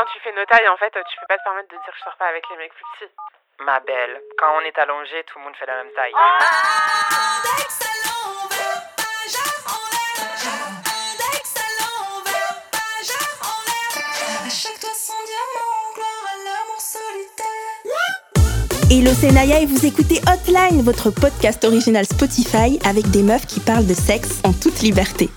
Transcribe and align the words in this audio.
quand 0.00 0.06
tu 0.14 0.20
fais 0.20 0.32
nos 0.32 0.46
tailles, 0.46 0.68
en 0.68 0.78
fait, 0.78 0.90
tu 0.92 1.16
peux 1.20 1.26
pas 1.28 1.36
te 1.36 1.44
permettre 1.44 1.68
de 1.68 1.76
dire 1.76 1.92
je 1.94 2.02
sors 2.04 2.16
pas 2.16 2.26
avec 2.28 2.42
les 2.50 2.56
mecs 2.56 2.72
plus 2.72 2.84
petits. 2.96 3.12
Ma 3.58 3.80
belle, 3.80 4.18
quand 4.38 4.56
on 4.56 4.60
est 4.60 4.78
allongé, 4.78 5.22
tout 5.24 5.38
le 5.38 5.44
monde 5.44 5.54
fait 5.56 5.66
la 5.66 5.76
même 5.76 5.92
taille. 5.92 6.12
Hello, 18.90 19.10
c'est 19.12 19.32
Naya 19.32 19.60
et 19.60 19.66
vous 19.66 19.84
écoutez 19.84 20.20
Hotline, 20.26 20.82
votre 20.82 21.10
podcast 21.10 21.62
original 21.64 22.06
Spotify 22.06 22.78
avec 22.88 23.10
des 23.10 23.22
meufs 23.22 23.46
qui 23.46 23.60
parlent 23.60 23.86
de 23.86 23.94
sexe 23.94 24.40
en 24.44 24.52
toute 24.54 24.80
liberté. 24.80 25.28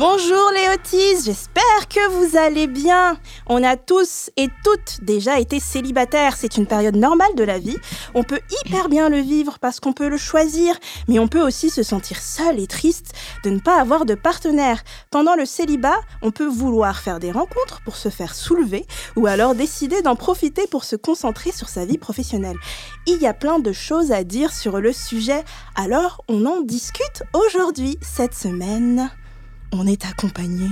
Bonjour 0.00 0.50
les 0.54 1.22
j'espère 1.22 1.86
que 1.90 2.08
vous 2.08 2.34
allez 2.38 2.66
bien. 2.66 3.18
On 3.46 3.62
a 3.62 3.76
tous 3.76 4.30
et 4.38 4.48
toutes 4.64 5.04
déjà 5.04 5.38
été 5.38 5.60
célibataires, 5.60 6.38
c'est 6.38 6.56
une 6.56 6.64
période 6.64 6.96
normale 6.96 7.34
de 7.36 7.44
la 7.44 7.58
vie. 7.58 7.76
On 8.14 8.22
peut 8.22 8.40
hyper 8.64 8.88
bien 8.88 9.10
le 9.10 9.18
vivre 9.18 9.58
parce 9.58 9.78
qu'on 9.78 9.92
peut 9.92 10.08
le 10.08 10.16
choisir, 10.16 10.74
mais 11.06 11.18
on 11.18 11.28
peut 11.28 11.42
aussi 11.42 11.68
se 11.68 11.82
sentir 11.82 12.22
seul 12.22 12.58
et 12.58 12.66
triste 12.66 13.12
de 13.44 13.50
ne 13.50 13.58
pas 13.58 13.78
avoir 13.78 14.06
de 14.06 14.14
partenaire. 14.14 14.82
Pendant 15.10 15.34
le 15.34 15.44
célibat, 15.44 16.00
on 16.22 16.30
peut 16.30 16.48
vouloir 16.48 16.98
faire 16.98 17.18
des 17.18 17.30
rencontres 17.30 17.82
pour 17.84 17.96
se 17.96 18.08
faire 18.08 18.34
soulever 18.34 18.86
ou 19.16 19.26
alors 19.26 19.54
décider 19.54 20.00
d'en 20.00 20.16
profiter 20.16 20.66
pour 20.66 20.84
se 20.84 20.96
concentrer 20.96 21.52
sur 21.52 21.68
sa 21.68 21.84
vie 21.84 21.98
professionnelle. 21.98 22.56
Il 23.06 23.18
y 23.18 23.26
a 23.26 23.34
plein 23.34 23.58
de 23.58 23.72
choses 23.72 24.12
à 24.12 24.24
dire 24.24 24.54
sur 24.54 24.80
le 24.80 24.94
sujet, 24.94 25.44
alors 25.76 26.24
on 26.26 26.46
en 26.46 26.62
discute 26.62 27.22
aujourd'hui, 27.34 27.98
cette 28.00 28.34
semaine 28.34 29.10
on 29.72 29.86
est 29.86 30.04
accompagné 30.04 30.68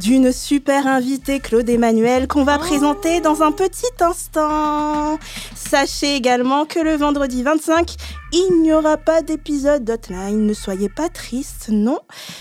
d'une 0.00 0.32
super 0.32 0.86
invitée, 0.86 1.40
Claude 1.40 1.68
Emmanuel, 1.68 2.28
qu'on 2.28 2.44
va 2.44 2.58
présenter 2.58 3.20
dans 3.20 3.42
un 3.42 3.52
petit 3.52 3.86
instant. 4.00 5.18
Sachez 5.54 6.14
également 6.14 6.64
que 6.64 6.78
le 6.78 6.94
vendredi 6.94 7.42
25, 7.42 7.96
il 8.32 8.62
n'y 8.62 8.72
aura 8.72 8.96
pas 8.96 9.22
d'épisode 9.22 9.84
d'Hotline. 9.84 10.46
Ne 10.46 10.52
soyez 10.52 10.88
pas 10.88 11.08
tristes, 11.08 11.68
non. 11.70 11.98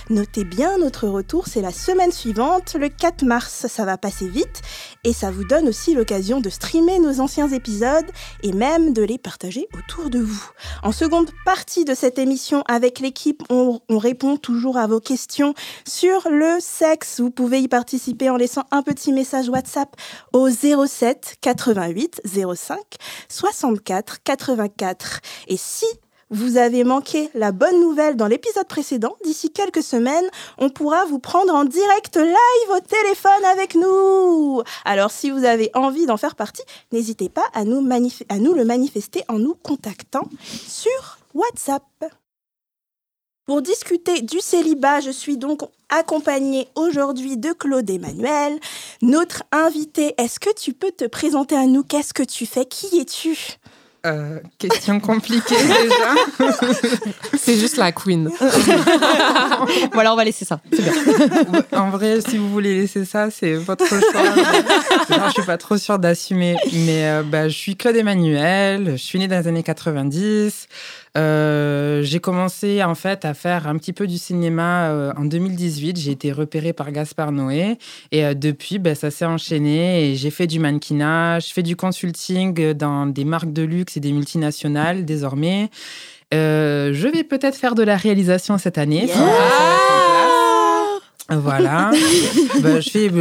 Notez 0.09 0.43
bien 0.43 0.77
notre 0.77 1.07
retour, 1.07 1.47
c'est 1.47 1.61
la 1.61 1.71
semaine 1.71 2.11
suivante, 2.11 2.75
le 2.79 2.89
4 2.89 3.23
mars. 3.23 3.67
Ça 3.67 3.85
va 3.85 3.97
passer 3.97 4.27
vite 4.27 4.61
et 5.03 5.13
ça 5.13 5.31
vous 5.31 5.45
donne 5.45 5.67
aussi 5.67 5.93
l'occasion 5.93 6.41
de 6.41 6.49
streamer 6.49 6.99
nos 6.99 7.21
anciens 7.21 7.47
épisodes 7.47 8.09
et 8.43 8.51
même 8.51 8.93
de 8.93 9.01
les 9.01 9.17
partager 9.17 9.67
autour 9.77 10.09
de 10.09 10.19
vous. 10.19 10.49
En 10.83 10.91
seconde 10.91 11.31
partie 11.45 11.85
de 11.85 11.93
cette 11.93 12.19
émission, 12.19 12.63
avec 12.67 12.99
l'équipe, 12.99 13.43
on, 13.49 13.79
on 13.87 13.97
répond 13.97 14.37
toujours 14.37 14.77
à 14.77 14.87
vos 14.87 14.99
questions 14.99 15.53
sur 15.87 16.27
le 16.29 16.57
sexe. 16.59 17.21
Vous 17.21 17.31
pouvez 17.31 17.61
y 17.61 17.67
participer 17.67 18.29
en 18.29 18.35
laissant 18.35 18.63
un 18.71 18.83
petit 18.83 19.13
message 19.13 19.49
WhatsApp 19.49 19.95
au 20.33 20.49
07 20.49 21.37
88 21.41 22.21
05 22.55 22.77
64 23.29 24.23
84. 24.23 25.21
Et 25.47 25.57
vous 26.29 26.57
avez 26.57 26.83
manqué 26.83 27.29
la 27.33 27.51
bonne 27.51 27.79
nouvelle 27.79 28.17
dans 28.17 28.27
l'épisode 28.27 28.67
précédent, 28.67 29.15
d'ici 29.23 29.51
quelques 29.51 29.83
semaines, 29.83 30.29
on 30.57 30.69
pourra 30.69 31.05
vous 31.05 31.19
prendre 31.19 31.53
en 31.55 31.63
direct 31.63 32.17
live 32.17 32.69
au 32.69 32.79
téléphone 32.79 33.45
avec 33.53 33.75
nous. 33.75 34.61
Alors 34.83 35.11
si 35.11 35.31
vous 35.31 35.45
avez 35.45 35.71
envie 35.73 36.05
d'en 36.05 36.17
faire 36.17 36.35
partie, 36.35 36.63
n'hésitez 36.91 37.29
pas 37.29 37.45
à 37.53 37.63
nous, 37.63 37.81
le 37.81 38.65
manifester 38.65 39.23
en 39.29 39.39
nous 39.39 39.55
contactant 39.55 40.27
sur 40.43 41.19
WhatsApp. 41.33 41.83
Pour 43.45 43.61
discuter 43.61 44.21
du 44.21 44.41
célibat, 44.41 44.99
je 44.99 45.11
suis 45.11 45.37
donc 45.37 45.61
accompagnée 45.87 46.67
aujourd'hui 46.75 47.37
de 47.37 47.53
Claude 47.53 47.89
Emmanuel, 47.89 48.59
notre 49.01 49.43
invité. 49.53 50.13
Est-ce 50.17 50.41
que 50.41 50.53
tu 50.53 50.73
peux 50.73 50.91
te 50.91 51.05
présenter 51.05 51.55
à 51.55 51.65
nous? 51.65 51.83
Qu'est-ce 51.83 52.13
que 52.13 52.23
tu 52.23 52.45
fais? 52.45 52.65
Qui 52.65 52.99
es-tu? 52.99 53.57
Euh, 54.05 54.39
question 54.57 54.99
compliquée 54.99 55.55
déjà. 55.61 56.49
C'est 57.37 57.57
juste 57.57 57.77
la 57.77 57.91
queen. 57.91 58.29
voilà, 59.93 60.13
on 60.13 60.15
va 60.15 60.23
laisser 60.23 60.45
ça. 60.45 60.59
Bien. 60.71 60.93
En 61.73 61.89
vrai, 61.89 62.21
si 62.21 62.37
vous 62.37 62.49
voulez 62.49 62.81
laisser 62.81 63.05
ça, 63.05 63.29
c'est 63.31 63.55
votre 63.55 63.87
choix. 63.87 65.25
je 65.27 65.31
suis 65.31 65.43
pas 65.43 65.57
trop 65.57 65.77
sûre 65.77 65.99
d'assumer. 65.99 66.55
Mais 66.71 67.07
euh, 67.07 67.23
bah, 67.23 67.49
je 67.49 67.55
suis 67.55 67.75
Claude 67.75 67.95
Emmanuel. 67.95 68.91
Je 68.91 69.03
suis 69.03 69.19
née 69.19 69.27
dans 69.27 69.39
les 69.39 69.47
années 69.47 69.63
90. 69.63 70.67
Euh, 71.17 72.03
j'ai 72.03 72.19
commencé 72.19 72.83
en 72.83 72.95
fait 72.95 73.25
à 73.25 73.33
faire 73.33 73.67
un 73.67 73.77
petit 73.77 73.93
peu 73.93 74.05
du 74.07 74.17
cinéma 74.17 74.89
euh, 74.89 75.11
en 75.17 75.25
2018. 75.25 75.97
J'ai 75.97 76.11
été 76.11 76.31
repérée 76.31 76.73
par 76.73 76.91
Gaspard 76.91 77.31
Noé 77.31 77.77
et 78.11 78.25
euh, 78.25 78.33
depuis, 78.33 78.77
ben, 78.77 78.93
ça 78.93 79.09
s'est 79.09 79.25
enchaîné 79.25 80.11
et 80.11 80.15
j'ai 80.15 80.29
fait 80.29 80.47
du 80.47 80.59
mannequinage, 80.59 81.49
je 81.49 81.53
fais 81.53 81.63
du 81.63 81.75
consulting 81.75 82.73
dans 82.73 83.07
des 83.07 83.25
marques 83.25 83.51
de 83.51 83.63
luxe 83.63 83.97
et 83.97 83.99
des 83.99 84.11
multinationales 84.11 85.05
désormais. 85.05 85.69
je 86.31 87.07
vais 87.07 87.23
peut-être 87.23 87.55
faire 87.55 87.73
de 87.73 87.83
la 87.83 87.97
réalisation 87.97 88.57
cette 88.57 88.77
année. 88.77 89.09
Voilà. 91.29 91.91
Ben, 92.61 92.79
je 92.79 92.89
fais, 92.89 93.11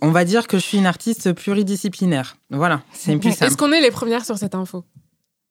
on 0.00 0.10
va 0.10 0.24
dire 0.24 0.46
que 0.46 0.56
je 0.56 0.62
suis 0.62 0.78
une 0.78 0.86
artiste 0.86 1.32
pluridisciplinaire. 1.32 2.36
Voilà, 2.50 2.80
c'est 2.92 3.16
plus. 3.16 3.30
Est-ce 3.42 3.56
qu'on 3.56 3.72
est 3.72 3.80
les 3.80 3.90
premières 3.90 4.24
sur 4.24 4.38
cette 4.38 4.54
info? 4.54 4.84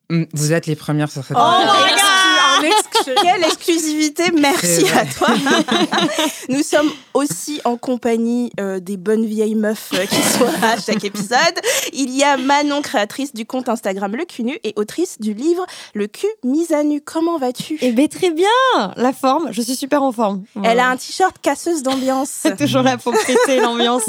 Vous 0.10 0.54
êtes 0.54 0.68
les 0.68 0.76
premières 0.76 1.12
sur 1.12 1.24
cette. 1.24 1.38
Oh 1.40 2.05
Quelle 3.06 3.44
exclusivité, 3.44 4.32
merci 4.32 4.86
à 4.90 5.06
toi. 5.06 5.28
Nous 6.50 6.64
sommes 6.64 6.90
aussi 7.14 7.62
en 7.66 7.78
compagnie 7.78 8.52
euh, 8.60 8.80
des 8.80 8.98
bonnes 8.98 9.26
vieilles 9.26 9.56
meufs 9.56 9.92
euh, 9.94 10.06
qui 10.06 10.22
sont 10.22 10.48
à 10.62 10.80
chaque 10.80 11.04
épisode. 11.04 11.38
Il 11.94 12.16
y 12.16 12.24
a 12.24 12.38
Manon, 12.38 12.82
créatrice 12.82 13.34
du 13.34 13.46
compte 13.46 13.70
Instagram 13.70 14.16
Le 14.16 14.26
Cul 14.26 14.44
Nu 14.44 14.58
et 14.64 14.74
autrice 14.76 15.20
du 15.20 15.34
livre 15.34 15.66
Le 15.94 16.08
cul 16.08 16.28
mis 16.44 16.74
à 16.74 16.84
nu. 16.84 17.02
Comment 17.02 17.38
vas-tu? 17.38 17.78
Eh 17.82 17.92
bien, 17.92 18.08
très 18.08 18.32
bien 18.32 18.48
La 18.98 19.14
forme, 19.14 19.50
je 19.52 19.62
suis 19.62 19.76
super 19.76 20.04
en 20.04 20.12
forme. 20.12 20.44
Elle 20.64 20.80
a 20.80 20.90
un 20.90 20.98
t-shirt 20.98 21.36
casseuse 21.42 21.84
d'ambiance. 21.84 22.48
Toujours 22.58 22.82
là 22.82 22.98
pour 22.98 23.14
péter 23.14 23.60
l'ambiance. 23.60 24.04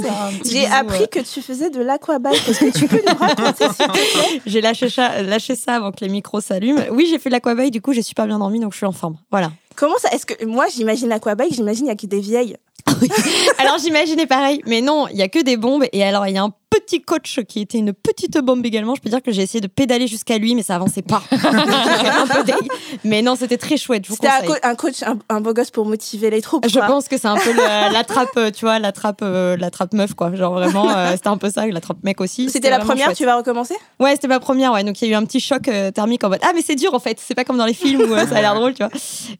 J'ai 0.45 0.67
appris 0.67 1.09
que 1.09 1.21
tu 1.21 1.43
faisais 1.43 1.71
de 1.71 1.81
l'aquabike. 1.81 2.49
Est-ce 2.49 2.61
que 2.61 2.79
tu 2.79 2.89
peux 2.89 3.03
nous 3.07 3.19
raconter 3.19 3.67
J'ai 4.47 4.61
lâché, 4.61 4.89
lâché 5.25 5.57
ça 5.57 5.75
avant 5.75 5.93
que 5.93 6.01
les 6.01 6.09
micros 6.09 6.41
s'allument. 6.41 6.83
Oui, 6.91 7.07
j'ai 7.11 7.19
fait 7.19 7.29
de 7.29 7.35
l'aquabike, 7.35 7.73
du 7.73 7.81
coup, 7.81 7.93
j'ai 7.93 8.03
super 8.03 8.27
bien 8.27 8.36
dormi, 8.39 8.61
donc 8.61 8.73
je 8.73 8.79
suis 8.79 8.87
en 8.87 8.93
forme. 8.93 9.17
Voilà. 9.31 9.53
Comment 9.75 9.99
ça 9.99 10.11
Est-ce 10.11 10.27
que 10.27 10.45
moi 10.45 10.67
j'imagine 10.75 11.09
l'aquabike, 11.09 11.55
j'imagine 11.55 11.87
il 11.87 11.89
y 11.89 11.93
a 11.93 11.97
que 11.97 12.07
des 12.07 12.21
vieilles. 12.21 12.57
alors 13.59 13.79
j'imaginais 13.79 14.27
pareil, 14.27 14.63
mais 14.67 14.81
non, 14.81 15.09
il 15.09 15.17
y 15.17 15.23
a 15.23 15.29
que 15.29 15.43
des 15.43 15.57
bombes 15.57 15.85
et 15.93 16.05
alors 16.05 16.27
il 16.27 16.35
y 16.35 16.39
a 16.39 16.45
un 16.45 16.53
petit 16.71 17.03
coach 17.03 17.41
qui 17.49 17.61
était 17.61 17.79
une 17.79 17.93
petite 17.93 18.39
bombe 18.39 18.65
également. 18.65 18.95
Je 18.95 19.01
peux 19.01 19.11
dire 19.11 19.23
que 19.23 19.33
j'ai 19.33 19.43
essayé 19.43 19.61
de 19.61 19.67
pédaler 19.67 20.07
jusqu'à 20.07 20.39
lui, 20.39 20.55
mais 20.55 20.63
ça 20.63 20.77
avançait 20.77 21.03
pas. 21.03 21.23
mais 23.05 23.23
non, 23.23 23.37
c'était 23.37 23.57
très 23.57 23.77
chouette. 23.77 24.05
C'était 24.09 24.29
un, 24.63 24.75
coach, 24.75 25.03
un, 25.29 25.41
beau 25.41 25.53
gosse 25.53 25.71
pour 25.71 25.87
motiver 25.87 26.31
les 26.31 26.43
troupes. 26.43 26.67
Je 26.69 26.79
pense 26.79 27.09
que 27.09 27.19
c'est 27.19 27.29
un 27.29 27.37
peu 27.37 27.53
la 27.57 28.05
trappe, 28.05 28.37
euh, 28.37 28.51
tu 28.51 28.65
vois, 28.65 28.79
la 28.79 28.93
trappe, 28.93 29.21
euh, 29.23 29.57
la 29.57 29.71
trappe 29.71 29.95
meuf, 29.95 30.15
quoi. 30.15 30.35
Genre 30.35 30.53
vraiment, 30.53 30.91
euh, 30.91 31.13
c'était 31.13 31.29
un 31.29 31.37
peu 31.37 31.51
ça, 31.51 31.67
la 31.67 31.81
trappe 31.81 32.03
mec 32.03 32.21
aussi. 32.21 32.51
C'était 32.51 32.71
la 32.71 32.79
première, 32.79 33.13
tu 33.15 33.25
vas 33.25 33.37
recommencer? 33.37 33.75
Ouais, 34.01 34.13
c'était 34.13 34.29
ma 34.29 34.41
première, 34.41 34.73
ouais. 34.73 34.85
Donc 34.85 35.01
il 35.01 35.09
y 35.09 35.09
a 35.09 35.13
eu 35.13 35.17
un 35.17 35.25
petit 35.25 35.41
choc 35.41 35.71
thermique 35.95 36.25
en 36.25 36.29
mode 36.29 36.41
Ah, 36.43 36.53
mais 36.55 36.63
c'est 36.63 36.77
dur 36.77 36.95
en 36.95 36.99
fait, 36.99 37.19
c'est 37.21 37.35
pas 37.35 37.45
comme 37.45 37.59
dans 37.59 37.67
les 37.67 37.75
films 37.75 38.03
où 38.03 38.15
ça 38.15 38.37
a 38.37 38.41
l'air 38.41 38.55
drôle, 38.55 38.75
tu 38.75 38.83
vois. 38.83 38.93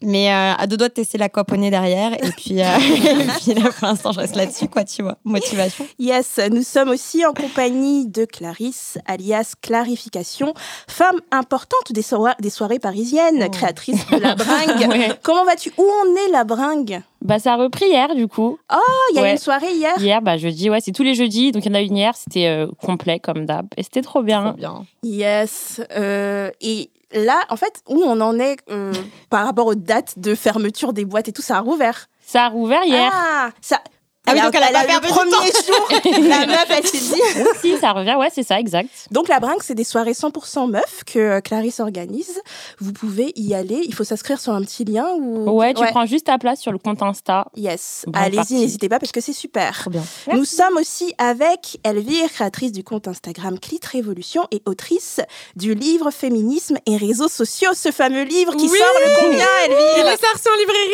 Mais 0.03 0.31
à 0.31 0.67
deux 0.67 0.77
doigts 0.77 0.89
de 0.89 0.95
tester 0.95 1.19
la 1.19 1.29
nez 1.57 1.71
derrière. 1.71 2.13
Et 2.15 2.31
puis, 2.37 2.59
et 2.61 3.27
puis 3.41 3.55
là, 3.55 3.71
pour 3.71 3.89
l'instant, 3.89 4.13
je 4.13 4.21
reste 4.21 4.37
là-dessus, 4.37 4.69
quoi, 4.69 4.85
tu 4.85 5.03
vois. 5.03 5.17
Motivation. 5.25 5.87
Yes, 5.99 6.41
nous 6.51 6.63
sommes 6.63 6.91
aussi 6.91 7.16
en 7.25 7.33
compagnie 7.33 8.07
de 8.07 8.25
Clarisse, 8.25 8.99
alias 9.07 9.55
Clarification, 9.61 10.55
femme 10.89 11.21
importante 11.31 11.93
des, 11.93 12.03
des 12.41 12.51
soirées 12.51 12.79
parisiennes, 12.79 13.45
oh. 13.47 13.51
créatrice 13.51 14.07
de 14.11 14.19
la 14.19 14.35
bringue. 14.35 15.17
Comment 15.23 15.45
vas-tu? 15.45 15.73
Où 15.79 15.83
en 15.83 16.15
est 16.17 16.31
la 16.31 16.45
bringue? 16.45 17.01
Bah, 17.23 17.39
ça 17.39 17.55
a 17.55 17.57
repris 17.57 17.87
hier, 17.87 18.15
du 18.15 18.29
coup. 18.29 18.59
Oh, 18.73 18.77
il 19.13 19.17
y 19.17 19.19
a 19.21 19.29
eu 19.29 19.33
une 19.33 19.39
soirée 19.39 19.73
hier? 19.73 19.95
Hier, 19.99 20.21
bah, 20.23 20.37
jeudi, 20.37 20.71
ouais, 20.71 20.81
c'est 20.81 20.93
tous 20.93 21.03
les 21.03 21.15
jeudis. 21.15 21.53
Donc, 21.53 21.65
il 21.65 21.69
y 21.69 21.73
en 21.73 21.75
a 21.75 21.81
une 21.81 21.97
hier, 21.97 22.15
c'était 22.15 22.47
euh, 22.47 22.67
complet, 22.81 23.19
comme 23.19 23.47
d'hab. 23.47 23.67
Et 23.77 23.83
c'était 23.83 24.03
trop 24.03 24.23
bien. 24.23 24.51
Trop 24.51 24.57
bien. 24.57 24.87
Yes. 25.03 25.81
Euh, 25.97 26.51
et 26.61 26.91
là, 27.13 27.41
en 27.49 27.57
fait, 27.57 27.83
où 27.89 28.03
on 28.03 28.21
en 28.21 28.39
est 28.39 28.59
euh, 28.71 28.93
par 29.31 29.47
rapport 29.47 29.67
aux 29.67 29.75
dates 29.75 30.19
de 30.19 30.35
fermeture 30.35 30.93
des 30.93 31.05
boîtes 31.05 31.29
et 31.29 31.33
tout, 31.33 31.43
ça 31.43 31.57
a 31.57 31.61
rouvert? 31.61 32.09
Ça 32.21 32.45
a 32.45 32.49
rouvert 32.49 32.85
hier. 32.85 33.11
Ah, 33.13 33.51
ça, 33.61 33.81
Ah 34.27 34.33
oui, 34.33 34.39
Elle 34.39 34.39
a- 34.41 34.45
donc 34.45 34.55
elle 34.57 34.63
a 34.65 34.71
pas 34.73 34.85
eu 34.85 34.87
perdu 34.87 35.07
le 35.09 35.13
du 35.13 35.19
premier 35.19 36.17
jour. 36.21 36.29
La 36.29 36.47
meuf, 36.47 36.67
elle 36.71 36.87
s'est 36.87 36.99
dit. 36.99 37.23
Oui, 37.37 37.45
si, 37.61 37.79
ça 37.79 37.93
revient, 37.93 38.15
ouais, 38.17 38.29
c'est 38.35 38.43
ça, 38.43 38.59
exact. 38.59 38.89
Donc 39.11 39.29
la 39.29 39.39
bringue, 39.41 39.63
c'est 39.63 39.75
des 39.75 39.85
soirées 39.85 40.13
100% 40.13 40.71
meufs 40.71 41.05
que 41.07 41.19
euh, 41.19 41.41
Clarisse 41.41 41.81
organise. 41.81 42.41
Vous 42.81 42.93
pouvez 42.93 43.33
y 43.37 43.55
aller. 43.55 43.81
Il 43.85 43.95
faut 43.95 44.05
s'inscrire 44.05 44.41
sur 44.41 44.53
un 44.53 44.63
petit 44.63 44.85
lien 44.85 45.07
ou. 45.19 45.49
Ouais, 45.51 45.75
tu 45.75 45.85
prends 45.87 46.07
juste 46.07 46.27
ta 46.27 46.39
place 46.39 46.61
sur 46.61 46.73
le 46.73 46.79
compte 46.79 47.03
Insta. 47.03 47.47
Yes. 47.57 48.05
Allez-y, 48.15 48.55
n'hésitez 48.55 48.89
pas 48.89 48.99
parce 48.99 49.13
que 49.13 49.21
c'est 49.21 49.33
super. 49.33 49.79
Trop 49.81 49.91
bien. 49.91 50.03
Nous 50.33 50.45
sommes 50.45 50.77
aussi 50.77 51.15
avec 51.19 51.79
Elvire, 51.85 52.31
créatrice 52.33 52.73
du 52.73 52.83
compte 52.85 53.09
Instagram 53.09 53.59
Clit 53.59 53.81
Révolution 53.93 54.47
et 54.51 54.63
autrice 54.67 55.21
du 55.55 55.75
livre 55.75 56.11
Féminisme 56.11 56.77
et 56.87 56.97
réseaux 56.97 57.29
sociaux, 57.29 57.71
ce 57.75 57.91
fameux 57.93 58.23
livre 58.23 58.55
qui 58.57 58.67
Oui 58.69 58.79
sort 58.79 58.89
le 59.05 59.21
combien, 59.21 59.47
Il 59.69 59.73
Elvire 59.73 60.09
est 60.13 60.25
sorti 60.25 60.49
en 60.49 60.57
librairie 60.59 60.87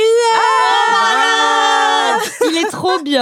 Il 2.53 2.59
est 2.59 2.71
trop 2.71 2.99
bien. 3.01 3.22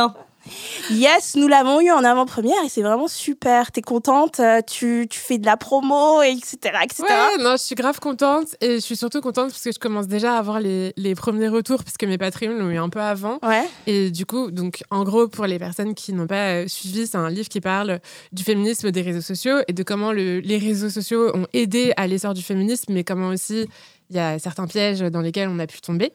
Yes, 0.91 1.37
nous 1.37 1.49
l'avons 1.49 1.81
eu 1.81 1.91
en 1.91 2.03
avant-première 2.05 2.63
et 2.65 2.69
c'est 2.69 2.83
vraiment 2.83 3.09
super. 3.09 3.71
T'es 3.73 3.83
contente, 3.83 4.41
euh, 4.41 4.61
tu, 4.67 5.07
tu 5.09 5.19
fais 5.19 5.39
de 5.39 5.47
la 5.47 5.57
promo, 5.57 6.23
et 6.23 6.31
etc. 6.31 6.59
etc. 6.85 7.03
Ouais, 7.09 7.43
non, 7.43 7.53
je 7.53 7.63
suis 7.63 7.75
grave 7.75 7.99
contente 8.01 8.57
et 8.61 8.75
je 8.75 8.79
suis 8.81 8.97
surtout 8.97 9.21
contente 9.21 9.51
parce 9.51 9.63
que 9.63 9.73
je 9.73 9.79
commence 9.79 10.09
déjà 10.09 10.35
à 10.35 10.39
avoir 10.39 10.61
les, 10.61 10.93
les 10.97 11.15
premiers 11.15 11.49
retours 11.49 11.85
parce 11.85 11.97
que 11.97 12.07
mes 12.07 12.19
Patreons 12.19 12.53
l'ont 12.59 12.71
eu 12.71 12.79
un 12.79 12.89
peu 12.89 13.01
avant. 13.01 13.39
Ouais. 13.43 13.65
Et 13.87 14.11
du 14.11 14.27
coup, 14.27 14.51
donc, 14.51 14.83
en 14.91 15.05
gros, 15.05 15.29
pour 15.29 15.47
les 15.47 15.59
personnes 15.59 15.95
qui 15.95 16.13
n'ont 16.13 16.27
pas 16.27 16.63
euh, 16.63 16.69
suivi, 16.69 17.07
c'est 17.07 17.17
un 17.19 17.31
livre 17.31 17.49
qui 17.49 17.61
parle 17.61 18.01
du 18.33 18.43
féminisme 18.43 18.91
des 18.91 19.03
réseaux 19.03 19.21
sociaux 19.21 19.59
et 19.69 19.73
de 19.73 19.83
comment 19.83 20.13
le- 20.13 20.41
les 20.41 20.59
réseaux 20.59 20.91
sociaux 20.91 21.31
ont 21.37 21.47
aidé 21.53 21.93
à 21.97 22.07
l'essor 22.07 22.35
du 22.35 22.43
féminisme, 22.43 22.93
mais 22.93 23.05
comment 23.05 23.29
aussi 23.29 23.67
il 24.11 24.17
y 24.17 24.19
a 24.19 24.39
certains 24.39 24.67
pièges 24.67 25.01
dans 25.01 25.21
lesquels 25.21 25.49
on 25.49 25.59
a 25.59 25.67
pu 25.67 25.81
tomber. 25.81 26.13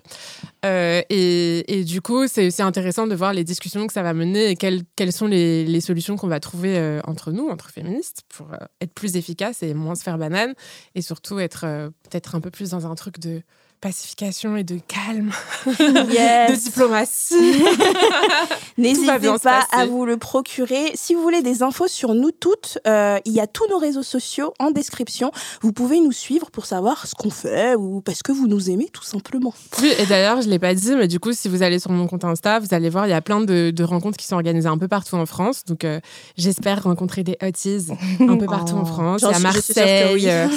Euh, 0.66 1.02
et, 1.10 1.84
du 1.86 2.02
coup, 2.02 2.28
c'est 2.28 2.48
aussi 2.48 2.62
intéressant 2.62 3.08
de 3.08 3.16
voir 3.16 3.34
les 3.34 3.44
discussions 3.44 3.88
que 3.88 3.94
ça 3.94 4.04
va 4.04 4.14
mener 4.14 4.50
et 4.50 4.56
quelles, 4.56 4.82
quelles 4.96 5.14
sont 5.14 5.28
les, 5.28 5.82
solutions 5.82 6.18
qu'on 6.18 6.28
va 6.28 6.40
trouver 6.40 6.78
euh, 6.78 7.00
entre 7.06 7.32
nous, 7.32 7.48
entre 7.50 7.70
féministes, 7.70 8.24
pour 8.30 8.52
euh, 8.54 8.58
être 8.82 8.94
plus 8.94 9.16
efficace 9.16 9.64
et 9.64 9.74
moins 9.74 9.96
se 9.96 10.04
faire 10.04 10.18
banane, 10.18 10.54
et 10.94 11.02
surtout 11.02 11.40
être 11.40 11.62
peut-être 12.04 12.36
un 12.36 12.42
peu 12.42 12.52
plus 12.52 12.72
dans 12.72 12.86
un 12.86 12.96
truc 12.96 13.20
de 13.20 13.42
pacification 13.90 14.58
et 14.58 14.64
de 14.64 14.80
calme, 14.88 15.30
de 15.68 16.12
Yes. 16.12 16.64
diplomatie. 16.64 17.36
N'hésitez 18.80 19.30
pas 19.44 19.62
à 19.72 19.86
vous 19.86 20.06
le 20.06 20.18
procurer. 20.18 20.92
Si 20.96 21.14
vous 21.14 21.22
voulez 21.22 21.44
des 21.44 21.62
infos 21.62 21.88
sur 21.88 22.16
nous 22.16 22.32
toutes, 22.32 22.80
euh, 22.88 23.20
il 23.26 23.34
y 23.34 23.40
a 23.40 23.46
tous 23.46 23.68
nos 23.70 23.78
réseaux 23.78 24.02
sociaux 24.02 24.54
en 24.60 24.72
description. 24.72 25.32
Vous 25.62 25.72
pouvez 25.72 26.00
nous 26.02 26.12
suivre 26.12 26.50
pour 26.50 26.66
savoir 26.66 27.06
ce 27.06 27.14
qu'on 27.14 27.30
fait 27.30 27.76
ou 27.76 28.02
parce 28.02 28.24
que 28.24 28.32
vous 28.32 28.48
nous 28.48 28.72
aimez 28.72 28.90
tout 28.92 29.04
simplement. 29.04 29.54
Oui, 29.82 29.92
et 30.00 30.08
d'ailleurs, 30.08 30.42
je 30.42 30.48
ne 30.48 30.52
l'ai 30.52 30.60
pas 30.60 30.74
dit, 30.74 30.96
mais 30.96 31.08
du 31.08 31.20
coup, 31.20 31.32
si 31.34 31.48
vous 31.48 31.62
allez 31.62 31.78
sur 31.78 31.92
mon 31.92 32.08
compte 32.08 32.24
Insta, 32.26 32.58
vous 32.60 32.74
allez 32.74 32.90
voir, 32.90 33.06
il 33.06 33.12
y 33.12 33.14
a 33.14 33.22
plein 33.22 33.40
de, 33.42 33.70
de 33.70 33.84
rencontres 33.84 34.18
qui 34.18 34.26
sont 34.26 34.36
organisées 34.36 34.68
un 34.68 34.80
peu 34.80 34.88
partout 34.88 35.16
en 35.16 35.28
France. 35.28 35.64
Donc, 35.66 35.86
euh, 35.86 36.00
j'espère 36.38 36.82
rencontrer 36.84 37.24
des 37.24 37.38
hotties 37.44 37.88
un 38.20 38.36
peu 38.38 38.48
partout 38.48 38.76
en 38.76 38.86
France. 38.96 39.22
Il 39.22 39.32
y 39.32 39.34
a 39.36 39.40
Marseille, 39.40 40.14
oui. 40.16 40.28
euh, 40.28 40.48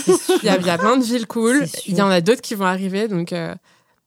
il 0.43 0.47
y, 0.47 0.49
a- 0.49 0.57
il 0.59 0.67
y 0.67 0.71
a 0.71 0.79
plein 0.79 0.97
de 0.97 1.05
villes 1.05 1.27
cool. 1.27 1.67
Il 1.87 1.95
y 1.95 2.01
en 2.01 2.09
a 2.09 2.23
d'autres 2.23 2.41
qui 2.41 2.55
vont 2.55 2.65
arriver, 2.65 3.07
donc 3.07 3.18
euh, 3.33 3.55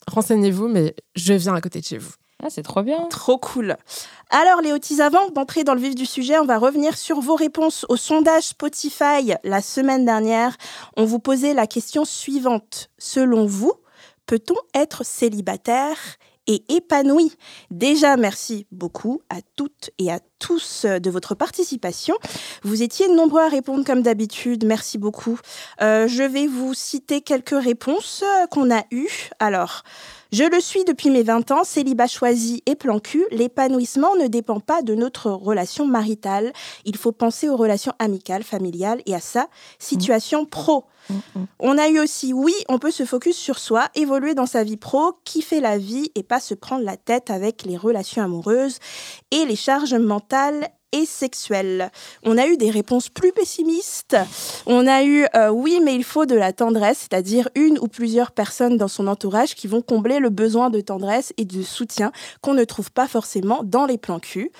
renseignez-vous, 0.07 0.67
mais 0.67 0.95
je 1.15 1.33
viens 1.33 1.55
à 1.55 1.61
côté 1.61 1.79
de 1.79 1.85
chez 1.85 1.97
vous. 1.97 2.13
Ah, 2.43 2.49
c'est 2.49 2.63
trop 2.63 2.81
bien. 2.81 3.07
Trop 3.09 3.37
cool. 3.37 3.77
Alors, 4.31 4.61
les 4.61 4.71
Otis, 4.71 4.99
avant 4.99 5.29
d'entrer 5.29 5.63
dans 5.63 5.75
le 5.75 5.79
vif 5.79 5.93
du 5.93 6.07
sujet, 6.07 6.39
on 6.39 6.45
va 6.45 6.57
revenir 6.57 6.97
sur 6.97 7.19
vos 7.19 7.35
réponses 7.35 7.85
au 7.87 7.97
sondage 7.97 8.43
Spotify 8.43 9.33
la 9.43 9.61
semaine 9.61 10.05
dernière. 10.05 10.57
On 10.97 11.05
vous 11.05 11.19
posait 11.19 11.53
la 11.53 11.67
question 11.67 12.03
suivante. 12.03 12.89
Selon 12.97 13.45
vous, 13.45 13.73
peut-on 14.25 14.55
être 14.73 15.05
célibataire 15.05 15.97
et 16.47 16.63
épanoui 16.69 17.31
Déjà, 17.69 18.17
merci 18.17 18.65
beaucoup 18.71 19.21
à 19.29 19.37
toutes 19.55 19.91
et 19.97 20.11
à 20.11 20.19
tous 20.39 20.85
euh, 20.85 20.99
de 20.99 21.09
votre 21.09 21.35
participation. 21.35 22.15
Vous 22.63 22.83
étiez 22.83 23.07
nombreux 23.07 23.41
à 23.41 23.47
répondre 23.47 23.85
comme 23.85 24.01
d'habitude. 24.01 24.65
Merci 24.65 24.97
beaucoup. 24.97 25.39
Euh, 25.81 26.07
je 26.07 26.23
vais 26.23 26.47
vous 26.47 26.73
citer 26.73 27.21
quelques 27.21 27.61
réponses 27.61 28.23
euh, 28.23 28.47
qu'on 28.47 28.73
a 28.73 28.83
eues. 28.91 29.29
Alors, 29.39 29.83
je 30.31 30.45
le 30.45 30.61
suis 30.61 30.85
depuis 30.85 31.09
mes 31.09 31.23
20 31.23 31.51
ans, 31.51 31.63
célibat 31.65 32.07
choisi 32.07 32.63
et 32.65 32.75
plan 32.75 32.99
cul. 32.99 33.25
L'épanouissement 33.31 34.15
ne 34.15 34.27
dépend 34.27 34.61
pas 34.61 34.81
de 34.81 34.95
notre 34.95 35.29
relation 35.29 35.85
maritale. 35.85 36.53
Il 36.85 36.95
faut 36.95 37.11
penser 37.11 37.49
aux 37.49 37.57
relations 37.57 37.91
amicales, 37.99 38.43
familiales 38.43 39.01
et 39.05 39.13
à 39.13 39.19
sa 39.19 39.47
situation 39.77 40.45
pro. 40.45 40.85
On 41.59 41.77
a 41.77 41.89
eu 41.89 41.99
aussi, 41.99 42.31
oui, 42.31 42.53
on 42.69 42.79
peut 42.79 42.91
se 42.91 43.03
focus 43.03 43.35
sur 43.35 43.59
soi, 43.59 43.89
évoluer 43.95 44.33
dans 44.33 44.45
sa 44.45 44.63
vie 44.63 44.77
pro, 44.77 45.13
kiffer 45.25 45.59
la 45.59 45.77
vie 45.77 46.11
et 46.15 46.23
pas 46.23 46.39
se 46.39 46.53
prendre 46.53 46.85
la 46.85 46.95
tête 46.95 47.29
avec 47.29 47.63
les 47.63 47.75
relations 47.75 48.23
amoureuses 48.23 48.77
et 49.31 49.43
les 49.45 49.57
charges 49.57 49.95
mentales 49.95 50.69
et 50.91 51.05
sexuelles. 51.05 51.91
On 52.23 52.37
a 52.37 52.47
eu 52.47 52.57
des 52.57 52.69
réponses 52.69 53.09
plus 53.09 53.31
pessimistes. 53.31 54.17
On 54.65 54.87
a 54.87 55.03
eu, 55.03 55.25
euh, 55.35 55.49
oui, 55.49 55.79
mais 55.83 55.95
il 55.95 56.03
faut 56.03 56.25
de 56.25 56.35
la 56.35 56.53
tendresse, 56.53 57.07
c'est-à-dire 57.09 57.49
une 57.55 57.79
ou 57.79 57.87
plusieurs 57.87 58.31
personnes 58.31 58.77
dans 58.77 58.87
son 58.87 59.07
entourage 59.07 59.55
qui 59.55 59.67
vont 59.67 59.81
combler 59.81 60.19
le 60.19 60.29
besoin 60.29 60.69
de 60.69 60.81
tendresse 60.81 61.33
et 61.37 61.45
de 61.45 61.61
soutien 61.61 62.11
qu'on 62.41 62.53
ne 62.53 62.63
trouve 62.63 62.91
pas 62.91 63.07
forcément 63.07 63.61
dans 63.63 63.85
les 63.85 63.97
plans 63.97 64.19
cul. 64.19 64.51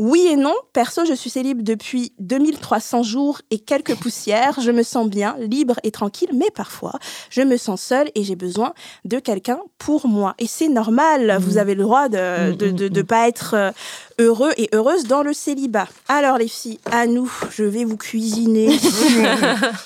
Oui 0.00 0.26
et 0.30 0.36
non. 0.36 0.54
Perso, 0.72 1.04
je 1.04 1.12
suis 1.12 1.28
célib 1.28 1.62
depuis 1.62 2.14
2300 2.20 3.02
jours 3.02 3.42
et 3.50 3.58
quelques 3.58 3.94
poussières. 3.96 4.58
Je 4.58 4.70
me 4.70 4.82
sens 4.82 5.06
bien, 5.06 5.36
libre 5.38 5.74
et 5.82 5.90
tranquille, 5.90 6.30
mais 6.34 6.50
parfois, 6.50 6.98
je 7.28 7.42
me 7.42 7.58
sens 7.58 7.82
seule 7.82 8.10
et 8.14 8.24
j'ai 8.24 8.34
besoin 8.34 8.72
de 9.04 9.18
quelqu'un 9.18 9.60
pour 9.76 10.06
moi. 10.06 10.34
Et 10.38 10.46
c'est 10.46 10.70
normal. 10.70 11.36
Vous 11.42 11.58
avez 11.58 11.74
le 11.74 11.82
droit 11.82 12.08
de 12.08 12.52
de, 12.54 12.70
de, 12.70 12.88
de 12.88 13.02
pas 13.02 13.28
être 13.28 13.52
euh, 13.52 13.72
heureux 14.18 14.52
et 14.56 14.70
heureuse 14.72 15.04
dans 15.04 15.22
le 15.22 15.34
célibat. 15.34 15.86
Alors, 16.08 16.38
les 16.38 16.48
filles, 16.48 16.80
à 16.90 17.06
nous, 17.06 17.30
je 17.50 17.64
vais 17.64 17.84
vous 17.84 17.98
cuisiner. 17.98 18.70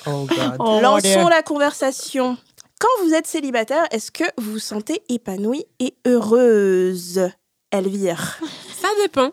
Oh 0.07 0.25
God. 0.27 0.55
Oh, 0.59 0.79
Lançons 0.81 1.27
la 1.27 1.41
conversation. 1.41 2.37
Quand 2.79 3.03
vous 3.05 3.13
êtes 3.13 3.27
célibataire, 3.27 3.83
est-ce 3.91 4.11
que 4.11 4.23
vous 4.37 4.53
vous 4.53 4.59
sentez 4.59 5.01
épanouie 5.09 5.65
et 5.79 5.93
heureuse? 6.07 7.29
Elvire. 7.71 8.39
Ça 8.81 8.87
dépend. 9.01 9.31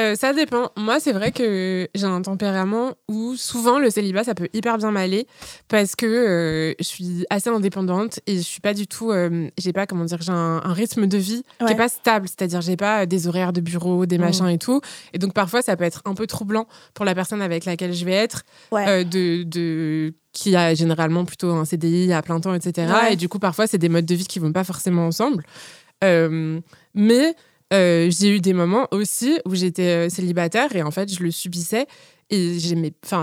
Euh, 0.00 0.14
ça 0.14 0.32
dépend. 0.32 0.70
Moi, 0.76 0.98
c'est 1.00 1.12
vrai 1.12 1.30
que 1.30 1.88
j'ai 1.94 2.06
un 2.06 2.22
tempérament 2.22 2.94
où 3.08 3.34
souvent 3.36 3.78
le 3.78 3.90
célibat, 3.90 4.24
ça 4.24 4.34
peut 4.34 4.48
hyper 4.52 4.78
bien 4.78 4.90
m'aller 4.90 5.26
parce 5.68 5.94
que 5.94 6.06
euh, 6.06 6.74
je 6.78 6.84
suis 6.84 7.26
assez 7.30 7.50
indépendante 7.50 8.20
et 8.26 8.36
je 8.36 8.42
suis 8.42 8.60
pas 8.60 8.74
du 8.74 8.86
tout. 8.86 9.10
euh, 9.10 9.48
j'ai 9.58 9.72
pas, 9.72 9.86
comment 9.86 10.04
dire, 10.04 10.18
j'ai 10.20 10.32
un, 10.32 10.60
un 10.64 10.72
rythme 10.72 11.06
de 11.06 11.18
vie 11.18 11.42
qui 11.64 11.72
est 11.72 11.76
pas 11.76 11.88
stable. 11.88 12.26
C'est-à-dire, 12.28 12.60
j'ai 12.60 12.76
pas 12.76 13.06
des 13.06 13.28
horaires 13.28 13.52
de 13.52 13.60
bureau, 13.60 14.06
des 14.06 14.18
machins 14.18 14.48
et 14.48 14.58
tout. 14.58 14.80
Et 15.12 15.18
donc, 15.18 15.34
parfois, 15.34 15.62
ça 15.62 15.76
peut 15.76 15.84
être 15.84 16.02
un 16.04 16.14
peu 16.14 16.26
troublant 16.26 16.66
pour 16.94 17.04
la 17.04 17.14
personne 17.14 17.42
avec 17.42 17.64
laquelle 17.64 17.92
je 17.92 18.04
vais 18.04 18.12
être 18.14 18.42
Ouais. 18.72 19.04
de. 19.04 19.42
de 19.44 20.14
qui 20.32 20.54
a 20.54 20.74
généralement 20.74 21.24
plutôt 21.24 21.50
un 21.50 21.64
CDI 21.64 22.12
à 22.12 22.22
plein 22.22 22.38
temps, 22.38 22.54
etc. 22.54 22.92
Ouais. 23.02 23.12
Et 23.14 23.16
du 23.16 23.28
coup, 23.28 23.40
parfois, 23.40 23.66
c'est 23.66 23.78
des 23.78 23.88
modes 23.88 24.06
de 24.06 24.14
vie 24.14 24.26
qui 24.26 24.38
vont 24.38 24.52
pas 24.52 24.62
forcément 24.62 25.04
ensemble. 25.06 25.44
Euh, 26.04 26.60
mais 26.94 27.34
euh, 27.72 28.10
j'ai 28.10 28.28
eu 28.34 28.40
des 28.40 28.52
moments 28.52 28.86
aussi 28.90 29.38
où 29.46 29.54
j'étais 29.54 30.06
euh, 30.06 30.08
célibataire 30.08 30.74
et 30.74 30.82
en 30.82 30.90
fait, 30.90 31.12
je 31.12 31.22
le 31.22 31.30
subissais. 31.30 31.86
Et 32.32 32.58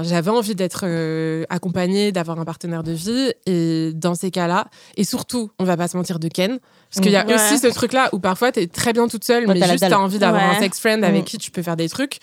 j'avais 0.04 0.30
envie 0.32 0.54
d'être 0.54 0.82
euh, 0.84 1.46
accompagnée, 1.50 2.12
d'avoir 2.12 2.38
un 2.42 2.44
partenaire 2.44 2.84
de 2.84 2.92
vie. 2.92 3.32
Et 3.46 3.92
dans 3.94 4.16
ces 4.16 4.32
cas-là, 4.32 4.68
et 4.98 5.06
surtout, 5.06 5.50
on 5.60 5.64
va 5.64 5.78
pas 5.78 5.88
se 5.88 5.96
mentir 5.96 6.20
de 6.20 6.28
Ken, 6.28 6.60
parce 6.90 7.02
qu'il 7.02 7.14
y 7.14 7.16
a 7.16 7.26
Ouais. 7.26 7.34
aussi 7.36 7.58
ce 7.58 7.68
truc-là 7.68 8.10
où 8.12 8.20
parfois 8.20 8.52
tu 8.52 8.60
es 8.60 8.68
très 8.68 8.92
bien 8.92 9.08
toute 9.08 9.24
seule, 9.24 9.48
mais 9.48 9.54
la 9.54 9.68
juste 9.72 9.88
t'as 9.88 9.98
envie 9.98 10.20
d'avoir 10.20 10.50
Ouais. 10.52 10.58
un 10.58 10.60
sex 10.60 10.78
friend 10.82 11.06
avec 11.06 11.22
Mm. 11.22 11.26
qui 11.26 11.38
tu 11.38 11.52
peux 11.52 11.62
faire 11.64 11.78
des 11.78 11.88
trucs. 11.88 12.18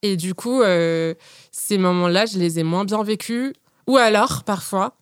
Et 0.00 0.16
du 0.16 0.32
coup, 0.32 0.62
euh, 0.62 1.12
ces 1.52 1.76
moments-là, 1.76 2.24
je 2.24 2.38
les 2.38 2.58
ai 2.58 2.62
moins 2.62 2.86
bien 2.86 3.02
vécus. 3.02 3.52
Ou 3.86 3.98
alors, 3.98 4.42
parfois, 4.44 4.96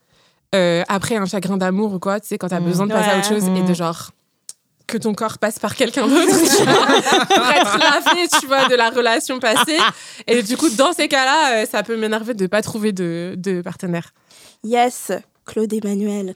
euh, 0.57 0.83
après 0.89 1.15
un 1.15 1.27
chagrin 1.27 1.57
d'amour 1.57 1.93
ou 1.95 1.99
quoi, 2.01 2.19
tu 2.19 2.27
sais, 2.27 2.37
quand 2.39 2.49
t'as 2.49 2.59
Mm. 2.59 2.65
besoin 2.65 2.87
de 2.89 2.93
passer 2.93 3.11
à 3.11 3.19
autre 3.19 3.29
chose 3.29 3.45
et 3.47 3.63
de 3.63 3.71
Mm. 3.71 3.75
genre 3.77 4.11
que 4.89 4.97
ton 4.97 5.15
corps 5.15 5.39
passe 5.39 5.61
par 5.61 5.77
quelqu'un 5.77 6.09
d'autre 6.09 6.27
tu 6.27 6.65
vois, 6.65 7.27
pour 7.27 7.47
être 7.47 7.79
lavé, 7.79 8.27
tu 8.41 8.47
vois, 8.47 8.67
de 8.69 8.75
la 8.75 8.91
relation 8.91 9.39
passée. 9.39 9.79
Et 10.27 10.43
du 10.43 10.57
coup, 10.57 10.71
dans 10.71 10.93
ces 10.93 11.07
cas-là, 11.07 11.63
euh, 11.63 11.67
ça 11.67 11.85
peut 11.85 11.97
m'énerver 11.97 12.35
de 12.35 12.47
pas 12.49 12.63
trouver 12.63 12.91
de, 12.93 13.35
de 13.37 13.63
partenaire. 13.63 14.13
Yes, 14.65 15.13
Claude 15.45 15.73
Emmanuel. 15.73 16.35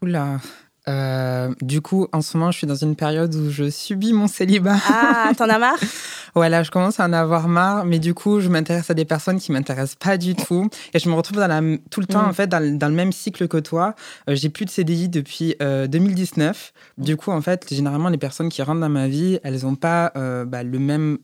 Oula. 0.00 0.40
Euh, 0.88 1.54
du 1.60 1.80
coup, 1.80 2.08
en 2.12 2.22
ce 2.22 2.36
moment, 2.36 2.50
je 2.50 2.58
suis 2.58 2.66
dans 2.66 2.74
une 2.74 2.96
période 2.96 3.32
où 3.34 3.50
je 3.50 3.70
subis 3.70 4.12
mon 4.12 4.26
célibat. 4.26 4.76
Ah, 4.88 5.30
t'en 5.36 5.48
as 5.48 5.58
marre? 5.58 5.78
Voilà, 6.34 6.62
je 6.62 6.70
commence 6.70 6.98
à 6.98 7.04
en 7.04 7.12
avoir 7.12 7.46
marre, 7.46 7.84
mais 7.84 7.98
du 7.98 8.14
coup, 8.14 8.40
je 8.40 8.48
m'intéresse 8.48 8.88
à 8.88 8.94
des 8.94 9.04
personnes 9.04 9.38
qui 9.38 9.52
m'intéressent 9.52 9.96
pas 9.96 10.16
du 10.16 10.34
tout. 10.34 10.70
Et 10.94 10.98
je 10.98 11.06
me 11.10 11.14
retrouve 11.14 11.36
dans 11.36 11.46
la, 11.46 11.60
tout 11.90 12.00
le 12.00 12.06
temps, 12.06 12.22
Mm. 12.22 12.28
en 12.28 12.32
fait, 12.32 12.46
dans, 12.46 12.58
le- 12.58 12.78
dans 12.78 12.88
le 12.88 12.94
même 12.94 13.12
cycle 13.12 13.46
que 13.48 13.58
toi. 13.58 13.94
Euh, 14.30 14.34
j'ai 14.34 14.48
plus 14.48 14.64
de 14.64 14.70
CDI 14.70 15.10
depuis 15.10 15.56
euh, 15.60 15.86
2019. 15.88 16.72
Du 16.96 17.18
coup, 17.18 17.32
en 17.32 17.42
fait, 17.42 17.66
généralement, 17.70 18.08
les 18.08 18.16
personnes 18.16 18.48
qui 18.48 18.62
rentrent 18.62 18.80
dans 18.80 18.88
ma 18.88 19.08
vie, 19.08 19.40
elles 19.44 19.64
n'ont 19.64 19.74
pas 19.74 20.10
euh, 20.16 20.46
bah, 20.46 20.62
le 20.62 20.78
même 20.78 21.18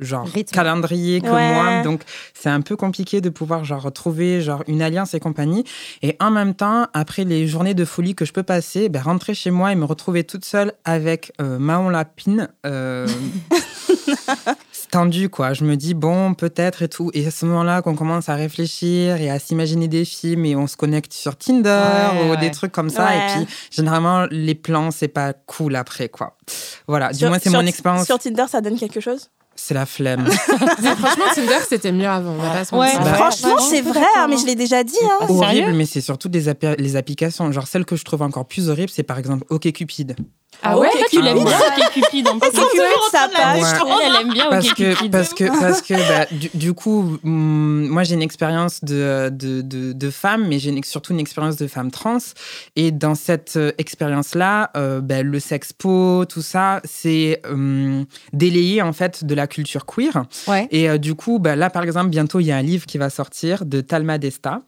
genre 0.00 0.26
Rythme. 0.26 0.54
calendrier 0.54 1.20
que 1.20 1.26
Ouais. 1.28 1.54
moi, 1.54 1.82
donc 1.82 2.02
c'est 2.34 2.48
un 2.48 2.60
peu 2.60 2.74
compliqué 2.76 3.20
de 3.20 3.28
pouvoir 3.28 3.64
genre 3.64 3.82
retrouver 3.82 4.40
genre 4.40 4.64
une 4.66 4.82
alliance 4.82 5.14
et 5.14 5.20
compagnie. 5.20 5.64
Et 6.02 6.16
en 6.20 6.30
même 6.30 6.54
temps, 6.54 6.86
après 6.94 7.24
les 7.24 7.46
journées 7.46 7.74
de 7.74 7.84
folie 7.84 8.14
que 8.14 8.24
je 8.24 8.32
peux 8.32 8.42
passer, 8.42 8.88
ben, 8.88 9.00
rentrer 9.02 9.34
chez 9.34 9.50
moi 9.50 9.70
et 9.72 9.74
me 9.76 9.84
retrouver 9.84 10.24
toute 10.24 10.44
seule 10.44 10.72
avec 10.84 11.32
euh, 11.40 11.58
Mahon 11.58 11.88
Lapine. 11.90 12.48
euh, 12.66 13.06
c'est 14.72 14.90
tendu 14.90 15.28
quoi. 15.28 15.52
Je 15.54 15.64
me 15.64 15.76
dis 15.76 15.94
bon 15.94 16.34
peut-être 16.34 16.82
et 16.82 16.88
tout. 16.88 17.10
Et 17.14 17.26
à 17.26 17.30
ce 17.30 17.46
moment-là 17.46 17.82
qu'on 17.82 17.94
commence 17.94 18.28
à 18.28 18.34
réfléchir 18.34 19.16
et 19.20 19.30
à 19.30 19.38
s'imaginer 19.38 19.88
des 19.88 20.04
films 20.04 20.44
et 20.44 20.56
on 20.56 20.66
se 20.66 20.76
connecte 20.76 21.12
sur 21.12 21.36
Tinder 21.36 21.70
Ouais, 22.14 22.26
ou 22.26 22.30
ouais. 22.32 22.36
des 22.38 22.50
trucs 22.50 22.72
comme 22.72 22.90
ça. 22.90 23.14
Et 23.14 23.32
puis 23.34 23.46
généralement 23.70 24.26
les 24.30 24.54
plans 24.54 24.90
c'est 24.90 25.08
pas 25.08 25.32
cool 25.32 25.76
après 25.76 26.08
quoi. 26.08 26.36
Voilà. 26.86 27.10
Du 27.12 27.18
Sur- 27.18 27.28
moins 27.28 27.38
c'est 27.42 27.50
mon 27.50 27.66
expérience. 27.66 28.06
Sur 28.06 28.18
Tinder, 28.18 28.44
ça 28.48 28.60
donne 28.60 28.78
quelque 28.78 29.00
chose? 29.00 29.30
C'est 29.56 29.74
la 29.74 29.86
flemme. 29.86 30.26
Franchement, 30.30 31.24
Tinder, 31.34 31.58
c'était 31.68 31.92
mieux 31.92 32.08
avant. 32.08 32.32
On 32.32 32.36
va 32.42 32.50
pas 32.50 32.64
se 32.64 32.74
Ouais. 32.74 32.86
mentir. 32.92 33.02
Bah, 33.04 33.14
Franchement, 33.14 33.58
c'est 33.58 33.80
vrai, 33.82 34.04
hein, 34.16 34.26
mais 34.28 34.36
je 34.36 34.46
l'ai 34.46 34.54
déjà 34.56 34.82
dit. 34.84 34.94
Hein. 35.02 35.26
horrible, 35.28 35.72
mais 35.74 35.86
c'est 35.86 36.00
surtout 36.00 36.28
des 36.28 36.52
les 36.78 36.96
applications. 36.96 37.50
Genre 37.52 37.66
celle 37.66 37.84
que 37.84 37.96
je 37.96 38.04
trouve 38.04 38.22
encore 38.22 38.46
plus 38.46 38.68
horrible, 38.68 38.90
c'est 38.90 39.02
par 39.04 39.18
exemple 39.18 39.44
OkCupid. 39.50 40.16
Ah 40.62 40.78
ouais, 40.78 40.88
Toi, 40.90 41.00
tu 41.10 41.20
l'aimes 41.20 41.44
bien. 41.44 41.58
OK 41.58 41.92
Cupid, 41.92 42.28
en 42.28 42.38
plus. 42.38 42.50
C'est 42.52 43.10
ça 43.16 43.28
passe. 43.28 43.60
Ouais. 43.82 43.90
Elle, 44.06 44.20
aime 44.26 44.32
bien 44.32 44.46
Parce 44.50 44.70
OK 44.70 44.74
que, 44.76 44.94
Cupid. 44.94 45.12
parce 45.12 45.34
que, 45.34 45.44
parce 45.60 45.82
que 45.82 45.94
bah, 45.94 46.26
du, 46.30 46.50
du 46.54 46.72
coup, 46.74 47.18
hum, 47.24 47.86
moi 47.88 48.02
j'ai 48.04 48.14
une 48.14 48.22
expérience 48.22 48.82
de, 48.84 49.28
de, 49.30 49.60
de, 49.62 49.92
de 49.92 50.10
femme, 50.10 50.46
mais 50.48 50.58
j'ai 50.58 50.74
surtout 50.84 51.12
une 51.12 51.20
expérience 51.20 51.56
de 51.56 51.66
femme 51.66 51.90
trans. 51.90 52.18
Et 52.76 52.90
dans 52.90 53.14
cette 53.14 53.56
euh, 53.56 53.72
expérience-là, 53.78 54.70
euh, 54.76 55.00
bah, 55.00 55.22
le 55.22 55.40
sexpo, 55.40 56.24
tout 56.26 56.42
ça, 56.42 56.80
c'est 56.84 57.40
hum, 57.48 58.04
délayé 58.32 58.82
en 58.82 58.92
fait 58.92 59.24
de 59.24 59.34
la 59.34 59.46
culture 59.46 59.86
queer. 59.86 60.24
Ouais. 60.46 60.68
Et 60.70 60.88
euh, 60.88 60.98
du 60.98 61.14
coup, 61.14 61.38
bah, 61.38 61.56
là 61.56 61.70
par 61.70 61.82
exemple, 61.84 62.08
bientôt 62.08 62.40
il 62.40 62.46
y 62.46 62.52
a 62.52 62.56
un 62.56 62.62
livre 62.62 62.86
qui 62.86 62.98
va 62.98 63.10
sortir 63.10 63.64
de 63.64 63.80
Talma 63.80 64.18
Desta. 64.18 64.60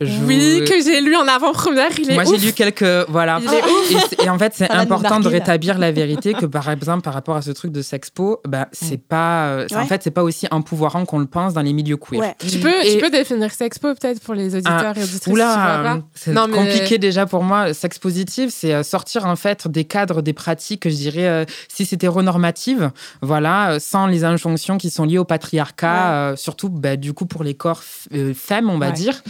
Je 0.00 0.06
Oui, 0.26 0.60
vous- 0.60 0.66
que 0.66 0.82
j'ai 0.82 1.00
lu 1.00 1.16
en 1.16 1.26
avant-première. 1.26 1.90
Il 1.98 2.10
est 2.10 2.14
Moi, 2.14 2.24
j'ai 2.24 2.38
lu 2.38 2.52
quelques. 2.52 2.84
Voilà. 3.08 3.40
Il 3.42 3.48
est 3.52 4.22
Et, 4.22 4.24
et 4.24 4.28
en 4.30 4.38
fait, 4.38 4.52
c'est 4.56 4.70
important 4.70 5.20
de. 5.20 5.33
Rétablir 5.38 5.78
la 5.78 5.92
vérité 5.92 6.32
que, 6.34 6.46
par 6.46 6.68
exemple, 6.70 7.02
par 7.02 7.14
rapport 7.14 7.36
à 7.36 7.42
ce 7.42 7.50
truc 7.50 7.72
de 7.72 7.82
sexpo, 7.82 8.40
bah, 8.46 8.68
c'est 8.72 8.98
pas. 8.98 9.46
euh, 9.48 9.66
En 9.74 9.86
fait, 9.86 10.02
c'est 10.02 10.10
pas 10.10 10.22
aussi 10.22 10.46
empouvoirant 10.50 11.04
qu'on 11.04 11.18
le 11.18 11.26
pense 11.26 11.54
dans 11.54 11.62
les 11.62 11.72
milieux 11.72 11.96
queer. 11.96 12.20
Ouais. 12.20 12.34
Tu 12.38 12.58
peux, 12.58 12.72
Et- 12.84 12.94
tu 12.94 12.98
peux 12.98 13.10
définir 13.10 13.50
sexpo 13.52 13.94
peut-être 13.94 14.20
pour 14.20 14.34
les 14.34 14.54
auditeurs 14.54 14.96
et 14.96 15.02
auditrices 15.02 15.26
Oula, 15.26 16.00
c'est 16.14 16.32
mais- 16.32 16.56
compliqué 16.56 16.98
déjà 16.98 17.26
pour 17.26 17.42
moi. 17.42 17.74
Sexe 17.74 17.98
positif, 17.98 18.50
c'est 18.52 18.72
euh, 18.74 18.82
sortir 18.82 19.26
en 19.26 19.36
fait 19.36 19.68
des 19.68 19.84
cadres, 19.84 20.22
des 20.22 20.32
pratiques, 20.32 20.88
je 20.88 20.94
dirais, 20.94 21.26
euh, 21.26 21.44
si 21.68 21.84
c'est 21.86 21.96
hétéronormative, 21.96 22.90
voilà, 23.22 23.78
sans 23.80 24.06
les 24.06 24.24
injonctions 24.24 24.78
qui 24.78 24.90
sont 24.90 25.04
liées 25.04 25.18
au 25.18 25.24
patriarcat, 25.24 26.12
euh, 26.14 26.36
surtout 26.36 26.68
bah, 26.68 26.96
du 26.96 27.12
coup 27.12 27.26
pour 27.26 27.42
les 27.44 27.54
corps 27.54 27.82
euh, 28.14 28.32
femmes, 28.34 28.70
on 28.70 28.78
va 28.78 28.86
Ouais. 28.88 28.92
dire. 28.92 29.22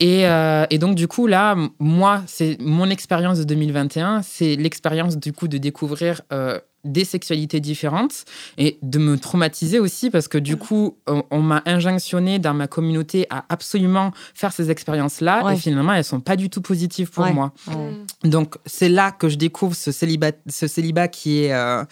Et, 0.00 0.26
euh, 0.26 0.64
et 0.70 0.78
donc 0.78 0.94
du 0.96 1.06
coup 1.08 1.26
là, 1.26 1.54
moi, 1.78 2.22
c'est 2.26 2.56
mon 2.60 2.88
expérience 2.88 3.38
de 3.38 3.44
2021, 3.44 4.22
c'est 4.22 4.56
l'expérience 4.56 5.18
du 5.18 5.32
coup 5.32 5.46
de 5.48 5.58
découvrir. 5.58 6.22
euh, 6.32 6.58
des 6.82 7.04
sexualités 7.04 7.60
différentes 7.60 8.24
et 8.56 8.78
de 8.80 8.98
me 8.98 9.18
traumatiser 9.18 9.78
aussi 9.78 10.08
parce 10.08 10.28
que 10.28 10.38
du 10.38 10.56
coup 10.56 10.96
on, 11.06 11.22
on 11.30 11.42
m'a 11.42 11.62
injonctionné 11.66 12.38
dans 12.38 12.54
ma 12.54 12.68
communauté 12.68 13.26
à 13.28 13.44
absolument 13.50 14.12
faire 14.32 14.50
ces 14.50 14.70
expériences-là 14.70 15.44
Ouais. 15.44 15.52
et 15.52 15.56
finalement 15.58 15.92
elles 15.92 16.04
sont 16.04 16.20
pas 16.20 16.36
du 16.36 16.48
tout 16.48 16.62
positives 16.62 17.10
pour 17.10 17.24
Ouais. 17.24 17.34
moi. 17.34 17.52
Mm. 17.66 18.30
Donc 18.30 18.54
c'est 18.64 18.88
là 18.88 19.12
que 19.12 19.28
je 19.28 19.36
découvre 19.36 19.76
ce 19.76 19.92
célibat, 19.92 20.32
ce 20.48 20.66
célibat 20.66 21.08
qui 21.08 21.44
est 21.44 21.52
euh, 21.52 21.84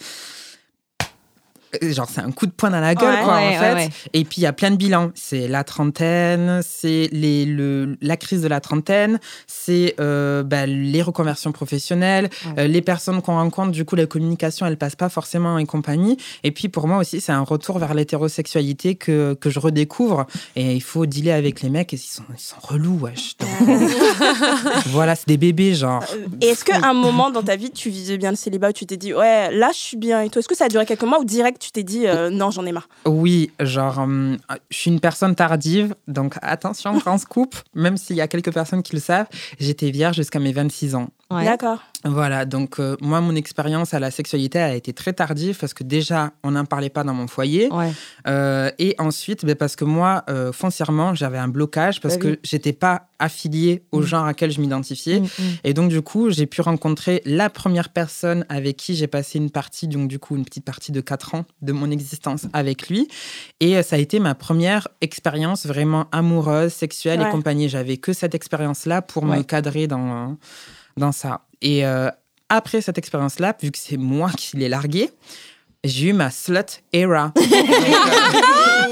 genre 1.81 2.07
c'est 2.09 2.21
un 2.21 2.31
coup 2.31 2.45
de 2.45 2.51
poing 2.51 2.69
dans 2.71 2.79
la 2.79 2.95
gueule 2.95 3.13
Ouais. 3.15 3.23
quoi 3.23 3.35
Ouais, 3.37 3.57
en 3.57 3.59
fait. 3.61 3.73
ouais. 3.75 3.89
Et 4.13 4.23
puis 4.25 4.37
il 4.41 4.43
y 4.43 4.47
a 4.47 4.53
plein 4.53 4.71
de 4.71 4.75
bilans. 4.75 5.11
C'est 5.15 5.47
la 5.47 5.63
trentaine, 5.63 6.61
c'est 6.63 7.09
les 7.11 7.45
le, 7.45 7.97
la 8.01 8.17
crise 8.17 8.41
de 8.41 8.47
la 8.47 8.59
trentaine, 8.59 9.19
c'est 9.47 9.95
euh, 9.99 10.43
bah, 10.43 10.65
les 10.65 11.01
reconversions 11.01 11.51
professionnelles, 11.51 12.29
euh, 12.57 12.67
les 12.67 12.81
personnes 12.81 13.21
qu'on 13.21 13.33
rencontre. 13.35 13.71
Du 13.71 13.85
coup 13.85 13.95
la 13.95 14.05
communication 14.05 14.65
elle 14.65 14.77
passe 14.77 14.95
pas 14.95 15.09
forcément 15.09 15.57
et 15.57 15.65
compagnie. 15.65 16.17
Et 16.43 16.51
puis 16.51 16.69
pour 16.69 16.87
moi 16.87 16.97
aussi 16.97 17.21
c'est 17.21 17.31
un 17.31 17.41
retour 17.43 17.77
vers 17.79 17.93
l'hétérosexualité 17.93 18.95
que 18.95 19.35
que 19.39 19.49
je 19.49 19.59
redécouvre. 19.59 20.25
Et 20.55 20.73
il 20.73 20.81
faut 20.83 21.05
dealer 21.05 21.31
avec 21.33 21.61
les 21.61 21.69
mecs 21.69 21.93
et 21.93 21.97
ils 21.97 21.99
sont 21.99 22.23
ils 22.33 22.39
sont 22.39 22.55
relous 22.61 22.97
wesh. 22.99 23.35
Voilà 24.87 25.15
c'est 25.15 25.27
des 25.27 25.37
bébés 25.37 25.73
genre. 25.75 26.03
Euh, 26.13 26.25
Et 26.41 26.47
est-ce 26.47 26.63
qu'à 26.65 26.77
un 26.87 26.93
moment 26.93 27.29
dans 27.31 27.43
ta 27.43 27.55
vie, 27.55 27.71
tu 27.71 27.89
visais 27.89 28.17
bien 28.17 28.29
le 28.31 28.35
célibat 28.35 28.69
où 28.69 28.73
tu 28.73 28.85
t'es 28.85 28.97
dit, 28.97 29.13
ouais, 29.13 29.51
là, 29.51 29.69
je 29.73 29.77
suis 29.79 29.97
bien 29.97 30.21
et 30.21 30.29
tout? 30.29 30.39
Est-ce 30.39 30.47
que 30.47 30.55
ça 30.55 30.65
a 30.65 30.69
duré 30.69 30.85
quelques 30.85 31.03
mois 31.03 31.19
ou 31.19 31.25
direct, 31.25 31.58
tu 31.59 31.71
t'es 31.71 31.83
dit, 31.83 32.07
euh, 32.07 32.29
non, 32.29 32.51
j'en 32.51 32.65
ai 32.65 32.71
marre 32.71 32.89
Oui, 33.05 33.51
genre, 33.59 33.99
hum, 33.99 34.37
je 34.69 34.77
suis 34.77 34.91
une 34.91 34.99
personne 34.99 35.35
tardive, 35.35 35.95
donc 36.07 36.35
attention, 36.41 36.97
grand 36.97 37.17
scoop, 37.17 37.55
même 37.73 37.97
s'il 37.97 38.15
y 38.15 38.21
a 38.21 38.27
quelques 38.27 38.53
personnes 38.53 38.83
qui 38.83 38.93
le 38.95 39.01
savent, 39.01 39.27
j'étais 39.59 39.91
vierge 39.91 40.15
jusqu'à 40.15 40.39
mes 40.39 40.53
26 40.53 40.95
ans. 40.95 41.09
Ouais. 41.31 41.45
D'accord. 41.45 41.79
Voilà, 42.05 42.45
donc 42.45 42.79
euh, 42.79 42.95
moi, 43.01 43.21
mon 43.21 43.35
expérience 43.35 43.93
à 43.93 43.99
la 43.99 44.09
sexualité 44.09 44.57
a 44.59 44.73
été 44.73 44.93
très 44.93 45.13
tardive 45.13 45.57
parce 45.59 45.75
que 45.75 45.83
déjà, 45.83 46.31
on 46.43 46.51
n'en 46.51 46.65
parlait 46.65 46.89
pas 46.89 47.03
dans 47.03 47.13
mon 47.13 47.27
foyer. 47.27 47.69
Ouais. 47.71 47.91
Euh, 48.27 48.71
et 48.79 48.95
ensuite, 48.97 49.45
ben, 49.45 49.55
parce 49.55 49.75
que 49.75 49.85
moi, 49.85 50.23
euh, 50.29 50.51
foncièrement, 50.51 51.13
j'avais 51.13 51.37
un 51.37 51.47
blocage 51.49 52.01
parce 52.01 52.17
Bah 52.17 52.21
oui. 52.25 52.31
que 52.35 52.39
j'étais 52.43 52.73
pas 52.73 53.09
affiliée 53.19 53.83
au 53.91 53.99
Mm. 53.99 54.03
genre 54.05 54.25
à 54.25 54.33
quel 54.33 54.49
je 54.49 54.59
m'identifiais. 54.59 55.19
Mm, 55.19 55.23
mm. 55.25 55.43
Et 55.65 55.73
donc, 55.75 55.89
du 55.89 56.01
coup, 56.01 56.31
j'ai 56.31 56.47
pu 56.47 56.61
rencontrer 56.61 57.21
la 57.25 57.49
première 57.51 57.89
personne 57.89 58.43
avec 58.49 58.77
qui 58.77 58.95
j'ai 58.95 59.07
passé 59.07 59.37
une 59.37 59.51
partie, 59.51 59.87
donc 59.87 60.07
du 60.07 60.17
coup, 60.17 60.35
une 60.35 60.45
petite 60.45 60.65
partie 60.65 60.91
de 60.91 61.01
4 61.01 61.35
ans 61.35 61.45
de 61.61 61.73
mon 61.73 61.91
existence 61.91 62.47
avec 62.53 62.89
lui. 62.89 63.07
Et 63.59 63.77
euh, 63.77 63.83
ça 63.83 63.97
a 63.97 63.99
été 63.99 64.19
ma 64.19 64.33
première 64.33 64.87
expérience 65.01 65.67
vraiment 65.67 66.07
amoureuse, 66.11 66.71
sexuelle 66.73 67.19
Ouais. 67.19 67.27
et 67.27 67.31
compagnie. 67.31 67.69
J'avais 67.69 67.97
que 67.97 68.13
cette 68.13 68.33
expérience-là 68.33 69.03
pour 69.03 69.25
me 69.25 69.37
Ouais. 69.37 69.43
cadrer 69.43 69.85
dans, 69.87 70.37
dans 70.99 71.11
ça. 71.11 71.41
Et 71.61 71.85
euh, 71.85 72.09
après 72.49 72.81
cette 72.81 72.97
expérience-là, 72.97 73.55
vu 73.61 73.71
que 73.71 73.77
c'est 73.79 73.97
moi 73.97 74.29
qui 74.37 74.57
l'ai 74.57 74.69
largué, 74.69 75.09
j'ai 75.83 76.07
eu 76.09 76.13
ma 76.13 76.29
slut 76.29 76.81
era. 76.93 77.33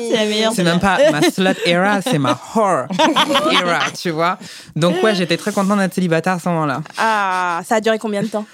Euh, 0.10 0.50
C'est 0.54 0.64
même 0.64 0.80
pas 0.80 0.98
ma 1.12 1.22
slut 1.22 1.58
era, 1.66 2.02
c'est 2.02 2.18
ma 2.18 2.40
whore 2.56 2.88
era, 3.52 3.80
tu 3.92 4.10
vois. 4.10 4.40
Donc 4.76 5.04
ouais, 5.04 5.14
j'étais 5.14 5.38
très 5.38 5.52
contente 5.52 5.80
d'être 5.80 5.94
célibataire 5.94 6.34
à 6.34 6.40
ce 6.40 6.48
moment-là. 6.50 6.82
Ah, 6.98 7.62
ça 7.66 7.76
a 7.76 7.82
duré 7.82 8.00
combien 8.00 8.22
de 8.24 8.28
temps 8.28 8.46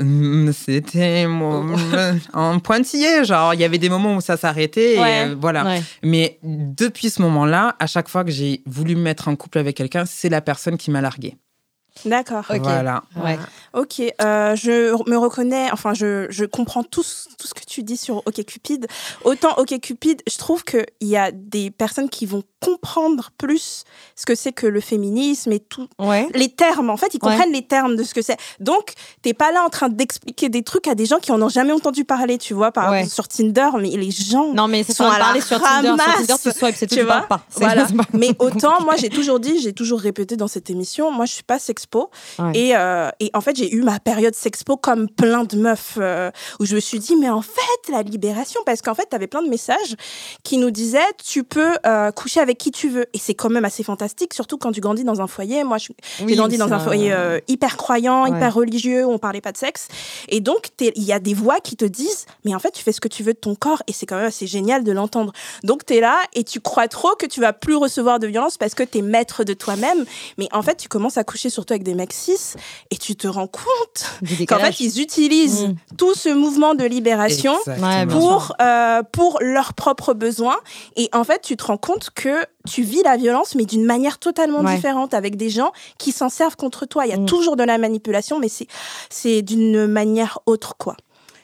Hum, 0.00 0.52
C'était 0.52 1.26
en 2.34 2.58
pointillé, 2.60 3.24
genre 3.24 3.54
il 3.54 3.60
y 3.60 3.64
avait 3.64 3.78
des 3.78 3.88
moments 3.88 4.16
où 4.16 4.20
ça 4.20 4.36
s'arrêtait, 4.36 4.98
Ouais. 4.98 5.28
euh, 5.28 5.36
voilà. 5.38 5.64
Ouais. 5.64 5.82
Mais 6.02 6.38
depuis 6.42 7.10
ce 7.10 7.20
moment-là, 7.22 7.76
à 7.78 7.86
chaque 7.86 8.08
fois 8.08 8.24
que 8.24 8.30
j'ai 8.30 8.62
voulu 8.66 8.96
me 8.96 9.02
mettre 9.02 9.28
en 9.28 9.36
couple 9.36 9.58
avec 9.58 9.76
quelqu'un, 9.76 10.04
c'est 10.06 10.28
la 10.28 10.40
personne 10.40 10.76
qui 10.78 10.90
m'a 10.90 11.00
largué. 11.00 11.36
D'accord. 12.04 12.44
Voilà. 12.72 13.02
Ouais. 13.16 13.38
Ok, 13.72 14.00
euh, 14.00 14.54
je 14.56 14.92
me 15.10 15.16
reconnais, 15.16 15.70
enfin, 15.72 15.94
je, 15.94 16.26
je 16.30 16.44
comprends 16.44 16.82
tout, 16.82 17.02
ce- 17.02 17.28
tout 17.38 17.46
ce 17.46 17.54
que 17.54 17.64
tu 17.66 17.82
dis 17.82 17.96
sur 17.96 18.18
OkCupid. 18.26 18.86
Autant 19.24 19.56
OkCupid, 19.58 20.22
je 20.28 20.38
trouve 20.38 20.62
qu'il 20.64 20.84
y 21.00 21.16
a 21.16 21.32
des 21.32 21.70
personnes 21.70 22.08
qui 22.08 22.26
vont 22.26 22.42
comprendre 22.60 23.30
plus 23.38 23.84
ce 24.14 24.24
que 24.26 24.34
c'est 24.34 24.52
que 24.52 24.66
le 24.66 24.80
féminisme 24.80 25.52
et 25.52 25.60
tout. 25.60 25.88
Ouais. 25.98 26.28
Les 26.34 26.48
termes, 26.48 26.90
en 26.90 26.96
fait, 26.96 27.08
ils 27.12 27.20
Ouais. 27.22 27.30
comprennent 27.32 27.52
les 27.52 27.66
termes 27.66 27.96
de 27.96 28.02
ce 28.02 28.14
que 28.14 28.22
c'est. 28.22 28.36
Donc, 28.60 28.92
t'es 29.22 29.34
pas 29.34 29.52
là 29.52 29.62
en 29.64 29.68
train 29.68 29.88
d'expliquer 29.88 30.48
des 30.48 30.62
trucs 30.62 30.88
à 30.88 30.94
des 30.94 31.06
gens 31.06 31.18
qui 31.18 31.32
en 31.32 31.40
ont 31.42 31.48
jamais 31.48 31.72
entendu 31.72 32.04
parler, 32.04 32.38
tu 32.38 32.54
vois, 32.54 32.72
par 32.72 32.90
Ouais. 32.90 33.00
exemple 33.00 33.14
sur 33.14 33.28
Tinder, 33.28 33.70
mais 33.78 33.90
les 33.90 34.10
gens. 34.10 34.52
Non, 34.54 34.68
mais 34.68 34.82
c'est 34.84 34.94
Sont 34.94 35.04
à 35.04 35.18
la 35.18 35.24
parler 35.26 35.40
sur 35.40 35.60
Tinder. 35.60 35.88
Sur 35.88 35.96
Tinder, 36.26 36.34
tu 36.42 36.50
swipes, 36.52 36.74
c'est 36.76 36.86
tout, 36.86 36.94
tu 36.94 37.00
tu 37.02 37.06
parles 37.06 37.26
vois. 37.28 37.38
pas. 37.38 37.44
Voilà. 37.56 37.86
Mais 38.12 38.30
autant, 38.38 38.80
moi, 38.82 38.96
j'ai 38.96 39.08
toujours 39.10 39.38
dit, 39.40 39.60
j'ai 39.60 39.72
toujours 39.72 40.00
répété 40.00 40.36
dans 40.36 40.48
cette 40.48 40.70
émission, 40.70 41.10
moi, 41.10 41.26
je 41.26 41.32
suis 41.32 41.42
pas 41.42 41.58
sexpo. 41.58 42.10
Et, 42.54 42.74
euh, 42.76 43.10
et 43.20 43.30
en 43.34 43.40
fait, 43.40 43.56
j'ai 43.56 43.72
eu 43.74 43.82
ma 43.82 44.00
période 44.00 44.34
sexpo 44.34 44.76
comme 44.76 45.08
plein 45.08 45.44
de 45.44 45.56
meufs 45.56 45.94
euh, 45.98 46.30
où 46.60 46.64
je 46.66 46.74
me 46.74 46.80
suis 46.80 46.98
dit, 46.98 47.16
mais 47.16 47.28
en 47.30 47.42
fait, 47.42 47.90
la 47.92 48.02
libération, 48.02 48.60
parce 48.64 48.82
qu'en 48.82 48.94
fait, 48.94 49.06
tu 49.10 49.16
avais 49.16 49.26
plein 49.26 49.42
de 49.42 49.48
messages 49.48 49.94
qui 50.42 50.58
nous 50.58 50.70
disaient, 50.70 50.98
tu 51.24 51.44
peux 51.44 51.76
euh, 51.86 52.10
coucher 52.12 52.40
avec 52.40 52.55
qui 52.56 52.70
tu 52.72 52.88
veux. 52.88 53.06
Et 53.12 53.18
c'est 53.18 53.34
quand 53.34 53.48
même 53.50 53.64
assez 53.64 53.82
fantastique, 53.84 54.34
surtout 54.34 54.58
quand 54.58 54.72
tu 54.72 54.80
grandis 54.80 55.04
dans 55.04 55.20
un 55.20 55.26
foyer. 55.26 55.62
Moi, 55.64 55.78
je- 55.78 55.88
j'ai 56.18 56.24
Oui, 56.24 56.34
grandi 56.36 56.56
dans 56.58 56.72
un 56.72 56.78
foyer 56.80 57.12
euh, 57.12 57.38
hyper 57.48 57.76
croyant, 57.76 58.24
Ouais. 58.24 58.30
hyper 58.30 58.54
religieux, 58.54 59.04
où 59.06 59.12
on 59.12 59.18
parlait 59.18 59.40
pas 59.40 59.52
de 59.52 59.56
sexe. 59.58 59.88
Et 60.28 60.40
donc, 60.40 60.68
il 60.80 61.02
y 61.04 61.12
a 61.12 61.18
des 61.20 61.34
voix 61.34 61.60
qui 61.60 61.76
te 61.76 61.84
disent, 61.84 62.26
mais 62.44 62.54
en 62.54 62.58
fait, 62.58 62.72
tu 62.72 62.82
fais 62.82 62.92
ce 62.92 63.00
que 63.00 63.08
tu 63.08 63.22
veux 63.22 63.32
de 63.34 63.38
ton 63.38 63.54
corps. 63.54 63.82
Et 63.86 63.92
c'est 63.92 64.06
quand 64.06 64.16
même 64.16 64.26
assez 64.26 64.46
génial 64.46 64.82
de 64.84 64.92
l'entendre. 64.92 65.32
Donc, 65.62 65.84
tu 65.86 65.94
es 65.94 66.00
là 66.00 66.18
et 66.34 66.42
tu 66.44 66.60
crois 66.60 66.88
trop 66.88 67.14
que 67.16 67.26
tu 67.26 67.40
vas 67.40 67.52
plus 67.52 67.76
recevoir 67.76 68.18
de 68.18 68.26
violence 68.26 68.56
parce 68.56 68.74
que 68.74 68.82
tu 68.82 68.98
es 68.98 69.02
maître 69.02 69.44
de 69.44 69.52
toi-même. 69.54 70.04
Mais 70.38 70.48
en 70.52 70.62
fait, 70.62 70.76
tu 70.76 70.88
commences 70.88 71.16
à 71.18 71.24
coucher 71.24 71.50
surtout 71.50 71.74
avec 71.74 71.82
des 71.82 71.94
mecs 71.94 72.12
cis 72.12 72.54
et 72.90 72.96
tu 72.96 73.14
te 73.16 73.28
rends 73.28 73.46
compte 73.48 74.20
qu'en 74.48 74.58
fait, 74.58 74.80
ils 74.80 75.00
utilisent 75.00 75.66
Mm. 75.68 75.74
tout 75.96 76.14
ce 76.14 76.28
mouvement 76.28 76.74
de 76.74 76.84
libération 76.84 77.56
Exactement. 77.66 78.06
Pour, 78.18 78.52
euh, 78.60 79.02
pour 79.12 79.38
leurs 79.40 79.74
propres 79.74 80.14
besoins. 80.14 80.56
Et 80.96 81.08
en 81.12 81.24
fait, 81.24 81.40
tu 81.42 81.56
te 81.56 81.64
rends 81.64 81.76
compte 81.76 82.10
que 82.14 82.35
tu 82.68 82.82
vis 82.82 83.02
la 83.02 83.16
violence, 83.16 83.54
mais 83.54 83.64
d'une 83.64 83.84
manière 83.84 84.18
totalement 84.18 84.60
Ouais. 84.60 84.74
différente, 84.76 85.14
avec 85.14 85.36
des 85.36 85.50
gens 85.50 85.72
qui 85.98 86.12
s'en 86.12 86.28
servent 86.28 86.56
contre 86.56 86.86
toi. 86.86 87.06
Il 87.06 87.10
y 87.10 87.14
a 87.14 87.18
Mm. 87.18 87.26
toujours 87.26 87.56
de 87.56 87.62
la 87.64 87.78
manipulation, 87.78 88.38
mais 88.38 88.48
c'est 89.10 89.42
d'une 89.42 89.86
manière 89.86 90.38
autre, 90.46 90.76
quoi. 90.76 90.96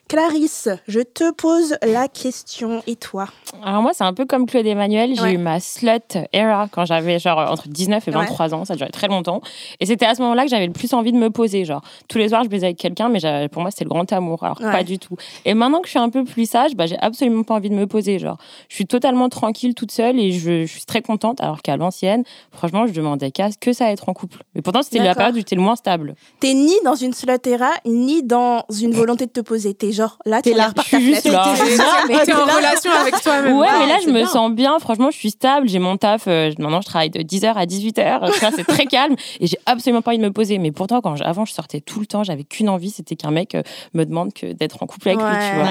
Clarisse, 0.09 0.69
je 0.89 1.01
te 1.01 1.33
pose 1.33 1.77
la 1.83 2.07
question. 2.07 2.83
Et 2.87 2.97
toi 2.97 3.29
Alors 3.63 3.81
moi, 3.81 3.93
c'est 3.95 4.05
un 4.05 4.13
peu 4.13 4.27
comme 4.27 4.45
Claude 4.47 4.67
Emmanuel. 4.67 5.15
J'ai 5.17 5.23
Ouais. 5.23 5.33
eu 5.35 5.39
ma 5.39 5.59
slut 5.59 6.19
era 6.35 6.69
quand 6.71 6.85
j'avais 6.85 7.19
genre 7.19 7.39
entre 7.39 7.69
19 7.69 8.07
et 8.09 8.11
23 8.11 8.53
ans. 8.53 8.67
Ça 8.67 8.75
durait 8.77 8.91
très 8.91 9.09
longtemps. 9.09 9.41
Et 9.81 9.87
c'était 9.87 10.05
à 10.05 10.15
ce 10.15 10.21
moment-là 10.21 10.45
que 10.45 10.51
j'avais 10.51 10.67
le 10.67 10.73
plus 10.75 10.93
envie 10.93 11.13
de 11.13 11.17
me 11.17 11.31
poser. 11.31 11.65
Genre, 11.65 11.81
tous 12.09 12.19
les 12.19 12.29
soirs, 12.29 12.45
je 12.45 12.51
baisais 12.51 12.67
avec 12.67 12.77
quelqu'un, 12.77 13.09
mais 13.09 13.21
pour 13.49 13.63
moi, 13.63 13.71
c'était 13.71 13.85
le 13.85 13.89
grand 13.91 14.11
amour. 14.13 14.43
Alors, 14.45 14.61
Ouais. 14.61 14.71
pas 14.71 14.85
du 14.85 14.99
tout. 14.99 15.17
Et 15.47 15.55
maintenant 15.55 15.81
que 15.81 15.87
je 15.87 15.91
suis 15.93 15.99
un 15.99 16.11
peu 16.11 16.25
plus 16.25 16.45
sage, 16.51 16.75
bah, 16.77 16.85
j'ai 16.85 16.99
absolument 16.99 17.43
pas 17.43 17.55
envie 17.55 17.71
de 17.71 17.75
me 17.75 17.87
poser. 17.87 18.19
Genre, 18.19 18.37
je 18.69 18.75
suis 18.75 18.87
totalement 18.87 19.31
tranquille 19.31 19.75
toute 19.75 19.93
seule 19.93 20.19
et 20.21 20.33
je, 20.33 20.67
je 20.67 20.73
suis 20.73 20.85
très 20.85 21.01
contente. 21.01 21.41
Alors 21.41 21.63
qu'à 21.63 21.79
l'ancienne, 21.79 22.25
franchement, 22.51 22.87
je 22.87 22.93
demandais 22.93 23.31
qu'à 23.31 23.49
que 23.59 23.73
ça 23.73 23.91
être 23.91 24.11
en 24.11 24.13
couple. 24.13 24.43
Mais 24.55 24.61
pourtant, 24.61 24.83
c'était 24.83 24.99
la 24.99 25.15
période 25.15 25.35
où 25.37 25.39
j'étais 25.39 25.57
le 25.57 25.63
moins 25.63 25.77
stable. 25.77 26.17
T'es 26.41 26.53
ni 26.53 26.75
dans 26.85 26.97
une 26.97 27.15
slut 27.15 27.47
era, 27.47 27.71
ni 27.87 28.23
dans 28.23 28.67
une 28.83 28.93
volonté 28.93 29.25
de 29.25 29.31
te 29.33 29.41
poser. 29.41 29.73
T'es 29.73 29.92
genre 29.93 30.19
là, 30.25 30.43
T'es 30.43 30.53
là, 30.55 30.73
par 30.75 30.85
ta 30.89 30.99
juste 31.01 31.23
fenêtre. 31.23 31.45
là. 31.47 31.55
T'es 31.57 31.77
là, 31.77 31.85
mais 32.09 32.25
T'es 32.25 32.33
en 32.33 32.45
relation 32.45 32.91
avec 32.93 33.21
toi-même. 33.23 33.57
Ouais, 33.57 33.67
mais 33.79 33.87
là, 33.87 33.99
je 34.05 34.11
me 34.11 34.25
sens 34.25 34.51
bien. 34.53 34.79
Franchement, 34.79 35.11
je 35.11 35.17
suis 35.17 35.31
stable. 35.31 35.69
J'ai 35.69 35.79
mon 35.79 35.97
taf. 35.97 36.25
euh, 36.29 36.51
maintenant, 36.59 36.81
je 36.81 36.87
travaille 36.87 37.11
de 37.11 37.21
10h 37.21 37.53
à 37.55 37.65
18h. 37.67 38.33
Tu 38.33 38.41
vois, 38.41 38.51
c'est 38.55 38.65
très 38.67 38.87
calme. 38.87 39.17
Et 39.41 39.47
j'ai 39.47 39.59
absolument 39.67 40.03
pas 40.03 40.11
envie 40.13 40.19
de 40.19 40.25
me 40.25 40.33
poser. 40.33 40.59
Mais 40.59 40.73
pourtant, 40.73 41.01
quand 41.01 41.21
avant, 41.23 41.45
je 41.45 41.53
sortais 41.53 41.81
tout 41.81 42.01
le 42.01 42.07
temps. 42.07 42.25
J'avais 42.25 42.45
qu'une 42.45 42.69
envie, 42.69 42.91
c'était 42.91 43.17
qu'un 43.17 43.31
mec 43.31 43.55
euh, 43.55 43.63
me 43.95 44.05
demande 44.05 44.33
que 44.33 44.53
d'être 44.53 44.83
en 44.83 44.87
couple 44.87 45.09
avec 45.11 45.21
lui, 45.21 45.27
tu 45.51 45.57
vois. 45.57 45.69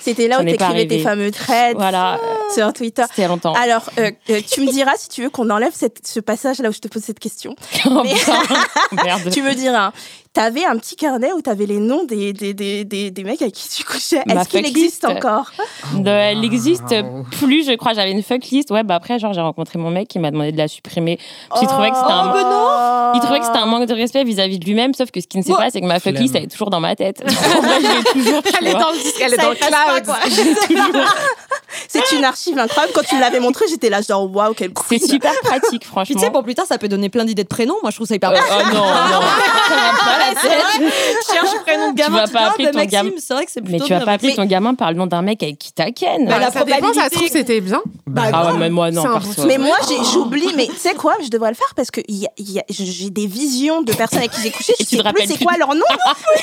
C'était 0.00 0.26
là 0.28 0.36
Ça 0.36 0.42
où 0.42 0.44
t'écrivais 0.46 0.86
tes 0.86 0.98
fameux 1.00 1.30
threads 1.30 1.74
Voilà, 1.76 2.14
euh, 2.14 2.54
sur 2.54 2.72
Twitter. 2.72 3.04
c'était 3.10 3.28
longtemps. 3.28 3.52
Alors, 3.54 3.82
euh, 3.98 4.10
tu 4.26 4.60
me 4.62 4.70
diras 4.72 4.92
si 4.96 5.08
tu 5.08 5.22
veux 5.22 5.30
qu'on 5.30 5.48
enlève 5.50 5.72
cette- 5.72 6.06
ce 6.06 6.18
passage 6.20 6.58
là 6.58 6.68
où 6.68 6.72
je 6.72 6.78
te 6.80 6.88
pose 6.88 7.02
cette 7.02 7.20
question. 7.20 7.54
Oh, 7.86 8.02
mais-. 8.02 8.14
Tu 9.32 9.42
me 9.42 9.54
diras, 9.54 9.92
t'avais 10.38 10.64
un 10.64 10.76
petit 10.76 10.94
carnet 10.94 11.32
où 11.32 11.42
t'avais 11.42 11.66
les 11.66 11.78
noms 11.78 12.04
des, 12.04 12.32
des, 12.32 12.54
des, 12.54 12.84
des, 12.84 13.10
des 13.10 13.24
mecs 13.24 13.42
avec 13.42 13.54
qui 13.54 13.68
tu 13.68 13.82
couchais. 13.82 14.22
Est-ce 14.28 14.48
qu'il 14.48 14.64
existe 14.64 15.04
encore? 15.04 15.50
De- 15.94 16.08
elle 16.08 16.44
existe 16.44 16.84
Wow. 16.92 17.24
plus, 17.30 17.66
je 17.66 17.72
crois. 17.74 17.92
J'avais 17.94 18.12
une 18.12 18.22
fuck 18.22 18.44
list. 18.46 18.70
Ouais, 18.70 18.84
bah 18.84 18.94
après, 18.94 19.18
genre, 19.18 19.32
j'ai 19.32 19.40
rencontré 19.40 19.78
mon 19.78 19.90
mec 19.90 20.06
qui 20.08 20.18
m'a 20.20 20.30
demandé 20.30 20.52
de 20.52 20.58
la 20.58 20.68
supprimer. 20.68 21.18
Parce 21.48 21.60
qu'il 21.60 21.68
trouvait 21.68 21.90
que 21.90 21.96
c'était 21.96 22.12
un. 22.12 22.32
Oh, 22.34 23.12
Il 23.14 23.20
trouvait 23.20 23.40
que 23.40 23.46
c'était 23.46 23.58
un 23.58 23.66
manque 23.66 23.86
de 23.86 23.94
respect 23.94 24.22
vis-à-vis 24.24 24.58
de 24.60 24.64
lui-même, 24.64 24.94
sauf 24.94 25.10
que 25.10 25.20
ce 25.20 25.26
qu'il 25.26 25.40
ne 25.40 25.44
sait 25.44 25.52
pas, 25.52 25.70
c'est 25.70 25.80
que 25.80 25.86
ma 25.86 25.98
fuck 25.98 26.14
list, 26.18 26.34
elle 26.36 26.44
est 26.44 26.46
toujours 26.46 26.70
dans 26.70 26.80
ma 26.80 26.94
tête. 26.94 27.20
je 27.26 27.32
l'ai 27.32 28.22
toujours. 28.22 28.42
Elle 28.60 28.66
est 28.68 28.72
dans 28.72 28.90
le 28.92 28.98
disque, 29.02 29.20
elle 29.20 29.34
est 29.34 29.36
dans 29.38 29.50
le 29.50 29.56
cloud. 29.56 30.96
C'est 31.88 32.12
une 32.16 32.24
archive 32.24 32.58
incroyable. 32.58 32.92
Quand 32.94 33.02
tu 33.02 33.14
me 33.14 33.20
l'avais 33.20 33.40
montré, 33.40 33.64
j'étais 33.68 33.88
là 33.90 34.00
genre 34.02 34.28
waouh, 34.34 34.54
quel 34.54 34.72
C'est 34.88 34.98
super 34.98 35.32
pratique, 35.42 35.80
Puis 35.82 35.88
franchement. 35.88 36.14
tu 36.18 36.24
sais, 36.24 36.30
pour 36.30 36.42
plus 36.42 36.54
tard, 36.54 36.66
ça 36.66 36.78
peut 36.78 36.88
donner 36.88 37.08
plein 37.08 37.24
d'idées 37.24 37.44
de 37.44 37.48
prénoms. 37.48 37.76
Moi, 37.82 37.90
je 37.90 37.96
trouve 37.96 38.06
ça 38.06 38.14
hyper 38.14 38.30
Euh, 38.32 38.36
oh 38.36 38.62
non, 38.74 38.80
non. 38.86 39.20
Je 40.34 41.32
cherche 41.34 41.62
prénom 41.62 41.92
de 41.92 41.96
Tu 41.96 42.02
gamin. 42.02 42.24
vas 42.26 42.28
pas 42.32 42.46
appeler 42.50 42.66
de 42.66 42.72
ton 42.72 42.84
gamin. 42.84 43.10
C'est 43.18 43.34
vrai 43.34 43.44
que 43.46 43.50
c'est 43.52 43.60
Mais 43.68 43.80
tu 43.80 43.92
vas 43.92 44.00
pas 44.00 44.12
appeler 44.12 44.28
Mais- 44.30 44.36
ton 44.36 44.44
gamin 44.44 44.74
par 44.74 44.90
le 44.90 44.96
nom 44.98 45.06
d'un 45.06 45.22
mec 45.22 45.42
avec 45.42 45.58
qui 45.58 45.72
t'as 45.72 45.90
ken. 45.90 46.26
Bah, 46.26 46.38
la 46.38 46.50
ça 46.50 46.64
dépend, 46.64 46.78
ça 46.92 47.04
se 47.04 47.10
probabilité- 47.10 47.16
trouve, 47.16 47.28
c'était 47.28 47.60
bien. 47.60 47.80
Bah, 48.06 48.22
ah 48.32 48.52
ouais, 48.52 48.58
mais 48.58 48.70
moi 48.70 48.90
non, 48.90 49.04
Mais 49.46 49.58
moi, 49.58 49.76
j'ai- 49.88 50.02
j'oublie. 50.12 50.52
Mais 50.56 50.66
tu 50.66 50.76
sais 50.76 50.94
quoi 50.94 51.14
Je 51.22 51.28
devrais 51.28 51.50
le 51.50 51.56
faire 51.56 51.72
parce 51.76 51.90
que 51.90 52.00
j'ai 52.08 53.10
des 53.10 53.26
visions 53.26 53.82
de 53.82 53.92
personnes 53.92 54.18
avec 54.18 54.30
qui 54.32 54.42
j'ai 54.42 54.50
couché. 54.50 54.72
Je 54.78 54.84
Et 54.84 54.86
tu 54.86 54.90
sais 54.90 54.96
te 54.96 55.02
plus 55.02 55.06
rappelles 55.06 55.28
c'est 55.28 55.44
quoi 55.44 55.56
leur 55.58 55.74
nom. 55.74 55.82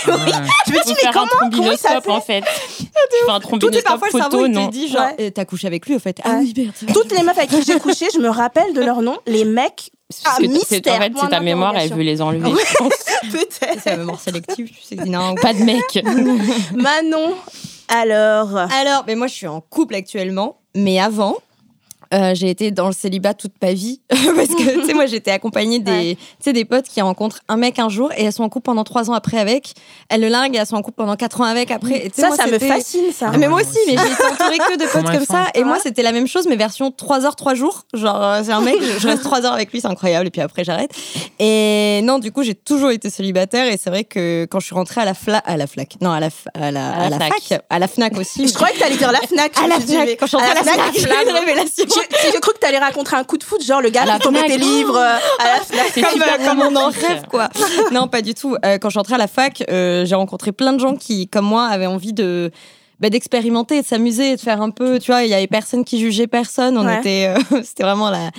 Je 0.05 0.11
me 0.11 0.83
dis 0.85 0.89
mais 0.89 0.95
faire 0.95 1.09
un 1.09 1.27
comment 1.27 1.49
comment 1.51 1.77
ça 1.77 1.99
en 2.07 2.21
fait. 2.21 2.43
Je 2.79 3.25
fais 3.25 3.31
un 3.31 3.39
Tout 3.39 3.45
est 3.45 3.81
trombinoscope 3.81 3.83
parfois 3.83 4.07
le 4.13 4.19
cerveau, 4.19 4.37
photo, 4.39 4.47
non. 4.47 4.67
dit 4.67 4.87
genre, 4.89 5.01
Ouais. 5.01 5.15
eh, 5.19 5.31
t'as 5.31 5.45
couché 5.45 5.67
avec 5.67 5.85
lui, 5.87 5.95
au 5.95 5.99
fait. 5.99 6.19
Ah 6.23 6.37
Ouais. 6.37 6.45
oui. 6.55 6.71
Toutes 6.93 7.11
les 7.11 7.23
meufs 7.23 7.37
avec 7.37 7.49
qui 7.49 7.63
j'ai 7.63 7.79
couché, 7.79 8.07
je 8.13 8.19
me 8.19 8.29
rappelle 8.29 8.73
de 8.73 8.81
leur 8.81 9.01
nom. 9.01 9.17
Les 9.27 9.45
mecs, 9.45 9.91
Ah, 10.23 10.37
mystère, 10.39 10.95
en 10.95 10.99
fait, 10.99 11.13
c'est 11.19 11.29
ta 11.29 11.39
mémoire, 11.39 11.75
elle 11.75 11.93
veut 11.93 12.03
les 12.03 12.21
enlever. 12.21 12.51
peut-être. 13.31 13.81
C'est 13.83 13.89
la 13.91 13.97
mémoire 13.97 14.19
sélective, 14.19 14.69
tu 14.69 14.81
sais. 14.81 14.95
Non. 15.05 15.35
Pas 15.35 15.53
de 15.53 15.63
mec. 15.63 15.83
Manon. 16.75 17.35
Alors. 17.87 18.55
Alors, 18.57 19.03
mais 19.07 19.15
moi, 19.15 19.27
je 19.27 19.33
suis 19.33 19.47
en 19.47 19.61
couple 19.61 19.95
actuellement, 19.95 20.57
mais 20.75 20.99
avant. 20.99 21.35
Euh, 22.15 22.33
j'ai 22.33 22.49
été 22.49 22.71
dans 22.71 22.87
le 22.87 22.93
célibat 22.93 23.33
toute 23.33 23.53
ma 23.61 23.73
vie 23.73 24.01
parce 24.09 24.47
que 24.49 24.79
tu 24.81 24.85
sais 24.85 24.93
moi 24.93 25.05
j'étais 25.05 25.31
accompagnée 25.31 25.79
des 25.79 26.15
tu 26.15 26.23
sais 26.39 26.53
des 26.53 26.65
potes 26.65 26.85
qui 26.87 27.01
rencontrent 27.01 27.39
un 27.47 27.57
mec 27.57 27.77
un 27.79 27.89
jour 27.89 28.11
et 28.17 28.23
elles 28.23 28.31
sont 28.33 28.43
en 28.43 28.49
couple 28.49 28.65
pendant 28.65 28.83
trois 28.83 29.09
ans 29.09 29.13
après 29.13 29.37
avec 29.37 29.73
elles 30.09 30.21
le 30.21 30.29
linguent 30.29 30.55
et 30.55 30.59
elles 30.59 30.65
sont 30.65 30.75
en 30.77 30.81
couple 30.81 30.97
pendant 30.97 31.15
quatre 31.15 31.41
ans 31.41 31.45
avec 31.45 31.71
après 31.71 32.05
Et 32.05 32.11
Ça, 32.15 32.27
moi, 32.29 32.37
ça 32.37 32.47
me 32.47 32.57
fascine, 32.59 33.11
ça. 33.11 33.31
Mais 33.37 33.47
moi 33.47 33.61
aussi, 33.61 33.77
mais 33.87 33.95
j'ai 33.97 34.11
été 34.13 34.23
entourée 34.23 34.57
que 34.57 34.77
de 34.77 34.85
potes 34.85 35.11
comme 35.11 35.25
ça. 35.25 35.47
Et 35.55 35.63
moi, 35.63 35.73
Ouais. 35.75 35.79
c'était 35.83 36.03
la 36.03 36.11
même 36.13 36.27
chose, 36.27 36.45
mais 36.47 36.55
version 36.55 36.91
3 36.91 37.25
heures, 37.25 37.35
3 37.35 37.53
jours. 37.55 37.83
Genre, 37.93 38.21
euh, 38.23 38.41
c'est 38.43 38.51
un 38.51 38.61
mec, 38.61 38.75
je, 38.81 38.99
je 38.99 39.07
reste 39.07 39.23
3 39.23 39.45
heures 39.45 39.53
avec 39.53 39.71
lui, 39.71 39.81
c'est 39.81 39.87
incroyable. 39.87 40.27
Et 40.27 40.29
puis 40.29 40.41
après, 40.41 40.63
j'arrête. 40.63 40.91
Et 41.39 42.01
non, 42.03 42.19
du 42.19 42.31
coup, 42.31 42.43
j'ai 42.43 42.55
toujours 42.55 42.91
été 42.91 43.09
célibataire. 43.09 43.67
Et 43.71 43.77
c'est 43.81 43.89
vrai 43.89 44.03
que 44.03 44.45
quand 44.49 44.59
je 44.59 44.65
suis 44.67 44.75
rentrée 44.75 45.01
à 45.01 45.05
la, 45.05 45.13
fla 45.13 45.39
à 45.39 45.57
la 45.57 45.67
flac, 45.67 45.95
non, 46.01 46.11
à 46.11 46.19
la, 46.19 46.29
à 46.53 46.71
la, 46.71 46.87
À 46.89 46.99
la 46.99 47.05
à 47.05 47.09
la 47.09 47.17
Fnac. 47.17 47.33
fac, 47.49 47.61
à 47.69 47.79
la 47.79 47.87
Fnac 47.87 48.17
aussi. 48.17 48.47
Je 48.47 48.53
croyais 48.53 48.73
que 48.75 48.79
t'allais 48.79 48.97
dire 48.97 49.11
la 49.11 49.19
Fnac. 49.21 49.51
à 49.57 49.67
la 49.67 49.79
Fnac, 49.79 50.09
quand 50.19 50.25
je 50.25 50.29
suis 50.29 50.37
rentrée 50.37 50.51
à 50.51 50.55
la 50.55 50.63
Fnac, 50.63 50.79
j'ai 50.93 51.01
eu 51.01 51.29
une 51.29 51.35
révélation. 51.35 51.85
J'ai 52.23 52.31
j'ai 52.31 52.39
cru 52.39 52.53
que 52.53 52.59
t'allais 52.59 52.77
raconter 52.79 53.15
un 53.15 53.23
coup 53.23 53.37
de 53.37 53.43
foot, 53.43 53.63
genre 53.63 53.81
le 53.81 53.89
gars 53.89 54.05
qui 54.05 54.19
tombait 54.19 54.39
Fnac. 54.39 54.51
tes 54.51 54.57
livres 54.57 54.97
euh, 54.97 55.17
à 55.39 55.57
la 55.57 55.61
Fnac. 55.61 55.93
Comme, 56.11 56.21
euh, 56.21 56.45
comme 56.47 56.59
on 56.61 56.75
en 56.75 56.89
rêve, 56.89 57.23
quoi. 57.29 57.49
non, 57.91 58.07
pas 58.07 58.21
du 58.21 58.33
tout. 58.33 58.55
Euh, 58.65 58.77
quand 58.77 58.89
je 58.89 58.93
suis 58.93 58.99
entrée 58.99 59.15
à 59.15 59.19
la 59.19 59.27
fac, 59.27 59.63
j'ai 59.67 60.15
rencontré 60.15 60.51
plein 60.51 60.73
de 60.73 60.79
gens 60.79 60.95
qui, 60.95 61.27
comme 61.27 61.45
moi, 61.45 61.65
avaient 61.67 61.85
envie 61.85 62.13
de 62.13 62.51
bah, 62.99 63.09
d'expérimenter, 63.09 63.81
de 63.81 63.85
s'amuser, 63.85 64.35
de 64.35 64.41
faire 64.41 64.61
un 64.61 64.69
peu. 64.69 64.99
Tu 64.99 65.11
vois, 65.11 65.23
il 65.23 65.29
y 65.29 65.33
avait 65.33 65.47
personne 65.47 65.83
qui 65.83 65.99
jugeait 65.99 66.27
personne. 66.27 66.77
On 66.77 66.85
Ouais. 66.85 66.99
était, 66.99 67.33
euh, 67.53 67.61
c'était 67.63 67.83
vraiment 67.83 68.09
la 68.09 68.31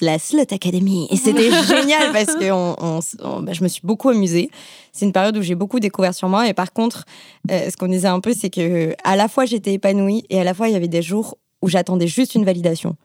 la 0.00 0.18
Slut 0.18 0.40
Academy 0.50 1.06
et 1.10 1.16
c'était 1.18 1.50
génial 1.50 2.12
parce 2.12 2.34
que 2.34 2.50
on, 2.50 2.74
on- 2.80 3.00
on- 3.22 3.40
bah, 3.42 3.52
je 3.52 3.62
me 3.62 3.68
suis 3.68 3.82
beaucoup 3.84 4.08
amusée. 4.08 4.50
C'est 4.90 5.04
une 5.04 5.12
période 5.12 5.36
où 5.36 5.42
j'ai 5.42 5.54
beaucoup 5.54 5.80
découvert 5.80 6.14
sur 6.14 6.28
moi 6.30 6.48
et 6.48 6.54
par 6.54 6.72
contre, 6.72 7.04
euh, 7.50 7.68
ce 7.70 7.76
qu'on 7.76 7.88
disait 7.88 8.08
un 8.08 8.20
peu, 8.20 8.32
c'est 8.32 8.48
que 8.48 8.94
à 9.04 9.16
la 9.16 9.28
fois 9.28 9.44
j'étais 9.44 9.74
épanouie 9.74 10.24
et 10.30 10.40
à 10.40 10.44
la 10.44 10.54
fois 10.54 10.68
il 10.68 10.72
y 10.72 10.76
avait 10.76 10.88
des 10.88 11.02
jours 11.02 11.36
où 11.60 11.68
j'attendais 11.68 12.06
juste 12.06 12.34
une 12.34 12.44
validation. 12.46 12.96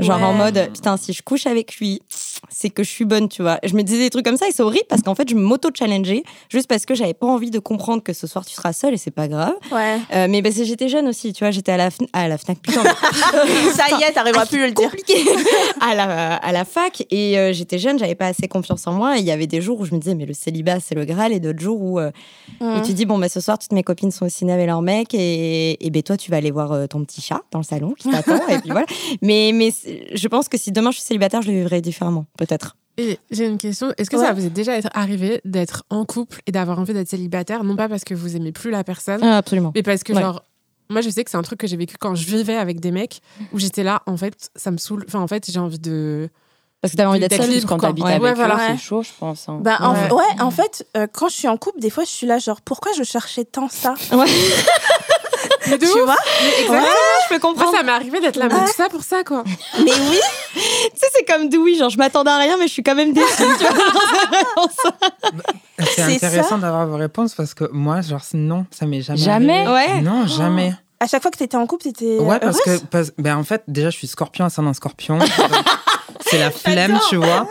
Genre 0.00 0.20
en 0.22 0.32
mode, 0.32 0.70
putain, 0.74 0.96
si 0.96 1.12
je 1.12 1.22
couche 1.22 1.46
avec 1.46 1.76
lui, 1.76 2.02
c'est 2.48 2.68
que 2.68 2.82
je 2.82 2.88
suis 2.90 3.04
bonne, 3.04 3.28
tu 3.28 3.42
vois. 3.42 3.60
Je 3.64 3.74
me 3.76 3.82
disais 3.82 3.98
des 4.02 4.10
trucs 4.10 4.24
comme 4.24 4.36
ça 4.36 4.48
et 4.48 4.50
c'est 4.52 4.62
horrible 4.62 4.86
parce 4.88 5.02
qu'en 5.02 5.14
fait, 5.14 5.28
je 5.28 5.36
m'auto-challengeais 5.36 6.24
juste 6.48 6.66
parce 6.68 6.84
que 6.84 6.94
j'avais 6.96 7.14
pas 7.14 7.28
envie 7.28 7.50
de 7.52 7.60
comprendre 7.60 8.02
que 8.02 8.12
ce 8.12 8.26
soir 8.26 8.44
tu 8.44 8.52
seras 8.54 8.72
seule 8.72 8.94
et 8.94 8.96
c'est 8.96 9.12
pas 9.12 9.28
grave. 9.28 9.54
Ouais. 9.70 9.98
Euh, 10.12 10.26
mais 10.28 10.42
parce 10.42 10.56
que 10.56 10.64
j'étais 10.64 10.88
jeune 10.88 11.06
aussi, 11.06 11.32
tu 11.32 11.44
vois, 11.44 11.52
j'étais 11.52 11.70
à 11.72 11.76
la, 11.76 11.90
Fn- 11.90 12.08
à 12.12 12.26
la 12.26 12.38
Fnac, 12.38 12.58
putain, 12.58 12.82
Ça 13.22 13.84
y 13.98 14.02
est, 14.02 14.12
t'arriveras 14.12 14.46
plus 14.46 14.62
à 14.64 14.66
le 14.66 14.72
dire. 14.72 14.90
à 15.80 15.94
la, 15.94 16.34
à 16.36 16.52
la 16.52 16.64
fac 16.64 17.04
et 17.10 17.38
euh, 17.38 17.52
j'étais 17.52 17.78
jeune, 17.78 17.98
j'avais 17.98 18.14
pas 18.14 18.26
assez 18.26 18.48
confiance 18.48 18.86
en 18.86 18.92
moi 18.92 19.16
et 19.16 19.20
il 19.20 19.26
y 19.26 19.30
avait 19.30 19.46
des 19.46 19.60
jours 19.60 19.80
où 19.80 19.84
je 19.84 19.94
me 19.94 20.00
disais 20.00 20.14
mais 20.14 20.26
le 20.26 20.34
célibat 20.34 20.80
c'est 20.80 20.94
le 20.94 21.04
Graal 21.04 21.32
et 21.32 21.40
d'autres 21.40 21.60
jours 21.60 21.80
où, 21.80 21.98
euh, 22.00 22.10
où 22.60 22.64
Mhm. 22.64 22.82
tu 22.82 22.94
dis 22.94 23.06
bon 23.06 23.18
bah 23.18 23.28
ce 23.28 23.40
soir 23.40 23.58
toutes 23.58 23.72
mes 23.72 23.82
copines 23.82 24.10
sont 24.10 24.26
au 24.26 24.28
ciné 24.28 24.52
avec 24.52 24.66
leur 24.66 24.82
mec 24.82 25.14
et, 25.14 25.84
et 25.84 25.90
ben 25.90 26.02
toi 26.02 26.16
tu 26.16 26.30
vas 26.30 26.38
aller 26.38 26.50
voir 26.50 26.88
ton 26.88 27.04
petit 27.04 27.20
chat 27.20 27.42
dans 27.50 27.58
le 27.60 27.64
salon 27.64 27.92
qui 27.98 28.10
t'attend 28.10 28.46
et 28.48 28.58
puis 28.58 28.70
voilà. 28.70 28.86
Mais, 29.22 29.52
je 30.12 30.28
pense 30.28 30.48
que 30.48 30.56
si 30.58 30.72
demain 30.72 30.90
je 30.90 30.96
suis 30.98 31.06
célibataire 31.06 31.42
je 31.42 31.50
le 31.50 31.58
vivrai 31.58 31.80
différemment 31.80 32.26
peut-être. 32.38 32.76
Et 32.96 33.18
j'ai 33.32 33.46
une 33.46 33.58
question. 33.58 33.92
Est-ce 33.98 34.08
que 34.08 34.16
Ouais. 34.16 34.24
ça 34.24 34.32
vous 34.32 34.46
est 34.46 34.50
déjà 34.50 34.74
arrivé 34.94 35.40
d'être 35.44 35.82
en 35.90 36.04
couple 36.04 36.40
et 36.46 36.52
d'avoir 36.52 36.78
envie 36.78 36.92
d'être 36.94 37.08
célibataire, 37.08 37.64
non 37.64 37.74
pas 37.74 37.88
parce 37.88 38.04
que 38.04 38.14
vous 38.14 38.36
aimez 38.36 38.52
plus 38.52 38.70
la 38.70 38.84
personne, 38.84 39.20
Ah, 39.22 39.38
absolument. 39.38 39.72
mais 39.74 39.82
parce 39.82 40.02
que 40.04 40.12
Ouais. 40.12 40.20
genre. 40.20 40.42
Moi, 40.90 41.00
je 41.00 41.08
sais 41.08 41.24
que 41.24 41.30
c'est 41.30 41.38
un 41.38 41.42
truc 41.42 41.58
que 41.58 41.66
j'ai 41.66 41.78
vécu 41.78 41.96
quand 41.98 42.14
je 42.14 42.26
vivais 42.26 42.56
avec 42.56 42.78
des 42.78 42.90
mecs 42.90 43.20
où 43.54 43.58
j'étais 43.58 43.82
là, 43.82 44.02
en 44.06 44.18
fait, 44.18 44.50
ça 44.54 44.70
me 44.70 44.76
saoule. 44.76 45.02
Enfin, 45.08 45.18
en 45.20 45.26
fait, 45.26 45.50
j'ai 45.50 45.58
envie 45.58 45.78
de. 45.78 46.28
Parce 46.82 46.92
que 46.92 46.98
t'avais 46.98 47.08
envie 47.08 47.20
d'être 47.20 47.34
seule. 47.42 47.64
Quand 47.64 47.78
t'habites 47.78 48.04
Ouais, 48.04 48.10
avec 48.10 48.22
ouais, 48.22 48.32
eux, 48.32 48.34
voilà. 48.34 48.58
c'est 48.68 48.76
chaud, 48.76 49.02
je 49.02 49.08
pense. 49.18 49.48
hein. 49.48 49.62
En 49.80 49.94
Ouais. 49.94 50.00
fait- 50.08 50.12
ouais, 50.12 50.40
en 50.42 50.50
fait, 50.50 50.86
euh, 50.98 51.06
quand 51.10 51.28
je 51.30 51.34
suis 51.36 51.48
en 51.48 51.56
couple, 51.56 51.80
des 51.80 51.88
fois, 51.88 52.04
je 52.04 52.10
suis 52.10 52.26
là, 52.26 52.36
genre, 52.38 52.60
pourquoi 52.60 52.92
je 52.98 53.02
cherchais 53.02 53.46
tant 53.46 53.70
ça? 53.70 53.94
Ouais. 54.12 54.26
Mais 55.68 55.78
de 55.78 55.86
Tu 55.86 55.92
ouf. 55.92 56.04
vois 56.04 56.16
Mais 56.42 56.48
exactement. 56.62 56.82
je 57.22 57.28
peux 57.28 57.40
Moi, 57.40 57.40
comprendre. 57.54 57.76
ça 57.76 57.82
m'est 57.82 57.92
arrivé 57.92 58.20
d'être 58.20 58.36
là, 58.36 58.48
mais 58.50 58.66
tout 58.66 58.72
ça 58.76 58.88
pour 58.88 59.02
ça, 59.02 59.24
quoi. 59.24 59.44
Mais 59.78 59.90
oui, 59.92 60.18
Tu 60.54 60.60
sais, 60.94 61.06
c'est 61.16 61.24
comme 61.24 61.48
Dewey, 61.48 61.74
genre 61.76 61.90
je 61.90 61.98
m'attendais 61.98 62.30
à 62.30 62.36
rien 62.38 62.56
mais 62.58 62.66
je 62.68 62.72
suis 62.72 62.82
quand 62.82 62.94
même 62.94 63.12
déçue. 63.12 63.26
tu 63.58 63.64
vois. 63.64 64.70
C'est 65.96 66.02
intéressant 66.14 66.58
d'avoir 66.58 66.86
vos 66.86 66.96
réponses 66.96 67.34
parce 67.34 67.54
que 67.54 67.64
moi, 67.72 68.00
genre, 68.00 68.22
non, 68.34 68.66
ça 68.70 68.86
m'est 68.86 69.02
jamais. 69.02 69.18
Jamais 69.18 69.66
arrivé. 69.66 69.94
Ouais. 69.94 70.00
Non, 70.02 70.26
jamais. 70.26 70.74
À 71.00 71.06
chaque 71.06 71.22
fois 71.22 71.30
que 71.30 71.38
t'étais 71.38 71.56
en 71.56 71.66
couple, 71.66 71.84
t'étais. 71.84 72.18
Ouais, 72.18 72.38
parce 72.38 72.60
que, 72.60 72.78
parce- 72.86 73.12
ben, 73.18 73.36
en 73.36 73.44
fait, 73.44 73.62
déjà, 73.68 73.90
je 73.90 73.96
suis 73.96 74.06
scorpion, 74.06 74.44
ascendant 74.44 74.72
scorpion. 74.74 75.18
c'est 76.26 76.38
la 76.38 76.50
flemme, 76.50 76.98
tu 77.08 77.16
vois. 77.16 77.48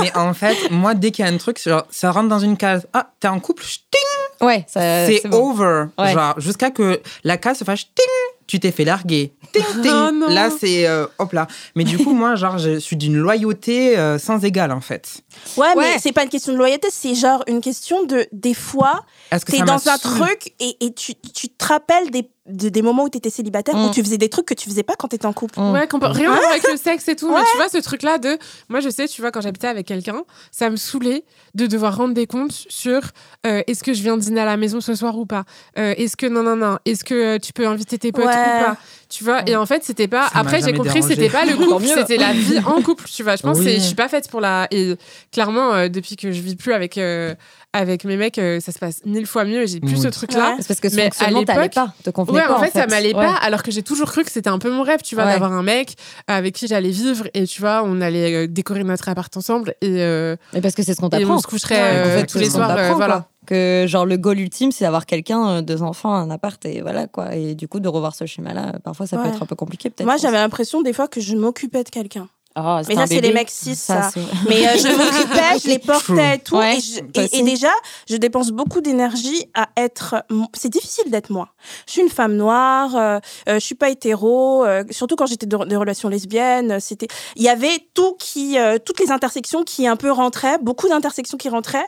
Mais 0.00 0.16
en 0.16 0.32
fait, 0.34 0.70
moi, 0.70 0.94
dès 0.94 1.10
qu'il 1.10 1.24
y 1.24 1.28
a 1.28 1.30
un 1.30 1.36
truc, 1.36 1.60
genre, 1.62 1.84
ça 1.90 2.10
rentre 2.10 2.28
dans 2.28 2.38
une 2.38 2.56
case. 2.56 2.86
Ah, 2.92 3.10
t'es 3.20 3.28
en 3.28 3.40
couple, 3.40 3.64
ting, 3.64 4.46
Ouais, 4.46 4.64
ça- 4.68 5.06
c'est 5.06 5.26
bon. 5.28 5.50
over. 5.50 5.84
Ouais. 5.98 6.12
Genre, 6.12 6.34
jusqu'à 6.40 6.70
que 6.70 7.00
la 7.22 7.36
case 7.36 7.58
se 7.58 7.64
fasse 7.64 7.80
ting, 7.84 8.06
tu 8.46 8.60
t'es 8.60 8.72
fait 8.72 8.84
larguer. 8.84 9.32
Ting, 9.52 9.62
ting. 9.82 9.90
Oh 9.92 10.10
non. 10.12 10.28
là, 10.28 10.48
c'est 10.50 10.86
euh, 10.86 11.06
hop 11.18 11.32
là. 11.32 11.46
Mais 11.76 11.84
du 11.84 11.96
coup, 11.98 12.12
moi, 12.12 12.34
genre, 12.34 12.58
je 12.58 12.78
suis 12.78 12.96
d'une 12.96 13.16
loyauté 13.16 13.96
euh, 13.96 14.18
sans 14.18 14.42
égale, 14.44 14.72
en 14.72 14.80
fait. 14.80 15.18
Ouais, 15.56 15.68
Ouais. 15.76 15.92
mais 15.94 15.98
c'est 15.98 16.12
pas 16.12 16.24
une 16.24 16.28
question 16.28 16.52
de 16.52 16.58
loyauté, 16.58 16.88
c'est 16.90 17.14
genre 17.14 17.42
une 17.46 17.60
question 17.60 18.04
de. 18.04 18.26
Des 18.32 18.54
fois, 18.54 19.04
t'es 19.46 19.60
dans 19.60 19.88
un 19.88 19.98
truc 19.98 20.52
et, 20.60 20.76
et 20.84 20.92
tu, 20.92 21.14
tu 21.14 21.48
te 21.48 21.64
rappelles 21.66 22.10
des 22.10 22.28
de- 22.46 22.68
des 22.68 22.82
moments 22.82 23.04
où 23.04 23.08
tu 23.08 23.18
étais 23.18 23.30
célibataire, 23.30 23.74
Mm. 23.76 23.86
où 23.86 23.90
tu 23.90 24.02
faisais 24.02 24.18
des 24.18 24.28
trucs 24.28 24.44
que 24.46 24.54
tu 24.54 24.68
faisais 24.68 24.82
pas 24.82 24.94
quand 24.96 25.08
tu 25.08 25.16
étais 25.16 25.26
en 25.26 25.32
couple. 25.32 25.58
Mm. 25.58 25.72
Ouais, 25.72 25.88
rien 25.90 26.30
à 26.32 26.36
voir 26.36 26.50
avec 26.50 26.70
le 26.70 26.76
sexe 26.76 27.08
et 27.08 27.16
tout. 27.16 27.30
Mais 27.30 27.40
tu 27.50 27.56
vois, 27.56 27.68
ce 27.68 27.78
truc-là 27.78 28.18
de. 28.18 28.38
Moi, 28.68 28.80
je 28.80 28.90
sais, 28.90 29.08
tu 29.08 29.20
vois, 29.22 29.30
quand 29.30 29.40
j'habitais 29.40 29.66
avec 29.66 29.86
quelqu'un, 29.86 30.24
ça 30.50 30.68
me 30.70 30.76
saoulait 30.76 31.24
de 31.54 31.66
devoir 31.66 31.96
rendre 31.96 32.12
des 32.14 32.26
comptes 32.26 32.52
sur 32.68 33.00
euh, 33.46 33.62
est-ce 33.66 33.82
que 33.82 33.94
je 33.94 34.02
viens 34.02 34.16
dîner 34.16 34.40
à 34.42 34.44
la 34.44 34.56
maison 34.56 34.80
ce 34.80 34.94
soir 34.94 35.16
ou 35.18 35.24
pas? 35.26 35.44
Euh, 35.78 35.94
Est-ce 35.96 36.16
que 36.16 36.26
non, 36.26 36.42
non, 36.42 36.56
non. 36.56 36.78
Est-ce 36.84 37.04
que 37.04 37.14
euh, 37.14 37.38
tu 37.38 37.52
peux 37.52 37.66
inviter 37.66 37.98
tes 37.98 38.12
potes 38.12 38.24
Ouais. 38.26 38.30
ou 38.32 38.64
pas? 38.64 38.76
Tu 39.16 39.22
vois, 39.22 39.48
et 39.48 39.54
en 39.54 39.64
fait, 39.64 39.84
c'était 39.84 40.08
pas. 40.08 40.24
Ça 40.32 40.40
Après, 40.40 40.60
j'ai 40.60 40.72
compris 40.72 40.98
que 41.00 41.06
c'était 41.06 41.28
pas 41.28 41.44
le 41.44 41.54
couple, 41.56 41.84
c'était 41.86 42.16
la 42.16 42.32
vie 42.32 42.58
en 42.66 42.82
couple. 42.82 43.04
Tu 43.08 43.22
vois, 43.22 43.36
je 43.36 43.42
pense 43.42 43.58
que 43.58 43.62
Oui. 43.64 43.70
c'est- 43.74 43.80
je 43.80 43.84
suis 43.86 43.94
pas 43.94 44.08
faite 44.08 44.28
pour 44.28 44.40
la. 44.40 44.66
Et 44.72 44.96
clairement, 45.30 45.72
euh, 45.72 45.88
depuis 45.88 46.16
que 46.16 46.32
je 46.32 46.40
vis 46.40 46.56
plus 46.56 46.72
avec, 46.72 46.98
euh, 46.98 47.32
avec 47.72 48.04
mes 48.04 48.16
mecs, 48.16 48.38
euh, 48.38 48.58
ça 48.58 48.72
se 48.72 48.78
passe 48.80 49.02
mille 49.04 49.26
fois 49.26 49.44
mieux 49.44 49.62
et 49.62 49.66
j'ai 49.68 49.78
plus 49.78 49.94
Oui. 49.96 50.00
ce 50.00 50.08
truc-là. 50.08 50.50
Ouais. 50.50 50.56
C'est 50.60 50.66
parce 50.68 50.80
que 50.80 50.88
Mais 50.96 51.10
à 51.20 51.30
l'époque- 51.30 51.46
pas, 51.74 51.92
te 52.02 52.10
Ouais, 52.32 52.42
pas. 52.42 52.56
en 52.56 52.60
fait, 52.60 52.70
ça 52.72 52.86
m'allait 52.88 53.14
Ouais. 53.14 53.24
pas, 53.24 53.34
alors 53.34 53.62
que 53.62 53.70
j'ai 53.70 53.82
toujours 53.82 54.10
cru 54.10 54.24
que 54.24 54.32
c'était 54.32 54.50
un 54.50 54.58
peu 54.58 54.70
mon 54.70 54.82
rêve, 54.82 55.00
tu 55.04 55.14
vois, 55.14 55.26
Ouais. 55.26 55.32
d'avoir 55.32 55.52
un 55.52 55.62
mec 55.62 55.94
avec 56.26 56.54
qui 56.54 56.66
j'allais 56.66 56.90
vivre 56.90 57.26
et 57.34 57.46
tu 57.46 57.60
vois, 57.60 57.82
on 57.84 58.00
allait 58.00 58.34
euh, 58.34 58.46
décorer 58.48 58.82
notre 58.82 59.08
appart 59.08 59.36
ensemble 59.36 59.74
et, 59.80 60.02
euh, 60.02 60.34
Mais 60.52 60.60
parce 60.60 60.74
que 60.74 60.82
c'est 60.82 60.94
ce 60.94 61.00
qu'on 61.00 61.06
et 61.08 61.10
t'apprend. 61.20 61.36
on 61.36 61.38
se 61.38 61.46
coucherait 61.46 61.74
Ouais, 61.76 61.80
euh, 61.82 62.16
En 62.16 62.20
fait, 62.20 62.26
tous 62.26 62.38
les 62.38 62.50
soirs. 62.50 62.76
voilà. 62.96 63.28
Que 63.46 63.84
genre 63.86 64.06
le 64.06 64.16
goal 64.16 64.40
ultime, 64.40 64.72
c'est 64.72 64.84
d'avoir 64.84 65.06
quelqu'un, 65.06 65.48
euh, 65.48 65.62
deux 65.62 65.82
enfants, 65.82 66.14
un 66.14 66.30
appart 66.30 66.64
et 66.64 66.80
voilà 66.80 67.06
quoi. 67.06 67.34
Et 67.34 67.54
du 67.54 67.68
coup, 67.68 67.80
de 67.80 67.88
revoir 67.88 68.14
ce 68.14 68.26
schéma-là, 68.26 68.78
parfois 68.82 69.06
ça 69.06 69.18
peut 69.18 69.28
être 69.28 69.42
un 69.42 69.46
peu 69.46 69.56
compliqué 69.56 69.90
peut-être. 69.90 70.06
Moi, 70.06 70.16
j'avais 70.16 70.38
l'impression 70.38 70.82
des 70.82 70.92
fois 70.92 71.08
que 71.08 71.20
je 71.20 71.36
m'occupais 71.36 71.84
de 71.84 71.90
quelqu'un. 71.90 72.28
Oh, 72.56 72.78
Mais 72.88 72.94
ça, 72.94 73.06
c'est 73.08 73.20
les 73.20 73.32
mecs 73.32 73.50
cis, 73.50 73.74
ça. 73.74 74.10
c'est- 74.14 74.20
Mais 74.48 74.66
euh, 74.68 74.76
je 74.78 74.86
m'occupais, 74.88 75.58
je 75.62 75.68
les 75.68 75.78
portais 75.80 76.36
et 76.36 76.38
tout. 76.38 76.56
Ouais, 76.56 76.76
et, 76.76 76.80
je- 76.80 77.00
toi 77.00 77.22
et- 77.22 77.26
aussi. 77.26 77.36
et 77.36 77.42
déjà, 77.42 77.72
je 78.08 78.16
dépense 78.16 78.50
beaucoup 78.50 78.80
d'énergie 78.80 79.44
à 79.54 79.68
être. 79.76 80.14
C'est 80.54 80.68
difficile 80.68 81.10
d'être 81.10 81.30
moi. 81.30 81.48
Je 81.86 81.92
suis 81.92 82.02
une 82.02 82.08
femme 82.08 82.36
noire, 82.36 82.94
euh, 82.94 83.18
euh, 83.48 83.54
je 83.54 83.58
suis 83.58 83.74
pas 83.74 83.90
hétéro, 83.90 84.64
euh, 84.64 84.84
surtout 84.90 85.16
quand 85.16 85.26
j'étais 85.26 85.46
de, 85.46 85.56
de 85.56 85.76
relations 85.76 86.08
lesbiennes. 86.08 86.72
euh, 86.72 86.78
C'était, 86.80 87.08
il 87.34 87.42
y 87.42 87.48
avait 87.48 87.88
tout 87.92 88.14
qui, 88.20 88.56
toutes 88.84 89.00
les 89.00 89.10
intersections 89.10 89.64
qui 89.64 89.88
un 89.88 89.96
peu 89.96 90.12
rentraient, 90.12 90.58
beaucoup 90.58 90.88
d'intersections 90.88 91.36
qui 91.38 91.48
rentraient. 91.48 91.86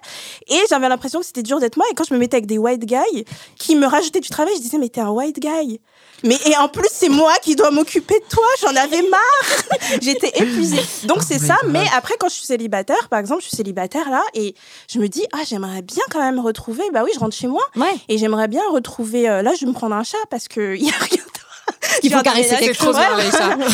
Et 0.48 0.58
j'avais 0.68 0.88
l'impression 0.88 1.20
que 1.20 1.26
c'était 1.26 1.44
dur 1.44 1.60
d'être 1.60 1.76
moi. 1.76 1.86
Et 1.92 1.94
quand 1.94 2.04
je 2.08 2.12
me 2.14 2.18
mettais 2.18 2.38
avec 2.38 2.46
des 2.46 2.58
white 2.58 2.84
guys 2.84 3.24
qui 3.56 3.76
me 3.76 3.86
rajoutaient 3.86 4.20
du 4.20 4.30
travail, 4.30 4.54
je 4.56 4.62
disais 4.62 4.78
mais 4.78 4.88
t'es 4.88 5.00
un 5.00 5.10
white 5.10 5.38
guy. 5.38 5.80
Mais 6.24 6.38
et 6.46 6.56
en 6.56 6.68
plus 6.68 6.88
c'est 6.92 7.08
moi 7.08 7.32
qui 7.42 7.56
dois 7.56 7.70
m'occuper 7.70 8.18
de 8.18 8.24
toi. 8.28 8.44
J'en 8.60 8.74
avais 8.76 9.02
marre. 9.08 10.00
J'étais 10.02 10.30
épuisée. 10.34 10.80
Donc 11.04 11.22
c'est 11.22 11.38
ça. 11.38 11.56
Mais 11.68 11.84
après 11.94 12.14
quand 12.18 12.28
je 12.28 12.34
suis 12.34 12.46
célibataire, 12.46 13.08
par 13.08 13.18
exemple, 13.20 13.42
je 13.42 13.48
suis 13.48 13.56
célibataire 13.56 14.10
là 14.10 14.22
et 14.34 14.54
je 14.90 14.98
me 14.98 15.08
dis 15.08 15.24
ah 15.32 15.40
j'aimerais 15.46 15.82
bien 15.82 16.02
quand 16.10 16.20
même 16.20 16.40
retrouver. 16.40 16.84
Bah 16.92 17.02
oui, 17.04 17.10
je 17.14 17.18
rentre 17.20 17.36
chez 17.36 17.46
moi 17.48 17.62
Ouais. 17.76 17.94
et 18.08 18.18
j'aimerais 18.18 18.48
bien 18.48 18.62
retrouver. 18.72 19.28
euh, 19.28 19.42
là, 19.42 19.52
je 19.54 19.60
vais 19.64 19.70
me 19.70 19.74
prendre 19.74 19.94
un 19.94 20.04
chat 20.04 20.16
parce 20.30 20.48
que 20.48 20.74
il 20.78 20.84
y 20.84 20.90
a 20.90 20.94
rien. 20.98 21.22
Il 22.02 22.12
faut 22.12 22.22
caresser 22.22 22.50
C'est 22.50 22.56
quelque 22.58 22.76
trop 22.76 22.86
chose. 22.86 22.96
bien. 22.96 23.08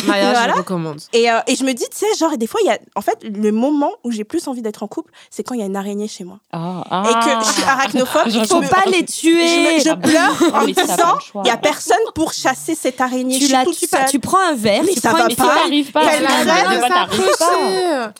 Maya, 0.05 0.31
Voilà. 0.31 0.53
je 0.53 0.57
recommande. 0.57 0.99
Et, 1.13 1.29
euh, 1.29 1.39
et 1.47 1.55
je 1.55 1.63
me 1.63 1.73
dis, 1.73 1.83
tu 1.91 1.97
sais, 1.97 2.05
genre, 2.17 2.31
et 2.33 2.37
des 2.37 2.47
fois, 2.47 2.59
il 2.63 2.67
y 2.67 2.71
a, 2.71 2.77
en 2.95 3.01
fait, 3.01 3.17
le 3.23 3.51
moment 3.51 3.91
où 4.03 4.11
j'ai 4.11 4.23
plus 4.23 4.47
envie 4.47 4.61
d'être 4.61 4.81
en 4.83 4.87
couple, 4.87 5.11
c'est 5.29 5.43
quand 5.43 5.53
il 5.55 5.59
y 5.59 5.63
a 5.63 5.65
une 5.67 5.75
araignée 5.75 6.07
chez 6.07 6.23
moi. 6.23 6.39
Ah, 6.51 6.83
Et 6.85 6.89
ah. 6.91 7.19
que 7.39 7.45
je 7.45 7.51
suis 7.53 7.63
arachnophobe. 7.63 8.23
que 8.25 8.29
je 8.31 8.39
Faut 8.45 8.61
me- 8.61 8.67
pas 8.67 8.83
les 8.87 8.99
Je, 8.99 9.03
tuer. 9.05 9.75
me- 9.75 9.79
je 9.83 9.89
Ah 9.89 9.95
pleure 9.97 10.35
en 10.55 10.59
pas 10.59 10.65
disant, 10.65 11.17
il 11.43 11.47
y 11.47 11.51
a 11.51 11.57
personne 11.57 11.97
pour 12.15 12.33
chasser 12.33 12.75
cette 12.75 12.99
araignée. 13.01 13.35
je 13.35 13.39
Tu 13.39 13.45
suis 13.45 13.53
la 13.53 13.63
toute 13.63 13.77
tues 13.77 13.87
pas. 13.87 13.97
seule. 13.99 14.09
Tu 14.09 14.19
prends 14.19 14.39
un 14.39 14.55
verre, 14.55 14.83
Mais 14.85 14.93
tu 14.93 14.99
ça 15.01 15.09
prends 15.09 15.19
va 15.23 15.29
une 15.29 15.35
pas. 15.35 15.55
t'arrives 15.55 15.91
pas, 15.91 16.01
Elle 16.13 16.23
crève, 16.25 18.13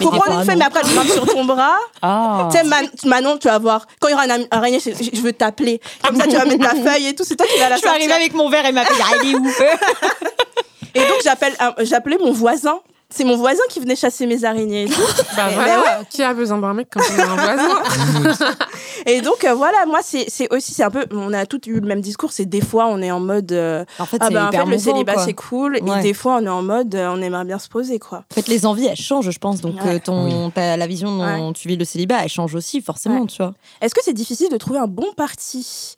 Faut 0.00 0.10
prendre 0.10 0.38
une 0.40 0.44
feuille, 0.46 0.56
mais 0.56 0.64
après, 0.64 0.80
tu 0.82 0.92
grimpe 0.94 1.08
sur 1.08 1.26
ton 1.26 1.44
bras. 1.44 1.76
Ah. 2.02 2.48
Tu 2.50 2.58
sais, 2.58 2.64
Man- 2.64 2.88
Manon, 3.04 3.38
tu 3.38 3.48
vas 3.48 3.58
voir. 3.58 3.86
Quand 4.00 4.08
il 4.08 4.12
y 4.12 4.14
aura 4.14 4.26
une 4.26 4.46
araignée, 4.50 4.80
je, 4.80 5.20
veux 5.20 5.32
t'appeler. 5.32 5.80
Comme 6.06 6.16
ça, 6.16 6.26
tu 6.26 6.36
vas 6.36 6.44
mettre 6.44 6.64
la 6.64 6.74
feuille 6.92 7.06
et 7.08 7.14
tout. 7.14 7.24
C'est 7.24 7.36
toi 7.36 7.46
qui 7.46 7.58
vas 7.58 7.68
la 7.68 7.76
Je 7.76 7.80
suis 7.80 7.88
arrivée 7.88 8.04
sortir. 8.08 8.16
avec 8.22 8.34
mon 8.34 8.48
verre 8.50 8.66
et 8.66 8.72
ma 8.72 8.84
fille, 8.84 9.02
ah, 9.02 9.14
elle 9.20 9.28
est 9.30 9.34
où 9.34 9.46
Et 10.96 11.00
donc, 11.00 11.18
j'appelle, 11.24 11.54
j'appelais 11.80 12.18
mon 12.18 12.32
voisin. 12.32 12.78
C'est 13.16 13.24
mon 13.24 13.36
voisin 13.36 13.62
qui 13.70 13.78
venait 13.80 13.94
chasser 13.96 14.26
mes 14.26 14.44
araignées. 14.44 14.86
Bah 15.36 15.48
voilà, 15.52 16.02
qui 16.10 16.22
a 16.22 16.32
besoin 16.34 16.58
d'un 16.58 16.74
mec 16.74 16.88
quand 16.92 17.00
on 17.16 17.20
a 17.20 17.24
un 17.24 17.36
voisin 17.36 18.44
Et 19.06 19.20
donc, 19.20 19.44
euh, 19.44 19.54
voilà, 19.54 19.84
moi, 19.86 20.00
c'est 20.02 20.26
aussi, 20.52 20.72
c'est 20.74 20.82
un 20.82 20.90
peu, 20.90 21.04
on 21.12 21.32
a 21.32 21.44
tous 21.46 21.60
eu 21.66 21.74
le 21.80 21.86
même 21.86 22.00
discours. 22.00 22.32
C'est 22.32 22.44
des 22.46 22.60
fois, 22.60 22.86
on 22.86 23.00
est 23.02 23.10
en 23.10 23.20
mode, 23.20 23.52
euh, 23.52 23.84
En 23.98 24.06
fait, 24.06 24.18
ah 24.20 24.30
ben, 24.30 24.48
en 24.48 24.50
fait, 24.50 24.64
le 24.64 24.78
célibat, 24.78 25.18
c'est 25.18 25.34
cool. 25.34 25.78
Ouais. 25.82 25.98
Et 26.00 26.02
des 26.02 26.14
fois, 26.14 26.38
on 26.40 26.44
est 26.44 26.48
en 26.48 26.62
mode, 26.62 26.94
euh, 26.94 27.08
on 27.12 27.20
aimerait 27.20 27.44
bien 27.44 27.58
se 27.58 27.68
poser, 27.68 27.98
quoi. 27.98 28.24
En 28.30 28.34
fait, 28.34 28.48
les 28.48 28.64
envies, 28.66 28.86
elles 28.86 28.96
changent, 28.96 29.30
je 29.30 29.38
pense. 29.38 29.60
Donc, 29.60 29.76
Ouais. 29.84 29.96
euh, 29.96 29.98
ton, 30.02 30.50
ta- 30.50 30.76
la 30.76 30.86
vision 30.86 31.16
dont 31.18 31.52
tu 31.52 31.68
vis 31.68 31.76
le 31.76 31.84
célibat, 31.84 32.18
elle 32.22 32.28
change 32.28 32.54
aussi, 32.54 32.80
forcément, 32.80 33.20
Ouais. 33.22 33.26
tu 33.26 33.36
vois. 33.42 33.54
Est-ce 33.80 33.94
que 33.94 34.00
c'est 34.02 34.12
difficile 34.14 34.48
de 34.50 34.56
trouver 34.56 34.78
un 34.78 34.86
bon 34.88 35.12
parti? 35.16 35.94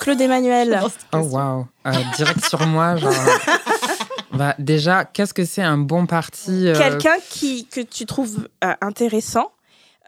Claude 0.00 0.20
Emmanuel. 0.20 0.80
Oh 1.12 1.18
waouh, 1.18 1.66
Euh, 1.86 1.92
direct 2.16 2.44
sur 2.44 2.66
moi, 2.66 2.96
genre. 2.96 3.12
Bah, 4.32 4.54
déjà, 4.58 5.04
qu'est-ce 5.04 5.34
que 5.34 5.44
c'est 5.44 5.62
un 5.62 5.78
bon 5.78 6.06
parti 6.06 6.68
euh, 6.68 6.74
Quelqu'un 6.76 7.16
qui, 7.30 7.66
que 7.66 7.80
tu 7.80 8.06
trouves 8.06 8.48
euh, 8.64 8.72
intéressant, 8.80 9.52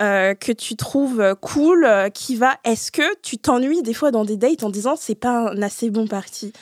euh, 0.00 0.34
que 0.34 0.52
tu 0.52 0.76
trouves 0.76 1.36
cool, 1.40 1.84
euh, 1.84 2.08
qui 2.10 2.36
va. 2.36 2.56
Est-ce 2.64 2.90
que 2.92 3.18
tu 3.22 3.38
t'ennuies 3.38 3.82
des 3.82 3.94
fois 3.94 4.10
dans 4.10 4.24
des 4.24 4.36
dates 4.36 4.62
en 4.62 4.70
disant 4.70 4.94
c'est 4.98 5.14
pas 5.14 5.50
un 5.50 5.62
assez 5.62 5.90
bon 5.90 6.06
parti? 6.06 6.52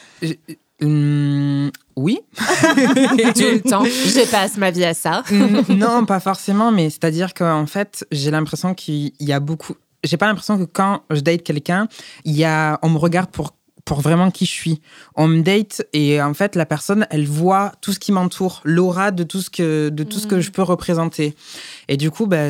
Hum, 0.82 1.70
Oui. 1.96 2.20
Tout 2.36 2.42
le 2.44 3.60
temps. 3.70 3.84
Je 3.84 4.30
passe 4.30 4.56
ma 4.56 4.70
vie 4.70 4.84
à 4.84 4.94
ça. 4.94 5.22
Hum, 5.30 5.62
non, 5.68 6.04
pas 6.04 6.20
forcément, 6.20 6.70
mais 6.72 6.90
c'est-à-dire 6.90 7.32
qu'en 7.34 7.66
fait, 7.66 8.06
j'ai 8.10 8.30
l'impression 8.30 8.74
qu'il 8.74 9.12
y 9.20 9.32
a 9.32 9.40
beaucoup. 9.40 9.74
J'ai 10.02 10.16
pas 10.16 10.26
l'impression 10.26 10.58
que 10.58 10.64
quand 10.64 11.02
je 11.10 11.20
date 11.20 11.42
quelqu'un, 11.42 11.88
il 12.24 12.36
y 12.36 12.44
a, 12.44 12.78
on 12.82 12.90
me 12.90 12.98
regarde 12.98 13.30
pour 13.30 13.52
pour 13.84 14.00
vraiment 14.00 14.30
qui 14.30 14.46
je 14.46 14.50
suis. 14.50 14.80
On 15.14 15.28
me 15.28 15.42
date 15.42 15.86
et 15.92 16.20
en 16.22 16.34
fait 16.34 16.56
la 16.56 16.66
personne, 16.66 17.06
elle 17.10 17.26
voit 17.26 17.72
tout 17.80 17.92
ce 17.92 17.98
qui 17.98 18.12
m'entoure, 18.12 18.60
l'aura 18.64 19.10
de 19.10 19.24
tout 19.24 19.40
ce 19.40 19.50
que 19.50 19.88
de 19.90 20.04
tout 20.04 20.18
ce 20.18 20.26
que 20.26 20.40
je 20.40 20.50
peux 20.50 20.62
représenter. 20.62 21.34
Et 21.88 21.96
du 21.96 22.10
coup, 22.10 22.26
bah, 22.26 22.48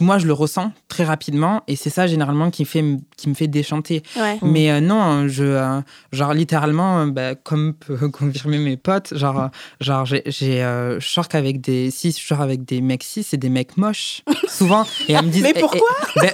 moi 0.00 0.18
je 0.18 0.26
le 0.26 0.32
ressens 0.32 0.72
très 0.88 1.04
rapidement 1.04 1.62
et 1.68 1.76
c'est 1.76 1.90
ça 1.90 2.06
généralement 2.06 2.50
qui 2.50 2.64
fait 2.64 2.84
qui 3.16 3.28
me 3.28 3.34
fait 3.34 3.46
déchanter. 3.48 4.02
Ouais. 4.16 4.38
Mais 4.42 4.70
euh, 4.70 4.80
non, 4.80 5.28
je, 5.28 5.44
euh, 5.44 5.80
genre 6.12 6.32
littéralement, 6.32 7.06
bah, 7.06 7.34
comme 7.34 7.74
peuvent 7.74 8.10
confirmer 8.10 8.58
mes 8.58 8.76
potes, 8.76 9.16
genre, 9.16 9.50
genre 9.80 10.06
j'ai, 10.06 10.22
j'ai, 10.26 10.62
euh, 10.64 10.98
je 11.00 11.08
sors 11.08 11.28
qu'avec 11.28 11.60
des, 11.60 11.90
si 11.90 12.12
je 12.12 12.26
sors 12.26 12.40
avec 12.40 12.64
des 12.64 12.80
mecs 12.80 13.02
cis, 13.02 13.22
c'est 13.22 13.36
des 13.36 13.50
mecs 13.50 13.76
moches, 13.76 14.22
souvent. 14.48 14.86
Et 15.08 15.12
elles 15.12 15.24
me 15.26 15.30
disent, 15.30 15.42
Mais 15.42 15.52
eh, 15.54 15.58
eh, 15.58 15.60
pourquoi? 15.60 15.90
ben, 16.16 16.32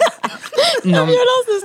Non, 0.84 1.06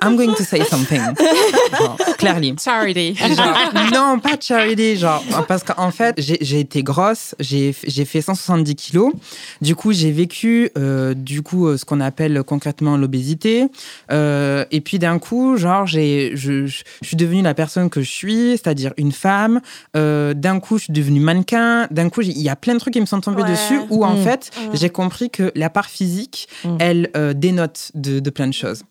I'm 0.03 0.15
going 0.15 0.33
to 0.33 0.43
say 0.43 0.63
something. 0.65 0.99
Genre, 1.79 1.97
clearly. 2.17 2.55
Charity. 2.71 3.15
Genre, 3.35 3.57
non, 3.93 4.19
pas 4.19 4.37
charity, 4.39 4.95
genre, 4.97 5.23
parce 5.47 5.63
qu'en 5.63 5.91
fait, 5.91 6.15
j'ai 6.17 6.59
été 6.59 6.83
grosse, 6.83 7.35
j'ai 7.39 7.75
j'ai 7.85 8.05
fait 8.05 8.21
170 8.21 8.75
kilos. 8.75 9.13
Du 9.61 9.75
coup, 9.75 9.91
j'ai 9.91 10.11
vécu, 10.11 10.69
euh, 10.77 11.13
du 11.13 11.41
coup, 11.41 11.67
euh, 11.67 11.77
ce 11.77 11.85
qu'on 11.85 11.99
appelle 11.99 12.43
concrètement 12.43 12.97
l'obésité. 12.97 13.67
Euh, 14.11 14.65
et 14.71 14.81
puis, 14.81 14.99
d'un 14.99 15.19
coup, 15.19 15.57
genre, 15.57 15.85
j'ai, 15.85 16.31
je, 16.35 16.65
je, 16.65 16.83
suis 17.01 17.17
devenue 17.17 17.41
la 17.41 17.53
personne 17.53 17.89
que 17.89 18.01
je 18.01 18.09
suis, 18.09 18.51
c'est-à-dire 18.51 18.93
une 18.97 19.11
femme. 19.11 19.61
Euh, 19.97 20.33
d'un 20.33 20.59
coup, 20.59 20.77
je 20.77 20.85
suis 20.85 20.93
devenue 20.93 21.19
mannequin. 21.19 21.87
D'un 21.91 22.09
coup, 22.09 22.21
il 22.21 22.39
y 22.41 22.49
a 22.49 22.55
plein 22.55 22.73
de 22.75 22.79
trucs 22.79 22.93
qui 22.93 23.01
me 23.01 23.05
sont 23.05 23.21
tombés 23.21 23.43
Ouais. 23.43 23.51
dessus 23.51 23.79
où, 23.89 24.05
en 24.05 24.15
Mm. 24.15 24.23
fait, 24.23 24.51
Mm. 24.57 24.69
j'ai 24.75 24.89
compris 24.89 25.29
que 25.29 25.51
la 25.55 25.69
part 25.69 25.87
physique, 25.89 26.47
Mm. 26.63 26.77
elle 26.79 27.09
euh, 27.15 27.33
dénote 27.33 27.91
de, 27.95 28.19
de 28.19 28.29
plein 28.29 28.47
de 28.47 28.53
choses. 28.53 28.83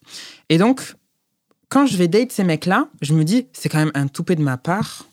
Et 0.49 0.59
donc, 0.59 0.81
quand 1.70 1.87
je 1.87 1.96
vais 1.96 2.09
date 2.09 2.33
ces 2.33 2.44
mecs-là, 2.44 2.88
je 3.00 3.14
me 3.14 3.24
dis, 3.24 3.46
c'est 3.52 3.70
quand 3.70 3.78
même 3.78 3.92
un 3.94 4.09
toupet 4.09 4.35
de 4.35 4.42
ma 4.42 4.59
part 4.59 5.06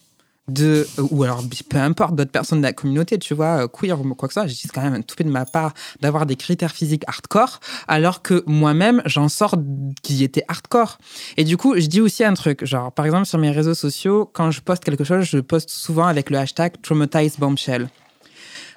de 0.47 0.87
euh, 0.97 1.07
ou 1.11 1.23
alors 1.23 1.43
peu 1.69 1.77
importe 1.77 2.15
d'autres 2.15 2.31
personnes 2.31 2.59
de 2.59 2.63
la 2.63 2.71
communauté 2.71 3.17
tu 3.17 3.33
vois 3.33 3.63
euh, 3.63 3.67
queer 3.67 3.99
ou 3.99 4.15
quoi 4.15 4.29
que 4.29 4.33
ce 4.33 4.39
soit 4.39 4.47
je 4.47 4.53
dis 4.53 4.61
c'est 4.61 4.71
quand 4.71 4.81
même 4.81 4.93
un 4.93 5.01
toupet 5.01 5.25
de 5.25 5.29
ma 5.29 5.45
part 5.45 5.73
d'avoir 5.99 6.25
des 6.25 6.37
critères 6.37 6.71
physiques 6.71 7.03
hardcore 7.05 7.59
alors 7.89 8.21
que 8.21 8.45
moi-même 8.47 9.01
j'en 9.05 9.27
sors 9.27 9.55
qui 10.03 10.23
étaient 10.23 10.45
hardcore. 10.47 10.99
Et 11.35 11.43
du 11.43 11.57
coup 11.57 11.73
je 11.77 11.87
dis 11.87 11.99
aussi 11.99 12.23
un 12.23 12.33
truc 12.33 12.63
genre 12.63 12.93
par 12.93 13.05
exemple 13.05 13.25
sur 13.25 13.39
mes 13.39 13.51
réseaux 13.51 13.73
sociaux 13.73 14.29
quand 14.31 14.49
je 14.51 14.61
poste 14.61 14.85
quelque 14.85 15.03
chose 15.03 15.25
je 15.25 15.39
poste 15.39 15.69
souvent 15.69 16.05
avec 16.05 16.29
le 16.29 16.37
hashtag 16.37 16.81
traumatized 16.81 17.39
bombshell 17.39 17.89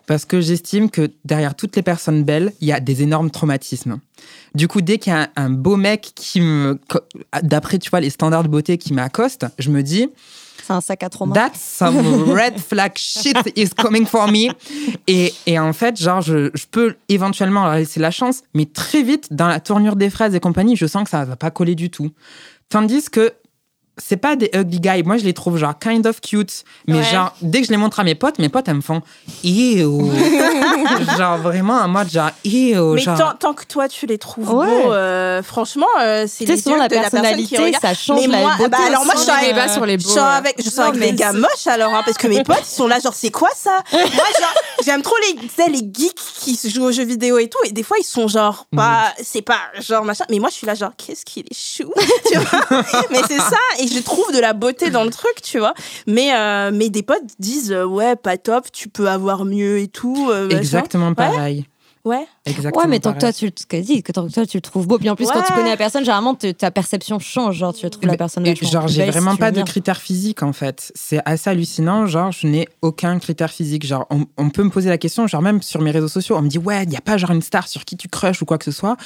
parce 0.07 0.25
que 0.25 0.41
j'estime 0.41 0.91
que 0.91 1.11
derrière 1.25 1.55
toutes 1.55 1.77
les 1.77 1.83
personnes 1.83 2.25
belles, 2.25 2.53
il 2.61 2.69
y 2.69 2.73
a 2.73 2.81
des 2.81 3.03
énormes 3.03 3.31
traumatismes. 3.31 4.01
Du 4.55 4.69
coup, 4.69 4.81
dès 4.81 4.99
qu'il 4.99 5.13
y 5.13 5.17
a 5.17 5.31
un, 5.37 5.45
un 5.45 5.51
beau 5.51 5.77
mec 5.77 6.13
qui 6.15 6.41
me, 6.41 6.79
d'après 7.43 7.79
tu 7.79 7.91
vois 7.91 8.01
les 8.01 8.11
standards 8.11 8.43
de 8.43 8.49
beauté 8.49 8.79
qui 8.79 8.93
m'accoste, 8.93 9.47
je 9.59 9.71
me 9.71 9.83
dis 9.83 10.09
C'est 10.65 10.73
un 10.73 10.81
sac 10.81 11.03
à 11.03 11.09
trauma. 11.09 11.35
That's 11.35 11.61
some 11.61 12.31
red 12.33 12.59
flag 12.59 12.93
shit 12.97 13.37
is 13.57 13.71
coming 13.71 14.07
for 14.07 14.29
me. 14.29 14.49
Et, 15.07 15.33
et 15.47 15.59
en 15.59 15.73
fait, 15.73 16.01
genre, 16.01 16.21
je, 16.21 16.51
je 16.55 16.65
peux 16.71 16.97
éventuellement 17.09 17.65
leur 17.65 17.77
laisser 17.77 18.01
la 18.01 18.11
chance, 18.11 18.43
mais 18.55 18.67
très 18.67 19.03
vite, 19.03 19.29
dans 19.33 19.49
la 19.49 19.61
tournure 19.61 19.97
des 19.97 20.11
phrases 20.11 20.35
et 20.35 20.41
compagnie, 20.41 20.77
je 20.77 20.87
sens 20.87 21.05
que 21.05 21.11
ça 21.11 21.25
va 21.25 21.37
pas 21.37 21.51
coller 21.51 21.75
du 21.75 21.91
tout. 21.91 22.11
Tandis 22.69 23.11
que 23.11 23.33
c'est 24.03 24.17
pas 24.17 24.37
des 24.37 24.51
ugly 24.55 24.81
guys. 24.81 25.03
Moi, 25.05 25.17
je 25.19 25.25
les 25.25 25.33
trouve 25.35 25.57
genre 25.59 25.79
kind 25.79 26.07
of 26.07 26.21
cute. 26.21 26.65
Mais 26.89 26.99
Ouais. 26.99 27.05
genre, 27.05 27.33
dès 27.43 27.61
que 27.61 27.67
je 27.67 27.71
les 27.71 27.77
montre 27.77 28.01
à 28.01 28.05
mes 28.05 28.15
potes, 28.15 28.39
mes 28.39 28.49
potes, 28.49 28.69
elles 28.69 28.75
me 28.77 28.81
font 28.81 29.03
ew. 29.45 30.11
genre, 31.19 31.39
vraiment, 31.39 31.75
en 31.75 31.89
mode 31.89 32.11
genre 32.11 32.31
ew. 32.45 32.95
Mais 32.95 33.01
genre, 33.01 33.17
tant, 33.19 33.35
tant 33.39 33.55
que 33.55 33.65
toi 33.65 33.89
tu 33.89 34.07
les 34.07 34.19
trouves 34.19 34.53
Ouais. 34.53 34.67
beaux, 34.67 34.93
euh, 34.93 35.43
franchement, 35.43 35.87
euh, 36.01 36.25
c'est 36.29 36.45
Tu 36.45 36.51
sais, 36.51 36.57
les 36.57 36.63
souvent 36.63 36.77
la 36.77 36.89
de 36.89 36.95
la 36.95 37.01
personne 37.03 37.21
qui 37.21 37.27
personnalité, 37.57 37.57
regarde. 37.59 37.83
ça 37.83 37.95
change 37.95 38.21
Mais 38.21 38.27
la 38.27 38.39
moi, 38.41 38.57
beauté. 38.57 38.71
bah, 38.71 38.79
alors 38.87 39.05
moi, 39.05 39.15
je 39.17 39.21
suis 39.23 39.31
avec- 39.31 39.71
sur 39.71 39.87
les 39.87 39.99
Je 39.99 40.05
beaux. 40.07 40.19
euh. 40.19 40.23
avec, 40.23 40.63
je 40.63 40.71
sors 40.71 40.85
Non, 40.85 40.91
avec 40.91 41.01
mais 41.01 41.11
des 41.13 41.17
gars 41.19 41.33
moches 41.33 41.67
alors, 41.67 41.95
hein, 41.95 42.03
parce 42.05 42.17
que 42.17 42.27
mes 42.27 42.43
potes 42.43 42.63
ils 42.63 42.75
sont 42.75 42.87
là, 42.87 42.99
genre 43.01 43.15
c'est 43.15 43.31
quoi 43.31 43.51
ça? 43.55 43.83
Moi, 43.93 44.01
genre, 44.41 44.55
j'aime 44.85 45.03
trop 45.03 45.15
les, 45.29 45.69
les 45.73 45.79
geeks 45.79 46.15
qui 46.41 46.57
se 46.57 46.69
jouent 46.69 46.85
aux 46.85 46.93
jeux 46.93 47.05
vidéo 47.05 47.39
et 47.39 47.49
tout, 47.49 47.59
et 47.65 47.73
des 47.73 47.83
fois 47.83 47.97
ils 48.01 48.05
sont 48.05 48.29
genre 48.29 48.67
pas, 48.75 49.13
c'est 49.23 49.43
pas 49.43 49.59
genre 49.81 50.05
machin, 50.05 50.25
mais 50.31 50.39
moi 50.39 50.49
je 50.51 50.55
suis 50.55 50.67
là 50.67 50.75
genre 50.75 50.91
qu'est-ce 50.97 51.25
qu'il 51.25 51.45
est 51.45 51.55
chou, 51.55 51.93
tu 52.33 52.39
vois? 52.39 52.83
Mais 53.11 53.21
c'est 53.29 53.39
ça, 53.39 53.57
et 53.79 53.87
je 53.93 53.99
trouve 54.01 54.33
de 54.35 54.39
la 54.39 54.53
beauté 54.53 54.91
dans 54.91 55.05
le 55.05 55.11
truc, 55.11 55.43
tu 55.43 55.59
vois. 55.59 55.75
Mais 56.07 56.35
euh, 56.35 56.71
mais 56.73 56.89
des 56.91 57.03
potes 57.03 57.23
disent 57.39 57.73
euh, 57.73 57.85
ouais 57.85 58.17
pas 58.17 58.37
top, 58.39 58.71
tu 58.73 58.89
peux 58.89 59.09
avoir 59.09 59.45
mieux 59.45 59.79
et 59.79 59.89
tout. 59.89 60.29
euh, 60.31 60.47
machin. 60.47 60.59
Exactement 60.59 61.15
pareil. 61.15 61.67
Ouais. 62.03 62.27
Exactement 62.47 62.83
Ouais, 62.85 62.89
mais 62.89 62.99
tant 62.99 63.13
que 63.13 63.19
toi, 63.19 63.31
tu, 63.31 63.51
ce 63.55 63.67
que 63.67 63.77
dit, 63.77 64.03
que 64.03 64.11
tant 64.11 64.27
que 64.27 64.33
toi, 64.33 64.47
tu 64.47 64.57
le 64.57 64.63
trouves 64.63 64.87
beau. 64.87 64.97
Puis 64.99 65.11
en 65.11 65.17
plus, 65.17 65.27
quand 65.27 65.43
tu 65.43 65.53
connais 65.53 65.69
la 65.69 65.77
personne, 65.77 66.03
généralement, 66.03 66.35
te- 66.35 66.51
ta 66.51 66.71
perception 66.71 67.19
change. 67.19 67.57
Genre, 67.57 67.75
tu 67.75 67.89
trouves 67.91 68.07
la 68.07 68.13
Mais- 68.13 68.17
personne 68.17 68.47
et 68.47 68.55
genre, 68.57 68.89
j'ai 68.89 69.05
vraiment 69.05 69.33
si 69.33 69.37
pas 69.37 69.51
de 69.51 69.63
critères 69.63 70.01
physiques 70.01 70.43
en 70.43 70.55
fait. 70.55 70.93
C'est 70.95 71.21
assez 71.27 71.51
hallucinant. 71.51 72.07
Genre, 72.07 72.33
je 72.33 72.47
n'ai 72.47 72.67
aucun 72.81 73.19
critère 73.19 73.51
physique. 73.51 73.85
Genre, 73.87 74.07
on, 74.09 74.25
on 74.39 74.49
peut 74.49 74.63
me 74.63 74.71
poser 74.71 74.89
la 74.89 74.97
question, 74.97 75.27
genre, 75.27 75.43
même 75.43 75.61
sur 75.61 75.83
mes 75.83 75.91
réseaux 75.91 76.09
sociaux, 76.09 76.37
on 76.39 76.43
me 76.43 76.49
dit, 76.49 76.57
ouais, 76.57 76.85
il 76.85 76.89
n'y 76.89 76.97
a 76.97 77.03
pas 77.03 77.19
genre 77.19 77.33
une 77.33 77.43
star 77.43 77.69
sur 77.69 77.85
qui 77.85 77.99
tu 77.99 78.09
crushes 78.09 78.41
ou 78.41 78.47
quoi 78.47 78.57
que 78.57 78.65
ce 78.65 78.73
soit. 78.73 78.97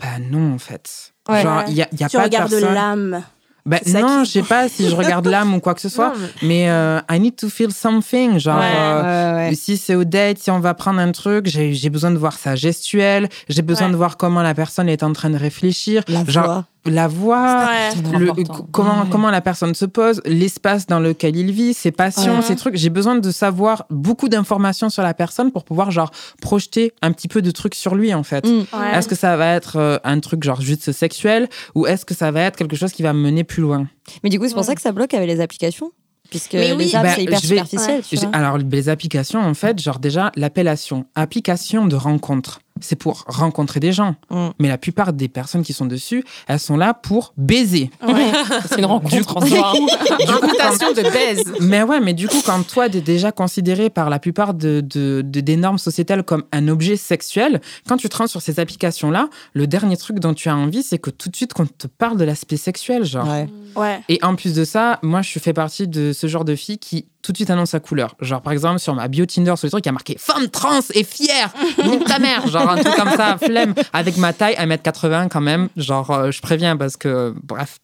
Bah 0.00 0.18
non, 0.20 0.54
en 0.54 0.58
fait. 0.58 1.12
Ouais. 1.28 1.42
Genre, 1.42 1.62
il 1.68 1.74
n'y 1.74 1.82
a, 1.82 1.88
y 1.96 2.02
a 2.02 2.08
Tu 2.08 2.16
pas 2.16 2.24
regardes 2.24 2.52
l'âme. 2.54 3.22
Bah, 3.66 3.78
ça 3.84 4.00
non, 4.00 4.22
qui- 4.22 4.26
je 4.26 4.30
sais 4.30 4.42
pas 4.42 4.68
si 4.68 4.88
je 4.88 4.94
regarde 4.94 5.26
l'âme 5.26 5.52
ou 5.54 5.60
quoi 5.60 5.74
que 5.74 5.80
ce 5.80 5.88
soit, 5.88 6.08
Non, 6.14 6.14
mais- 6.42 6.48
mais 6.48 6.70
euh, 6.70 7.00
I 7.10 7.18
need 7.20 7.36
to 7.36 7.48
feel 7.48 7.72
something. 7.72 8.38
Genre, 8.38 8.58
Ouais. 8.58 8.64
euh, 8.74 9.02
Ouais, 9.36 9.48
ouais. 9.50 9.54
si 9.56 9.76
c'est 9.76 9.94
au 9.96 10.04
date, 10.04 10.38
si 10.38 10.50
on 10.50 10.60
va 10.60 10.72
prendre 10.74 11.00
un 11.00 11.10
truc, 11.12 11.46
j'ai 11.46 11.74
j'ai 11.74 11.90
besoin 11.90 12.10
de 12.12 12.16
voir 12.16 12.34
sa 12.38 12.54
gestuelle, 12.54 13.28
j'ai 13.48 13.62
besoin 13.62 13.86
Ouais. 13.86 13.92
de 13.92 13.96
voir 13.96 14.16
comment 14.16 14.42
la 14.42 14.54
personne 14.54 14.88
est 14.88 15.02
en 15.02 15.12
train 15.12 15.30
de 15.30 15.36
réfléchir. 15.36 16.02
La 16.08 16.24
genre, 16.24 16.44
voix. 16.44 16.64
La 16.90 17.08
voix, 17.08 17.66
Ouais. 17.66 18.18
Le- 18.18 18.32
comment, 18.72 19.02
Ouais. 19.02 19.08
comment 19.10 19.30
la 19.30 19.40
personne 19.40 19.74
se 19.74 19.84
pose, 19.84 20.20
l'espace 20.24 20.86
dans 20.86 21.00
lequel 21.00 21.36
il 21.36 21.50
vit, 21.52 21.74
ses 21.74 21.90
passions, 21.92 22.36
Ouais. 22.36 22.42
ses 22.42 22.56
trucs. 22.56 22.76
J'ai 22.76 22.90
besoin 22.90 23.16
de 23.16 23.30
savoir 23.30 23.84
beaucoup 23.90 24.28
d'informations 24.28 24.88
sur 24.90 25.02
la 25.02 25.14
personne 25.14 25.50
pour 25.52 25.64
pouvoir 25.64 25.90
genre 25.90 26.10
projeter 26.40 26.92
un 27.02 27.12
petit 27.12 27.28
peu 27.28 27.42
de 27.42 27.50
trucs 27.50 27.74
sur 27.74 27.94
lui 27.94 28.14
en 28.14 28.22
fait. 28.22 28.46
Mm. 28.46 28.50
Ouais. 28.72 28.94
Est-ce 28.94 29.08
que 29.08 29.14
ça 29.14 29.36
va 29.36 29.54
être 29.54 29.76
euh, 29.76 29.98
un 30.04 30.20
truc 30.20 30.42
genre 30.42 30.60
juste 30.60 30.92
sexuel 30.92 31.48
ou 31.74 31.86
est-ce 31.86 32.04
que 32.04 32.14
ça 32.14 32.30
va 32.30 32.42
être 32.42 32.56
quelque 32.56 32.76
chose 32.76 32.92
qui 32.92 33.02
va 33.02 33.12
me 33.12 33.20
mener 33.20 33.44
plus 33.44 33.62
loin? 33.62 33.86
Mais 34.22 34.30
du 34.30 34.38
coup, 34.38 34.46
c'est 34.46 34.52
pour 34.54 34.60
Ouais. 34.62 34.66
ça 34.66 34.74
que 34.74 34.80
ça 34.80 34.92
bloque 34.92 35.14
avec 35.14 35.28
les 35.28 35.40
applications. 35.40 35.90
Puisque 36.28 36.54
Mais 36.54 36.72
oui. 36.72 36.86
les 36.86 36.96
apps, 36.96 37.04
Bah, 37.04 37.12
c'est 37.14 37.22
hyper 37.22 37.38
vais- 37.40 37.46
superficiel. 37.46 38.02
tu 38.02 38.16
J'ai- 38.16 38.26
vois. 38.26 38.34
Alors 38.34 38.58
les 38.58 38.88
applications 38.88 39.40
en 39.40 39.54
fait, 39.54 39.80
genre 39.80 40.00
déjà 40.00 40.32
l'appellation 40.34 41.06
application 41.14 41.86
de 41.86 41.94
rencontre, 41.94 42.58
c'est 42.80 42.96
pour 42.96 43.24
rencontrer 43.26 43.80
des 43.80 43.92
gens. 43.92 44.16
Mm. 44.30 44.48
Mais 44.58 44.68
la 44.68 44.78
plupart 44.78 45.12
des 45.12 45.28
personnes 45.28 45.62
qui 45.62 45.72
sont 45.72 45.86
dessus, 45.86 46.24
elles 46.48 46.60
sont 46.60 46.76
là 46.76 46.94
pour 46.94 47.32
baiser. 47.36 47.90
Ouais. 48.06 48.30
C'est 48.68 48.78
une 48.78 48.84
rencontre 48.86 49.36
en 49.36 49.46
soi. 49.46 49.72
Réputation 50.26 50.92
de 50.92 51.02
baise. 51.02 51.44
Mais 51.60 51.82
ouais, 51.82 52.00
mais 52.00 52.14
du 52.14 52.28
coup, 52.28 52.40
quand 52.44 52.62
toi, 52.66 52.88
t'es 52.88 53.00
déjà 53.00 53.32
considéré 53.32 53.90
par 53.90 54.10
la 54.10 54.18
plupart 54.18 54.54
de, 54.54 54.80
de- 54.80 55.22
de- 55.24 55.40
des 55.40 55.56
normes 55.56 55.78
sociétales 55.78 56.22
comme 56.22 56.44
un 56.52 56.68
objet 56.68 56.96
sexuel, 56.96 57.60
quand 57.88 57.96
tu 57.96 58.08
te 58.08 58.16
rends 58.16 58.26
sur 58.26 58.42
ces 58.42 58.60
applications-là, 58.60 59.28
le 59.54 59.66
dernier 59.66 59.96
truc 59.96 60.18
dont 60.18 60.34
tu 60.34 60.48
as 60.48 60.56
envie, 60.56 60.82
c'est 60.82 60.98
que 60.98 61.10
tout 61.10 61.28
de 61.28 61.36
suite 61.36 61.54
qu'on 61.54 61.66
te 61.66 61.86
parle 61.86 62.16
de 62.16 62.24
l'aspect 62.24 62.56
sexuel, 62.56 63.04
genre. 63.04 63.28
Ouais. 63.28 63.48
Ouais. 63.76 64.00
Et 64.08 64.18
en 64.22 64.36
plus 64.36 64.54
de 64.54 64.64
ça, 64.64 64.98
moi, 65.02 65.22
je 65.22 65.38
fais 65.38 65.52
partie 65.52 65.86
de 65.88 66.12
ce 66.12 66.26
genre 66.26 66.44
de 66.44 66.54
fille 66.54 66.78
qui 66.78 67.06
tout 67.26 67.32
de 67.32 67.38
suite 67.38 67.50
annonce 67.50 67.70
sa 67.70 67.80
couleur. 67.80 68.14
Genre, 68.20 68.40
par 68.40 68.52
exemple, 68.52 68.78
sur 68.78 68.94
ma 68.94 69.08
bio 69.08 69.26
Tinder, 69.26 69.54
sur 69.56 69.66
le 69.66 69.70
truc, 69.70 69.84
il 69.84 69.88
y 69.88 69.90
a 69.90 69.92
marqué 69.92 70.14
femme 70.16 70.46
trans 70.48 70.78
et 70.94 71.02
fière, 71.02 71.52
donc 71.84 72.04
ta 72.04 72.20
mère. 72.20 72.46
Genre, 72.46 72.70
un 72.70 72.76
truc 72.76 72.94
comme 72.94 73.10
ça, 73.16 73.36
flemme, 73.36 73.74
avec 73.92 74.16
ma 74.16 74.32
taille, 74.32 74.54
1m80 74.54 75.28
quand 75.28 75.40
même. 75.40 75.68
Genre, 75.76 76.08
euh, 76.12 76.30
je 76.30 76.40
préviens 76.40 76.76
parce 76.76 76.96
que, 76.96 77.34
bref, 77.42 77.78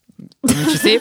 tu 0.49 0.77
sais. 0.79 1.01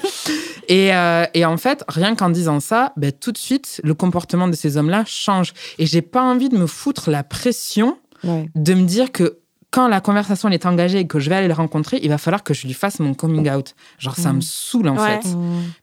Et, 0.68 0.94
euh, 0.96 1.26
et 1.36 1.46
en 1.46 1.58
fait, 1.58 1.84
rien 1.88 2.16
qu'en 2.16 2.30
disant 2.30 2.60
ça, 2.60 2.94
ben, 2.98 3.12
tout 3.12 3.32
de 3.32 3.38
suite, 3.38 3.80
le 3.84 3.94
comportement 3.94 4.48
de 4.48 4.56
ces 4.56 4.78
hommes-là 4.78 5.04
change. 5.06 5.54
Et 5.78 5.86
j'ai 5.86 6.02
pas 6.02 6.24
envie 6.24 6.50
de 6.50 6.58
me 6.58 6.66
foutre 6.66 7.12
la 7.12 7.24
pression 7.24 7.98
Ouais. 8.24 8.50
de 8.54 8.74
me 8.76 8.84
dire 8.84 9.12
que 9.12 9.40
quand 9.72 9.88
la 9.88 10.02
conversation 10.02 10.50
elle 10.50 10.54
est 10.56 10.66
engagée 10.66 11.00
et 11.00 11.08
que 11.08 11.20
je 11.20 11.30
vais 11.30 11.36
aller 11.38 11.48
le 11.48 11.54
rencontrer, 11.54 12.00
il 12.04 12.10
va 12.10 12.18
falloir 12.18 12.44
que 12.44 12.54
je 12.54 12.68
lui 12.68 12.74
fasse 12.74 13.00
mon 13.00 13.14
coming 13.14 13.50
out. 13.50 13.74
Genre, 14.00 14.16
ça 14.18 14.32
Mm. 14.34 14.36
me 14.36 14.42
saoule 14.42 14.90
en 14.90 14.98
Ouais. 14.98 15.20
fait. 15.22 15.30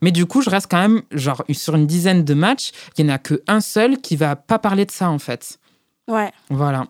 Mais 0.03 0.12
du 0.12 0.27
coup, 0.27 0.42
je 0.42 0.51
reste 0.51 0.70
quand 0.70 0.81
même, 0.81 1.03
genre, 1.11 1.42
sur 1.53 1.74
une 1.74 1.87
dizaine 1.87 2.22
de 2.22 2.35
matchs, 2.35 2.70
il 2.98 3.07
n'y 3.07 3.11
en 3.11 3.14
a 3.14 3.18
qu'un 3.18 3.61
seul 3.61 3.98
qui 3.98 4.14
va 4.16 4.37
pas 4.37 4.59
parler 4.59 4.85
de 4.85 4.90
ça 4.90 5.09
en 5.11 5.18
fait. 5.18 5.59
Ouais. 6.07 6.31
Voilà. 6.51 6.87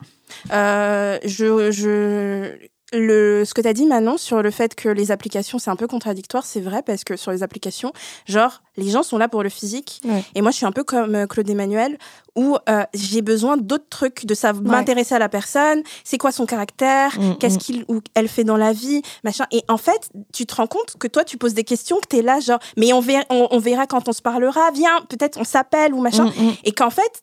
Euh, 0.52 1.18
je, 1.24 1.70
je, 1.70 2.54
le, 2.92 3.44
ce 3.44 3.52
que 3.54 3.60
tu 3.60 3.68
as 3.68 3.72
dit 3.74 3.84
Manon 3.86 4.16
sur 4.16 4.42
le 4.42 4.50
fait 4.50 4.74
que 4.74 4.88
les 4.88 5.10
applications 5.10 5.58
c'est 5.58 5.70
un 5.70 5.76
peu 5.76 5.86
contradictoire, 5.86 6.46
c'est 6.46 6.60
vrai 6.60 6.82
parce 6.82 7.04
que 7.04 7.16
sur 7.16 7.30
les 7.32 7.42
applications, 7.42 7.92
genre 8.26 8.62
les 8.76 8.88
gens 8.90 9.02
sont 9.02 9.18
là 9.18 9.28
pour 9.28 9.42
le 9.42 9.48
physique 9.50 10.00
Ouais. 10.04 10.24
et 10.34 10.40
moi 10.42 10.50
je 10.52 10.56
suis 10.56 10.66
un 10.66 10.72
peu 10.72 10.84
comme 10.84 11.14
euh, 11.14 11.26
Claude 11.26 11.48
Emmanuel 11.50 11.98
où 12.36 12.56
euh, 12.68 12.84
j'ai 12.94 13.20
besoin 13.20 13.56
d'autres 13.56 13.88
trucs, 13.90 14.24
de 14.24 14.34
savoir 14.34 14.64
Ouais. 14.64 14.70
m'intéresser 14.70 15.14
à 15.14 15.18
la 15.18 15.28
personne, 15.28 15.82
c'est 16.04 16.18
quoi 16.18 16.32
son 16.32 16.46
caractère, 16.46 17.18
Mm, 17.18 17.36
qu'est-ce 17.38 17.56
mm. 17.56 17.58
qu'il 17.58 17.84
ou 17.88 18.00
elle 18.14 18.28
fait 18.28 18.44
dans 18.44 18.56
la 18.56 18.72
vie, 18.72 19.02
machin. 19.24 19.44
Et 19.50 19.62
en 19.68 19.76
fait, 19.76 20.08
tu 20.32 20.46
te 20.46 20.54
rends 20.54 20.66
compte 20.66 20.96
que 20.98 21.08
toi 21.08 21.24
tu 21.24 21.36
poses 21.36 21.54
des 21.54 21.64
questions, 21.64 21.96
que 21.96 22.06
tu 22.08 22.16
es 22.18 22.22
là 22.22 22.38
genre, 22.40 22.60
mais 22.76 22.92
on 22.92 23.00
verra, 23.00 23.24
on, 23.30 23.48
on 23.50 23.58
verra 23.58 23.86
quand 23.86 24.08
on 24.08 24.12
se 24.12 24.22
parlera, 24.22 24.70
viens, 24.72 25.00
peut-être 25.08 25.38
on 25.38 25.44
s'appelle 25.44 25.92
ou 25.92 26.00
machin. 26.00 26.26
Mm, 26.26 26.42
mm. 26.42 26.52
Et 26.64 26.72
qu'en 26.72 26.90
fait, 26.90 27.22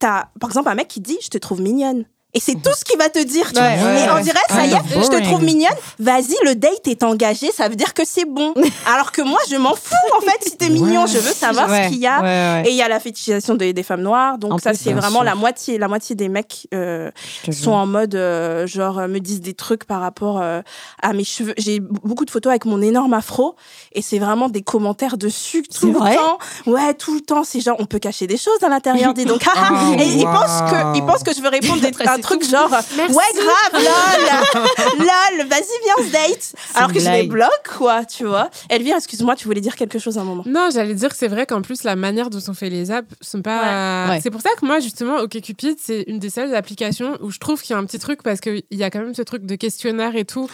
t'as, 0.00 0.26
par 0.40 0.50
exemple, 0.50 0.68
un 0.68 0.74
mec 0.74 0.88
qui 0.88 1.00
dit 1.00 1.18
Je 1.22 1.28
te 1.28 1.38
trouve 1.38 1.60
mignonne. 1.62 2.04
Et 2.34 2.40
c'est 2.40 2.54
tout 2.56 2.72
ce 2.76 2.84
qu'il 2.84 2.98
va 2.98 3.08
te 3.08 3.18
dire. 3.24 3.50
Tu 3.54 3.58
Ouais, 3.58 3.76
vois. 3.78 3.88
ouais, 3.88 4.04
et 4.04 4.10
on 4.10 4.20
dirait, 4.20 4.38
ça 4.50 4.66
y 4.66 4.72
est, 4.72 5.02
je 5.02 5.08
te 5.08 5.22
trouve 5.24 5.42
mignonne. 5.42 5.72
Vas-y, 5.98 6.34
le 6.44 6.54
date 6.54 6.86
est 6.86 7.02
engagé, 7.02 7.50
ça 7.52 7.68
veut 7.70 7.74
dire 7.74 7.94
que 7.94 8.02
c'est 8.04 8.26
bon. 8.26 8.52
Alors 8.86 9.12
que 9.12 9.22
moi, 9.22 9.38
je 9.50 9.56
m'en 9.56 9.74
fous, 9.74 9.94
en 10.16 10.20
fait, 10.20 10.36
si 10.42 10.56
t'es 10.58 10.68
mignon, 10.68 11.06
je 11.06 11.16
veux 11.16 11.32
savoir 11.32 11.70
Ouais, 11.70 11.84
ce 11.84 11.88
qu'il 11.88 11.98
y 12.00 12.06
a. 12.06 12.62
Et 12.66 12.70
il 12.70 12.76
y 12.76 12.82
a 12.82 12.88
la 12.88 13.00
fétichisation 13.00 13.54
des, 13.54 13.72
des 13.72 13.82
femmes 13.82 14.02
noires. 14.02 14.36
Donc, 14.36 14.52
En 14.52 14.58
ça, 14.58 14.74
c'est 14.74 14.92
vraiment 14.92 15.16
sûr. 15.20 15.24
la 15.24 15.34
moitié, 15.34 15.78
la 15.78 15.88
moitié 15.88 16.14
des 16.16 16.28
mecs 16.28 16.68
euh, 16.74 17.10
sont 17.50 17.72
en 17.72 17.86
mode, 17.86 18.14
euh, 18.14 18.66
genre, 18.66 18.98
euh, 18.98 19.08
me 19.08 19.20
disent 19.20 19.40
des 19.40 19.54
trucs 19.54 19.84
par 19.84 20.00
rapport 20.02 20.38
euh, 20.40 20.60
à 21.02 21.14
mes 21.14 21.24
cheveux. 21.24 21.54
J'ai 21.56 21.80
beaucoup 21.80 22.26
de 22.26 22.30
photos 22.30 22.50
avec 22.50 22.66
mon 22.66 22.82
énorme 22.82 23.14
afro. 23.14 23.56
Et 23.92 24.02
c'est 24.02 24.18
vraiment 24.18 24.50
des 24.50 24.60
commentaires 24.62 25.16
dessus 25.16 25.62
tout 25.62 25.86
le 25.92 25.94
temps. 25.98 26.38
Ouais, 26.66 26.92
tout 26.92 27.14
le 27.14 27.20
temps. 27.22 27.42
C'est 27.42 27.60
genre, 27.60 27.76
on 27.78 27.86
peut 27.86 27.98
cacher 27.98 28.26
des 28.26 28.36
choses 28.36 28.62
à 28.62 28.68
l'intérieur. 28.68 29.14
Dis 29.14 29.24
donc, 29.24 29.40
ah. 29.46 29.70
Oh, 29.72 29.94
et 29.98 30.04
ils 30.06 30.24
pensent 30.24 30.70
que, 30.70 30.96
ils 30.98 31.04
pensent 31.06 31.22
que 31.22 31.32
je 31.34 31.40
veux 31.40 31.48
répondre 31.48 31.80
des, 31.80 31.90
un 32.18 32.20
truc 32.20 32.42
tout. 32.42 32.48
genre, 32.48 32.70
ouais, 32.70 33.06
grave, 33.08 33.72
lol, 33.72 34.98
lol, 34.98 35.46
vas-y, 35.48 35.84
viens, 35.84 35.94
on 35.98 36.10
date. 36.10 36.54
Alors 36.74 36.92
que 36.92 37.00
je 37.00 37.08
les 37.08 37.26
bloque, 37.26 37.68
quoi, 37.76 38.04
tu 38.04 38.24
vois. 38.24 38.50
Elvire, 38.68 38.96
excuse-moi, 38.96 39.36
tu 39.36 39.46
voulais 39.46 39.60
dire 39.60 39.76
quelque 39.76 39.98
chose 39.98 40.18
à 40.18 40.22
un 40.22 40.24
moment. 40.24 40.42
Non, 40.46 40.68
j'allais 40.72 40.94
dire 40.94 41.10
que 41.10 41.16
c'est 41.16 41.28
vrai 41.28 41.46
qu'en 41.46 41.62
plus, 41.62 41.84
la 41.84 41.96
manière 41.96 42.30
dont 42.30 42.40
sont 42.40 42.54
fait 42.54 42.70
les 42.70 42.90
apps 42.90 43.14
sont 43.20 43.42
pas. 43.42 44.06
Ouais. 44.06 44.10
Ouais. 44.14 44.20
C'est 44.22 44.30
pour 44.30 44.40
ça 44.40 44.50
que 44.60 44.64
moi, 44.66 44.80
justement, 44.80 45.16
OkCupid, 45.18 45.78
c'est 45.80 46.02
une 46.06 46.18
des 46.18 46.30
seules 46.30 46.54
applications 46.54 47.16
où 47.20 47.30
je 47.30 47.38
trouve 47.38 47.62
qu'il 47.62 47.74
y 47.74 47.76
a 47.76 47.78
un 47.78 47.84
petit 47.84 47.98
truc 47.98 48.22
parce 48.22 48.40
qu'il 48.40 48.62
y 48.70 48.82
a 48.82 48.90
quand 48.90 49.00
même 49.00 49.14
ce 49.14 49.22
truc 49.22 49.44
de 49.44 49.54
questionnaire 49.54 50.16
et 50.16 50.24
tout. 50.24 50.48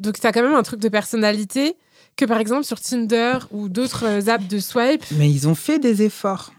Donc, 0.00 0.18
t'as 0.20 0.32
quand 0.32 0.42
même 0.42 0.54
un 0.54 0.62
truc 0.62 0.80
de 0.80 0.88
personnalité 0.88 1.76
que, 2.16 2.24
par 2.24 2.38
exemple, 2.38 2.64
sur 2.64 2.80
Tinder 2.80 3.38
ou 3.50 3.68
d'autres 3.68 4.28
apps 4.28 4.46
de 4.46 4.58
swipe. 4.58 5.04
Mais 5.12 5.30
ils 5.30 5.48
ont 5.48 5.54
fait 5.54 5.78
des 5.78 6.02
efforts. 6.02 6.52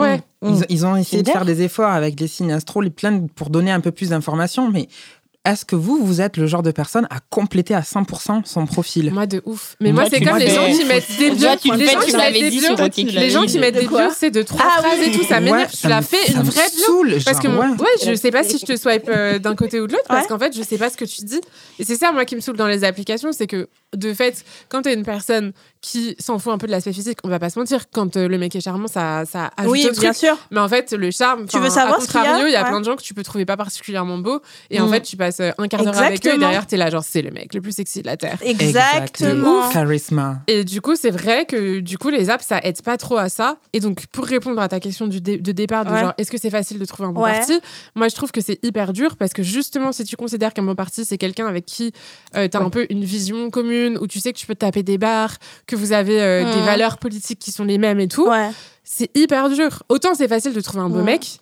Ouais. 0.00 0.20
Mm. 0.42 0.48
Ils, 0.54 0.66
ils 0.68 0.86
ont 0.86 0.96
essayé 0.96 1.22
de 1.22 1.28
faire 1.30 1.44
des 1.44 1.62
efforts 1.62 1.90
avec 1.90 2.18
les 2.20 2.28
signes 2.28 2.52
astro, 2.52 2.80
les 2.80 2.90
plein 2.90 3.12
de- 3.12 3.28
pour 3.34 3.50
donner 3.50 3.70
un 3.70 3.80
peu 3.80 3.90
plus 3.90 4.10
d'informations. 4.10 4.70
Mais 4.70 4.88
est-ce 5.46 5.66
que 5.66 5.76
vous, 5.76 5.98
vous 6.02 6.22
êtes 6.22 6.38
le 6.38 6.46
genre 6.46 6.62
de 6.62 6.70
personne 6.70 7.06
à 7.10 7.18
compléter 7.28 7.74
à 7.74 7.82
100% 7.82 8.46
son 8.46 8.64
profil? 8.64 9.10
Moi, 9.12 9.26
de 9.26 9.42
ouf. 9.44 9.76
Mais 9.78 9.92
Moi, 9.92 10.00
moi, 10.04 10.10
c'est 10.10 10.18
tu 10.20 10.24
comme 10.24 10.38
le 10.38 10.44
les 10.44 10.50
gens 10.50 10.66
qui 10.72 10.84
mettent 10.86 11.04
des 11.18 11.30
bios. 11.32 11.48
Tu 11.60 11.70
les 11.76 11.86
gens 11.86 11.98
tu 12.00 12.06
qui 12.06 12.12
mettent 12.12 12.12
l'avais 12.16 12.40
des 12.40 12.50
dit 12.50 12.58
bios. 12.60 12.76
sur 12.76 12.80
OkCupid. 12.86 13.10
Les 13.10 13.28
gens 13.28 13.42
qui 13.44 13.58
mettent 13.58 13.74
De 13.74 13.80
des 13.80 13.86
quoi 13.86 14.06
bios, 14.06 14.14
c'est 14.16 14.30
de 14.30 14.40
trois 14.42 14.64
Ah 14.64 14.80
phrases 14.82 14.98
oui. 15.00 15.08
et 15.08 15.18
tout. 15.18 15.22
Ça 15.24 15.34
Ouais, 15.34 15.40
m'énerve. 15.42 15.70
Tu 15.70 15.76
ça 15.76 15.88
l'as 15.90 15.96
me- 15.98 16.02
fait 16.02 16.32
une 16.32 16.42
vraie 16.42 16.62
bio. 16.74 17.18
Parce 17.26 17.40
que 17.40 17.48
ouais. 17.48 17.66
ouais, 17.78 18.06
je 18.06 18.14
sais 18.14 18.30
pas 18.30 18.42
si 18.42 18.56
je 18.58 18.64
te 18.64 18.74
swipe 18.74 19.04
euh, 19.08 19.38
d'un 19.38 19.54
côté 19.54 19.80
ou 19.82 19.86
de 19.86 19.92
l'autre, 19.92 20.04
parce 20.08 20.22
Ouais. 20.22 20.28
qu'en 20.28 20.38
fait, 20.38 20.56
je 20.56 20.62
sais 20.62 20.78
pas 20.78 20.88
ce 20.88 20.96
que 20.96 21.04
tu 21.04 21.22
dis. 21.26 21.40
Et 21.78 21.84
c'est 21.84 21.96
ça, 21.96 22.10
moi, 22.10 22.24
qui 22.24 22.36
me 22.36 22.40
saoule 22.40 22.56
dans 22.56 22.66
les 22.66 22.82
applications, 22.82 23.32
c'est 23.32 23.46
que 23.46 23.68
de 23.94 24.14
fait, 24.14 24.44
quand 24.70 24.80
t'es 24.80 24.94
une 24.94 25.04
personne 25.04 25.52
qui 25.84 26.16
s'en 26.18 26.38
fout 26.38 26.50
un 26.50 26.56
peu 26.56 26.66
de 26.66 26.72
l'aspect 26.72 26.94
physique, 26.94 27.18
on 27.24 27.28
va 27.28 27.38
pas 27.38 27.50
se 27.50 27.58
mentir, 27.58 27.84
quand 27.92 28.16
euh, 28.16 28.26
le 28.26 28.38
mec 28.38 28.56
est 28.56 28.60
charmant, 28.62 28.86
ça, 28.88 29.24
ça 29.30 29.50
ajoute 29.58 29.70
Oui, 29.70 29.84
au 29.84 29.88
truc. 29.90 30.00
bien 30.00 30.12
sûr. 30.14 30.34
Mais 30.50 30.60
en 30.60 30.68
fait, 30.68 30.92
le 30.94 31.10
charme, 31.10 31.44
Tu 31.46 31.58
veux 31.58 31.68
savoir 31.68 31.98
à 31.98 32.00
ce 32.00 32.06
qu'il 32.06 32.14
y 32.14 32.18
a 32.18 32.22
contrario, 32.22 32.46
il 32.46 32.52
y 32.52 32.56
a, 32.56 32.62
Ouais. 32.62 32.68
plein 32.70 32.80
de 32.80 32.84
gens 32.86 32.96
que 32.96 33.02
tu 33.02 33.12
peux 33.12 33.22
trouver 33.22 33.44
pas 33.44 33.58
particulièrement 33.58 34.16
beaux. 34.16 34.40
Et 34.70 34.80
en 34.80 34.86
Mm. 34.86 34.90
fait, 34.92 35.00
tu 35.02 35.16
passes 35.18 35.40
euh, 35.40 35.50
un 35.58 35.68
quart 35.68 35.84
d'heure 35.84 35.98
avec 35.98 36.26
eux 36.26 36.34
et 36.34 36.38
derrière, 36.38 36.66
t'es 36.66 36.78
là, 36.78 36.88
genre, 36.88 37.04
c'est 37.04 37.20
le 37.20 37.30
mec 37.30 37.52
le 37.52 37.60
plus 37.60 37.72
sexy 37.72 38.00
de 38.00 38.06
la 38.06 38.16
Terre. 38.16 38.38
Exactement. 38.88 39.68
Charisma. 39.70 40.40
Et 40.46 40.64
du 40.64 40.80
coup, 40.80 40.96
c'est 40.96 41.10
vrai 41.10 41.44
que 41.46 41.80
du 41.80 41.98
coup, 41.98 42.08
les 42.10 42.30
apps, 42.30 42.44
ça 42.46 42.60
aide 42.62 42.80
pas 42.82 42.96
trop 42.96 43.16
à 43.18 43.28
ça. 43.28 43.58
Et 43.72 43.80
donc, 43.80 44.06
pour 44.06 44.24
répondre 44.24 44.60
à 44.60 44.68
ta 44.68 44.80
question 44.80 45.06
du 45.06 45.20
dé- 45.20 45.38
de 45.38 45.52
départ, 45.52 45.84
de 45.84 45.90
Ouais. 45.90 46.00
genre, 46.00 46.12
est-ce 46.18 46.30
que 46.30 46.38
c'est 46.38 46.50
facile 46.50 46.78
de 46.78 46.84
trouver 46.84 47.08
un 47.08 47.12
bon 47.12 47.22
Ouais. 47.22 47.32
parti? 47.38 47.60
Moi, 47.94 48.08
je 48.08 48.14
trouve 48.14 48.32
que 48.32 48.40
c'est 48.40 48.58
hyper 48.64 48.92
dur 48.92 49.16
parce 49.16 49.32
que 49.32 49.42
justement, 49.42 49.92
si 49.92 50.04
tu 50.04 50.16
considères 50.16 50.52
qu'un 50.54 50.62
bon 50.62 50.74
parti, 50.74 51.04
c'est 51.04 51.18
quelqu'un 51.18 51.46
avec 51.46 51.66
qui 51.66 51.92
tu 52.32 52.38
as 52.38 52.60
un 52.60 52.70
peu 52.70 52.86
une 52.90 53.04
vision 53.04 53.50
commune, 53.50 53.98
où 54.00 54.06
tu 54.06 54.20
sais 54.20 54.32
que 54.32 54.38
tu 54.38 54.46
peux 54.46 54.54
taper 54.54 54.82
des 54.82 54.98
barres, 54.98 55.36
que 55.66 55.73
vous 55.74 55.92
avez 55.92 56.20
euh, 56.22 56.44
des 56.50 56.58
Mhm. 56.60 56.64
valeurs 56.66 56.98
politiques 56.98 57.38
qui 57.38 57.52
sont 57.52 57.64
les 57.64 57.78
mêmes 57.78 58.00
et 58.00 58.08
tout, 58.08 58.26
Ouais. 58.28 58.50
c'est 58.84 59.10
hyper 59.16 59.48
dur. 59.50 59.82
Autant 59.88 60.14
c'est 60.14 60.28
facile 60.28 60.52
de 60.52 60.60
trouver 60.60 60.82
un 60.84 60.88
beau 60.88 60.98
Ouais. 60.98 61.02
mec. 61.04 61.38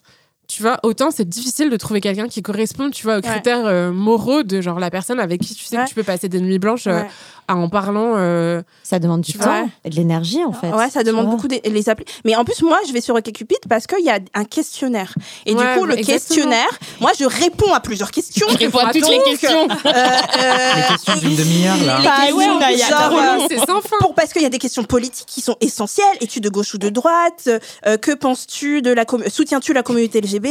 Tu 0.55 0.61
vois, 0.63 0.79
autant 0.83 1.11
c'est 1.11 1.27
difficile 1.29 1.71
de 1.71 1.77
trouver 1.79 2.01
quelqu'un 2.03 2.29
qui 2.29 2.43
correspond, 2.43 2.91
tu 2.91 3.05
vois, 3.05 3.15
aux 3.15 3.21
Ouais. 3.21 3.31
critères 3.31 3.65
euh, 3.65 3.91
moraux 3.91 4.43
de 4.43 4.61
genre 4.61 4.79
la 4.79 4.91
personne 4.91 5.19
avec 5.21 5.41
qui 5.41 5.55
tu 5.55 5.65
sais 5.65 5.79
Ouais. 5.79 5.85
que 5.85 5.89
tu 5.89 5.95
peux 5.95 6.03
passer 6.03 6.29
des 6.29 6.41
nuits 6.41 6.59
blanches 6.59 6.87
euh, 6.89 7.01
Ouais. 7.03 7.09
en 7.49 7.69
parlant. 7.71 8.15
euh, 8.17 8.61
Ça 8.83 8.99
demande 8.99 9.23
du 9.23 9.33
temps 9.33 9.71
et 9.85 9.89
de 9.91 9.95
l'énergie, 9.97 10.45
en 10.45 10.53
fait. 10.53 10.71
Ouais, 10.73 10.91
ça 10.91 11.03
demande 11.05 11.25
vois. 11.27 11.35
beaucoup 11.37 11.49
de 11.49 11.57
les 11.65 11.89
applis. 11.89 12.05
Mais 12.27 12.37
en 12.37 12.45
plus, 12.45 12.61
moi, 12.63 12.79
je 12.87 12.93
vais 12.93 13.01
sur 13.01 13.15
OkCupid 13.15 13.57
parce 13.69 13.87
qu'il 13.87 14.05
y 14.05 14.11
a 14.11 14.19
un 14.35 14.45
questionnaire. 14.45 15.15
Et 15.47 15.55
Ouais, 15.55 15.75
du 15.75 15.79
coup, 15.81 15.87
le 15.87 15.95
exactement. 15.99 16.19
questionnaire, 16.19 16.79
moi, 17.01 17.13
je 17.19 17.25
réponds 17.25 17.73
à 17.73 17.81
plusieurs 17.81 18.11
questions. 18.11 18.47
Je 18.51 18.59
réponds 18.59 18.79
à 18.81 18.93
toutes 18.93 19.09
les 19.09 19.23
questions. 19.23 19.69
euh, 19.71 19.89
euh, 19.89 20.73
Les 20.77 20.83
questions 20.97 21.17
d'une 21.17 21.37
demi-heure, 21.37 21.77
là. 21.87 22.01
Bah 22.03 22.11
questions, 22.27 22.37
ouais, 22.37 22.47
on 22.49 22.61
a- 22.61 22.73
il 22.73 22.79
y 22.79 22.83
a 22.83 22.89
genre, 22.89 23.09
trop 23.11 23.19
euh, 23.19 23.37
long. 23.39 23.47
c'est 23.49 23.59
sans 23.59 23.81
fin. 23.81 23.97
pour, 24.01 24.15
parce 24.15 24.33
qu'il 24.35 24.43
y 24.43 24.47
a 24.47 24.51
des 24.51 24.59
questions 24.59 24.85
politiques 24.85 25.27
qui 25.27 25.41
sont 25.41 25.57
essentielles. 25.63 26.05
Es-tu 26.21 26.41
de 26.41 26.49
gauche 26.51 26.75
ou 26.75 26.79
de 26.79 26.91
droite? 26.91 27.49
Euh, 27.87 27.97
Que 27.97 28.13
penses-tu 28.13 28.83
de 28.83 28.91
la 28.93 29.05
com- 29.05 29.23
soutiens-tu 29.29 29.73
la 29.73 29.83
communauté 29.83 30.21
LGBT 30.21 30.42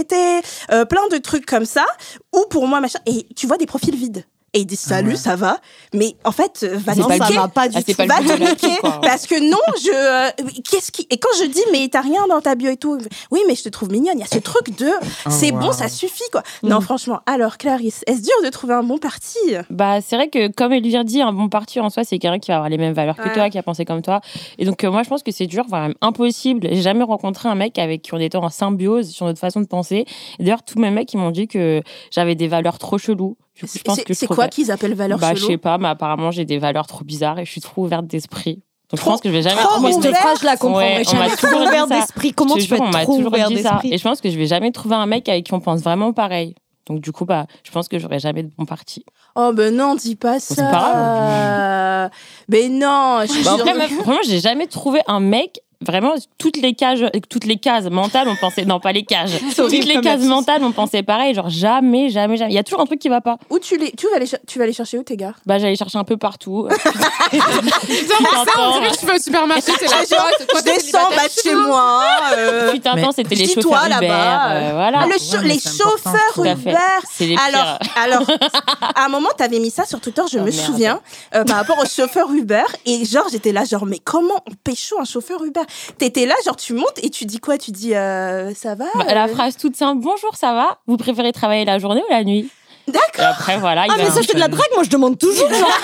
Euh, 0.71 0.85
Plein 0.85 1.07
de 1.11 1.17
trucs 1.17 1.45
comme 1.45 1.65
ça. 1.65 1.85
Ou 2.33 2.45
pour 2.49 2.67
moi 2.67 2.79
machin. 2.79 2.99
Et 3.05 3.27
tu 3.35 3.47
vois 3.47 3.57
des 3.57 3.65
profils 3.65 3.95
vides. 3.95 4.25
Et 4.53 4.59
ils 4.59 4.65
disent 4.65 4.79
salut, 4.81 5.11
ouais. 5.11 5.15
ça 5.15 5.37
va? 5.37 5.59
Mais 5.93 6.15
en 6.25 6.31
fait, 6.33 6.59
euh, 6.63 6.77
va 6.77 6.93
Non, 6.95 7.07
te 7.07 7.13
ça 7.17 7.25
niquer. 7.25 7.37
va 7.39 7.47
pas 7.47 7.69
du 7.69 7.77
Ah, 7.77 7.81
c'est 7.85 7.93
tout. 7.93 8.05
pas 8.05 8.19
Va 8.21 8.35
te 8.35 8.39
niquer. 8.41 8.77
Parce 9.01 9.25
que 9.25 9.39
non, 9.39 9.57
je. 9.81 9.89
euh, 9.91 10.29
Qu'est-ce 10.69 10.91
qui. 10.91 11.07
Et 11.09 11.17
quand 11.17 11.29
je 11.39 11.45
dis, 11.47 11.61
mais 11.71 11.87
t'as 11.89 12.01
rien 12.01 12.27
dans 12.27 12.41
ta 12.41 12.55
bio 12.55 12.69
et 12.69 12.75
tout. 12.75 12.97
Oui, 13.31 13.39
mais 13.47 13.55
je 13.55 13.63
te 13.63 13.69
trouve 13.69 13.89
mignonne. 13.91 14.15
Il 14.17 14.19
y 14.19 14.23
a 14.23 14.27
ce 14.27 14.39
truc 14.39 14.77
de. 14.77 14.89
c'est 15.29 15.51
bon, 15.53 15.71
ça 15.71 15.87
suffit, 15.87 16.29
quoi. 16.33 16.43
Non, 16.63 16.81
franchement. 16.81 17.21
Alors, 17.25 17.57
Clarisse, 17.57 18.03
est-ce 18.07 18.21
dur 18.23 18.33
de 18.43 18.49
trouver 18.49 18.73
un 18.73 18.83
bon 18.83 18.97
parti? 18.97 19.37
Bah, 19.69 20.01
c'est 20.01 20.17
vrai 20.17 20.27
que, 20.27 20.51
comme 20.51 20.73
Elvire 20.73 21.05
dit, 21.05 21.21
un 21.21 21.31
bon 21.31 21.47
parti 21.47 21.79
en 21.79 21.89
soi, 21.89 22.03
c'est 22.03 22.19
quelqu'un 22.19 22.39
qui 22.39 22.51
va 22.51 22.55
avoir 22.57 22.69
les 22.69 22.77
mêmes 22.77 22.93
valeurs 22.93 23.15
que 23.15 23.33
toi, 23.33 23.49
qui 23.49 23.57
a 23.57 23.63
pensé 23.63 23.85
comme 23.85 24.01
toi. 24.01 24.19
Et 24.57 24.65
donc, 24.65 24.83
euh, 24.83 24.91
moi, 24.91 25.03
je 25.03 25.09
pense 25.09 25.23
que 25.23 25.31
c'est 25.31 25.47
dur, 25.47 25.63
voire 25.69 25.83
même 25.83 25.95
impossible. 26.01 26.67
J'ai 26.69 26.81
jamais 26.81 27.03
rencontré 27.05 27.47
un 27.47 27.55
mec 27.55 27.79
avec 27.79 28.01
qui 28.01 28.13
on 28.13 28.17
était 28.19 28.37
en 28.37 28.49
symbiose 28.49 29.09
sur 29.11 29.25
notre 29.25 29.39
façon 29.39 29.61
de 29.61 29.67
penser. 29.67 30.05
Et 30.39 30.43
D'ailleurs, 30.43 30.63
tous 30.63 30.77
mes 30.77 30.91
mecs, 30.91 31.13
ils 31.13 31.17
m'ont 31.17 31.31
dit 31.31 31.47
que 31.47 31.81
j'avais 32.11 32.35
des 32.35 32.49
valeurs 32.49 32.79
trop 32.79 32.97
cheloues. 32.97 33.37
Du 33.61 33.67
coup, 33.67 33.77
je 33.77 33.83
pense 33.83 33.99
C'est 34.11 34.27
que 34.27 34.33
quoi 34.33 34.47
qu'ils 34.47 34.71
appellent 34.71 34.95
valeur 34.95 35.19
Bah, 35.19 35.35
je 35.35 35.45
sais 35.45 35.57
pas, 35.57 35.77
mais 35.77 35.87
apparemment, 35.89 36.31
j'ai 36.31 36.45
des 36.45 36.57
valeurs 36.57 36.87
trop 36.87 37.03
bizarres 37.05 37.37
et 37.37 37.45
je 37.45 37.51
suis 37.51 37.61
trop 37.61 37.83
ouverte 37.83 38.07
d'esprit. 38.07 38.55
Donc, 38.89 38.99
Trop- 38.99 39.11
je 39.11 39.13
pense 39.13 39.21
que 39.21 39.29
je 39.29 39.33
vais 39.35 39.41
jamais 39.43 39.61
trop 39.61 39.75
trouver 39.75 39.93
cette 39.93 40.15
phrase, 40.15 40.39
je 40.41 40.45
la 40.45 40.57
comprends. 40.57 40.77
Ouais, 40.79 41.03
on 41.11 41.15
m'a 41.15 41.29
toujours 41.29 41.61
ouvert 41.61 41.87
d'esprit. 41.87 42.33
Comment 42.33 42.57
Je 42.57 42.63
tu 42.63 42.67
peux 42.69 42.75
être 42.75 42.81
on 42.81 42.89
m'a 42.89 43.03
trop 43.03 43.15
toujours 43.17 43.31
ouvert 43.31 43.49
d'esprit 43.49 43.93
Et 43.93 43.97
je 43.97 44.03
pense 44.03 44.19
que 44.19 44.29
je 44.31 44.37
vais 44.37 44.47
jamais 44.47 44.71
trouver 44.71 44.95
un 44.95 45.05
mec 45.05 45.29
avec 45.29 45.45
qui 45.45 45.53
on 45.53 45.59
pense 45.59 45.81
vraiment 45.81 46.11
pareil. 46.11 46.55
Donc, 46.87 46.99
du 46.99 47.11
coup, 47.11 47.25
bah, 47.25 47.45
je 47.63 47.71
pense 47.71 47.87
que 47.87 47.99
j'aurai 47.99 48.17
jamais 48.19 48.41
de 48.43 48.49
bon 48.57 48.65
parti. 48.65 49.05
Oh, 49.35 49.51
ben 49.53 49.73
non, 49.75 49.93
dis 49.95 50.15
pas 50.15 50.39
ça. 50.39 50.55
c'est 50.55 50.61
pas 50.63 52.09
Mais 52.49 52.67
non, 52.69 53.19
je 53.21 53.27
suis 53.31 53.43
Bah, 53.43 53.51
sûre- 53.55 53.61
après, 53.67 53.73
meuf, 53.77 53.93
vraiment, 54.03 54.19
j'ai 54.25 54.39
jamais 54.39 54.67
trouvé 54.67 54.99
un 55.07 55.19
mec. 55.19 55.61
Vraiment, 55.81 56.13
toutes 56.37 56.57
les 56.57 56.73
cases, 56.73 56.99
toutes 57.29 57.45
les 57.45 57.57
cases 57.57 57.85
mentales, 57.89 58.27
on 58.27 58.35
pensait, 58.35 58.65
non, 58.65 58.79
pas 58.79 58.91
les 58.91 59.03
cages. 59.03 59.31
Toutes 59.55 59.71
les 59.71 59.99
cases 60.01 60.21
mentales, 60.21 60.63
on 60.63 60.71
pensait 60.71 61.01
pareil. 61.03 61.33
Genre, 61.33 61.49
jamais, 61.49 62.09
jamais, 62.09 62.37
jamais. 62.37 62.51
Il 62.51 62.55
y 62.55 62.59
a 62.59 62.63
toujours 62.63 62.81
un 62.81 62.85
truc 62.85 62.99
qui 62.99 63.09
va 63.09 63.21
pas. 63.21 63.37
Où 63.49 63.57
tu, 63.59 63.77
les, 63.77 63.91
tu, 63.91 64.07
vas 64.13 64.23
cher- 64.25 64.39
tu 64.47 64.59
vas 64.59 64.65
les 64.65 64.73
chercher 64.73 64.97
où, 64.99 65.03
tes 65.03 65.17
gars? 65.17 65.33
Bah, 65.45 65.57
j'allais 65.59 65.75
chercher 65.75 65.97
un 65.97 66.03
peu 66.03 66.17
partout. 66.17 66.67
Putain, 67.31 68.15
ça, 68.45 68.59
on 68.59 68.79
dirait 68.79 68.91
que 68.91 68.99
tu 68.99 69.05
vas 69.05 69.15
au 69.15 69.19
supermarché, 69.19 69.71
là, 69.71 69.77
toi, 70.09 70.17
toi, 70.47 70.59
Je 70.59 70.63
descends 70.63 70.79
célibataire 70.79 71.09
bah, 71.15 71.41
chez 71.43 71.55
moi. 71.55 72.03
euh, 72.37 72.71
Putain, 72.71 72.95
mais 72.95 73.01
temps, 73.01 73.11
c'était 73.11 73.35
les 73.35 73.47
chauffeurs 73.47 73.85
Uber. 73.85 74.07
là-bas, 74.07 74.51
euh, 74.51 74.69
voilà. 74.73 74.99
ah, 75.01 75.07
les 75.07 75.59
c'est 75.59 75.77
chauffeurs. 75.77 76.13
Uber. 76.37 76.75
C'est 77.11 77.25
les 77.27 77.35
Alors, 77.47 77.79
alors, 78.03 78.23
à 78.95 79.05
un 79.05 79.09
moment, 79.09 79.29
t'avais 79.37 79.59
mis 79.59 79.71
ça 79.71 79.85
sur 79.85 79.99
Twitter, 79.99 80.21
je 80.31 80.39
Oh, 80.39 80.43
me 80.43 80.51
souviens, 80.51 81.01
euh, 81.35 81.43
par 81.43 81.57
rapport 81.57 81.77
aux 81.79 81.85
chauffeurs 81.87 82.31
Uber. 82.31 82.63
Et 82.85 83.05
genre, 83.05 83.25
j'étais 83.31 83.51
là, 83.51 83.63
genre, 83.65 83.85
mais 83.85 83.99
comment 83.99 84.43
on 84.47 84.51
pécho 84.63 84.95
un 84.99 85.05
chauffeur 85.05 85.43
Uber? 85.43 85.61
T'étais 85.97 86.25
là, 86.25 86.35
genre, 86.45 86.55
tu 86.55 86.73
montes 86.73 86.99
et 87.03 87.09
tu 87.09 87.25
dis 87.25 87.39
quoi? 87.39 87.57
Tu 87.57 87.71
dis, 87.71 87.95
euh, 87.95 88.53
ça 88.53 88.75
va? 88.75 88.85
Bah, 88.95 89.13
La 89.13 89.27
phrase 89.27 89.57
toute 89.57 89.75
simple, 89.75 90.01
bonjour, 90.01 90.35
ça 90.35 90.53
va? 90.53 90.79
Vous 90.87 90.97
préférez 90.97 91.31
travailler 91.31 91.65
la 91.65 91.79
journée 91.79 92.01
ou 92.09 92.11
la 92.11 92.23
nuit? 92.23 92.49
D'accord. 92.87 93.25
après, 93.25 93.57
voilà. 93.59 93.85
il 93.85 93.91
Ah, 93.91 93.95
mais 93.97 94.05
ça, 94.09 94.19
un 94.19 94.23
c'est 94.23 94.33
de 94.33 94.39
la 94.39 94.47
drague. 94.47 94.65
Moi, 94.73 94.83
je 94.83 94.89
demande 94.89 95.17
toujours. 95.17 95.47
genre. 95.49 95.69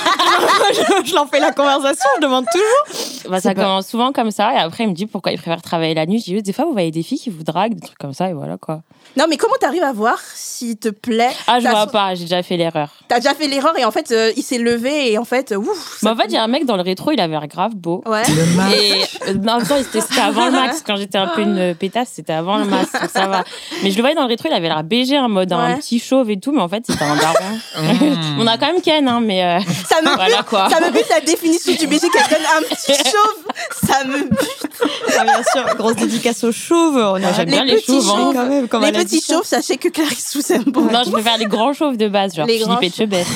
je, 1.04 1.08
je 1.10 1.13
leur 1.13 1.30
fais 1.30 1.39
la 1.39 1.52
conversation, 1.52 2.10
je 2.17 2.21
demande 2.21 2.45
toujours. 2.52 3.30
Bah, 3.32 3.39
ça 3.39 3.54
pas- 3.54 3.62
commence 3.63 3.88
souvent 3.88 4.12
comme 4.12 4.32
ça. 4.32 4.54
Et 4.54 4.58
après, 4.58 4.84
il 4.84 4.89
me 4.89 4.93
dit 4.93 5.06
pourquoi 5.06 5.32
il 5.32 5.38
préfère 5.38 5.62
travailler 5.62 5.93
la 5.93 6.06
nuit? 6.06 6.19
Je 6.19 6.23
dis, 6.26 6.36
oui, 6.36 6.41
des 6.41 6.54
fois, 6.54 6.65
vous 6.65 6.73
voyez 6.73 6.91
des 6.91 7.04
filles 7.04 7.19
qui 7.19 7.30
vous 7.30 7.43
draguent, 7.43 7.76
des 7.76 7.86
trucs 7.86 7.97
comme 8.00 8.13
ça, 8.13 8.30
et 8.30 8.34
voilà 8.34 8.58
quoi. 8.58 8.82
Non, 9.15 9.26
mais 9.30 9.38
comment 9.38 9.56
t'arrives 9.60 9.84
à 9.84 9.93
voir 9.93 10.20
s'il 10.36 10.78
te 10.78 10.89
plaît 10.89 11.32
Ah, 11.48 11.60
je 11.60 11.67
vois 11.67 11.88
pas, 11.88 12.13
j'ai 12.15 12.24
déjà 12.24 12.43
fait 12.43 12.58
l'erreur. 12.58 12.89
T'as 13.08 13.17
déjà 13.20 13.34
fait 13.34 13.48
l'erreur 13.48 13.78
et 13.80 13.86
en 13.86 13.91
fait, 13.91 14.12
euh, 14.12 14.32
il 14.36 14.43
s'est 14.43 14.58
levé 14.58 15.12
et 15.12 15.17
en 15.17 15.26
fait, 15.26 15.54
ouf. 15.58 16.00
Mais 16.02 16.10
ça- 16.10 16.13
en 16.13 16.17
fait, 16.17 16.26
il 16.28 16.34
y 16.34 16.38
a 16.38 16.43
un 16.43 16.48
mec 16.48 16.65
dans 16.65 16.76
le 16.76 16.84
rétro, 16.84 17.12
il 17.12 17.20
avait 17.20 17.32
l'air 17.34 17.48
grave 17.48 17.74
beau. 17.76 18.04
Ouais. 18.06 18.22
Le 18.28 18.56
masque. 18.56 18.76
Et 18.78 19.02
euh, 19.30 19.34
en 19.50 19.58
même 19.58 19.67
temps, 19.67 19.76
c'était 19.91 20.20
avant 20.22 20.46
le 20.46 20.52
max. 20.52 20.84
Quand 20.86 20.96
j'étais 20.98 21.17
un 21.17 21.28
peu 21.28 21.41
une 21.41 21.74
pétasse, 21.76 22.10
c'était 22.13 22.34
avant 22.34 22.58
le 22.58 22.65
max. 22.65 22.91
donc 22.91 23.10
ça 23.12 23.28
va. 23.28 23.43
Mais 23.84 23.91
je 23.91 23.96
le 23.96 24.02
voyais 24.02 24.15
dans 24.15 24.24
le 24.24 24.28
rétro, 24.28 24.50
il 24.50 24.54
avait 24.54 24.67
l'air 24.67 24.84
BG 24.84 25.17
en 25.17 25.30
mode 25.30 25.52
un 25.54 25.78
petit 25.78 26.00
chauve 26.00 26.30
et 26.30 26.39
tout. 26.39 26.52
Mais 26.52 26.62
en 26.62 26.67
fait, 26.67 26.84
c'était 26.88 27.04
un 27.04 27.15
daron. 27.15 27.36
Mmh. 27.82 28.38
On 28.39 28.48
a 28.48 28.58
quand 28.58 28.67
même 28.67 28.82
Ken, 28.82 29.08
hein, 29.08 29.20
mais 29.24 29.43
euh, 29.43 29.60
Ça 29.89 30.02
me 30.02 30.13
voilà 30.15 30.43
quoi. 30.43 30.70
Ça 30.70 30.80
me 30.80 30.91
bute 30.91 31.10
la 31.10 31.22
définition 31.22 31.74
du 31.74 31.88
BG 31.88 32.10
qu'elle 32.10 32.30
donne 32.30 32.48
un 32.58 32.62
petit 32.76 32.93
chauve. 33.12 33.88
Ça 33.89 34.04
me 34.04 34.24
bute. 34.24 34.82
Ah, 35.20 35.24
bien 35.24 35.41
sûr, 35.52 35.76
grosse 35.76 35.96
dédicace 35.96 36.43
aux 36.43 36.52
chauves. 36.52 36.98
On 36.98 37.15
a 37.15 37.34
j'aime 37.34 37.46
Les 37.46 37.52
bien 37.52 37.63
les 37.65 37.76
petits 37.76 38.02
chauves. 38.02 38.10
hein. 38.38 38.48
chauves. 38.50 38.67
quand 38.70 38.80
même. 38.80 38.93
Les 38.93 38.97
petits 39.04 39.22
chauves, 39.22 39.46
sachez 39.46 39.78
que 39.78 39.90
Clarisse 39.90 40.36
vous 40.36 40.52
aime 40.54 40.64
beaucoup. 40.66 40.90
Non, 40.90 41.02
je 41.06 41.12
préfère 41.12 41.38
les 41.38 41.46
grands 41.46 41.74
chauves 41.74 41.98
de 41.98 42.08
base, 42.08 42.36
genre 42.36 42.46
Les 42.48 42.60
grands 42.60 42.78
Philippe 42.78 42.94
Etchebest. 42.94 43.30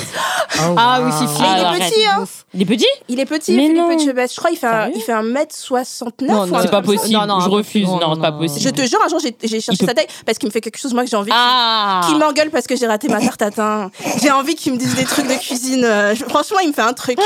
Oh, 0.60 0.76
Ah 0.78 1.00
oui, 1.02 1.12
wow. 1.12 1.18
si, 1.18 1.24
Mais 1.24 1.30
si. 1.30 1.42
il 1.42 1.46
Ah, 1.46 1.74
est 1.78 1.80
petit, 1.90 2.06
hein. 2.06 2.24
Il 2.54 2.62
est 2.62 2.66
petit 2.66 2.86
Il 3.08 3.20
est 3.20 3.26
petit, 3.26 3.52
Mais 3.54 3.68
Philippe 3.68 3.78
non. 3.78 3.92
Etchebest. 3.92 4.34
Je 4.34 4.40
crois 4.40 4.50
qu'il 4.50 4.60
fait, 4.60 4.68
un, 4.68 4.90
il 4.94 5.02
fait 5.02 5.14
1m69. 5.14 6.28
Non, 6.28 6.46
non, 6.46 6.60
C'est 6.62 6.70
pas 6.72 6.82
possible. 6.82 7.14
Non, 7.14 7.26
non, 7.26 7.40
je 7.40 7.50
refuse. 7.50 7.88
Non, 7.88 7.98
grand, 7.98 8.16
c'est 8.16 8.22
pas 8.22 8.32
non. 8.32 8.40
possible. 8.40 8.62
Je 8.62 8.70
te 8.70 8.82
jure, 8.88 9.00
un 9.06 9.08
jour, 9.10 9.20
j'ai 9.20 9.36
j'ai 9.44 9.62
cherché 9.62 9.86
sa 9.86 9.94
taille 9.94 10.08
parce 10.26 10.38
qu'il 10.38 10.48
me 10.48 10.52
fait 10.52 10.62
quelque 10.62 10.78
chose, 10.78 10.94
moi, 10.94 11.04
que 11.04 11.10
j'ai 11.10 11.16
envie 11.16 11.32
qu'il- 11.32 11.40
Ah 11.40 12.02
qu'il 12.08 12.18
m'engueule 12.18 12.50
parce 12.50 12.68
que 12.68 12.76
j'ai 12.76 12.88
raté 12.88 13.08
ma 13.08 13.20
tarte 13.22 13.38
tatin. 13.40 13.90
J'ai 14.22 14.32
envie 14.32 14.56
qu'il 14.56 14.74
me 14.74 14.78
dise 14.78 14.96
des 14.96 15.06
trucs 15.06 15.28
de 15.28 15.34
cuisine. 15.36 15.84
Euh, 15.86 16.16
Franchement, 16.28 16.60
il 16.62 16.70
me 16.70 16.74
fait 16.74 16.82
un 16.82 16.94
truc. 16.94 17.18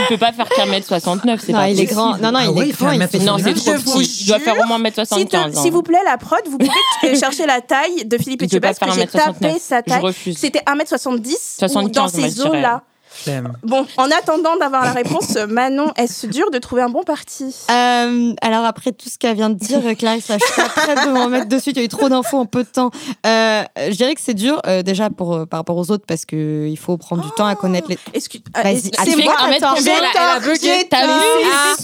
Il 0.00 0.06
peut 0.08 0.18
pas 0.18 0.32
faire 0.32 0.48
qu'un 0.48 0.66
mètre 0.66 0.86
69, 0.86 1.40
c'est 1.44 1.52
Non, 1.52 1.58
pas 1.58 1.68
il 1.70 1.72
est 1.80 1.82
possible. 1.84 1.94
grand. 1.94 2.16
Non, 2.18 2.32
non, 2.32 2.38
Ah 2.40 2.44
il 2.44 2.50
ouais, 2.50 2.68
est 2.68 2.72
grand. 2.78 2.92
Non, 2.92 3.06
c'est 3.10 3.20
Je 3.54 3.54
trop 3.80 3.98
petit. 3.98 4.18
Il 4.22 4.26
doit 4.26 4.38
faire 4.38 4.58
au 4.60 4.64
moins 4.66 4.78
1 4.78 4.84
S'il 4.84 4.92
te- 4.92 5.06
75 5.36 5.62
S'il 5.62 5.72
vous 5.72 5.82
plaît, 5.82 5.98
la 6.04 6.16
prod, 6.18 6.40
vous 6.48 6.58
pouvez 6.58 7.16
chercher 7.18 7.46
la 7.46 7.60
taille 7.68 8.04
de 8.04 8.18
Philippe 8.18 8.42
Etchebest, 8.42 8.80
que 8.80 8.90
j'ai 8.92 9.04
1m69. 9.04 9.10
tapé 9.12 9.58
sa 9.58 9.82
taille. 9.82 10.12
C'était 10.34 10.60
1m70 10.60 11.18
ou 11.18 11.36
75, 11.58 11.92
dans 11.92 12.08
ces 12.08 12.40
eaux-là. 12.40 12.82
Flemme. 13.28 13.52
Bon, 13.62 13.86
en 13.96 14.10
attendant 14.10 14.56
d'avoir 14.56 14.84
la 14.84 14.92
réponse, 14.92 15.36
Manon, 15.48 15.92
est-ce 15.96 16.26
dur 16.26 16.50
de 16.50 16.58
trouver 16.58 16.82
un 16.82 16.88
bon 16.88 17.02
parti 17.02 17.54
Euh, 17.70 18.32
alors 18.42 18.64
après 18.64 18.92
tout 18.92 19.08
ce 19.08 19.18
qu'elle 19.18 19.36
vient 19.36 19.50
de 19.50 19.54
dire, 19.58 19.80
euh, 19.84 19.94
Clarisse, 19.94 20.28
là, 20.28 20.36
je 20.40 20.44
suis 20.44 20.62
pas 20.62 20.68
prête 20.68 21.04
de 21.06 21.10
m'en 21.10 21.28
mettre 21.28 21.48
dessus. 21.48 21.70
Il 21.70 21.76
y 21.76 21.80
a 21.80 21.84
eu 21.84 21.88
trop 21.88 22.08
d'infos 22.08 22.38
en 22.38 22.46
peu 22.46 22.62
de 22.64 22.68
temps. 22.68 22.90
Euh, 23.26 23.62
je 23.76 23.94
dirais 23.96 24.14
que 24.14 24.20
c'est 24.22 24.34
dur 24.34 24.60
euh, 24.66 24.82
déjà 24.82 25.10
pour 25.10 25.46
par 25.46 25.60
rapport 25.60 25.76
aux 25.76 25.90
autres 25.90 26.04
parce 26.06 26.24
que 26.24 26.66
il 26.66 26.78
faut 26.78 26.96
prendre 26.96 27.22
du 27.22 27.30
temps 27.32 27.46
à 27.46 27.54
connaître 27.54 27.88
les. 27.90 27.98
Excuse. 28.14 28.40
Vas-y, 28.54 28.80
c'est 28.82 28.98
attends, 28.98 29.22
moi, 29.22 29.34
attends, 29.38 29.74
j'ai 29.82 29.90
elle 29.90 30.04
a- 30.04 30.12
tort, 30.12 30.22
elle 30.22 30.50
a 30.50 30.54
bugué. 30.54 30.86
T'as 30.90 31.06
vu 31.06 31.12
Ah, 31.52 31.74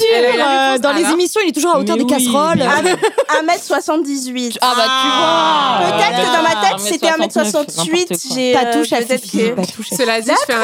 euh, 0.74 0.78
dans 0.78 0.92
les 0.92 1.04
émissions, 1.10 1.40
il 1.44 1.50
est 1.50 1.52
toujours 1.52 1.74
à 1.74 1.78
hauteur 1.78 1.96
Mais 1.96 2.04
des 2.04 2.14
oui, 2.14 2.24
casseroles. 2.24 2.58
mais- 2.58 2.94
Ah, 3.28 3.42
1m78. 3.42 4.58
Ah 4.60 4.72
bah 4.76 4.84
tu 5.02 5.88
vois 5.88 5.98
Peut-être 5.98 6.20
que 6.22 6.36
dans 6.36 6.42
ma 6.42 6.66
tête, 6.66 6.74
Ah, 6.74 6.78
c'était 6.78 7.06
1m68. 7.08 8.12
1m69, 8.12 8.34
J'ai, 8.34 8.52
Pas 8.52 8.64
touche 8.72 8.92
à 8.92 9.96
Cela 9.96 10.20
dit, 10.20 10.30
je 10.30 10.46
fais 10.46 10.54
un- 10.54 10.58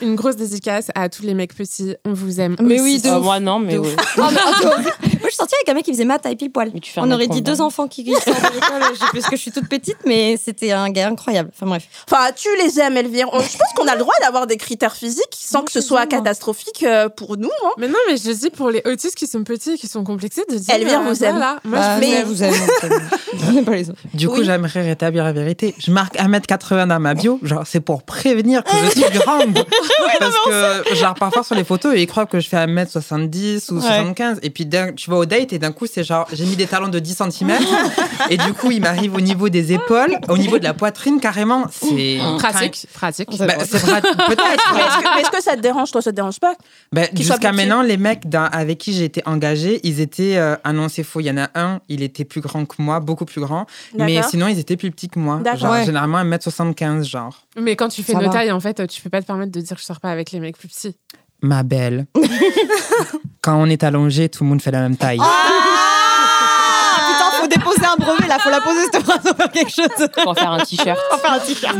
une, 0.00 0.08
une 0.10 0.16
grosse 0.22 0.36
dédicace 0.36 0.88
à 0.94 1.08
tous 1.08 1.22
les 1.24 1.34
mecs 1.34 1.54
petits. 1.54 1.94
On 2.04 2.12
vous 2.12 2.40
aime. 2.40 2.56
Mais 2.60 2.74
aussi. 2.80 2.82
oui, 2.84 3.00
de 3.02 3.08
Euh, 3.08 3.18
ouf. 3.18 3.24
Moi 3.24 3.40
non, 3.40 3.58
mais 3.58 3.74
De 3.74 3.78
je 5.32 5.36
suis 5.36 5.38
sortie 5.38 5.54
avec 5.56 5.68
un 5.68 5.74
mec 5.74 5.84
qui 5.84 5.92
faisait 5.92 6.04
ma 6.04 6.18
taille 6.18 6.36
pile 6.36 6.50
poil. 6.52 6.70
Mais 6.74 6.80
tu 6.80 6.92
fais 6.92 7.00
On 7.02 7.10
aurait 7.10 7.26
dit 7.26 7.40
deux 7.42 7.60
enfants 7.60 7.88
qui 7.88 8.04
qui 8.04 8.12
sortent 8.12 8.26
de 8.28 8.54
l'école, 8.54 8.82
je 8.94 8.98
sais 8.98 9.06
plus, 9.10 9.20
parce 9.20 9.30
que 9.30 9.36
je 9.36 9.40
suis 9.40 9.50
toute 9.52 9.68
petite, 9.68 9.96
mais 10.06 10.36
c'était 10.42 10.72
un 10.72 10.90
gars 10.90 11.08
incroyable. 11.08 11.50
Enfin 11.54 11.66
bref. 11.66 11.84
Enfin, 12.10 12.30
tu 12.36 12.48
les 12.62 12.78
aimes, 12.80 12.96
Elvire. 12.96 13.28
On- 13.32 13.40
Je 13.40 13.56
pense 13.56 13.72
qu'on 13.74 13.86
a 13.88 13.94
le 13.94 14.00
droit 14.00 14.14
d'avoir 14.20 14.46
des 14.46 14.56
critères 14.56 14.94
physiques 14.94 15.24
sans 15.32 15.60
Moi, 15.60 15.66
que 15.66 15.72
ce 15.72 15.80
je 15.80 15.84
soit 15.84 16.02
aime, 16.02 16.08
catastrophique 16.10 16.82
euh, 16.82 17.08
pour 17.08 17.36
nous. 17.36 17.48
hein. 17.64 17.70
Mais 17.78 17.88
non, 17.88 17.94
mais 18.08 18.16
je 18.16 18.30
dis 18.30 18.50
pour 18.50 18.70
les 18.70 18.82
autistes 18.84 19.14
qui 19.16 19.26
sont 19.26 19.42
petits, 19.44 19.78
qui 19.78 19.88
sont 19.88 20.04
complexés, 20.04 20.44
de 20.50 20.56
dire. 20.56 20.74
Elvire 20.74 21.00
euh, 21.00 21.04
vous 21.12 21.24
aime. 21.24 21.36
voilà, 21.36 21.58
Moi, 21.64 21.78
Bah, 21.78 21.88
je 21.88 21.94
vous 21.94 22.00
mais- 22.10 22.16
aime. 22.18 22.26
vous 22.26 22.42
aime. 22.42 22.54
Je 23.34 23.50
n'aime 23.52 23.64
pas 23.64 23.72
les 23.72 23.88
autres. 23.90 23.98
Du 24.14 24.28
coup, 24.28 24.38
Oui. 24.40 24.44
j'aimerais 24.44 24.82
rétablir 24.82 25.24
la 25.24 25.32
vérité. 25.32 25.74
Je 25.78 25.90
marque 25.90 26.16
1m80 26.16 26.86
dans 26.88 27.00
ma 27.00 27.14
bio. 27.14 27.38
Genre, 27.42 27.62
c'est 27.66 27.80
pour 27.80 28.02
prévenir 28.02 28.62
que 28.64 28.70
je 28.84 28.90
suis 28.90 29.18
grande. 29.18 29.54
Parce 30.18 30.34
que, 30.46 30.94
genre, 30.96 31.14
parfois 31.14 31.42
sur 31.42 31.54
les 31.54 31.64
photos, 31.64 31.94
ils 31.96 32.06
croient 32.06 32.26
que 32.26 32.40
je 32.40 32.48
fais 32.48 32.56
1m70 32.56 33.70
ou 33.72 33.76
Ouais. 33.76 33.80
75. 33.82 34.38
Et 34.42 34.50
puis, 34.50 34.68
tu 34.96 35.10
vas 35.10 35.16
au 35.16 35.21
au 35.22 35.26
date 35.26 35.52
et 35.52 35.58
d'un 35.58 35.72
coup, 35.72 35.86
c'est 35.86 36.04
genre, 36.04 36.26
j'ai 36.32 36.44
mis 36.44 36.56
des 36.56 36.66
talons 36.66 36.88
de 36.88 36.98
10 36.98 37.16
cm 37.30 37.52
et 38.30 38.36
du 38.36 38.52
coup, 38.52 38.70
il 38.70 38.80
m'arrive 38.80 39.14
au 39.14 39.20
niveau 39.20 39.48
des 39.48 39.72
épaules, 39.72 40.18
au 40.28 40.36
niveau 40.36 40.58
de 40.58 40.64
la 40.64 40.74
poitrine, 40.74 41.20
carrément. 41.20 41.66
C'est 41.70 42.18
Pratique, 42.38 42.86
pratique. 42.92 43.28
Bah, 43.38 43.54
c'est 43.64 43.78
vrai, 43.78 44.00
peut-être. 44.02 44.74
Mais 44.74 45.20
est-ce 45.22 45.30
que, 45.30 45.42
ça 45.42 45.56
te 45.56 45.60
dérange 45.60 45.90
Toi, 45.90 46.02
ça 46.02 46.10
te 46.10 46.16
dérange 46.16 46.38
pas 46.40 46.54
soit 46.94 47.08
Jusqu'à 47.16 47.52
maintenant, 47.52 47.82
les 47.82 47.96
mecs 47.96 48.28
dans- 48.28 48.48
avec 48.52 48.78
qui 48.78 48.92
j'ai 48.92 49.04
été 49.04 49.22
engagée, 49.26 49.80
ils 49.84 50.00
étaient. 50.00 50.36
euh, 50.36 50.56
ah 50.64 50.72
non, 50.72 50.88
c'est 50.88 51.02
faux. 51.02 51.20
Il 51.20 51.26
y 51.26 51.30
en 51.30 51.36
a 51.38 51.48
un, 51.54 51.80
il 51.88 52.02
était 52.02 52.24
plus 52.24 52.40
grand 52.40 52.64
que 52.66 52.74
moi, 52.80 53.00
beaucoup 53.00 53.24
plus 53.24 53.40
grand. 53.40 53.66
Mais 53.96 54.20
sinon, 54.22 54.48
ils 54.48 54.58
étaient 54.58 54.76
plus 54.76 54.90
petits 54.90 55.08
que 55.08 55.18
moi. 55.18 55.40
D'accord. 55.42 55.58
Genre, 55.60 55.72
Ouais. 55.72 55.84
généralement, 55.86 56.18
1m75, 56.18 57.04
genre. 57.04 57.46
Mais 57.56 57.76
quand 57.76 57.88
tu 57.88 58.02
fais 58.02 58.14
nos 58.14 58.28
tailles, 58.30 58.52
en 58.52 58.60
fait, 58.60 58.86
tu 58.88 59.00
peux 59.02 59.10
pas 59.10 59.20
te 59.22 59.26
permettre 59.26 59.52
de 59.52 59.60
dire 59.60 59.76
que 59.76 59.80
je 59.80 59.86
sors 59.86 60.00
pas 60.00 60.10
avec 60.10 60.30
les 60.32 60.40
mecs 60.40 60.58
plus 60.58 60.68
petits. 60.68 60.96
Ma 61.42 61.62
belle. 61.62 62.06
Quand 63.42 63.60
on 63.60 63.66
est 63.66 63.82
allongé, 63.82 64.28
tout 64.28 64.44
le 64.44 64.50
monde 64.50 64.62
fait 64.62 64.70
la 64.70 64.80
même 64.80 64.96
taille. 64.96 65.18
Ah 65.20 65.71
déposer 67.82 67.92
un 67.92 68.04
brevet 68.04 68.28
là, 68.28 68.38
faut 68.38 68.50
la 68.50 68.60
poser 68.60 68.80
cette 68.92 69.02
phrase 69.02 69.20
pour 69.22 69.36
faire 69.36 69.50
quelque 69.52 69.70
chose. 69.70 70.08
Pour 70.24 70.38
faire 70.38 70.50
un 70.52 70.58
t-shirt. 70.64 70.98
Pour 71.10 71.20
faire 71.20 71.32
un 71.32 71.38
t-shirt. 71.40 71.76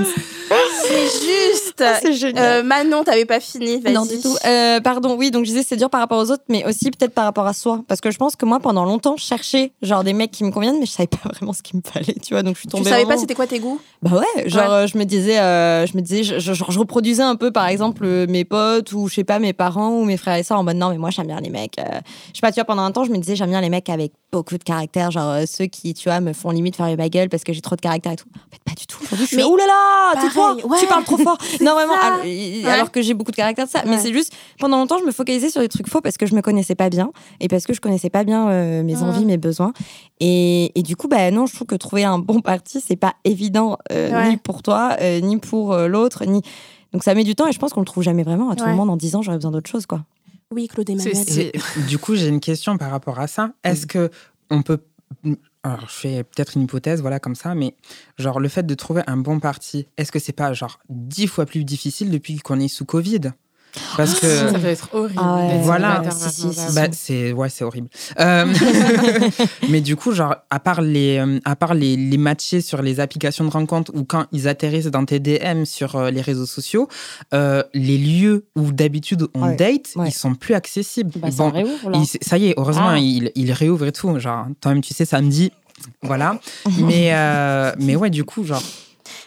C'est 0.85 1.05
juste. 1.05 1.85
C'est 2.03 2.13
génial. 2.13 2.45
Euh, 2.45 2.63
Manon, 2.63 3.05
t'avais 3.05 3.25
pas 3.25 3.41
fini, 3.41 3.81
vas-y. 3.81 3.95
Non, 3.95 4.05
du 4.05 4.21
tout. 4.21 4.37
Euh, 4.45 4.81
pardon, 4.81 5.17
oui, 5.19 5.31
donc 5.31 5.45
je 5.47 5.51
disais 5.51 5.65
c'est 5.67 5.77
dur 5.77 5.89
par 5.89 6.01
rapport 6.01 6.19
aux 6.19 6.31
autres, 6.31 6.43
mais 6.49 6.67
aussi 6.67 6.91
peut-être 6.91 7.15
par 7.15 7.25
rapport 7.25 7.47
à 7.47 7.55
soi. 7.55 7.83
Parce 7.89 8.01
que 8.03 8.11
je 8.11 8.19
pense 8.19 8.37
que 8.37 8.45
moi, 8.45 8.61
pendant 8.61 8.85
longtemps, 8.85 9.17
je 9.17 9.25
cherchais 9.25 9.73
genre 9.81 10.05
des 10.05 10.13
mecs 10.13 10.31
qui 10.31 10.45
me 10.45 10.51
conviennent, 10.51 10.79
mais 10.79 10.85
je 10.87 10.91
savais 10.91 11.07
pas 11.07 11.19
vraiment 11.31 11.53
ce 11.55 11.63
qu'il 11.63 11.77
me 11.79 11.83
fallait, 11.83 12.15
tu 12.23 12.35
vois. 12.35 12.43
Donc 12.43 12.57
je 12.57 12.61
suis 12.61 12.69
Tu 12.69 12.77
tombée. 12.77 12.91
savais 12.91 13.07
pas 13.07 13.17
c'était 13.17 13.35
quoi 13.35 13.47
tes 13.47 13.61
goûts? 13.61 13.81
Bah 14.03 14.19
ouais, 14.19 14.49
genre 14.49 14.71
euh, 14.73 14.87
je 14.87 14.99
me 14.99 15.05
disais, 15.05 15.39
euh, 15.39 15.87
je 15.87 15.97
me 15.97 16.03
disais, 16.03 16.23
je, 16.23 16.39
je- 16.39 16.53
genre, 16.53 16.71
je 16.71 16.79
reproduisais 16.79 17.23
un 17.23 17.37
peu 17.37 17.51
par 17.51 17.67
exemple 17.69 18.07
mes 18.27 18.45
potes 18.45 18.93
ou 18.93 19.09
je 19.09 19.15
sais 19.15 19.25
pas 19.25 19.39
mes 19.39 19.53
parents 19.55 19.91
ou 19.91 20.05
mes 20.05 20.17
frères 20.17 20.37
et 20.37 20.43
sœurs 20.43 20.59
en 20.59 20.65
mode 20.65 20.77
non 20.77 20.91
mais 20.91 20.99
moi 20.99 21.11
j'aime 21.11 21.29
bien 21.29 21.41
les 21.41 21.51
mecs. 21.51 21.79
euh, 21.79 21.85
je 22.33 22.39
sais 22.39 22.41
pas, 22.43 22.51
tu 22.53 22.57
vois 22.57 22.65
pendant 22.65 22.83
un 22.83 22.91
temps 22.91 23.05
je 23.05 23.11
me 23.11 23.17
disais 23.19 23.37
j'aime 23.37 23.51
bien 23.51 23.61
les 23.61 23.71
mecs 23.71 23.89
avec 23.89 24.13
beaucoup 24.33 24.59
de 24.59 24.65
caractère, 24.65 25.11
genre 25.11 25.31
euh, 25.31 25.45
ceux 25.47 25.67
qui 25.67 25.92
tu 25.95 26.09
vois 26.09 26.21
me 26.21 26.33
font 26.33 26.51
limite 26.51 26.77
faire 26.77 26.95
ma 26.97 27.09
gueule 27.09 27.29
parce 27.29 27.45
que 27.45 27.53
j'ai 27.53 27.61
trop 27.61 27.77
de 27.77 27.81
caractère 27.81 28.13
et 28.13 28.17
tout. 28.17 28.27
En 28.35 28.51
fait 28.51 28.63
pas 28.65 28.75
du 28.75 28.87
tout. 28.87 28.99
Aujourd'hui 29.03 29.25
je 29.27 29.29
suis 29.29 29.37
Mais 29.37 29.43
là, 29.43 29.67
là 29.67 30.55
ouais. 30.65 30.79
tu 30.81 30.87
parles 30.87 31.05
trop 31.05 31.19
fort. 31.19 31.39
non 31.61 31.75
vraiment, 31.75 31.95
ça. 31.95 32.73
alors, 32.73 32.91
que 32.91 33.03
j'ai 33.03 33.15
beaucoup 33.15 33.31
de 33.31 33.37
caractère 33.37 33.67
de 33.67 33.71
ça. 33.71 33.83
Mais 33.87 33.99
c'est 33.99 34.13
juste 34.13 34.33
pendant 34.59 34.79
longtemps 34.79 34.99
je 34.99 35.05
me 35.05 35.13
focalisais 35.13 35.51
sur 35.51 35.61
des 35.61 35.69
trucs 35.69 35.89
faux 35.89 36.01
parce 36.01 36.17
que 36.17 36.27
je 36.27 36.35
me 36.35 36.43
connaissais 36.43 36.75
pas 36.75 36.91
bien 36.91 37.11
et 37.41 37.49
parce 37.49 37.67
que 37.67 37.75
je 37.75 37.81
connaissais 37.81 38.11
pas 38.11 38.25
bien 38.25 38.49
euh, 38.49 38.83
mes 38.83 39.03
envies, 39.03 39.25
mes 39.25 39.37
besoins. 39.39 39.73
Et, 40.21 40.71
et 40.79 40.83
du 40.83 40.95
coup, 40.97 41.09
bah 41.09 41.31
non, 41.31 41.47
je 41.47 41.55
trouve 41.55 41.67
que 41.67 41.75
trouver 41.75 42.05
un 42.05 42.19
bon 42.19 42.41
parti, 42.41 42.81
c'est 42.87 42.97
pas 42.97 43.15
évident, 43.25 43.77
euh, 43.91 44.11
Ouais. 44.13 44.31
ni 44.31 44.37
pour 44.37 44.63
toi, 44.63 44.97
euh, 45.01 45.21
ni 45.21 45.39
pour 45.39 45.73
euh, 45.73 45.89
l'autre, 45.89 46.25
ni. 46.27 46.43
Donc 46.93 47.03
ça 47.05 47.15
met 47.15 47.25
du 47.25 47.35
temps 47.35 47.47
et 47.49 47.53
je 47.53 47.59
pense 47.59 47.73
qu'on 47.73 47.81
le 47.81 47.87
trouve 47.87 48.03
jamais 48.05 48.23
vraiment. 48.23 48.51
À 48.51 48.57
tout 48.57 48.65
Ouais. 48.65 48.71
moment, 48.71 48.87
dans 48.87 48.97
10 48.97 49.17
ans, 49.17 49.23
j'aurais 49.23 49.39
besoin 49.39 49.51
d'autre 49.51 49.71
chose, 49.71 49.87
quoi. 49.87 50.05
Oui, 50.55 50.69
Claude 50.69 50.89
Emmanuel. 50.91 51.15
Du 51.89 51.99
coup, 51.99 52.15
j'ai 52.15 52.29
une 52.29 52.41
question 52.41 52.77
par 52.77 52.91
rapport 52.91 53.19
à 53.19 53.27
ça. 53.27 53.51
Est-ce 53.65 53.87
que 53.87 54.11
on 54.51 54.61
peut. 54.63 54.79
Alors, 55.65 55.89
je 55.89 55.95
fais 55.95 56.25
peut-être 56.25 56.57
une 56.57 56.63
hypothèse, 56.63 57.01
voilà, 57.03 57.21
comme 57.21 57.37
ça, 57.37 57.55
mais 57.55 57.77
genre, 58.19 58.41
le 58.41 58.49
fait 58.49 58.65
de 58.65 58.75
trouver 58.75 59.03
un 59.07 59.17
bon 59.17 59.39
parti, 59.39 59.87
est-ce 59.97 60.11
que 60.11 60.19
c'est 60.19 60.33
pas 60.33 60.53
genre 60.53 60.81
dix 60.89 61.29
fois 61.29 61.47
plus 61.47 61.65
difficile 61.65 62.11
depuis 62.11 62.39
qu'on 62.39 62.59
est 62.59 62.69
sous 62.69 62.85
Covid? 62.85 63.33
Parce 63.97 64.21
que. 64.21 64.27
Ça 64.27 64.53
peut 64.59 64.67
être 64.67 64.89
horrible. 64.93 65.21
Ah 65.23 65.37
ouais, 65.37 65.61
Voilà. 65.63 66.03
célibataire 66.11 66.13
Si, 66.13 66.31
si, 66.41 66.47
maintenant, 66.47 66.69
si, 66.69 66.75
Bah, 66.75 66.87
c'est 66.93 67.33
ouais, 67.33 67.49
c'est 67.49 67.65
horrible. 67.65 67.89
Euh, 68.21 68.47
mais 69.69 69.81
du 69.81 69.97
coup, 69.97 70.13
genre 70.13 70.37
à 70.51 70.61
part 70.61 70.81
les 70.83 71.19
euh, 71.19 71.39
à 71.45 71.57
part 71.57 71.75
les, 71.75 71.97
les 71.97 72.19
matchés 72.19 72.61
sur 72.61 72.83
les 72.83 73.01
applications 73.01 73.45
de 73.45 73.51
rencontre 73.51 73.91
ou 73.95 74.05
quand 74.05 74.27
ils 74.33 74.49
atterrissent 74.49 74.87
dans 74.87 75.05
tes 75.05 75.21
DM 75.21 75.65
sur 75.65 75.97
euh, 75.97 76.11
les 76.11 76.21
réseaux 76.21 76.47
sociaux, 76.47 76.89
euh, 77.35 77.63
les 77.75 77.99
lieux 77.99 78.47
où 78.57 78.73
d'habitude 78.73 79.27
on 79.35 79.43
Ouais, 79.49 79.57
date, 79.57 79.91
ouais. 79.97 80.09
ils 80.09 80.13
sont 80.13 80.35
plus 80.35 80.55
accessibles. 80.55 81.11
Bah, 81.17 81.31
ça 81.31 81.45
Bon, 81.45 81.51
réouvre, 81.51 81.91
il- 81.95 82.07
ça 82.07 82.39
y 82.39 82.49
est, 82.49 82.55
heureusement, 82.57 82.91
Ah. 82.91 82.99
il, 82.99 83.33
il 83.35 83.53
réouvre 83.53 83.87
et 83.87 83.93
tout. 83.93 84.19
Genre, 84.19 84.47
toi-même, 84.61 84.83
tu 84.83 84.95
sais, 84.95 85.05
samedi, 85.05 85.51
voilà. 86.03 86.39
mais 86.79 87.11
euh, 87.15 87.73
mais 87.79 87.97
ouais, 87.97 88.11
du 88.11 88.25
coup, 88.25 88.45
genre. 88.45 88.63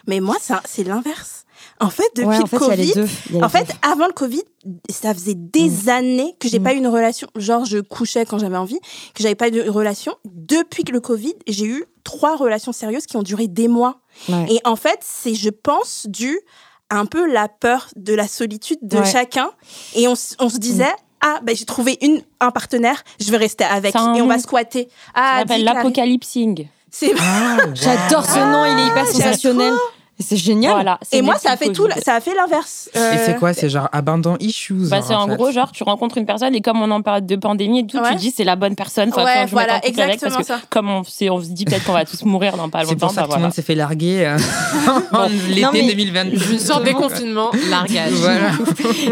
Mais 0.06 0.20
moi, 0.20 0.36
ça- 0.40 0.62
c'est 0.64 0.84
l'inverse. 0.84 1.35
En 1.80 1.90
fait, 1.90 2.08
depuis 2.14 2.28
ouais, 2.28 2.42
en 2.42 2.46
fait, 2.46 2.56
Covid, 2.58 2.92
deux. 2.94 3.08
En 3.42 3.48
fait, 3.48 3.64
deux. 3.64 3.72
avant 3.82 4.06
le 4.06 4.12
Covid, 4.12 4.42
ça 4.90 5.12
faisait 5.12 5.34
des 5.34 5.88
années 5.90 6.34
que 6.40 6.48
j'ai 6.48 6.58
Mm. 6.58 6.62
pas 6.62 6.72
eu 6.74 6.76
une 6.78 6.86
relation. 6.88 7.28
Genre, 7.36 7.64
je 7.64 7.78
couchais 7.78 8.24
quand 8.24 8.38
j'avais 8.38 8.56
envie, 8.56 8.78
que 9.14 9.22
j'avais 9.22 9.34
pas 9.34 9.48
eu 9.48 9.50
de 9.50 9.68
relation. 9.68 10.14
Depuis 10.24 10.84
le 10.90 11.00
Covid, 11.00 11.34
j'ai 11.46 11.66
eu 11.66 11.84
trois 12.04 12.36
relations 12.36 12.72
sérieuses 12.72 13.06
qui 13.06 13.16
ont 13.16 13.22
duré 13.22 13.46
des 13.48 13.68
mois. 13.68 14.00
Ouais. 14.28 14.46
Et 14.50 14.60
en 14.64 14.76
fait, 14.76 14.98
c'est, 15.02 15.34
je 15.34 15.50
pense, 15.50 16.06
dû 16.08 16.38
à 16.88 16.98
un 16.98 17.04
peu 17.06 17.30
la 17.30 17.48
peur 17.48 17.88
de 17.96 18.14
la 18.14 18.26
solitude 18.28 18.78
de 18.82 18.98
Ouais. 18.98 19.04
chacun. 19.04 19.50
Et 19.94 20.06
on, 20.08 20.14
se 20.14 20.58
disait, 20.58 20.92
ah, 21.20 21.40
ben, 21.42 21.54
j'ai 21.54 21.64
trouvé 21.64 21.98
une, 22.00 22.22
un 22.40 22.52
partenaire, 22.52 23.02
je 23.20 23.30
vais 23.30 23.36
rester 23.38 23.64
avec. 23.64 23.94
Et 23.94 23.98
on 24.22 24.26
va 24.28 24.38
squatter. 24.38 24.84
Ça 24.84 25.10
Ah, 25.14 25.38
s'appelle 25.40 25.62
Clarisse. 25.62 25.82
l'apocalypsing. 25.82 26.68
C'est 26.90 27.12
Ah, 27.18 27.56
J'adore 27.74 28.24
ce 28.24 28.38
nom, 28.38 28.64
il 28.64 28.78
est 28.78 28.86
hyper 28.86 29.04
Ah, 29.06 29.12
sensationnel. 29.12 29.74
C'est 30.18 30.36
génial. 30.36 30.72
Voilà. 30.72 30.98
Et 31.12 31.20
moi, 31.20 31.36
ça 31.36 31.52
a 31.52 31.56
fait 31.56 31.72
tout, 31.72 31.86
ça 32.04 32.14
a 32.14 32.20
fait 32.20 32.34
l'inverse. 32.34 32.88
Et 32.94 32.98
Euh, 32.98 33.12
c'est 33.26 33.36
quoi 33.36 33.52
C'est 33.52 33.68
genre 33.68 33.88
abandon 33.92 34.36
issues. 34.40 34.88
Bah, 34.90 35.00
c'est 35.02 35.14
en 35.14 35.26
fait. 35.28 35.36
gros, 35.36 35.50
genre, 35.50 35.70
tu 35.72 35.82
rencontres 35.82 36.16
une 36.16 36.24
personne 36.24 36.54
et 36.54 36.60
comme 36.62 36.80
on 36.80 36.88
est 36.90 36.94
en 36.94 37.02
période 37.02 37.26
de 37.26 37.36
pandémie 37.36 37.80
et 37.80 37.86
tout, 37.86 37.98
Ouais. 37.98 38.12
tu 38.12 38.16
dis 38.16 38.30
c'est 38.34 38.44
la 38.44 38.56
bonne 38.56 38.74
personne. 38.76 39.10
Ouais, 39.10 39.44
je 39.46 39.50
voilà, 39.52 39.84
exactement 39.86 40.30
parce 40.36 40.36
que 40.48 40.54
ça. 40.54 40.60
comme 40.70 40.88
on, 40.90 41.00
on 41.00 41.04
se 41.04 41.48
dit 41.50 41.64
peut-être 41.66 41.84
qu'on 41.84 41.92
va 41.92 42.04
tous 42.06 42.24
mourir 42.24 42.56
dans 42.56 42.68
pas 42.70 42.80
C'est 42.84 42.92
longtemps, 42.92 43.06
pour 43.08 43.14
ça 43.14 43.22
bah 43.22 43.26
que 43.26 43.32
tout 43.32 43.36
le 43.36 43.36
voilà. 43.36 43.42
monde 43.48 43.52
s'est 43.54 43.62
fait 43.62 43.74
larguer 43.74 44.24
euh, 44.24 44.38
en 45.12 45.26
l'été 45.48 45.60
Non, 45.62 45.70
mais- 45.72 45.86
2022. 45.86 46.52
Une 46.52 46.58
sorte 46.58 46.80
de 46.80 46.86
déconfinement, 46.88 47.50
largage. 47.70 48.12
Voilà. 48.12 48.50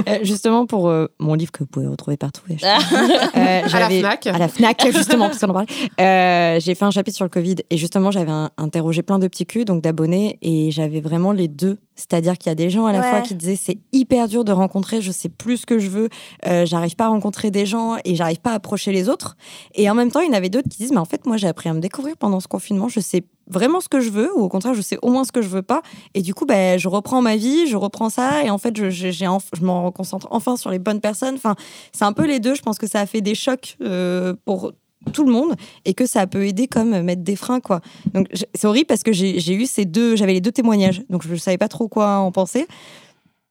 Euh, 0.09 0.19
justement, 0.23 0.65
pour 0.67 0.89
euh, 0.89 1.07
mon 1.19 1.35
livre 1.35 1.53
que 1.53 1.59
vous 1.61 1.67
pouvez 1.67 1.87
retrouver 1.87 2.17
partout. 2.17 2.43
Euh, 2.51 3.63
À 3.73 3.79
la 3.81 3.89
Fnac. 3.91 4.27
À 4.27 4.39
la 4.39 4.49
Fnac, 4.49 4.87
justement, 4.93 5.27
parce 5.29 5.39
qu'on 5.39 5.51
en 5.51 5.53
parlait. 5.53 5.69
Euh, 6.01 6.61
j'ai 6.61 6.75
fait 6.75 6.85
un 6.85 6.91
chapitre 6.91 7.17
sur 7.17 7.25
le 7.25 7.31
Covid 7.31 7.57
et 7.71 7.77
justement, 7.77 8.11
j'avais 8.11 8.33
interrogé 8.57 9.03
plein 9.03 9.19
de 9.19 9.29
petits 9.29 9.47
culs, 9.47 9.65
donc 9.65 9.83
d'abonnés, 9.83 10.39
et 10.43 10.71
j'avais 10.71 10.94
vraiment 11.01 11.33
les 11.33 11.49
deux. 11.49 11.79
C'est-à-dire 11.97 12.37
qu'il 12.39 12.51
y 12.51 12.53
a 12.53 12.57
des 12.57 12.71
gens 12.71 12.87
à 12.87 12.93
la 12.93 13.01
Ouais. 13.01 13.11
fois 13.11 13.21
qui 13.21 13.35
disaient 13.37 13.55
c'est 13.57 13.79
hyper 13.93 14.27
dur 14.29 14.45
de 14.45 14.51
rencontrer, 14.53 15.01
je 15.01 15.13
sais 15.13 15.29
plus 15.29 15.59
ce 15.59 15.67
que 15.67 15.79
je 15.79 15.89
veux, 15.89 16.09
euh, 16.47 16.67
j'arrive 16.67 16.97
pas 16.97 17.05
à 17.05 17.09
rencontrer 17.09 17.51
des 17.53 17.67
gens 17.67 17.97
et 18.05 18.15
j'arrive 18.17 18.41
pas 18.41 18.51
à 18.51 18.55
approcher 18.55 18.91
les 18.93 19.09
autres. 19.09 19.37
Et 19.75 19.89
en 19.89 19.95
même 19.95 20.11
temps, 20.11 20.21
il 20.21 20.27
y 20.27 20.31
en 20.31 20.33
avait 20.33 20.49
d'autres 20.49 20.69
qui 20.69 20.79
disent 20.79 20.91
mais 20.93 20.99
en 20.99 21.05
fait, 21.05 21.25
moi, 21.27 21.37
j'ai 21.37 21.47
appris 21.47 21.69
à 21.69 21.73
me 21.73 21.81
découvrir 21.81 22.17
pendant 22.17 22.41
ce 22.41 22.49
confinement, 22.49 22.89
je 22.89 22.99
sais 23.01 23.25
vraiment 23.49 23.81
ce 23.81 23.89
que 23.89 24.01
je 24.01 24.11
veux 24.11 24.31
ou 24.37 24.41
au 24.41 24.49
contraire, 24.49 24.75
je 24.75 24.81
sais 24.81 24.99
au 25.03 25.11
moins 25.11 25.23
ce 25.25 25.31
que 25.31 25.43
je 25.43 25.49
veux 25.49 25.63
pas. 25.63 25.83
Et 26.15 26.23
du 26.23 26.35
coup, 26.35 26.47
ben, 26.47 26.79
je 26.79 26.89
reprends 26.89 27.23
ma 27.23 27.37
vie, 27.37 27.67
je 27.69 27.77
reprends 27.77 28.09
ça 28.11 28.43
et 28.45 28.51
en 28.51 28.59
fait, 28.59 28.77
je, 28.77 28.91
je, 28.91 29.11
j'ai 29.11 29.27
enf- 29.27 29.51
je 29.57 29.65
m'en 29.65 29.93
concentre 29.93 30.27
enfin 30.31 30.57
sur 30.57 30.71
les 30.71 30.79
bonnes 30.79 31.01
personnes. 31.01 31.35
Enfin, 31.37 31.55
c'est 31.93 32.05
un 32.05 32.13
peu 32.13 32.27
les 32.27 32.41
deux. 32.41 32.55
Je 32.55 32.63
pense 32.63 32.79
que 32.79 32.87
ça 32.89 33.01
a 33.01 33.07
fait 33.07 33.21
des 33.21 33.35
chocs 33.35 33.77
euh, 33.83 34.35
pour 34.45 34.73
tout 35.13 35.25
le 35.25 35.33
monde 35.33 35.55
et 35.85 35.95
que 35.95 36.07
ça 36.07 36.27
peut 36.27 36.47
aider 36.47 36.67
comme 36.67 37.01
mettre 37.03 37.23
des 37.23 37.37
freins 37.37 37.61
quoi. 37.61 37.81
Donc 38.13 38.29
c'est 38.33 38.67
horrible 38.67 38.87
parce 38.87 39.03
que 39.03 39.13
j'ai 39.13 39.55
eu 39.55 39.67
ces 39.67 39.85
deux, 39.85 40.17
j'avais 40.17 40.35
les 40.35 40.41
deux 40.41 40.53
témoignages, 40.53 41.03
donc 41.09 41.27
je 41.27 41.35
savais 41.37 41.59
pas 41.59 41.69
trop 41.69 41.89
quoi 41.89 42.19
en 42.19 42.33
penser. 42.33 42.67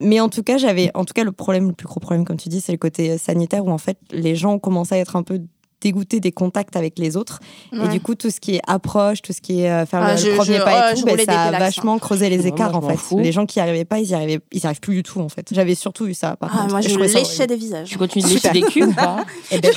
Mais 0.02 0.20
en 0.20 0.28
tout 0.28 0.44
cas, 0.44 0.58
j'avais, 0.58 0.92
en 0.96 1.06
tout 1.06 1.14
cas, 1.14 1.24
le 1.24 1.32
problème, 1.32 1.68
le 1.68 1.74
plus 1.74 1.88
gros 1.88 2.00
problème, 2.00 2.26
comme 2.26 2.36
tu 2.36 2.50
dis, 2.50 2.60
c'est 2.60 2.74
le 2.74 2.78
côté 2.78 3.18
sanitaire 3.18 3.66
où 3.66 3.72
en 3.72 3.78
fait 3.78 3.98
les 4.12 4.36
gens 4.36 4.56
ont 4.56 4.60
commencé 4.60 4.96
à 4.96 4.98
être 4.98 5.16
un 5.16 5.24
peu 5.24 5.40
dégoûtés 5.84 6.20
des 6.20 6.32
contacts 6.32 6.76
avec 6.76 6.98
les 6.98 7.16
autres 7.18 7.40
et 7.74 7.88
du 7.90 8.00
coup 8.02 8.16
tout 8.16 8.30
ce 8.32 8.40
qui 8.40 8.56
est 8.56 8.62
approche 8.68 9.22
tout 9.22 9.34
ce 9.34 9.42
qui 9.42 9.62
est 9.62 9.70
euh, 9.70 9.86
faire 9.86 10.02
Ah, 10.02 10.14
le, 10.14 10.18
je- 10.18 10.30
premier 10.36 10.58
je- 10.58 10.64
pas 10.64 10.92
et 10.94 10.96
je 10.96 11.02
tout 11.02 11.06
ben, 11.06 11.18
ça 11.26 11.42
a 11.42 11.46
pélaxes, 11.48 11.60
vachement 11.76 12.00
creusé 12.00 12.30
les 12.30 12.48
écarts 12.48 12.72
je 12.72 12.78
en 12.78 12.82
fait 12.90 12.98
fous. 12.98 13.20
les 13.20 13.32
gens 13.32 13.46
qui 13.46 13.60
y 13.60 13.62
arrivaient 13.62 13.86
pas 13.86 14.00
ils 14.00 14.10
y 14.10 14.14
arrivaient 14.16 14.40
ils 14.52 14.66
arrivent 14.66 14.80
plus 14.80 14.96
du 14.96 15.04
tout 15.04 15.20
en 15.20 15.30
fait 15.30 15.48
j'avais 15.52 15.76
surtout 15.76 16.08
eu 16.08 16.14
ça 16.14 16.36
par 16.38 16.50
Ah, 16.54 16.58
contre. 16.62 16.72
moi, 16.72 16.82
je 16.82 16.90
ça 16.90 17.20
léchais 17.20 17.48
des 17.48 17.56
visages. 17.56 17.90
Tu 17.90 17.98
continues 17.98 18.24
de 18.26 18.30
lécher 18.34 18.50
des 18.52 18.62
culs 18.62 18.86
ou 18.88 18.94
pas 18.94 19.18
Eh 19.52 19.60
ben. 19.60 19.72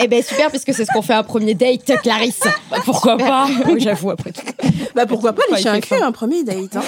Eh 0.00 0.08
ben 0.08 0.22
super, 0.22 0.50
puisque 0.50 0.72
c'est 0.74 0.84
ce 0.84 0.90
qu'on 0.92 1.02
fait 1.02 1.14
un 1.14 1.22
premier 1.22 1.54
date, 1.54 1.84
Clarisse. 2.02 2.40
Pourquoi 2.84 3.16
pas 3.16 3.46
Oui, 3.68 3.80
j'avoue, 3.80 4.10
après 4.10 4.32
tout. 4.32 4.42
Bah 4.94 5.06
pourquoi 5.06 5.32
pas 5.32 5.42
lécher 5.50 5.68
un 5.68 5.80
cul, 5.80 5.94
un 5.94 6.12
premier 6.12 6.44
date. 6.44 6.76
hein. 6.76 6.82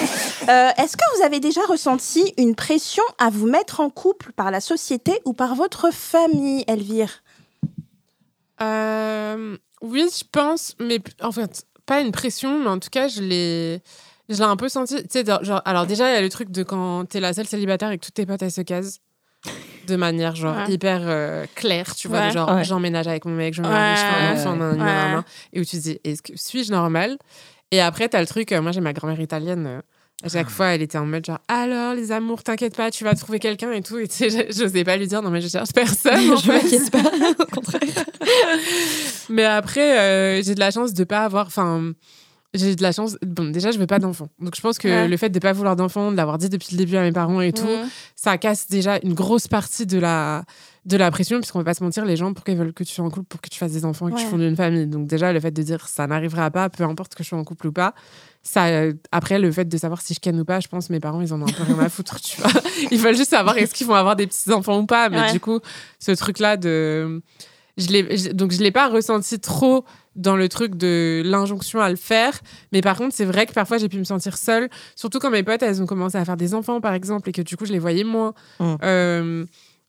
Euh, 0.49 0.69
Est-ce 0.83 0.95
que 0.97 1.03
vous 1.17 1.23
avez 1.23 1.39
déjà 1.39 1.61
ressenti 1.67 2.33
une 2.37 2.55
pression 2.55 3.03
à 3.17 3.29
vous 3.29 3.47
mettre 3.47 3.79
en 3.79 3.89
couple 3.89 4.31
par 4.35 4.51
la 4.51 4.59
société 4.61 5.11
ou 5.25 5.33
par 5.33 5.55
votre 5.55 5.91
famille, 5.93 6.63
Elvire? 6.67 7.23
Euh, 8.61 9.57
oui, 9.81 10.07
je 10.17 10.23
pense, 10.31 10.75
mais 10.79 10.99
en 11.21 11.31
fait, 11.31 11.65
pas 11.85 12.01
une 12.01 12.11
pression, 12.11 12.59
mais 12.63 12.69
en 12.69 12.79
tout 12.79 12.89
cas, 12.89 13.07
je 13.07 13.21
l'ai, 13.21 13.81
je 14.29 14.35
l'ai 14.35 14.41
un 14.41 14.55
peu 14.55 14.69
senti. 14.69 14.95
Tu 15.03 15.07
sais, 15.09 15.23
dans- 15.23 15.43
genre, 15.43 15.61
alors 15.65 15.85
déjà, 15.85 16.09
il 16.09 16.13
y 16.13 16.17
a 16.17 16.21
le 16.21 16.29
truc 16.29 16.49
de 16.51 16.63
quand 16.63 17.05
t'es 17.05 17.19
la 17.19 17.33
seule 17.33 17.47
célibataire 17.47 17.91
et 17.91 17.97
que 17.97 18.05
toutes 18.05 18.15
tes 18.15 18.25
potes 18.25 18.41
elles 18.41 18.51
se 18.51 18.61
casent 18.61 18.99
de 19.87 19.95
manière 19.95 20.35
genre 20.35 20.55
Ouais. 20.57 20.73
hyper 20.73 21.01
euh, 21.03 21.45
claire, 21.55 21.95
tu 21.95 22.07
vois, 22.09 22.19
Ouais. 22.27 22.31
genre 22.31 22.49
Ouais. 22.53 22.63
j'emménage 22.65 23.07
avec 23.07 23.23
mon 23.25 23.31
mec, 23.35 23.53
je 23.53 23.61
me 23.61 23.67
marie, 23.69 23.95
je 23.95 24.01
fais 24.01 24.07
un 24.07 24.33
Ouais. 24.33 24.39
enfant, 24.41 24.55
nan, 24.57 24.69
nan, 24.69 24.77
nan, 24.79 24.87
Ouais. 24.87 25.11
nan, 25.15 25.23
et 25.53 25.59
où 25.61 25.63
tu 25.65 25.77
te 25.77 25.81
dis, 25.81 25.99
est-ce 26.03 26.21
que 26.21 26.33
suis-je 26.35 26.71
normale? 26.71 27.17
Et 27.71 27.79
après, 27.79 28.09
t'as 28.09 28.19
le 28.19 28.27
truc, 28.27 28.51
euh, 28.51 28.61
moi 28.61 28.71
j'ai 28.73 28.81
ma 28.81 28.91
grand-mère 28.93 29.19
italienne. 29.19 29.65
euh, 29.67 29.81
à 30.23 30.29
chaque 30.29 30.49
fois, 30.49 30.67
elle 30.67 30.81
était 30.81 30.97
en 30.97 31.05
mode 31.05 31.25
genre 31.25 31.39
alors 31.47 31.93
les 31.93 32.11
amours, 32.11 32.41
t'inquiète 32.43 32.75
pas, 32.75 32.89
tu 32.91 33.03
vas 33.03 33.13
trouver 33.15 33.39
quelqu'un 33.39 33.71
et 33.71 33.81
tout. 33.81 33.97
Et 33.99 34.07
tu 34.07 34.15
sais, 34.15 34.29
je- 34.29 34.51
j'osais 34.57 34.83
pas 34.83 34.97
lui 34.97 35.07
dire 35.07 35.21
non 35.21 35.29
mais 35.29 35.41
je 35.41 35.47
cherche 35.47 35.71
personne. 35.73 36.13
je 36.43 36.47
m'inquiète 36.51 36.89
pas, 36.91 36.99
au 37.43 37.45
contraire. 37.45 37.81
Mais 39.29 39.43
après, 39.45 39.99
euh, 39.99 40.41
j'ai 40.43 40.55
de 40.55 40.59
la 40.59 40.71
chance 40.71 40.93
de 40.93 41.03
pas 41.03 41.23
avoir. 41.23 41.47
Enfin, 41.47 41.93
J'ai 42.53 42.75
de 42.75 42.81
la 42.81 42.93
chance. 42.93 43.17
Bon, 43.23 43.51
déjà, 43.51 43.71
je 43.71 43.77
veux 43.77 43.85
pas 43.87 43.99
d'enfant. 43.99 44.29
Donc, 44.39 44.55
je 44.55 44.61
pense 44.61 44.77
que 44.79 44.87
Ouais. 44.87 45.07
le 45.07 45.17
fait 45.17 45.29
de 45.29 45.37
pas 45.37 45.51
vouloir 45.51 45.75
d'enfant, 45.75 46.11
de 46.11 46.17
l'avoir 46.17 46.37
dit 46.37 46.47
depuis 46.49 46.69
le 46.71 46.77
début 46.77 46.95
à 46.95 47.01
mes 47.01 47.11
parents 47.11 47.41
et 47.41 47.51
tout, 47.51 47.65
Mhm. 47.67 47.89
ça 48.15 48.37
casse 48.37 48.67
déjà 48.69 48.99
une 49.03 49.13
grosse 49.13 49.47
partie 49.49 49.85
de 49.85 49.99
la, 49.99 50.43
de 50.85 50.95
la 50.97 51.11
pression, 51.11 51.39
puisqu'on 51.39 51.59
va 51.59 51.65
pas 51.65 51.73
se 51.73 51.83
mentir, 51.83 52.05
les 52.05 52.15
gens, 52.15 52.33
pourquoi 52.33 52.53
ils 52.53 52.57
veulent 52.57 52.73
que 52.73 52.85
tu 52.85 52.93
sois 52.93 53.03
en 53.05 53.09
couple 53.09 53.27
Pour 53.27 53.41
que 53.41 53.49
tu 53.49 53.59
fasses 53.59 53.73
des 53.73 53.83
enfants 53.83 54.07
et 54.07 54.13
que 54.13 54.17
tu 54.19 54.25
fondes 54.25 54.41
une 54.41 54.55
famille. 54.55 54.87
Donc, 54.87 55.07
déjà, 55.07 55.33
le 55.33 55.39
fait 55.41 55.51
de 55.51 55.61
dire 55.61 55.87
ça 55.89 56.07
n'arrivera 56.07 56.49
pas, 56.49 56.69
peu 56.69 56.83
importe 56.85 57.13
que 57.15 57.23
je 57.23 57.27
sois 57.29 57.37
en 57.37 57.43
couple 57.43 57.67
ou 57.67 57.71
pas. 57.73 57.93
Ça, 58.49 58.67
euh, 58.67 58.93
après, 59.11 59.39
le 59.39 59.51
fait 59.51 59.65
de 59.65 59.77
savoir 59.77 59.99
si 60.01 60.13
je 60.13 60.21
ken 60.21 60.39
ou 60.39 60.45
pas, 60.45 60.61
je 60.61 60.69
pense 60.69 60.89
mes 60.89 61.01
parents, 61.01 61.19
ils 61.19 61.33
en 61.33 61.41
ont 61.41 61.47
un 61.47 61.51
peu 61.51 61.63
rien 61.63 61.79
à 61.79 61.89
foutre, 61.89 62.21
tu 62.21 62.39
vois. 62.39 62.49
Ils 62.91 62.97
veulent 62.99 63.17
juste 63.17 63.31
savoir 63.31 63.57
est-ce 63.57 63.73
qu'ils 63.73 63.87
vont 63.87 63.95
avoir 63.95 64.15
des 64.15 64.25
petits-enfants 64.25 64.79
ou 64.79 64.85
pas. 64.85 65.09
Mais 65.09 65.19
Ouais. 65.19 65.31
du 65.33 65.41
coup, 65.41 65.59
ce 65.99 66.11
truc-là 66.11 66.55
de. 66.55 67.21
Je 67.77 67.87
l'ai- 67.89 68.33
donc, 68.33 68.51
je 68.53 68.59
l'ai 68.59 68.71
pas 68.71 68.87
ressenti 68.87 69.37
trop 69.39 69.83
dans 70.15 70.35
le 70.37 70.47
truc 70.47 70.75
de 70.75 71.21
l'injonction 71.25 71.81
à 71.81 71.89
le 71.89 71.95
faire. 71.97 72.39
Mais 72.71 72.81
par 72.81 72.95
contre, 72.97 73.13
c'est 73.13 73.25
vrai 73.25 73.45
que 73.47 73.51
parfois, 73.53 73.77
j'ai 73.79 73.89
pu 73.89 73.97
me 73.99 74.03
sentir 74.05 74.37
seule. 74.37 74.69
Surtout 74.95 75.19
quand 75.19 75.29
mes 75.29 75.43
potes, 75.43 75.61
elles 75.61 75.81
ont 75.81 75.85
commencé 75.85 76.17
à 76.17 76.23
faire 76.23 76.37
des 76.37 76.53
enfants, 76.55 76.79
par 76.79 76.93
exemple, 76.93 77.27
et 77.29 77.33
que 77.33 77.41
du 77.41 77.57
coup, 77.57 77.65
je 77.65 77.73
les 77.73 77.79
voyais 77.79 78.03
moins. 78.05 78.33
Mm. 78.61 78.75
Euh, 78.83 79.45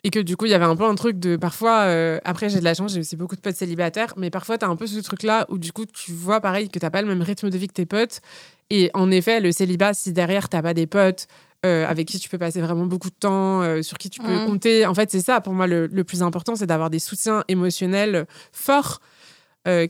et 0.08 0.10
que 0.10 0.20
du 0.20 0.38
coup, 0.38 0.46
il 0.46 0.50
y 0.50 0.54
avait 0.54 0.64
un 0.64 0.74
peu 0.74 0.84
un 0.84 0.94
truc 0.94 1.18
de 1.18 1.36
parfois. 1.36 1.80
euh, 1.82 2.18
après, 2.24 2.48
j'ai 2.48 2.60
de 2.60 2.64
la 2.64 2.72
chance, 2.72 2.94
j'ai 2.94 3.00
aussi 3.00 3.14
beaucoup 3.14 3.36
de 3.36 3.42
potes 3.42 3.56
célibataires. 3.56 4.14
Mais 4.16 4.30
parfois, 4.30 4.56
tu 4.56 4.64
as 4.64 4.68
un 4.68 4.74
peu 4.74 4.86
ce 4.86 4.98
truc-là 5.00 5.44
où 5.50 5.58
du 5.58 5.70
coup, 5.70 5.84
tu 5.84 6.12
vois 6.12 6.40
pareil 6.40 6.70
que 6.70 6.78
tu 6.78 6.90
pas 6.90 7.02
le 7.02 7.08
même 7.08 7.20
rythme 7.20 7.50
de 7.50 7.58
vie 7.58 7.68
que 7.68 7.74
tes 7.74 7.84
potes. 7.84 8.22
Et 8.70 8.90
en 8.94 9.10
effet, 9.10 9.38
le 9.40 9.52
célibat, 9.52 9.92
si 9.92 10.14
derrière, 10.14 10.48
t'as 10.48 10.62
pas 10.62 10.72
des 10.72 10.86
potes. 10.86 11.26
euh, 11.66 11.84
avec 11.86 12.06
qui 12.06 12.18
tu 12.20 12.28
peux 12.28 12.38
passer 12.38 12.60
vraiment 12.62 12.86
beaucoup 12.86 13.10
de 13.10 13.16
temps, 13.18 13.62
euh, 13.62 13.82
sur 13.82 13.98
qui 13.98 14.08
tu 14.08 14.20
peux 14.20 14.36
Mm. 14.38 14.44
compter. 14.46 14.86
En 14.86 14.94
fait, 14.94 15.10
c'est 15.10 15.20
ça, 15.20 15.40
pour 15.40 15.52
moi, 15.52 15.66
le, 15.66 15.88
le 15.88 16.04
plus 16.04 16.22
important, 16.22 16.54
c'est 16.54 16.66
d'avoir 16.66 16.88
des 16.88 17.00
soutiens 17.00 17.42
émotionnels 17.48 18.26
forts 18.52 19.00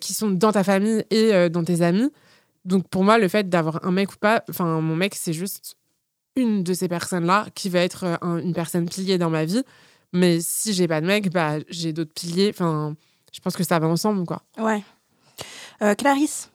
qui 0.01 0.15
sont 0.15 0.31
dans 0.31 0.51
ta 0.51 0.65
famille 0.65 1.05
et 1.11 1.49
dans 1.51 1.63
tes 1.63 1.83
amis. 1.83 2.11
Donc 2.65 2.89
pour 2.89 3.05
moi, 3.05 3.19
le 3.19 3.29
fait 3.29 3.49
d'avoir 3.49 3.85
un 3.85 3.93
mec 3.93 4.11
ou 4.13 4.17
pas, 4.17 4.43
enfin 4.51 4.81
mon 4.81 4.97
mec, 4.97 5.15
c'est 5.15 5.33
juste 5.35 5.77
une 6.37 6.65
de 6.65 6.73
ces 6.75 6.89
personnes-là 6.89 7.47
qui 7.55 7.69
va 7.69 7.81
être 7.81 8.19
un- 8.23 8.39
une 8.39 8.55
personne 8.55 8.89
pilier 8.89 9.19
dans 9.19 9.31
ma 9.31 9.45
vie. 9.45 9.63
Mais 10.13 10.41
si 10.41 10.73
j'ai 10.73 10.89
pas 10.89 11.01
de 11.01 11.07
mec, 11.07 11.31
bah 11.31 11.57
j'ai 11.69 11.93
d'autres 11.93 12.13
piliers. 12.13 12.51
Enfin, 12.51 12.95
je 13.33 13.41
pense 13.41 13.57
que 13.57 13.65
ça 13.65 13.79
va 13.79 13.87
ensemble, 13.89 14.25
quoi. 14.25 14.43
Ouais. 14.59 14.83
Euh, 15.83 15.95
Clarisse? 15.95 16.51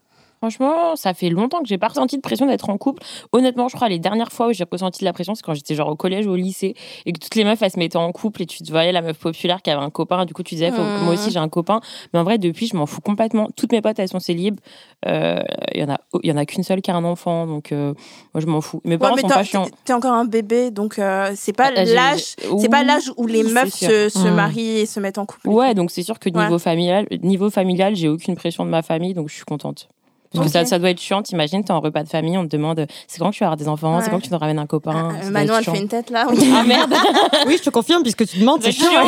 Franchement, 0.48 0.98
ça 0.98 1.14
fait 1.14 1.30
longtemps 1.30 1.62
que 1.62 1.70
j'ai 1.70 1.78
pas 1.78 1.88
ressenti 1.88 2.18
de 2.18 2.22
pression 2.22 2.46
d'être 2.46 2.70
en 2.70 2.78
couple. 2.78 3.02
Honnêtement, 3.32 3.70
je 3.70 3.78
crois 3.78 3.88
les 3.88 3.98
dernières 3.98 4.30
fois 4.34 4.50
où 4.50 4.52
j'ai 4.52 4.66
ressenti 4.70 5.00
de 5.00 5.06
la 5.06 5.14
pression, 5.14 5.36
c'est 5.36 5.42
quand 5.42 5.54
j'étais 5.54 5.74
genre 5.74 5.88
au 5.88 5.96
collège 5.96 6.28
ou 6.28 6.32
au 6.32 6.36
lycée 6.36 6.76
et 7.06 7.14
que 7.14 7.20
toutes 7.20 7.36
les 7.36 7.46
meufs 7.46 7.62
elles 7.62 7.72
se 7.72 7.80
mettaient 7.80 7.96
en 7.96 8.12
couple 8.12 8.42
et 8.42 8.46
tu 8.46 8.62
te 8.62 8.70
voyais 8.70 8.92
la 8.92 9.02
meuf 9.02 9.18
populaire 9.18 9.62
qui 9.62 9.70
avait 9.70 9.82
un 9.82 9.90
copain. 9.90 10.26
Du 10.26 10.34
coup, 10.34 10.44
tu 10.44 10.56
disais, 10.56 10.70
faut 10.72 10.82
que 10.84 11.00
moi 11.06 11.14
aussi 11.14 11.32
j'ai 11.32 11.40
un 11.40 11.48
copain. 11.48 11.80
Mais 12.14 12.20
en 12.20 12.26
vrai, 12.26 12.40
depuis, 12.40 12.68
je 12.68 12.76
m'en 12.76 12.86
fous 12.86 13.00
complètement. 13.00 13.48
Toutes 13.56 13.72
mes 13.72 13.82
potes 13.82 14.00
elles 14.00 14.10
sont 14.10 14.20
célibes. 14.20 14.60
Euh, 15.08 15.40
Il 15.74 15.80
y 15.80 15.84
en 15.86 15.90
a, 15.92 15.98
il 16.24 16.30
y 16.30 16.34
en 16.34 16.36
a 16.38 16.46
qu'une 16.46 16.64
seule 16.64 16.82
qui 16.82 16.92
a 16.92 16.96
un 16.98 17.06
enfant, 17.06 17.48
donc 17.48 17.72
euh, 17.72 17.94
moi 18.34 18.42
je 18.42 18.46
m'en 18.48 18.60
fous. 18.60 18.82
Mes 18.84 18.96
Ouais, 18.96 18.98
parents 18.98 19.16
mais 19.16 19.22
sont 19.22 19.30
pas 19.30 19.44
chiants. 19.46 19.66
t'es- 19.86 19.94
encore 19.94 20.12
un 20.12 20.26
bébé, 20.26 20.72
donc 20.72 21.00
euh, 21.00 21.32
c'est 21.36 21.54
pas 21.56 21.72
Ah, 21.74 21.86
l'âge. 21.86 22.36
C'est 22.60 22.68
pas 22.70 22.84
l'âge 22.84 23.10
où 23.16 23.28
les 23.28 23.44
meufs 23.44 23.74
se, 23.74 24.10
se 24.10 24.28
Mm. 24.28 24.34
marient 24.36 24.80
et 24.82 24.86
se 24.88 25.00
mettent 25.00 25.20
en 25.20 25.26
couple. 25.26 25.48
Ouais, 25.48 25.74
donc 25.74 25.90
c'est 25.90 26.04
sûr 26.04 26.20
que 26.20 26.30
Ouais. 26.30 26.44
niveau 26.44 26.60
familial, 26.60 27.08
niveau 27.22 27.50
familial, 27.50 27.96
j'ai 27.96 28.10
aucune 28.10 28.36
pression 28.36 28.66
de 28.66 28.70
ma 28.70 28.82
famille, 28.82 29.14
donc 29.14 29.30
je 29.30 29.36
suis 29.36 29.46
contente. 29.46 29.88
Parce 30.34 30.46
que 30.48 30.52
ça, 30.52 30.66
ça 30.66 30.80
doit 30.80 30.90
être 30.90 31.00
chiant. 31.00 31.22
T'imagines, 31.22 31.64
t'es 31.64 31.72
en 31.72 31.80
repas 31.80 32.04
de 32.04 32.10
famille, 32.10 32.38
on 32.38 32.44
te 32.44 32.50
demande 32.56 32.86
c'est 33.08 33.20
quand 33.20 33.30
que 33.30 33.36
tu 33.36 33.40
vas 33.42 33.48
avoir 33.48 33.58
des 33.58 33.68
enfants, 33.68 34.00
c'est 34.02 34.10
quand 34.10 34.18
que 34.20 34.26
tu 34.26 34.32
nous 34.32 34.38
ramènes 34.38 34.60
un 34.60 34.66
copain? 34.66 35.10
Euh, 35.10 35.14
ça 35.18 35.22
doit 35.22 35.32
Manon, 35.32 35.54
elle 35.58 35.64
fait 35.64 35.78
une 35.80 35.88
tête 35.88 36.10
là. 36.10 36.28
Ah 36.56 36.64
merde 36.64 36.94
Oui, 37.48 37.56
je 37.58 37.64
te 37.64 37.70
confirme, 37.70 38.02
puisque 38.04 38.26
tu 38.28 38.40
demandes, 38.40 38.62
c'est 38.64 38.72
chiant. 38.72 38.90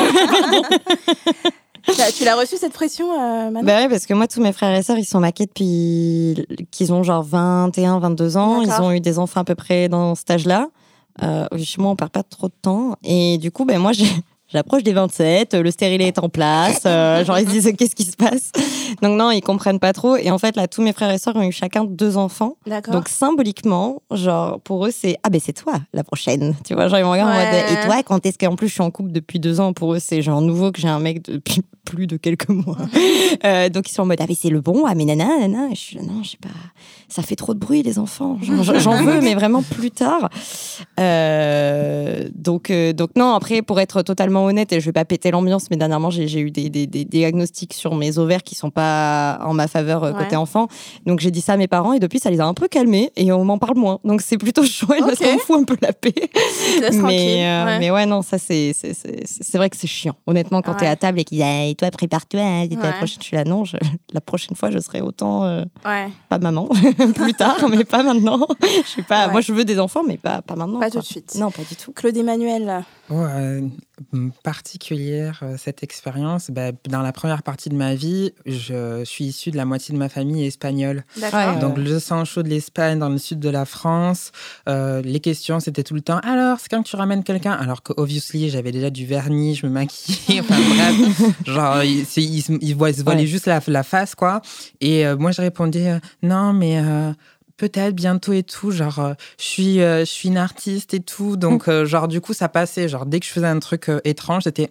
Tu 2.18 2.26
l'as 2.26 2.36
reçu 2.36 2.58
cette 2.58 2.74
pression, 2.74 3.06
euh, 3.14 3.52
Manon? 3.52 3.64
Bah 3.66 3.78
oui, 3.84 3.88
parce 3.90 4.08
que 4.08 4.14
moi, 4.16 4.28
tous 4.28 4.42
mes 4.42 4.52
frères 4.54 4.76
et 4.76 4.82
sœurs, 4.82 4.98
ils 4.98 5.06
sont 5.06 5.20
maqués 5.20 5.46
depuis 5.46 6.36
qu'ils 6.72 6.92
ont 6.92 7.04
genre 7.04 7.22
21, 7.22 8.00
22 8.00 8.38
ans. 8.38 8.62
Ils 8.62 8.72
ont 8.82 8.92
eu 8.92 9.00
des 9.00 9.20
enfants 9.20 9.42
à 9.42 9.44
peu 9.44 9.54
près 9.56 9.88
dans 9.88 10.16
cet 10.16 10.32
âge-là. 10.32 10.68
Euh, 11.22 11.46
chez 11.64 11.80
moi, 11.80 11.92
on 11.92 11.96
perd 11.96 12.10
pas 12.10 12.24
trop 12.24 12.48
de 12.48 12.54
temps. 12.60 12.96
Et 13.04 13.38
du 13.38 13.52
coup, 13.52 13.66
ben 13.66 13.78
moi, 13.80 13.92
j'ai- 13.94 14.08
J'approche 14.56 14.84
des 14.84 14.94
27, 14.94 15.54
le 15.56 15.70
stérilet 15.70 16.08
est 16.08 16.18
en 16.18 16.30
place, 16.30 16.84
euh, 16.86 17.26
genre 17.26 17.38
ils 17.40 17.46
se 17.46 17.52
disent 17.52 17.74
qu'est-ce 17.78 17.94
qui 17.94 18.06
se 18.06 18.16
passe? 18.16 18.54
Donc 19.02 19.18
non, 19.18 19.30
ils 19.32 19.42
comprennent 19.42 19.80
pas 19.80 19.92
trop. 19.92 20.16
Et 20.16 20.32
en 20.32 20.38
fait, 20.38 20.56
là, 20.56 20.68
tous 20.70 20.82
mes 20.82 20.94
frères 20.94 21.12
et 21.12 21.18
sœurs 21.18 21.36
ont 21.36 21.44
eu 21.44 21.52
chacun 21.52 21.84
deux 21.84 22.16
enfants. 22.16 22.56
Donc 22.92 23.10
symboliquement, 23.10 24.02
genre 24.12 24.62
pour 24.62 24.86
eux, 24.86 24.92
c'est 24.96 25.18
ah 25.24 25.30
ben 25.30 25.42
c'est 25.44 25.52
toi 25.54 25.74
la 25.92 26.06
prochaine. 26.06 26.56
Tu 26.66 26.74
vois, 26.74 26.88
genre 26.88 27.00
ils 27.00 27.04
me 27.04 27.10
regardent 27.10 27.32
en 27.32 27.36
Ouais. 27.36 27.52
mode 27.70 27.72
et 27.78 27.86
toi 27.86 28.02
quand 28.04 28.26
est-ce 28.26 28.38
qu'en 28.38 28.56
plus 28.56 28.70
je 28.70 28.74
suis 28.74 28.82
en 28.82 28.92
couple 28.92 29.12
depuis 29.12 29.40
deux 29.40 29.60
ans 29.60 29.74
pour 29.74 29.94
eux 29.94 30.00
c'est 30.00 30.22
genre 30.22 30.40
nouveau 30.42 30.72
que 30.72 30.80
j'ai 30.80 30.88
un 30.88 31.00
mec 31.00 31.22
depuis 31.26 31.62
plus 31.86 32.08
de 32.08 32.16
quelques 32.18 32.48
mois. 32.50 32.78
Euh, 33.44 33.68
donc 33.70 33.90
ils 33.90 33.94
sont 33.94 34.04
en 34.04 34.06
mode 34.06 34.20
ah 34.22 34.26
mais 34.30 34.36
c'est 34.36 34.50
le 34.50 34.62
bon 34.62 34.86
ah 34.88 34.96
mais 34.96 35.04
nana 35.04 35.26
nana. 35.42 35.68
Et 35.72 35.76
je 35.76 35.80
suis 35.80 35.96
là 35.98 36.04
non 36.04 36.24
je 36.24 36.32
sais 36.32 36.38
pas 36.42 36.48
ça 37.10 37.22
fait 37.22 37.36
trop 37.36 37.54
de 37.54 37.60
bruit 37.60 37.84
les 37.84 38.00
enfants. 38.00 38.38
J'en 38.42 38.64
j'en 38.80 39.04
veux 39.04 39.20
mais 39.20 39.36
vraiment 39.36 39.62
plus 39.62 39.92
tard. 39.92 40.30
Euh, 41.00 42.28
donc 42.34 42.70
euh, 42.70 42.94
donc 42.94 43.12
non 43.18 43.34
après 43.34 43.62
pour 43.62 43.80
être 43.80 44.02
totalement 44.04 44.45
honnête 44.46 44.72
et 44.74 44.80
je 44.80 44.86
vais 44.86 44.92
pas 44.94 45.06
péter 45.06 45.32
l'ambiance 45.32 45.70
mais 45.70 45.78
dernièrement 45.78 46.10
j'ai 46.10 46.40
eu 46.40 46.52
des, 46.52 46.70
des, 46.70 46.88
des 46.88 47.06
diagnostics 47.06 47.74
sur 47.74 47.96
mes 47.96 48.18
ovaires 48.18 48.44
qui 48.44 48.56
sont 48.56 48.70
pas 48.72 49.40
en 49.44 49.54
ma 49.54 49.68
faveur 49.68 50.04
euh, 50.04 50.14
côté 50.14 50.36
enfant. 50.36 50.68
Donc 51.06 51.20
j'ai 51.20 51.32
dit 51.32 51.42
ça 51.42 51.54
à 51.54 51.58
mes 51.58 51.68
parents 51.68 51.94
et 51.94 52.00
depuis 52.00 52.20
ça 52.20 52.30
les 52.30 52.40
a 52.40 52.46
un 52.46 52.54
peu 52.54 52.68
calmés 52.68 53.12
et 53.16 53.32
on 53.32 53.44
m'en 53.46 53.58
parle 53.58 53.78
moins. 53.78 54.00
Donc 54.04 54.22
c'est 54.22 54.38
plutôt 54.38 54.64
chouette 54.66 55.00
parce 55.02 55.20
Ok. 55.20 55.28
qu'on 55.28 55.34
me 55.34 55.40
fout 55.40 55.58
un 55.60 55.64
peu 55.64 55.78
la 55.82 55.94
paix. 55.94 56.14
Tu. 56.14 56.98
Mais, 57.02 57.46
euh, 57.46 57.66
ouais. 57.66 57.80
mais 57.80 57.92
ouais, 57.92 58.06
non, 58.06 58.22
ça 58.22 58.38
c'est 58.38 58.74
vrai 59.56 59.70
que 59.70 59.78
c'est 59.78 59.88
chiant. 59.88 60.16
Honnêtement, 60.28 60.62
quand 60.62 60.74
t'es 60.76 60.86
Ouais. 60.86 60.92
à 60.92 60.96
table 60.96 61.20
et 61.20 61.24
qu'ils 61.24 61.38
disent 61.40 61.48
hey, 61.48 61.76
toi 61.76 61.90
prépare-toi, 61.92 62.42
hein, 62.42 62.68
la 62.82 62.92
prochaine, 62.94 63.22
suis 63.22 63.36
là 63.36 63.44
non, 63.44 63.64
je- 63.66 63.78
la 64.14 64.22
prochaine 64.22 64.56
fois 64.56 64.70
je 64.72 64.80
serai 64.80 65.02
autant 65.02 65.44
euh, 65.46 65.64
Ouais. 65.86 66.08
pas 66.30 66.38
maman, 66.40 66.68
plus 67.16 67.34
tard, 67.34 67.58
mais 67.70 67.84
pas 67.86 68.04
maintenant. 68.04 68.46
Je 68.86 68.90
sais 68.90 69.02
pas, 69.04 69.28
moi 69.30 69.42
je 69.42 69.52
veux 69.54 69.66
des 69.66 69.80
enfants, 69.80 70.02
mais 70.08 70.18
pas 70.18 70.42
pas 70.42 70.56
maintenant. 70.56 70.80
Pas 70.80 70.90
quoi. 70.90 71.00
tout 71.02 71.08
de 71.08 71.12
suite. 71.12 71.36
Non, 71.36 71.50
pas 71.52 71.64
du 71.68 71.76
tout. 71.76 71.92
Claude 71.92 72.16
Emmanuel. 72.18 72.84
Euh, 73.12 73.62
particulière 74.44 75.40
euh, 75.44 75.56
cette 75.58 75.84
expérience. 75.84 76.50
Bah, 76.52 76.72
dans 76.90 77.02
la 77.02 77.12
première 77.12 77.44
partie 77.44 77.70
de 77.70 77.76
ma 77.76 77.96
vie, 77.96 78.32
je 78.46 79.04
suis 79.06 79.26
issu 79.26 79.52
de 79.52 79.58
la 79.58 79.66
moitié 79.66 79.94
de 79.94 80.00
ma 80.00 80.10
famille 80.10 80.46
espagnole. 80.46 81.04
D'accord. 81.20 81.54
Ouais. 81.56 81.60
Donc 81.60 81.78
le 81.78 82.00
sang 82.00 82.26
chaud 82.26 82.44
de 82.44 82.50
l'Espagne 82.50 83.00
dans 83.00 83.10
le 83.10 83.18
sud 83.18 83.40
de 83.40 83.50
la 83.50 83.66
France. 83.66 84.32
Euh, 84.70 85.02
les 85.02 85.20
questions 85.20 85.60
c'était 85.60 85.84
tout 85.84 85.94
le 85.94 86.02
temps. 86.02 86.20
Alors 86.20 86.60
c'est 86.60 86.70
quand 86.70 86.84
que 86.84 86.90
tu 86.90 86.96
ramènes 86.96 87.24
quelqu'un? 87.24 87.54
Alors 87.54 87.84
que 87.84 87.94
obviously 87.98 88.50
j'avais 88.50 88.72
déjà 88.72 88.90
du 88.90 89.06
vernis, 89.06 89.56
je 89.56 89.66
me 89.68 89.72
maquillais. 89.72 90.40
Enfin 90.42 90.58
bref, 90.60 91.32
genre 91.46 91.84
il, 91.84 92.06
c'est- 92.06 92.22
il 92.24 92.42
se- 92.42 92.58
il 92.62 92.76
voit- 92.76 92.90
il 92.90 92.96
se 92.96 93.04
voilait 93.04 93.22
Ouais. 93.22 93.28
juste 93.28 93.48
la, 93.48 93.62
la 93.68 93.84
face 93.84 94.16
quoi. 94.16 94.42
Et 94.82 95.06
euh, 95.06 95.16
moi 95.18 95.32
je 95.32 95.42
répondais 95.42 95.90
euh, 95.90 96.00
non 96.24 96.54
mais 96.54 96.80
euh, 96.80 97.12
peut-être 97.58 97.96
bientôt 97.96 98.34
et 98.34 98.44
tout 98.44 98.72
genre 98.72 99.00
euh, 99.00 99.14
je 99.38 99.44
suis 99.44 99.82
euh, 99.82 100.00
je 100.02 100.12
suis 100.12 100.30
une 100.30 100.38
artiste 100.38 100.94
et 100.94 101.00
tout. 101.00 101.38
Donc 101.38 101.68
euh, 101.68 101.86
genre 101.86 102.08
du 102.08 102.22
coup 102.22 102.34
ça 102.34 102.50
passait. 102.50 102.88
Genre 102.88 103.06
dès 103.06 103.20
que 103.20 103.26
je 103.26 103.32
faisais 103.32 103.48
un 103.48 103.60
truc 103.60 103.90
étrange 104.04 104.44
c'était 104.44 104.70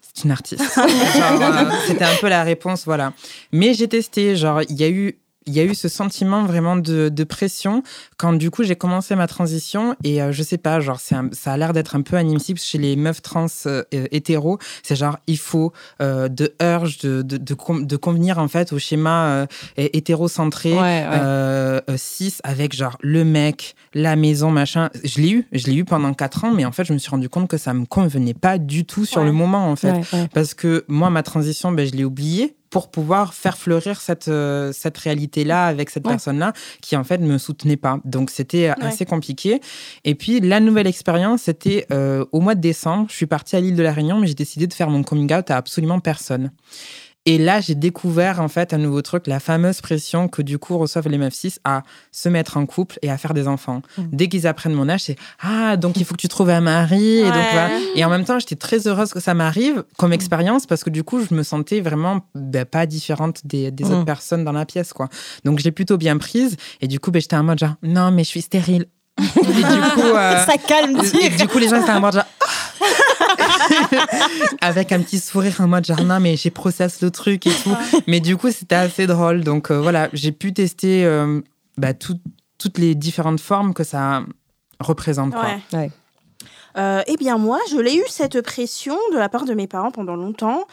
c'est 0.00 0.24
une 0.24 0.30
artiste. 0.30 0.62
Genre, 0.74 1.72
c'était 1.86 2.04
un 2.04 2.14
peu 2.16 2.28
la 2.28 2.42
réponse 2.42 2.84
voilà. 2.86 3.12
Mais 3.52 3.74
j'ai 3.74 3.88
testé. 3.88 4.36
Genre 4.36 4.62
il 4.62 4.76
y 4.76 4.84
a 4.84 4.88
eu 4.88 5.18
il 5.48 5.54
y 5.54 5.60
a 5.60 5.64
eu 5.64 5.74
ce 5.74 5.88
sentiment 5.88 6.44
vraiment 6.44 6.76
de, 6.76 7.08
de 7.08 7.24
pression 7.24 7.82
quand 8.18 8.34
du 8.34 8.50
coup 8.50 8.62
j'ai 8.62 8.76
commencé 8.76 9.16
ma 9.16 9.26
transition 9.26 9.96
et 10.04 10.22
euh, 10.22 10.30
je 10.30 10.42
sais 10.44 10.58
pas 10.58 10.78
genre 10.78 11.00
un- 11.10 11.30
ça 11.32 11.52
a 11.52 11.56
l'air 11.56 11.72
d'être 11.72 11.96
un 11.96 12.02
peu 12.02 12.16
admissible 12.16 12.60
chez 12.60 12.78
les 12.78 12.94
meufs 12.94 13.22
trans 13.22 13.46
euh, 13.66 13.82
euh, 13.94 14.06
hétéros 14.12 14.58
c'est 14.82 14.94
genre 14.94 15.18
il 15.26 15.38
faut 15.38 15.72
euh, 16.00 16.28
de 16.28 16.54
urge 16.62 16.98
de, 16.98 17.22
de, 17.22 17.36
de, 17.38 17.56
de 17.84 17.96
convenir 17.96 18.38
en 18.38 18.46
fait 18.48 18.72
au 18.72 18.78
schéma 18.78 19.26
euh, 19.28 19.46
hé- 19.76 19.96
hétérocentré 19.96 20.72
Ouais, 20.74 21.06
ouais. 21.10 21.96
cis 21.96 22.34
avec 22.44 22.74
genre 22.76 22.96
le 23.00 23.24
mec, 23.24 23.74
la 23.94 24.16
maison, 24.16 24.50
machin. 24.50 24.90
Je 25.04 25.20
l'ai 25.20 25.30
eu, 25.30 25.46
je 25.52 25.66
l'ai 25.66 25.74
eu 25.76 25.84
pendant 25.84 26.12
quatre 26.14 26.44
ans, 26.44 26.52
mais 26.52 26.64
en 26.64 26.72
fait, 26.72 26.84
je 26.84 26.92
me 26.92 26.98
suis 26.98 27.10
rendu 27.10 27.28
compte 27.28 27.48
que 27.48 27.56
ça 27.58 27.74
me 27.74 27.86
convenait 27.86 28.34
pas 28.34 28.58
du 28.58 28.84
tout 28.84 29.04
sur 29.04 29.20
Ouais. 29.20 29.26
le 29.26 29.32
moment, 29.32 29.70
en 29.70 29.76
fait. 29.76 29.92
Ouais, 29.92 30.02
ouais. 30.12 30.28
Parce 30.34 30.54
que 30.54 30.84
moi, 30.88 31.10
ma 31.10 31.22
transition, 31.22 31.72
ben, 31.72 31.86
je 31.86 31.92
l'ai 31.92 32.04
oubliée 32.04 32.54
pour 32.70 32.90
pouvoir 32.90 33.32
faire 33.32 33.56
fleurir 33.56 33.98
cette, 33.98 34.28
euh, 34.28 34.72
cette 34.74 34.98
réalité-là 34.98 35.66
avec 35.66 35.88
cette 35.88 36.06
Ouais. 36.06 36.12
personne-là 36.12 36.52
qui, 36.82 36.96
en 36.96 37.04
fait, 37.04 37.16
ne 37.16 37.26
me 37.26 37.38
soutenait 37.38 37.78
pas. 37.78 37.98
Donc, 38.04 38.28
c'était 38.30 38.68
assez 38.82 39.06
compliqué. 39.06 39.60
Et 40.04 40.14
puis, 40.14 40.40
la 40.40 40.60
nouvelle 40.60 40.86
expérience, 40.86 41.42
c'était 41.44 41.86
euh, 41.90 42.26
au 42.32 42.40
mois 42.40 42.54
de 42.54 42.60
décembre. 42.60 43.06
Je 43.08 43.14
suis 43.16 43.24
partie 43.26 43.56
à 43.56 43.60
l'île 43.60 43.74
de 43.76 43.82
la 43.82 43.92
Réunion, 43.92 44.18
mais 44.20 44.26
j'ai 44.26 44.34
décidé 44.34 44.66
de 44.66 44.74
faire 44.74 44.90
mon 44.90 45.02
coming 45.02 45.32
out 45.32 45.50
à 45.50 45.56
absolument 45.56 45.98
personne. 46.00 46.50
Et 47.26 47.36
là, 47.36 47.60
j'ai 47.60 47.74
découvert 47.74 48.40
en 48.40 48.48
fait 48.48 48.72
un 48.72 48.78
nouveau 48.78 49.02
truc, 49.02 49.26
la 49.26 49.38
fameuse 49.38 49.82
pression 49.82 50.28
que 50.28 50.40
du 50.40 50.58
coup 50.58 50.78
reçoivent 50.78 51.08
les 51.08 51.18
meufs 51.18 51.34
cis 51.34 51.54
à 51.64 51.82
se 52.10 52.30
mettre 52.30 52.56
en 52.56 52.64
couple 52.64 52.98
et 53.02 53.10
à 53.10 53.18
faire 53.18 53.34
des 53.34 53.46
enfants. 53.48 53.82
Mm. 53.98 54.02
Dès 54.12 54.28
qu'ils 54.28 54.46
apprennent 54.46 54.72
mon 54.72 54.88
âge, 54.88 55.02
c'est 55.02 55.16
ah 55.42 55.76
donc 55.76 55.98
il 55.98 56.06
faut 56.06 56.14
que 56.14 56.20
tu 56.20 56.28
trouves 56.28 56.48
un 56.48 56.62
mari 56.62 57.18
et 57.18 57.24
donc 57.24 57.34
voilà. 57.52 57.70
Et 57.94 58.04
en 58.04 58.08
même 58.08 58.24
temps, 58.24 58.38
j'étais 58.38 58.56
très 58.56 58.86
heureuse 58.88 59.12
que 59.12 59.20
ça 59.20 59.34
m'arrive 59.34 59.84
comme 59.98 60.14
expérience 60.14 60.64
parce 60.64 60.84
que 60.84 60.90
du 60.90 61.04
coup, 61.04 61.20
je 61.22 61.34
me 61.34 61.42
sentais 61.42 61.80
vraiment 61.80 62.20
ben, 62.34 62.64
pas 62.64 62.86
différente 62.86 63.40
des, 63.44 63.70
des 63.70 63.84
Mm. 63.84 63.92
autres 63.92 64.04
personnes 64.06 64.44
dans 64.44 64.52
la 64.52 64.64
pièce 64.64 64.94
quoi. 64.94 65.08
Donc 65.44 65.58
j'ai 65.58 65.70
plutôt 65.72 65.98
bien 65.98 66.16
prise 66.16 66.56
et 66.80 66.86
du 66.88 66.98
coup, 66.98 67.10
ben, 67.10 67.20
j'étais 67.20 67.36
en 67.36 67.42
mode 67.44 67.58
genre 67.58 67.74
non 67.82 68.10
mais 68.10 68.24
je 68.24 68.28
suis 68.28 68.42
stérile. 68.42 68.86
et 69.18 69.22
du 69.24 69.90
coup, 69.94 70.00
euh, 70.14 70.46
Ça 70.46 70.56
calme 70.66 70.96
et 71.20 71.28
du 71.30 71.48
coup, 71.48 71.58
les 71.58 71.68
gens 71.68 71.82
étaient 71.82 71.90
en 71.90 72.00
mode 72.00 72.14
genre. 72.14 72.24
Avec 74.60 74.92
un 74.92 75.00
petit 75.00 75.18
sourire 75.18 75.56
en 75.60 75.68
mode 75.68 75.86
non, 76.04 76.20
mais 76.20 76.36
j'ai 76.36 76.50
processé 76.50 77.04
le 77.04 77.10
truc 77.10 77.46
et 77.46 77.50
tout. 77.62 77.76
Mais 78.06 78.20
du 78.20 78.36
coup, 78.36 78.50
c'était 78.50 78.74
assez 78.74 79.06
drôle. 79.06 79.42
Donc 79.42 79.70
euh, 79.70 79.80
voilà, 79.80 80.08
j'ai 80.12 80.32
pu 80.32 80.52
tester 80.52 81.04
euh, 81.04 81.40
bah, 81.76 81.94
tout- 81.94 82.20
toutes 82.58 82.78
les 82.78 82.94
différentes 82.94 83.40
formes 83.40 83.74
que 83.74 83.84
ça 83.84 84.22
représente. 84.80 85.32
Quoi. 85.32 85.58
Ouais. 85.72 85.90
Euh, 86.78 87.02
eh 87.06 87.16
bien, 87.16 87.38
moi, 87.38 87.58
je 87.70 87.76
l'ai 87.78 87.96
eu 87.96 88.04
cette 88.08 88.40
pression 88.42 88.96
de 89.12 89.18
la 89.18 89.28
part 89.28 89.44
de 89.44 89.54
mes 89.54 89.66
parents 89.66 89.90
pendant 89.90 90.14
longtemps. 90.14 90.64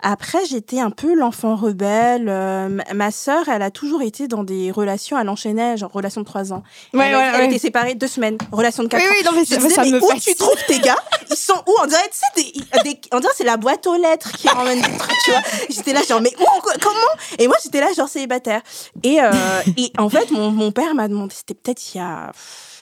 Après, 0.00 0.44
j'étais 0.48 0.78
un 0.78 0.90
peu 0.90 1.14
l'enfant 1.14 1.56
rebelle. 1.56 2.28
Euh, 2.28 2.68
ma 2.94 3.10
sœur, 3.10 3.48
elle 3.48 3.62
a 3.62 3.70
toujours 3.72 4.02
été 4.02 4.28
dans 4.28 4.44
des 4.44 4.70
relations, 4.70 5.18
elle 5.18 5.28
enchaînait, 5.28 5.76
genre 5.76 5.90
relation 5.90 6.20
de 6.20 6.26
trois 6.26 6.52
ans. 6.52 6.62
Ouais, 6.94 7.06
elle, 7.08 7.16
ouais, 7.16 7.30
elle 7.34 7.40
ouais. 7.40 7.46
était 7.48 7.58
séparée 7.58 7.94
deux 7.96 8.06
semaines, 8.06 8.38
relation 8.52 8.84
de 8.84 8.88
quatre 8.88 9.02
Oui, 9.02 9.08
ans. 9.08 9.12
oui, 9.18 9.24
non, 9.24 9.32
mais 9.34 9.44
Je 9.44 9.50
ça, 9.50 9.56
disais, 9.56 9.74
ça 9.74 9.82
mais 9.84 9.90
me 9.90 10.02
où 10.04 10.12
tu 10.20 10.34
trouves 10.36 10.64
tes 10.68 10.78
gars? 10.78 10.96
Ils 11.30 11.36
sont 11.36 11.60
où? 11.66 11.74
On 11.82 11.86
dirait, 11.86 12.08
tu 12.12 12.42
sais, 12.44 12.52
des- 12.82 12.82
des- 12.94 13.00
on 13.12 13.18
dirait 13.18 13.32
c'est 13.36 13.44
la 13.44 13.56
boîte 13.56 13.86
aux 13.88 13.96
lettres 13.96 14.30
qui 14.32 14.48
emmène 14.50 14.80
des 14.80 14.96
trucs, 14.96 15.18
tu 15.24 15.30
vois. 15.32 15.40
J'étais 15.68 15.92
là 15.92 16.02
genre, 16.08 16.20
mais 16.20 16.32
où 16.38 16.44
Comment? 16.80 16.94
Et 17.38 17.48
moi, 17.48 17.56
j'étais 17.62 17.80
là 17.80 17.88
genre 17.96 18.08
célibataire. 18.08 18.60
Et, 19.02 19.20
euh, 19.20 19.30
et 19.76 19.90
en 19.98 20.08
fait, 20.08 20.30
mon, 20.30 20.50
mon 20.52 20.70
père 20.70 20.94
m'a 20.94 21.08
demandé, 21.08 21.34
c'était 21.36 21.54
peut-être 21.54 21.94
il 21.94 21.98
y 21.98 22.00
a 22.00 22.30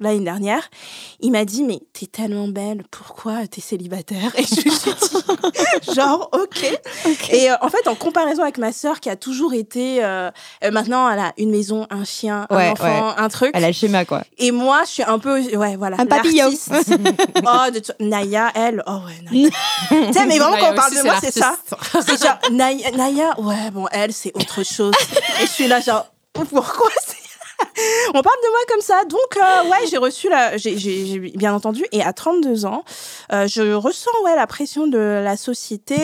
l'année 0.00 0.24
dernière, 0.24 0.68
il 1.20 1.32
m'a 1.32 1.44
dit, 1.44 1.64
mais 1.64 1.80
t'es 1.92 2.06
tellement 2.06 2.48
belle, 2.48 2.84
pourquoi 2.90 3.46
t'es 3.46 3.60
célibataire? 3.60 4.32
Et 4.36 4.42
je 4.42 4.68
me 4.68 4.74
suis 4.74 4.90
dit, 4.92 5.94
genre, 5.94 6.28
ok. 6.32 6.80
Et 7.30 7.50
euh, 7.50 7.54
en 7.60 7.68
fait, 7.68 7.88
en 7.88 7.94
comparaison 7.94 8.42
avec 8.42 8.58
ma 8.58 8.72
sœur 8.72 9.00
qui 9.00 9.10
a 9.10 9.16
toujours 9.16 9.54
été, 9.54 10.04
euh, 10.04 10.30
euh, 10.64 10.70
maintenant, 10.70 11.08
elle 11.10 11.18
a 11.18 11.32
une 11.38 11.50
maison, 11.50 11.86
un 11.90 12.04
chien, 12.04 12.46
Ouais, 12.50 12.68
un 12.68 12.72
enfant, 12.72 13.14
un 13.16 13.28
truc. 13.28 13.50
Elle 13.54 13.64
a 13.64 13.68
le 13.68 13.72
schéma, 13.72 14.04
quoi. 14.04 14.22
Et 14.38 14.50
moi, 14.50 14.82
je 14.84 14.90
suis 14.90 15.02
un 15.02 15.18
peu, 15.18 15.40
ouais, 15.40 15.76
voilà. 15.76 15.96
Un 16.00 16.06
papillon. 16.06 16.50
oh, 16.70 17.70
de 17.70 17.82
Naya, 18.04 18.52
elle, 18.54 18.82
oh 18.86 19.00
ouais, 19.06 19.22
Naya. 19.30 19.50
tu 19.88 20.12
sais, 20.12 20.26
mais 20.26 20.38
vraiment, 20.38 20.56
quand 20.58 20.72
on 20.72 20.74
parle 20.74 20.94
de 20.94 21.02
moi, 21.02 21.14
c'est 21.20 21.32
ça. 21.32 21.56
C'est 22.00 22.22
genre, 22.22 22.38
Naya, 22.50 22.90
Naya, 22.92 23.40
ouais, 23.40 23.70
bon, 23.72 23.86
elle, 23.92 24.12
c'est 24.12 24.32
autre 24.34 24.62
chose. 24.62 24.94
Et 25.42 25.46
je 25.46 25.50
suis 25.50 25.68
là, 25.68 25.80
genre, 25.80 26.06
pourquoi 26.32 26.90
c'est. 27.06 27.25
On 28.14 28.22
parle 28.22 28.36
de 28.42 28.50
moi 28.50 28.58
comme 28.68 28.80
ça. 28.80 29.04
Donc, 29.04 29.36
euh, 29.36 29.68
ouais, 29.70 29.86
j'ai 29.90 29.96
reçu 29.98 30.28
la. 30.28 30.56
J'ai, 30.56 31.18
bien 31.36 31.54
entendu. 31.54 31.84
Et 31.92 32.02
à 32.02 32.12
32 32.12 32.66
ans, 32.66 32.84
euh, 33.32 33.46
je 33.46 33.72
ressens, 33.74 34.10
ouais, 34.24 34.34
la 34.36 34.46
pression 34.46 34.86
de 34.86 34.98
la 34.98 35.36
société. 35.36 35.96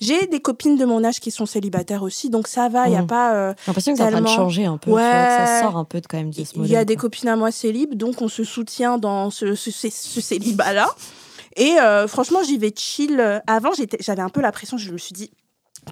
J'ai 0.00 0.26
des 0.26 0.40
copines 0.40 0.76
de 0.76 0.84
mon 0.84 1.02
âge 1.04 1.20
qui 1.20 1.30
sont 1.30 1.46
célibataires 1.46 2.02
aussi. 2.02 2.30
Donc, 2.30 2.48
ça 2.48 2.68
va. 2.68 2.86
Il 2.86 2.90
n'y 2.90 2.96
a 2.96 3.02
Mhm. 3.02 3.06
pas. 3.06 3.34
euh, 3.34 3.54
J'ai 3.58 3.64
l'impression 3.68 3.92
que 3.92 3.98
c'est 3.98 4.04
en 4.04 4.10
train 4.10 4.20
de 4.20 4.26
changer 4.28 4.64
un 4.66 4.76
peu. 4.76 4.90
tu 4.90 4.96
vois, 4.96 5.00
que 5.02 5.06
ça 5.06 5.44
Ouais. 5.54 5.60
sort 5.62 5.76
un 5.76 5.84
peu 5.84 6.00
de, 6.00 6.06
quand 6.06 6.16
même 6.16 6.30
de 6.30 6.44
ce 6.44 6.52
il 6.56 6.66
y 6.66 6.76
a 6.76 6.84
des 6.84 6.96
copines 6.96 7.28
à 7.28 7.36
moi 7.36 7.50
célib, 7.50 7.94
donc 7.94 8.20
on 8.22 8.28
se 8.28 8.44
soutient 8.44 8.98
dans 8.98 9.30
ce, 9.30 9.54
ce, 9.54 9.70
ce- 9.70 9.88
ce 9.90 10.20
célibat-là. 10.20 10.88
Et 11.56 11.78
euh, 11.80 12.06
franchement, 12.08 12.40
j'y 12.44 12.58
vais 12.58 12.72
chill. 12.76 13.42
Avant, 13.46 13.70
j'avais 14.00 14.22
un 14.22 14.28
peu 14.28 14.40
la 14.40 14.52
pression. 14.52 14.78
Je 14.78 14.90
me 14.92 14.98
suis 14.98 15.12
dit, 15.12 15.30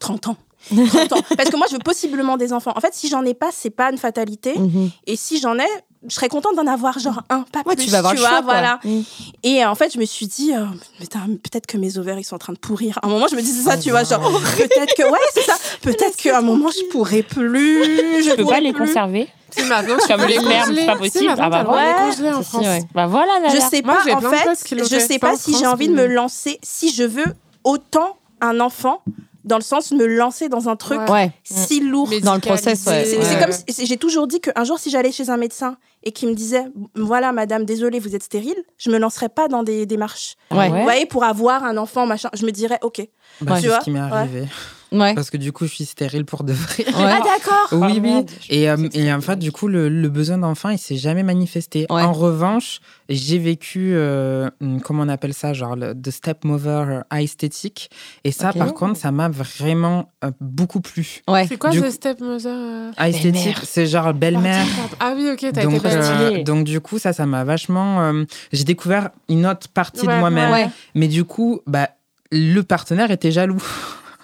30 0.01 0.29
ans. 0.29 0.37
30 0.69 1.13
ans. 1.13 1.21
Parce 1.37 1.51
que 1.51 1.57
moi, 1.57 1.67
je 1.71 1.75
veux 1.77 1.83
possiblement 1.83 2.37
des 2.37 2.53
enfants. 2.53 2.73
En 2.77 2.81
fait, 2.81 2.95
si 2.95 3.09
j'en 3.09 3.25
ai 3.25 3.35
pas, 3.35 3.49
c'est 3.53 3.71
pas 3.71 3.91
une 3.91 3.99
fatalité. 3.99 4.59
Mhm. 4.59 4.91
Et 5.07 5.17
si 5.17 5.41
j'en 5.41 5.59
ai, 5.59 5.67
je 6.09 6.15
serais 6.15 6.29
contente 6.29 6.55
d'en 6.57 6.67
avoir 6.67 6.99
genre 6.99 7.23
un, 7.31 7.41
pas 7.53 7.63
Ouais, 7.67 7.75
plus. 7.75 7.87
tu 7.87 7.91
vas 7.91 7.99
avoir 7.99 8.15
le 8.15 8.21
vois, 8.21 8.29
choix, 8.29 8.43
quoi. 8.43 8.53
voilà. 8.55 8.79
Mhm. 8.85 9.05
Et 9.43 9.65
euh, 9.65 9.71
en 9.71 9.75
fait, 9.75 9.93
je 9.93 9.99
me 9.99 10.05
suis 10.05 10.27
dit, 10.27 10.55
euh, 10.55 10.65
putain, 11.01 11.21
peut-être 11.43 11.67
que 11.67 11.77
mes 11.77 11.99
ovaires, 11.99 12.19
ils 12.19 12.25
sont 12.25 12.37
en 12.37 12.39
train 12.39 12.53
de 12.53 12.59
pourrir. 12.59 12.99
À 13.03 13.07
un 13.07 13.11
moment, 13.11 13.27
je 13.29 13.37
me 13.37 13.41
disais 13.43 13.63
ça, 13.69 13.77
tu 13.77 13.91
vois, 13.91 14.05
genre, 14.05 14.21
peut-être 14.57 14.95
que, 14.95 15.03
ouais, 15.11 15.19
c'est 15.35 15.43
ça. 15.43 15.55
Peut-être 15.83 16.17
qu'à 16.17 16.39
un 16.39 16.43
moment, 16.43 16.69
je 16.71 16.85
pourrais 16.91 17.23
plus. 17.23 18.23
Je 18.25 18.31
Tu 18.31 18.37
peux 18.37 18.45
pas 18.47 18.61
les 18.61 18.73
plus. 18.73 18.87
conserver 18.87 19.29
Si 19.51 19.63
maintenant 19.65 19.97
tu 20.01 20.07
Comme 20.09 20.21
peux 20.21 20.27
les 20.27 20.39
les 20.39 20.45
congeler. 20.45 20.81
c'est 20.83 20.87
pas 20.87 20.93
Si, 20.95 20.99
possible. 20.99 21.35
Ah 21.39 21.49
bah 21.51 21.65
droit 21.65 21.77
de 21.81 21.83
les 21.83 21.89
ouais. 21.93 22.11
congeler 22.11 22.31
en 22.33 22.43
France. 22.43 22.67
ouais. 22.67 22.83
Bah 22.95 23.07
voilà, 23.07 23.33
Je 23.49 23.57
Naya. 23.57 23.61
sais 23.69 23.83
Moi, 23.83 23.95
pas, 23.95 24.03
j'ai 24.05 24.13
en 24.15 24.21
fait, 24.21 24.77
je 24.77 24.85
sais 24.99 25.19
Pas 25.19 25.29
pas 25.29 25.35
en 25.35 25.37
si 25.39 25.57
j'ai 25.59 25.67
envie 25.67 25.89
de 25.89 25.95
me 25.95 26.07
lancer, 26.07 26.59
si 26.63 26.93
je 26.95 27.03
veux 27.05 27.25
autant 27.65 28.17
un 28.41 28.61
enfant, 28.61 29.03
dans 29.49 29.57
le 29.57 29.63
sens 29.63 29.93
de 29.93 29.97
me 29.97 30.07
lancer 30.07 30.49
dans 30.49 30.69
un 30.69 30.77
truc 30.77 31.01
Ouais. 31.09 31.33
Si 31.43 31.81
lourd. 31.81 32.09
Mais 32.09 32.21
Dans 32.21 32.35
le 32.35 32.41
process, 32.41 32.85
ouais. 32.87 33.05
C'est 33.05 33.19
Ouais. 33.19 33.41
comme 33.43 33.53
si- 33.53 33.87
j'ai 33.87 33.97
toujours 33.97 34.27
dit 34.29 34.41
qu'un 34.41 34.63
jour, 34.65 34.79
si 34.79 34.91
j'allais 34.91 35.11
chez 35.11 35.31
un 35.31 35.37
médecin 35.37 35.77
et 36.05 36.13
qu'il 36.13 36.29
me 36.29 36.35
disait 36.35 36.67
Voilà, 36.95 37.33
madame, 37.33 37.65
désolée, 37.65 37.99
vous 37.99 38.15
êtes 38.15 38.23
stérile, 38.23 38.57
je 38.77 38.91
me 38.91 38.99
lancerais 38.99 39.29
pas 39.31 39.49
dans 39.49 39.63
des 39.65 39.87
démarches. 39.87 40.37
Ouais. 40.53 40.69
Vous 40.69 40.83
voyez, 40.83 41.07
pour 41.07 41.25
avoir 41.25 41.65
un 41.65 41.77
enfant, 41.77 42.07
machin, 42.07 42.29
je 42.35 42.45
me 42.47 42.53
dirais 42.53 42.79
Ok. 42.83 43.01
Bah, 43.41 43.59
Tu 43.61 43.67
vois 43.69 43.81
ce 43.81 43.85
qui 43.85 43.91
m'est 43.91 44.01
Ouais. 44.01 44.07
arrivé. 44.13 44.45
Ouais. 44.91 45.15
Parce 45.15 45.29
que 45.31 45.37
du 45.37 45.53
coup, 45.53 45.67
je 45.67 45.73
suis 45.75 45.85
stérile 45.85 46.25
pour 46.25 46.45
de 46.45 46.53
vrai. 46.53 46.85
Ouais. 46.89 46.93
Ah, 46.97 47.21
d'accord 47.23 47.69
Oui, 47.81 47.95
Ah, 47.97 48.01
oui. 48.03 48.27
Et, 48.49 48.71
euh, 48.71 48.77
et 48.95 49.13
en 49.13 49.21
fait, 49.21 49.37
du 49.39 49.53
coup, 49.53 49.69
le, 49.69 49.89
le 49.89 50.09
besoin 50.09 50.39
d'enfant, 50.39 50.71
il 50.71 50.79
s'est 50.79 50.97
jamais 50.97 51.23
manifesté. 51.23 51.87
Ouais. 51.91 52.03
En 52.03 52.13
revanche, 52.13 52.81
j'ai 53.09 53.39
vécu, 53.39 53.91
euh, 53.95 54.49
hum, 54.63 54.81
comment 54.81 55.03
on 55.03 55.09
appelle 55.09 55.35
ça, 55.35 55.53
genre 55.53 55.77
le 55.77 55.95
the 55.95 56.11
stepmother 56.11 57.05
esthétique. 57.15 57.91
Et 58.25 58.33
ça, 58.33 58.53
par 58.53 58.73
contre, 58.75 58.97
ça 58.99 59.13
m'a 59.13 59.29
vraiment 59.29 60.11
euh, 60.25 60.31
beaucoup 60.41 60.81
plu. 60.81 61.21
Ouais. 61.29 61.47
C'est 61.47 61.57
quoi 61.59 61.71
Du 61.71 61.81
The 61.83 61.91
Stepmother 61.91 62.47
euh 62.53 62.91
Esthétique, 63.05 63.59
c'est 63.65 63.87
genre 63.87 64.15
belle-mère. 64.15 64.65
Ah 65.01 65.13
oui, 65.17 65.29
ok, 65.33 65.39
t'as 65.41 65.49
été 65.49 65.63
Donc, 65.63 65.83
belle. 65.83 66.01
euh, 66.03 66.43
donc 66.43 66.65
du 66.65 66.81
coup, 66.81 66.99
ça, 66.99 67.13
ça 67.13 67.27
m'a 67.27 67.45
vachement. 67.45 68.01
euh, 68.01 68.25
j'ai 68.53 68.65
découvert 68.65 69.11
une 69.29 69.47
autre 69.47 69.69
partie 69.69 70.07
Ouais, 70.07 70.15
de 70.15 70.19
moi-même. 70.19 70.51
ouais. 70.51 70.69
Mais 70.95 71.09
du 71.09 71.25
coup, 71.25 71.61
bah, 71.67 71.91
le 72.33 72.63
partenaire 72.63 73.11
était 73.11 73.31
jaloux. 73.33 73.63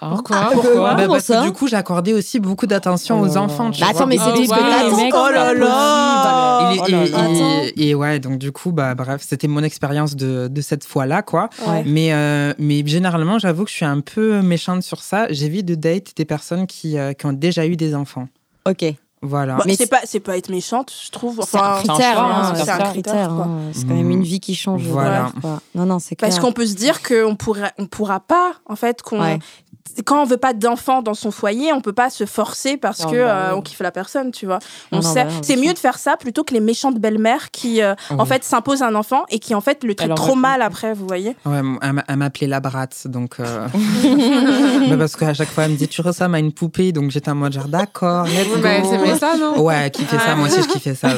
Pourquoi 0.09 0.49
Pourquoi 0.53 0.73
Bah, 0.73 0.95
Comment 1.01 1.13
parce 1.13 1.25
ça 1.25 1.41
que 1.41 1.45
du 1.47 1.51
coup, 1.53 1.67
j'accordais 1.67 2.13
aussi 2.13 2.39
beaucoup 2.39 2.67
d'attention 2.67 3.21
aux 3.21 3.35
Oh. 3.35 3.37
enfants. 3.37 3.71
tu 3.71 3.79
Bah, 3.81 3.87
vois. 3.91 3.95
attends, 4.01 4.07
mais 4.07 4.17
Oh, 4.19 4.23
c'était 4.25 4.45
ce 4.45 4.49
que 4.51 4.55
wow. 4.55 4.61
t'as 4.69 4.83
Les 4.83 4.89
dit. 4.95 5.03
mecs, 5.03 5.13
Oh 5.15 5.29
là 5.31 5.47
c'est 5.49 5.59
là 5.59 6.75
Oh 6.81 6.87
là 6.91 7.05
et, 7.05 7.09
là. 7.09 7.71
et- 7.75 7.89
et 7.89 7.95
ouais, 7.95 8.19
donc 8.19 8.37
du 8.37 8.51
coup, 8.51 8.71
bah, 8.71 8.95
bref, 8.95 9.21
c'était 9.27 9.47
mon 9.47 9.63
expérience 9.63 10.15
de, 10.15 10.47
de 10.47 10.61
cette 10.61 10.85
fois-là, 10.85 11.21
quoi. 11.21 11.49
Ouais. 11.67 11.83
Mais, 11.85 12.13
euh, 12.13 12.53
mais 12.59 12.83
généralement, 12.85 13.39
j'avoue 13.39 13.63
que 13.65 13.69
je 13.71 13.75
suis 13.75 13.85
un 13.85 14.01
peu 14.01 14.41
méchante 14.41 14.83
sur 14.83 15.01
ça. 15.01 15.27
J'évite 15.29 15.65
de 15.65 15.75
date 15.75 16.13
des 16.15 16.25
personnes 16.25 16.67
qui, 16.67 16.97
euh, 16.97 17.13
qui 17.13 17.25
ont 17.25 17.33
déjà 17.33 17.65
eu 17.65 17.75
des 17.75 17.95
enfants. 17.95 18.27
Ok. 18.67 18.85
Voilà. 19.21 19.55
Bah, 19.55 19.63
Mais 19.65 19.75
c'est 19.75 19.87
pas, 19.87 20.01
c'est 20.03 20.19
pas 20.19 20.37
être 20.37 20.49
méchante, 20.49 20.91
je 21.03 21.09
trouve. 21.09 21.41
C'est 21.47 21.57
un 21.57 21.61
Enfin, 21.61 21.81
c'est 21.83 21.89
un 21.89 21.93
critère. 21.95 22.21
hein, 22.23 22.31
hein, 22.43 22.53
C'est 22.55 22.63
c'est 22.65 22.69
un 22.71 22.77
critère. 22.91 23.31
hein. 23.31 23.59
C'est 23.71 23.87
quand 23.87 23.95
même 23.95 24.11
une 24.11 24.21
vie 24.21 24.39
qui 24.39 24.53
change. 24.53 24.83
Voilà. 24.83 25.31
quoi. 25.41 25.61
Non, 25.73 25.85
non, 25.87 25.97
c'est. 25.97 26.15
Parce 26.15 26.37
qu'on 26.37 26.51
peut 26.51 26.67
se 26.67 26.75
dire 26.75 27.01
qu'on 27.01 27.35
pourrait, 27.35 27.71
on 27.79 27.87
pourra 27.87 28.19
pas, 28.19 28.51
en 28.67 28.75
fait, 28.75 29.01
qu'on. 29.01 29.21
Ouais. 29.21 29.39
Quand 30.03 30.21
on 30.21 30.25
veut 30.25 30.37
pas 30.37 30.53
d'enfant 30.53 31.01
dans 31.01 31.13
son 31.13 31.31
foyer, 31.31 31.71
on 31.71 31.79
peut 31.79 31.93
pas 31.93 32.09
se 32.09 32.25
forcer 32.25 32.75
parce 32.75 33.03
Non, 33.05 33.11
que 33.11 33.15
bah 33.15 33.35
euh, 33.35 33.47
oui. 33.51 33.55
on 33.57 33.61
kiffe 33.61 33.79
la 33.79 33.91
personne, 33.91 34.31
tu 34.31 34.45
vois. 34.45 34.59
On 34.91 34.97
Non, 34.97 35.01
sait, 35.01 35.23
bah 35.23 35.29
c'est 35.41 35.55
mieux 35.55 35.73
de 35.73 35.79
faire 35.79 35.97
ça 35.97 36.17
plutôt 36.17 36.43
que 36.43 36.53
les 36.53 36.59
méchantes 36.59 36.97
belles-mères 36.99 37.49
qui, 37.51 37.81
euh, 37.81 37.95
en 38.17 38.25
fait, 38.25 38.43
s'imposent 38.43 38.81
un 38.81 38.93
enfant 38.95 39.23
et 39.29 39.39
qui, 39.39 39.55
en 39.55 39.61
fait, 39.61 39.83
le 39.85 39.95
traitent 39.95 40.11
en 40.11 40.15
trop 40.15 40.35
mal 40.35 40.61
après, 40.61 40.93
vous 40.93 41.07
voyez. 41.07 41.35
Ouais, 41.45 41.61
elle 41.81 41.93
m'a- 41.93 42.03
elle 42.07 42.17
m'appelait 42.17 42.47
la 42.47 42.59
brate, 42.59 43.07
donc. 43.07 43.35
euh, 43.39 43.67
mais 44.89 44.97
parce 44.97 45.15
qu'à 45.15 45.33
chaque 45.33 45.49
fois, 45.49 45.63
elle 45.65 45.71
me 45.71 45.77
dit 45.77 45.87
Tu 45.87 46.01
ressembles 46.01 46.35
à 46.35 46.39
une 46.39 46.51
poupée, 46.51 46.91
donc 46.91 47.11
j'étais 47.11 47.31
en 47.31 47.35
mode 47.35 47.53
genre 47.53 47.67
D'accord, 47.67 48.25
bah, 48.61 48.69
c'est 48.83 49.17
ça, 49.19 49.37
non 49.37 49.61
Ouais, 49.61 49.89
qui 49.91 50.03
fait 50.03 50.19
ça, 50.19 50.35
moi 50.35 50.47
aussi 50.47 50.61
je 50.61 50.67
kiffais 50.67 50.95
ça. 50.95 51.09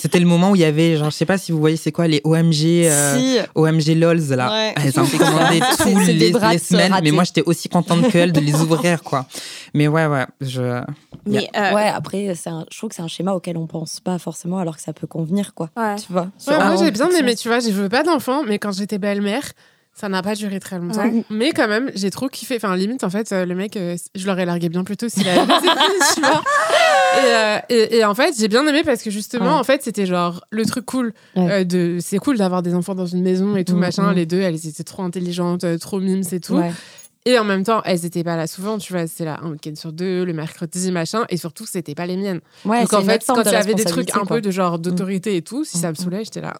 C'était 0.00 0.20
le 0.20 0.26
moment 0.26 0.50
où 0.50 0.54
il 0.56 0.60
y 0.62 0.64
avait, 0.64 0.96
genre, 0.96 1.10
je 1.10 1.16
sais 1.16 1.26
pas 1.26 1.38
si 1.38 1.52
vous 1.52 1.58
voyez, 1.58 1.76
c'est 1.76 1.92
quoi 1.92 2.06
les 2.08 2.20
OMG, 2.24 2.86
euh, 2.86 3.16
Si. 3.18 3.38
OMG 3.54 3.94
LOLs 3.96 4.28
là. 4.30 4.50
Ouais. 4.50 4.74
Elles 4.76 4.98
en 5.00 5.06
commandaient 5.06 5.60
tous 5.78 5.98
les, 6.06 6.30
les 6.32 6.58
semaines, 6.58 6.94
mais 7.02 7.10
moi 7.10 7.24
j'étais 7.24 7.42
aussi 7.44 7.68
contente 7.68 8.03
qu'elles 8.10 8.32
de 8.32 8.40
les 8.40 8.54
ouvrir 8.54 9.02
quoi. 9.02 9.26
Mais 9.74 9.88
ouais, 9.88 10.06
ouais, 10.06 10.26
je. 10.40 10.82
Mais, 11.26 11.48
euh, 11.56 11.72
Ouais, 11.74 11.88
après, 11.88 12.34
c'est 12.34 12.50
un- 12.50 12.66
je 12.70 12.76
trouve 12.78 12.90
que 12.90 12.96
c'est 12.96 13.02
un 13.02 13.08
schéma 13.08 13.32
auquel 13.32 13.56
on 13.56 13.66
pense 13.66 14.00
pas 14.00 14.18
forcément, 14.18 14.58
alors 14.58 14.76
que 14.76 14.82
ça 14.82 14.92
peut 14.92 15.06
convenir, 15.06 15.54
quoi. 15.54 15.70
ouais. 15.76 15.96
Tu 15.96 16.12
vois 16.12 16.28
Ouais, 16.48 16.56
moi 16.58 16.76
j'ai 16.76 16.90
bien 16.90 17.08
aimé, 17.10 17.34
tu 17.34 17.48
vois, 17.48 17.60
je 17.60 17.70
veux 17.70 17.88
pas 17.88 18.02
d'enfant, 18.02 18.42
mais 18.46 18.58
quand 18.58 18.72
j'étais 18.72 18.98
belle-mère, 18.98 19.42
ça 19.96 20.08
n'a 20.08 20.22
pas 20.22 20.34
duré 20.34 20.58
très 20.58 20.78
longtemps. 20.78 21.02
Ouais. 21.04 21.24
Mais 21.30 21.52
quand 21.52 21.68
même, 21.68 21.90
j'ai 21.94 22.10
trop 22.10 22.26
kiffé. 22.28 22.56
Enfin, 22.56 22.74
limite, 22.76 23.04
en 23.04 23.10
fait, 23.10 23.30
euh, 23.30 23.46
le 23.46 23.54
mec, 23.54 23.76
euh, 23.76 23.96
je 24.16 24.26
l'aurais 24.26 24.44
largué 24.44 24.68
bien 24.68 24.82
plus 24.82 24.96
tôt 24.96 25.08
s'il 25.08 25.26
avait 25.28 25.40
tu 26.14 26.20
vois. 26.20 26.42
Et, 27.16 27.26
euh, 27.26 27.58
et, 27.68 27.96
et 27.98 28.04
en 28.04 28.12
fait, 28.14 28.34
j'ai 28.36 28.48
bien 28.48 28.66
aimé 28.66 28.82
parce 28.84 29.02
que 29.04 29.10
justement, 29.10 29.44
Ouais. 29.54 29.60
en 29.60 29.62
fait, 29.62 29.82
c'était 29.84 30.04
genre 30.06 30.44
le 30.50 30.64
truc 30.66 30.84
cool 30.84 31.14
Ouais. 31.36 31.60
euh, 31.60 31.64
de. 31.64 31.98
C'est 32.00 32.18
cool 32.18 32.38
d'avoir 32.38 32.62
des 32.62 32.74
enfants 32.74 32.96
dans 32.96 33.06
une 33.06 33.22
maison 33.22 33.54
et 33.54 33.64
tout, 33.64 33.76
Mm, 33.76 33.78
machin. 33.78 34.10
mm. 34.10 34.14
Les 34.16 34.26
deux, 34.26 34.40
elles 34.40 34.66
étaient 34.66 34.82
trop 34.82 35.04
intelligentes, 35.04 35.64
trop 35.78 36.00
mimes, 36.00 36.24
c'est 36.24 36.40
tout. 36.40 36.60
Et 37.26 37.38
en 37.38 37.44
même 37.44 37.64
temps, 37.64 37.80
elles 37.86 38.04
étaient 38.04 38.22
pas 38.22 38.36
là 38.36 38.46
souvent, 38.46 38.76
tu 38.76 38.92
vois. 38.92 39.06
C'était 39.06 39.24
là 39.24 39.38
un 39.42 39.50
week-end 39.52 39.72
sur 39.76 39.92
deux, 39.94 40.24
le 40.24 40.32
mercredi, 40.34 40.92
machin. 40.92 41.24
Et 41.30 41.38
surtout, 41.38 41.64
c'était 41.64 41.94
pas 41.94 42.04
les 42.04 42.18
miennes. 42.18 42.40
Ouais, 42.66 42.82
Donc 42.82 42.92
en 42.92 43.02
fait, 43.02 43.24
quand 43.26 43.42
il 43.42 43.50
y 43.50 43.54
avait 43.54 43.72
des 43.72 43.84
trucs 43.86 44.14
un 44.14 44.26
peu 44.26 44.42
de 44.42 44.50
genre 44.50 44.78
d'autorité 44.78 45.36
et 45.36 45.40
tout, 45.42 45.64
si 45.64 45.78
ça 45.78 45.88
me 45.88 45.92
Mm, 45.92 45.96
saoulait, 45.96 46.24
j'étais 46.24 46.42
là. 46.42 46.52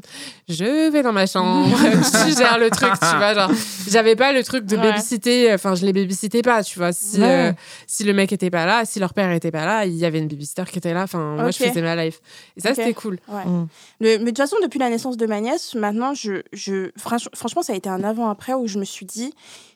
je 0.48 0.90
vais 0.92 1.02
dans 1.02 1.12
ma 1.12 1.26
chambre, 1.26 1.68
tu 2.26 2.36
gères 2.36 2.58
le 2.58 2.70
truc, 2.70 2.92
tu 3.00 3.16
vois. 3.16 3.34
Genre, 3.34 3.50
j'avais 3.88 4.14
pas 4.16 4.32
le 4.32 4.44
truc 4.44 4.64
de 4.64 4.76
Ouais. 4.76 4.82
babysitter, 4.82 5.52
enfin, 5.52 5.74
je 5.74 5.84
les 5.84 5.92
babysitais 5.92 6.42
pas, 6.42 6.62
tu 6.62 6.78
vois. 6.78 6.92
Si, 6.92 7.20
Ouais. 7.20 7.50
euh, 7.50 7.52
si 7.88 8.04
le 8.04 8.12
mec 8.12 8.32
était 8.32 8.50
pas 8.50 8.64
là, 8.64 8.84
si 8.84 9.00
leur 9.00 9.14
père 9.14 9.30
était 9.32 9.50
pas 9.50 9.64
là, 9.66 9.86
il 9.86 9.94
y 9.96 10.04
avait 10.04 10.18
une 10.20 10.28
babysitter 10.28 10.64
qui 10.70 10.78
était 10.78 10.94
là. 10.94 11.02
Enfin, 11.02 11.34
moi, 11.36 11.50
je 11.50 11.58
faisais 11.58 11.82
ma 11.82 11.96
life. 11.96 12.20
Et 12.56 12.60
ça, 12.60 12.74
c'était 12.74 12.94
cool. 12.94 13.18
Ouais. 13.28 13.44
Mm. 13.44 13.66
Le- 14.00 14.18
mais 14.18 14.18
de 14.18 14.24
toute 14.26 14.36
façon, 14.38 14.56
depuis 14.62 14.78
la 14.78 14.88
naissance 14.88 15.16
de 15.16 15.26
ma 15.26 15.40
nièce, 15.40 15.74
maintenant, 15.74 16.14
je, 16.14 16.42
je, 16.52 16.90
franch- 16.98 17.28
franchement, 17.34 17.62
ça 17.62 17.72
a 17.72 17.76
été 17.76 17.88
un 17.88 18.04
avant-après 18.04 18.54
où 18.54 18.68
je 18.68 18.78
me 18.78 18.84
suis 18.84 19.06
dit, 19.06 19.34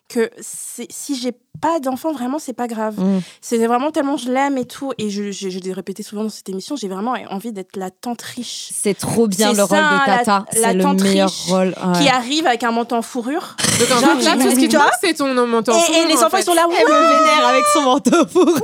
que 0.08 0.30
si 0.40 0.88
j'ai 1.16 1.32
pas 1.60 1.80
d'enfant, 1.80 2.12
vraiment, 2.12 2.38
c'est 2.38 2.52
pas 2.52 2.66
grave. 2.66 2.94
Mm. 2.98 3.20
C'est 3.40 3.64
vraiment 3.66 3.90
tellement 3.90 4.16
je 4.16 4.30
l'aime 4.30 4.58
et 4.58 4.64
tout. 4.64 4.92
Et 4.98 5.10
je, 5.10 5.30
je, 5.32 5.48
je 5.48 5.58
l'ai 5.58 5.72
répété 5.72 6.02
souvent 6.02 6.22
dans 6.24 6.28
cette 6.30 6.48
émission, 6.48 6.76
j'ai 6.76 6.88
vraiment 6.88 7.14
envie 7.30 7.52
d'être 7.52 7.76
la 7.76 7.90
tante 7.90 8.22
riche. 8.22 8.68
C'est 8.72 8.94
trop 8.96 9.26
bien 9.26 9.52
le 9.52 9.62
rôle 9.62 9.78
de 9.78 9.82
la- 10.10 10.18
Tata. 10.18 10.44
la 10.54 10.60
C'est 10.60 10.74
le 10.74 10.82
tante 10.82 11.02
meilleur 11.02 11.28
riche 11.28 11.50
rôle. 11.50 11.74
ouais. 11.86 11.98
Qui 12.02 12.08
arrive 12.08 12.46
avec 12.46 12.62
un 12.64 12.70
manteau 12.72 12.96
en 12.96 13.02
fourrure. 13.02 13.56
Donc 13.78 13.90
en 13.90 14.00
Genre, 14.00 14.16
fait, 14.18 14.24
là, 14.24 14.32
tout 14.36 14.50
ce 14.50 14.56
qui 14.56 14.68
te 14.68 14.76
c'est 15.02 15.14
ton 15.14 15.46
menton. 15.46 15.72
Et, 15.92 15.98
et 15.98 16.06
les 16.06 16.22
enfants, 16.22 16.36
ils 16.38 16.44
sont 16.44 16.54
là, 16.54 16.66
ouais, 16.68 16.74
Elle 16.78 16.86
me 16.86 16.92
vénère 16.92 17.46
avec 17.48 17.64
son 17.72 17.82
manteau 17.82 18.26
fourrure. 18.26 18.62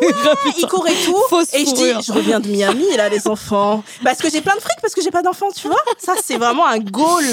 ils 0.58 0.66
courent 0.66 0.88
et 0.88 1.04
tout. 1.04 1.16
Fausse 1.28 1.52
Et 1.54 1.60
je 1.66 1.70
dis, 1.72 1.74
fourrure. 1.76 2.00
je 2.02 2.12
reviens 2.12 2.40
de 2.40 2.48
Miami, 2.48 2.84
là, 2.96 3.08
les 3.08 3.26
enfants. 3.28 3.82
Parce 4.02 4.18
que 4.18 4.30
j'ai 4.30 4.40
plein 4.40 4.54
de 4.54 4.60
fric, 4.60 4.76
parce 4.80 4.94
que 4.94 5.02
j'ai 5.02 5.10
pas 5.10 5.22
d'enfants, 5.22 5.48
tu 5.54 5.68
vois. 5.68 5.76
Ça, 5.98 6.14
c'est 6.22 6.36
vraiment 6.36 6.66
un 6.66 6.78
goal 6.78 7.24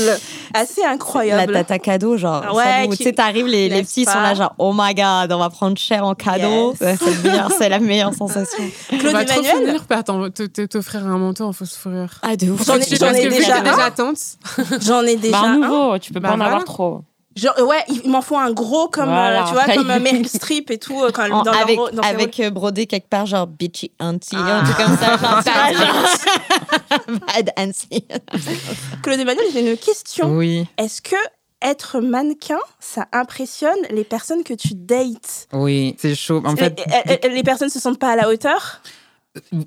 assez 0.54 0.82
La 0.82 0.90
incroyable. 0.92 1.54
tata 1.54 1.80
cadeau, 1.80 2.18
genre. 2.18 2.54
Ouais, 2.54 2.88
Tu 2.90 3.04
sais, 3.04 3.14
t'arrives, 3.14 3.48
les, 3.48 3.70
petits 3.84 4.06
sont 4.06 4.20
là, 4.20 4.34
genre, 4.36 4.54
oh 4.58 4.74
my 4.76 4.94
god, 4.94 5.32
on 5.32 5.40
va 5.40 5.49
prendre 5.50 5.78
cher 5.78 6.06
en 6.06 6.16
cadeau. 6.16 6.76
Yes. 6.82 7.00
C'est 7.58 7.70
la 7.70 7.80
meilleure 7.80 8.14
sensation. 8.14 8.64
On 8.92 8.98
Claude 8.98 9.14
va 9.14 9.26
trop 9.26 9.42
Emmanuel, 9.42 9.66
finir 9.68 9.86
par 9.86 10.04
t'offrir 10.04 11.06
un 11.06 11.18
manteau 11.18 11.46
en 11.46 11.54
fausse 11.54 11.76
fourrure. 11.76 12.10
Ah, 12.22 12.36
de 12.36 12.50
ouf. 12.52 12.66
J'en 12.66 12.76
ai- 12.78 12.82
ai 12.82 12.84
que 12.86 13.30
déjà 13.30 13.62
déjà 13.62 13.90
j'en 14.82 15.02
ai 15.04 15.16
déjà 15.16 15.42
Bah, 15.42 15.48
un 15.48 15.54
un. 15.54 15.58
nouveau, 15.68 15.98
tu 16.00 16.14
peux 16.14 16.20
Bah, 16.20 16.30
pas 16.30 16.34
en 16.34 16.38
voilà. 16.38 16.52
avoir 16.54 16.66
trop. 16.66 17.02
Genre, 17.36 17.54
euh, 17.60 17.64
ouais, 17.66 17.84
il 18.04 18.10
m'en 18.10 18.22
faut 18.22 18.38
un 18.38 18.52
gros 18.52 18.90
comme, 18.90 19.06
Voilà, 19.06 19.44
euh, 19.44 19.46
tu 19.48 19.54
vois, 19.54 19.62
après, 19.62 19.76
comme 19.78 19.90
euh, 19.92 20.00
Meryl 20.02 20.28
Streep 20.28 20.72
et 20.72 20.78
tout, 20.78 21.02
euh, 21.02 21.12
quand 21.14 21.24
elle 21.24 21.32
En- 21.34 21.44
dans 21.44 21.52
avec 21.54 21.78
dans 21.94 22.02
avec 22.02 22.40
euh, 22.40 22.50
brodé 22.50 22.86
quelque 22.86 23.08
part, 23.08 23.28
genre 23.28 23.48
bitchy 23.48 23.92
auntie, 24.00 24.36
Ah. 24.36 24.60
un 24.60 24.64
truc 24.64 24.78
comme 24.78 24.98
ça. 24.98 25.16
Genre, 25.16 25.42
genre, 25.78 27.20
bad 27.28 27.52
auntie. 27.56 28.06
Claude 29.04 29.20
Emmanuel, 29.20 29.46
j'ai 29.54 29.72
une 29.72 29.78
question. 29.78 30.36
Oui, 30.36 30.66
Est-ce 30.78 31.02
que 31.02 31.16
être 31.62 32.00
mannequin, 32.00 32.60
ça 32.80 33.08
impressionne 33.12 33.78
les 33.90 34.04
personnes 34.04 34.44
que 34.44 34.54
tu 34.54 34.70
dates 34.74 35.48
oui, 35.54 35.96
c'est 36.00 36.16
chaud. 36.16 36.42
En 36.46 36.56
fait, 36.56 36.80
les, 37.24 37.30
les- 37.36 37.44
personnes 37.44 37.70
se 37.70 37.80
sentent 37.80 38.00
pas 38.00 38.12
à 38.12 38.16
la 38.16 38.30
hauteur? 38.30 38.82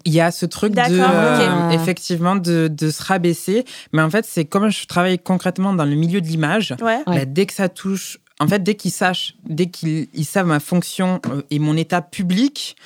Il 0.05 0.12
y 0.12 0.20
a 0.20 0.30
ce 0.32 0.45
truc 0.45 0.72
de 0.74 0.80
euh, 0.80 1.70
effectivement 1.70 2.34
de, 2.36 2.68
de 2.68 2.90
se 2.90 3.03
rabaisser, 3.03 3.64
mais 3.93 4.03
en 4.03 4.11
fait 4.11 4.24
c'est 4.24 4.45
comme 4.45 4.68
je 4.70 4.86
travaille 4.86 5.18
concrètement 5.18 5.72
dans 5.72 5.84
le 5.84 5.95
milieu 5.95 6.20
de 6.20 6.26
l'image. 6.26 6.74
Ouais. 6.80 6.99
Ouais. 7.07 7.18
bah, 7.18 7.24
dès 7.24 7.47
que 7.47 7.53
ça 7.53 7.68
touche, 7.68 8.18
en 8.40 8.49
fait 8.49 8.62
dès 8.62 8.74
qu'ils 8.74 8.90
sachent, 8.90 9.34
dès 9.45 9.66
qu'ils 9.66 10.09
ils 10.14 10.24
savent 10.24 10.47
ma 10.49 10.61
fonction 10.61 11.20
euh, 11.30 11.43
et 11.51 11.59
mon 11.61 11.76
état 11.76 12.03
public, 12.03 12.76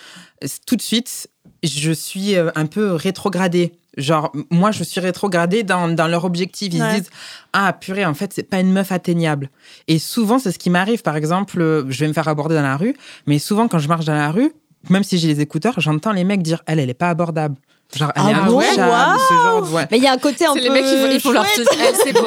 euh, 0.44 0.48
tout 0.66 0.76
de 0.76 0.82
suite 0.82 1.28
je 1.62 1.92
suis 1.92 2.36
un 2.36 2.66
peu 2.66 2.92
rétrogradée. 2.92 3.72
Genre, 3.96 4.30
moi, 4.50 4.70
je 4.72 4.84
suis 4.84 5.00
rétrogradée 5.00 5.62
dans, 5.62 5.88
dans 5.88 6.06
leur 6.06 6.24
objectif. 6.24 6.72
Ils 6.74 6.82
Ouais. 6.82 6.90
se 6.90 7.00
disent, 7.00 7.10
ah, 7.52 7.72
purée, 7.72 8.04
en 8.04 8.14
fait, 8.14 8.32
c'est 8.32 8.42
pas 8.42 8.60
une 8.60 8.72
meuf 8.72 8.92
atteignable. 8.92 9.50
Et 9.88 9.98
souvent, 9.98 10.38
c'est 10.38 10.52
ce 10.52 10.58
qui 10.58 10.68
m'arrive. 10.70 11.02
Par 11.02 11.16
exemple, 11.16 11.60
euh, 11.60 11.84
je 11.88 12.00
vais 12.00 12.08
me 12.08 12.12
faire 12.12 12.28
aborder 12.28 12.54
dans 12.54 12.62
la 12.62 12.76
rue, 12.76 12.94
mais 13.26 13.38
souvent, 13.38 13.68
quand 13.68 13.78
je 13.78 13.88
marche 13.88 14.04
dans 14.04 14.14
la 14.14 14.30
rue, 14.30 14.52
même 14.90 15.02
si 15.02 15.18
j'ai 15.18 15.28
les 15.28 15.40
écouteurs, 15.40 15.80
j'entends 15.80 16.12
les 16.12 16.24
mecs 16.24 16.42
dire, 16.42 16.62
elle, 16.66 16.78
elle 16.78 16.90
est 16.90 16.94
pas 16.94 17.08
abordable. 17.10 17.56
Genre, 17.94 18.10
elle 18.16 18.22
Ah 18.26 18.30
est 18.30 18.34
bon 18.50 18.58
intouchable, 18.58 19.18
ce 19.28 19.34
genre 19.34 19.62
de. 19.62 19.68
Ouais. 19.68 19.86
Mais 19.90 19.98
il 19.98 20.02
y 20.02 20.06
a 20.06 20.12
un 20.12 20.18
côté 20.18 20.44
un 20.44 20.52
peu. 20.54 20.60
les 20.60 20.70
mecs 20.70 20.84
qui 20.84 20.96
font, 20.96 21.08
ils 21.12 21.20
font 21.20 21.30
leur 21.30 21.46
fille. 21.46 21.64
Elle, 21.80 21.94
c'est 22.02 22.12
beau. 22.12 22.26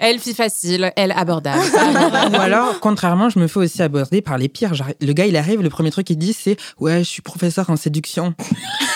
Elle, 0.00 0.18
fille 0.18 0.34
facile. 0.34 0.92
Elle, 0.96 1.12
abordable. 1.12 1.60
Ou 2.32 2.40
alors, 2.40 2.80
contrairement, 2.80 3.28
je 3.28 3.38
me 3.38 3.46
fais 3.46 3.58
aussi 3.60 3.82
aborder 3.82 4.22
par 4.22 4.38
les 4.38 4.48
pires. 4.48 4.72
Genre, 4.74 4.88
le 5.00 5.12
gars, 5.12 5.26
il 5.26 5.36
arrive, 5.36 5.60
le 5.62 5.68
premier 5.68 5.90
truc 5.90 6.06
qu'il 6.06 6.16
dit, 6.18 6.32
c'est 6.32 6.56
Ouais, 6.80 6.98
je 7.00 7.08
suis 7.08 7.22
professeur 7.22 7.68
en 7.70 7.76
séduction. 7.76 8.34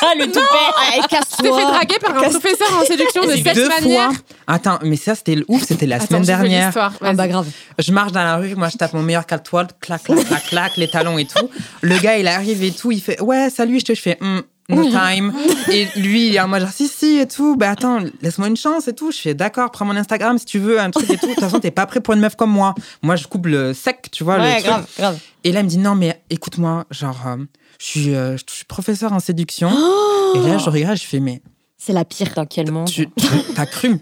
Ah, 0.00 0.12
le 0.16 0.26
toupet 0.26 0.38
Ah, 0.40 0.92
Tu 0.92 1.00
t'es 1.00 1.02
fait 1.02 1.08
casse-toi. 1.08 1.64
draguer 1.72 1.98
par 2.00 2.16
un 2.16 2.20
professeur 2.30 2.68
en 2.80 2.84
séduction 2.84 3.24
de 3.24 3.32
cette 3.32 3.54
Deux 3.56 3.68
manière? 3.68 4.12
fois. 4.12 4.18
Attends, 4.46 4.78
mais 4.82 4.94
ça, 4.96 5.16
c'était 5.16 5.34
le 5.34 5.44
ouf, 5.48 5.64
c'était 5.64 5.86
la 5.86 5.96
Attends, 5.96 6.06
semaine 6.06 6.22
je 6.22 6.26
dernière. 6.28 6.72
Ah, 7.02 7.12
bah 7.14 7.26
grave. 7.26 7.48
Je 7.80 7.90
marche 7.92 8.12
dans 8.12 8.22
la 8.22 8.36
rue, 8.36 8.54
moi, 8.54 8.68
je 8.68 8.76
tape 8.76 8.94
mon 8.94 9.02
meilleur 9.02 9.26
caltoile, 9.26 9.66
clac, 9.80 10.04
clac, 10.04 10.24
clac, 10.24 10.44
clac, 10.46 10.76
les 10.76 10.88
talons 10.88 11.18
et 11.18 11.24
tout. 11.26 11.50
Le 11.82 11.98
gars, 11.98 12.16
il 12.16 12.28
arrive 12.28 12.62
et 12.62 12.70
tout, 12.70 12.92
il 12.92 13.02
fait 13.02 13.20
Ouais, 13.20 13.50
salut, 13.50 13.80
je 13.80 13.86
te 13.86 13.94
je 13.94 14.00
fais 14.00 14.16
Hmm, 14.20 14.38
No 14.70 14.84
time. 14.90 15.32
Et 15.72 15.86
lui, 15.96 16.28
il 16.28 16.34
est 16.36 16.40
en 16.40 16.48
mode 16.48 16.60
genre, 16.62 16.70
si, 16.70 16.88
si, 16.88 17.16
et 17.18 17.26
tout. 17.26 17.56
Bah 17.56 17.70
attends, 17.70 18.00
laisse-moi 18.20 18.48
une 18.48 18.56
chance 18.56 18.86
et 18.88 18.94
tout. 18.94 19.10
Je 19.10 19.16
fais 19.18 19.34
d'accord, 19.34 19.70
prends 19.70 19.84
mon 19.86 19.96
Instagram 19.96 20.36
si 20.38 20.44
tu 20.44 20.58
veux, 20.58 20.78
un 20.78 20.90
truc 20.90 21.08
et 21.10 21.16
tout. 21.16 21.26
De 21.26 21.32
toute 21.32 21.40
façon, 21.40 21.58
t'es 21.58 21.70
pas 21.70 21.86
prêt 21.86 22.00
pour 22.00 22.12
une 22.14 22.20
meuf 22.20 22.36
comme 22.36 22.50
moi. 22.50 22.74
Moi, 23.02 23.16
je 23.16 23.26
coupe 23.26 23.46
le 23.46 23.72
sec, 23.72 24.08
tu 24.12 24.24
vois. 24.24 24.36
le 24.36 24.42
Ouais, 24.42 24.54
truc. 24.56 24.66
grave, 24.66 24.86
grave. 24.98 25.18
Et 25.44 25.52
là, 25.52 25.60
il 25.60 25.64
me 25.64 25.68
dit 25.70 25.78
non, 25.78 25.94
mais 25.94 26.22
écoute-moi, 26.28 26.84
genre, 26.90 27.18
euh, 27.26 27.36
je 27.80 27.86
suis, 27.86 28.14
euh, 28.14 28.36
je 28.36 28.44
suis 28.52 28.64
professeur 28.66 29.12
en 29.14 29.20
séduction. 29.20 29.70
et 30.34 30.38
là, 30.40 30.58
je 30.58 30.68
regarde, 30.68 30.98
je 30.98 31.04
fais, 31.06 31.20
mais 31.20 31.40
C'est 31.78 31.92
la 31.94 32.04
pire. 32.04 32.28
Dans 32.36 32.44
quel 32.44 32.70
monde 32.70 32.88
tu 32.90 33.08
tu- 33.08 33.26
t'as 33.54 33.64
cru 33.66 33.96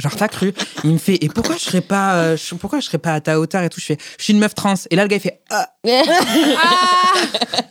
Genre, 0.00 0.16
t'as 0.16 0.28
cru 0.28 0.52
Il 0.84 0.90
me 0.92 0.98
fait, 0.98 1.22
et 1.22 1.28
pourquoi 1.28 1.56
je 1.56 1.62
serais 1.62 1.80
pas, 1.80 2.14
euh, 2.14 2.36
je- 2.36 2.54
pourquoi 2.56 2.80
je 2.80 2.86
serais 2.86 2.98
pas 2.98 3.12
à 3.14 3.20
ta 3.20 3.38
hauteur 3.38 3.62
et 3.62 3.68
tout? 3.68 3.80
Je 3.80 3.86
fais, 3.86 3.98
je 4.18 4.24
suis 4.24 4.32
une 4.32 4.38
meuf 4.40 4.54
trans. 4.54 4.74
Et 4.90 4.96
là, 4.96 5.02
le 5.02 5.08
gars, 5.08 5.16
il 5.16 5.20
fait, 5.20 5.40
ah. 5.50 5.68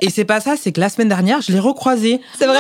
Et 0.01 0.09
c'est 0.09 0.25
pas 0.25 0.39
ça, 0.39 0.55
c'est 0.61 0.71
que 0.71 0.79
la 0.79 0.89
semaine 0.89 1.09
dernière, 1.09 1.41
je 1.41 1.51
l'ai 1.51 1.59
recroisé. 1.59 2.21
C'est 2.37 2.45
vrai? 2.47 2.59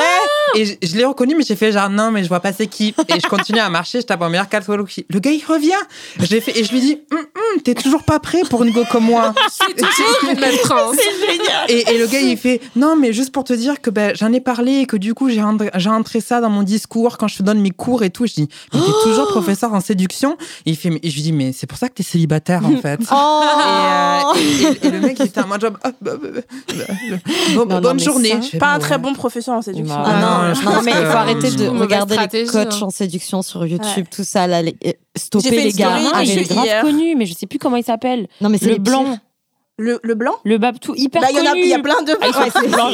Et 0.55 0.65
je, 0.65 0.73
je 0.81 0.95
l'ai 0.97 1.05
reconnu, 1.05 1.35
mais 1.37 1.43
j'ai 1.43 1.55
fait 1.55 1.71
genre 1.71 1.89
non, 1.89 2.11
mais 2.11 2.23
je 2.23 2.27
vois 2.29 2.39
pas 2.41 2.51
c'est 2.53 2.67
qui. 2.67 2.93
Et 3.07 3.19
je 3.19 3.27
continue 3.27 3.59
à 3.59 3.69
marcher, 3.69 4.01
je 4.01 4.05
tape 4.05 4.21
en 4.21 4.29
meilleur 4.29 4.49
4 4.49 4.65
Le 5.09 5.19
gars, 5.19 5.31
il 5.31 5.43
revient. 5.45 5.71
Je 6.19 6.25
l'ai 6.27 6.41
fait 6.41 6.57
et 6.59 6.63
je 6.63 6.71
lui 6.71 6.81
dis, 6.81 7.01
Hum, 7.11 7.19
hum, 7.19 7.61
t'es 7.61 7.73
toujours 7.75 8.03
pas 8.03 8.19
prêt 8.19 8.41
pour 8.49 8.63
une 8.63 8.71
go 8.71 8.83
comme 8.91 9.05
moi. 9.05 9.33
une 10.31 10.39
meuf 10.39 10.61
trans. 10.61 10.91
Et, 11.67 11.91
et 11.91 11.97
le 11.97 12.07
gars, 12.07 12.19
il 12.19 12.37
fait 12.37 12.61
non, 12.75 12.95
mais 12.95 13.13
juste 13.13 13.31
pour 13.31 13.43
te 13.43 13.53
dire 13.53 13.81
que 13.81 13.89
ben, 13.89 14.13
j'en 14.15 14.31
ai 14.33 14.39
parlé 14.41 14.79
et 14.79 14.85
que 14.85 14.97
du 14.97 15.13
coup, 15.13 15.29
j'ai 15.29 15.41
rentré, 15.41 16.19
ça 16.21 16.41
dans 16.41 16.49
mon 16.49 16.63
discours 16.63 17.17
quand 17.17 17.27
je 17.27 17.37
te 17.37 17.43
donne 17.43 17.59
mes 17.61 17.69
cours 17.71 18.03
et 18.03 18.09
tout. 18.09 18.25
Je 18.25 18.33
dis, 18.33 18.49
mais 18.73 18.79
t'es 18.79 18.91
toujours 19.03 19.27
professeur 19.27 19.58
en 19.67 19.81
séduction. 19.81 20.37
Et 20.65 20.71
il 20.71 20.75
fait, 20.75 20.89
mais, 20.89 20.99
et 21.03 21.09
je 21.09 21.15
lui 21.15 21.21
dis, 21.21 21.31
mais 21.31 21.51
c'est 21.51 21.67
pour 21.67 21.77
ça 21.77 21.89
que 21.89 21.93
t'es 21.93 22.03
célibataire 22.03 22.65
en 22.65 22.77
fait. 22.77 22.99
Oh 23.11 24.33
Et, 24.35 24.39
euh, 24.39 24.71
et- 24.81 24.85
et- 24.85 24.87
et 24.87 24.91
le 24.91 24.99
mec, 25.01 25.17
il 25.19 25.25
était 25.25 25.39
Ah, 25.39 25.45
bah, 25.47 25.57
bah, 25.59 25.91
bah, 26.01 26.11
bah, 26.21 26.43
bon- 27.53 27.65
Non, 27.65 27.65
non, 27.65 27.81
bonne 27.81 27.97
mais 27.97 28.03
journée. 28.03 28.29
ça- 28.29 28.41
Je 28.53 28.57
Pas 28.57 28.73
un 28.73 28.79
très 28.79 28.97
bon 28.97 29.13
professeur 29.13 29.55
en 29.55 29.61
séduction. 29.61 29.95
Ah 29.97 30.03
Ah 30.05 30.21
non, 30.21 30.47
non, 30.49 30.53
je 30.53 30.65
non, 30.65 30.71
pense 30.71 30.83
mais 30.83 30.91
il 30.91 30.97
faut 31.05 31.17
arrêter 31.17 31.51
de 31.51 31.67
regarder 31.67 32.17
les 32.33 32.45
coachs 32.45 32.73
hein. 32.73 32.85
en 32.85 32.89
séduction 32.89 33.41
sur 33.41 33.65
YouTube, 33.65 33.85
Ouais. 33.97 34.03
tout 34.15 34.23
ça. 34.23 34.47
Là, 34.47 34.61
les... 34.61 34.75
euh, 34.85 34.91
Stopper 35.15 35.49
J'ai 35.49 35.55
fait 35.55 35.63
les 35.65 35.71
une 35.71 35.77
gars. 35.77 35.89
story, 35.97 36.03
Ah, 36.07 36.11
Ah, 36.17 36.23
est 36.23 36.27
fait 36.27 36.53
grave 36.53 36.81
connu, 36.81 37.15
mais 37.15 37.25
je 37.25 37.33
sais 37.33 37.47
plus 37.47 37.59
comment 37.59 37.75
il 37.77 37.83
s'appelle. 37.83 38.27
Non, 38.41 38.49
mais 38.49 38.57
c'est 38.57 38.65
Le 38.67 38.73
les 38.73 38.79
blanc, 38.79 39.03
pires. 39.03 39.17
Le, 39.79 39.99
le 40.03 40.13
blanc 40.13 40.33
le 40.43 40.57
Babtou, 40.57 40.93
hyper 40.95 41.21
Bah, 41.21 41.27
il 41.31 41.37
y, 41.37 41.39
en 41.39 41.45
a, 41.45 41.49
connu. 41.51 41.61
il 41.63 41.69
y 41.69 41.73
a 41.73 41.79
plein 41.79 42.01
de 42.03 42.11
Ah, 42.21 42.67
blancs. 42.67 42.93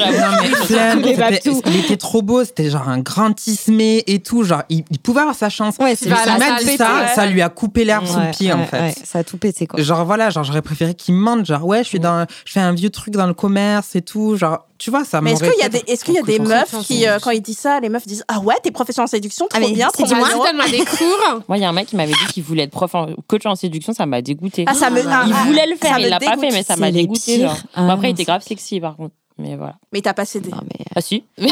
Non, 0.69 1.01
mais 1.01 1.39
il 1.65 1.79
était 1.79 1.97
trop 1.97 2.21
beau, 2.21 2.43
c'était 2.43 2.69
genre 2.69 2.87
un 2.87 2.99
grand 2.99 3.33
tismé 3.33 4.03
et 4.07 4.19
tout. 4.19 4.43
Genre, 4.43 4.61
il, 4.69 4.83
il 4.91 4.99
pouvait 4.99 5.21
avoir 5.21 5.35
sa 5.35 5.49
chance. 5.49 5.75
Ouais, 5.79 5.95
Il 6.01 6.09
la 6.09 6.37
m'a 6.37 6.59
dit 6.59 6.77
ça, 6.77 6.95
ouais. 6.95 7.07
ça 7.15 7.25
lui 7.25 7.41
a 7.41 7.49
coupé 7.49 7.85
l'herbe 7.85 8.05
sous 8.05 8.19
le 8.19 8.31
pied, 8.31 8.53
en 8.53 8.65
fait. 8.65 8.79
ouais, 8.79 8.93
ça 9.03 9.19
a 9.19 9.23
tout 9.23 9.37
pété, 9.37 9.67
quoi. 9.67 9.81
Genre, 9.81 10.05
voilà, 10.05 10.29
genre, 10.29 10.43
j'aurais 10.43 10.61
préféré 10.61 10.93
qu'il 10.93 11.15
mente. 11.15 11.45
Genre, 11.45 11.65
ouais, 11.65 11.83
je 11.83 11.89
suis 11.89 11.99
dans, 11.99 12.25
je 12.45 12.51
fais 12.51 12.59
un 12.59 12.73
vieux 12.73 12.89
truc 12.89 13.13
dans 13.15 13.27
le 13.27 13.33
commerce 13.33 13.95
et 13.95 14.01
tout. 14.01 14.35
Genre, 14.35 14.65
tu 14.77 14.89
vois, 14.89 15.05
ça 15.05 15.21
Mais 15.21 15.31
est-ce 15.31 15.43
qu'il 15.43 15.59
y 15.59 15.63
a 15.63 15.69
des, 15.69 15.79
peut-être 15.79 15.89
est-ce 15.89 16.03
qu'il 16.03 16.13
y 16.15 16.19
a 16.19 16.21
des 16.21 16.39
meufs 16.39 16.75
qui, 16.85 17.07
euh, 17.07 17.17
quand 17.19 17.31
ils 17.31 17.41
disent 17.41 17.59
ça, 17.59 17.79
les 17.79 17.87
meufs 17.87 18.05
disent 18.05 18.25
Ah 18.27 18.39
ouais, 18.39 18.55
t'es 18.61 18.71
professeur 18.71 19.03
en 19.03 19.07
séduction, 19.07 19.47
trop 19.47 19.57
Ah, 19.57 19.65
mais 19.65 19.71
bien, 19.73 19.89
c'est 19.95 20.03
trop 20.03 20.15
bien. 20.15 20.37
Donne-moi 20.37 20.69
des 20.69 20.83
cours. 20.83 21.41
Moi, 21.47 21.57
il 21.57 21.61
y 21.61 21.65
a 21.65 21.69
un 21.69 21.73
mec 21.73 21.87
qui 21.87 21.95
m'avait 21.95 22.11
dit 22.11 22.33
qu'il 22.33 22.43
voulait 22.43 22.63
être 22.63 22.71
prof 22.71 22.93
en, 22.93 23.07
coach 23.27 23.45
en 23.45 23.55
séduction, 23.55 23.93
ça 23.93 24.05
m'a 24.05 24.21
dégoûté. 24.21 24.65
Ah, 24.67 24.73
ça 24.73 24.89
me. 24.89 24.99
ah, 24.99 25.23
il 25.27 25.33
ah, 25.33 25.43
voulait 25.45 25.67
le 25.67 25.75
faire, 25.77 25.93
ça 25.93 25.99
il 25.99 26.09
l'a 26.09 26.19
pas 26.19 26.37
fait, 26.37 26.51
mais 26.51 26.63
ça 26.63 26.75
m'a 26.75 26.91
dégoûté. 26.91 27.37
pires. 27.37 27.49
Genre. 27.49 27.57
Ah, 27.73 27.83
Bon, 27.83 27.89
après, 27.89 28.09
il 28.09 28.13
était 28.13 28.25
grave 28.25 28.41
sexy, 28.41 28.81
par 28.81 28.97
contre. 28.97 29.15
Mais 29.37 29.55
voilà. 29.55 29.75
Mais 29.91 30.01
t'as 30.01 30.13
pas 30.13 30.25
cédé. 30.25 30.49
Non, 30.49 30.61
mais... 30.63 30.85
Ah 30.95 31.01
si. 31.01 31.25
mais 31.37 31.49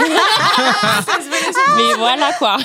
voilà 1.97 2.31
quoi. 2.39 2.57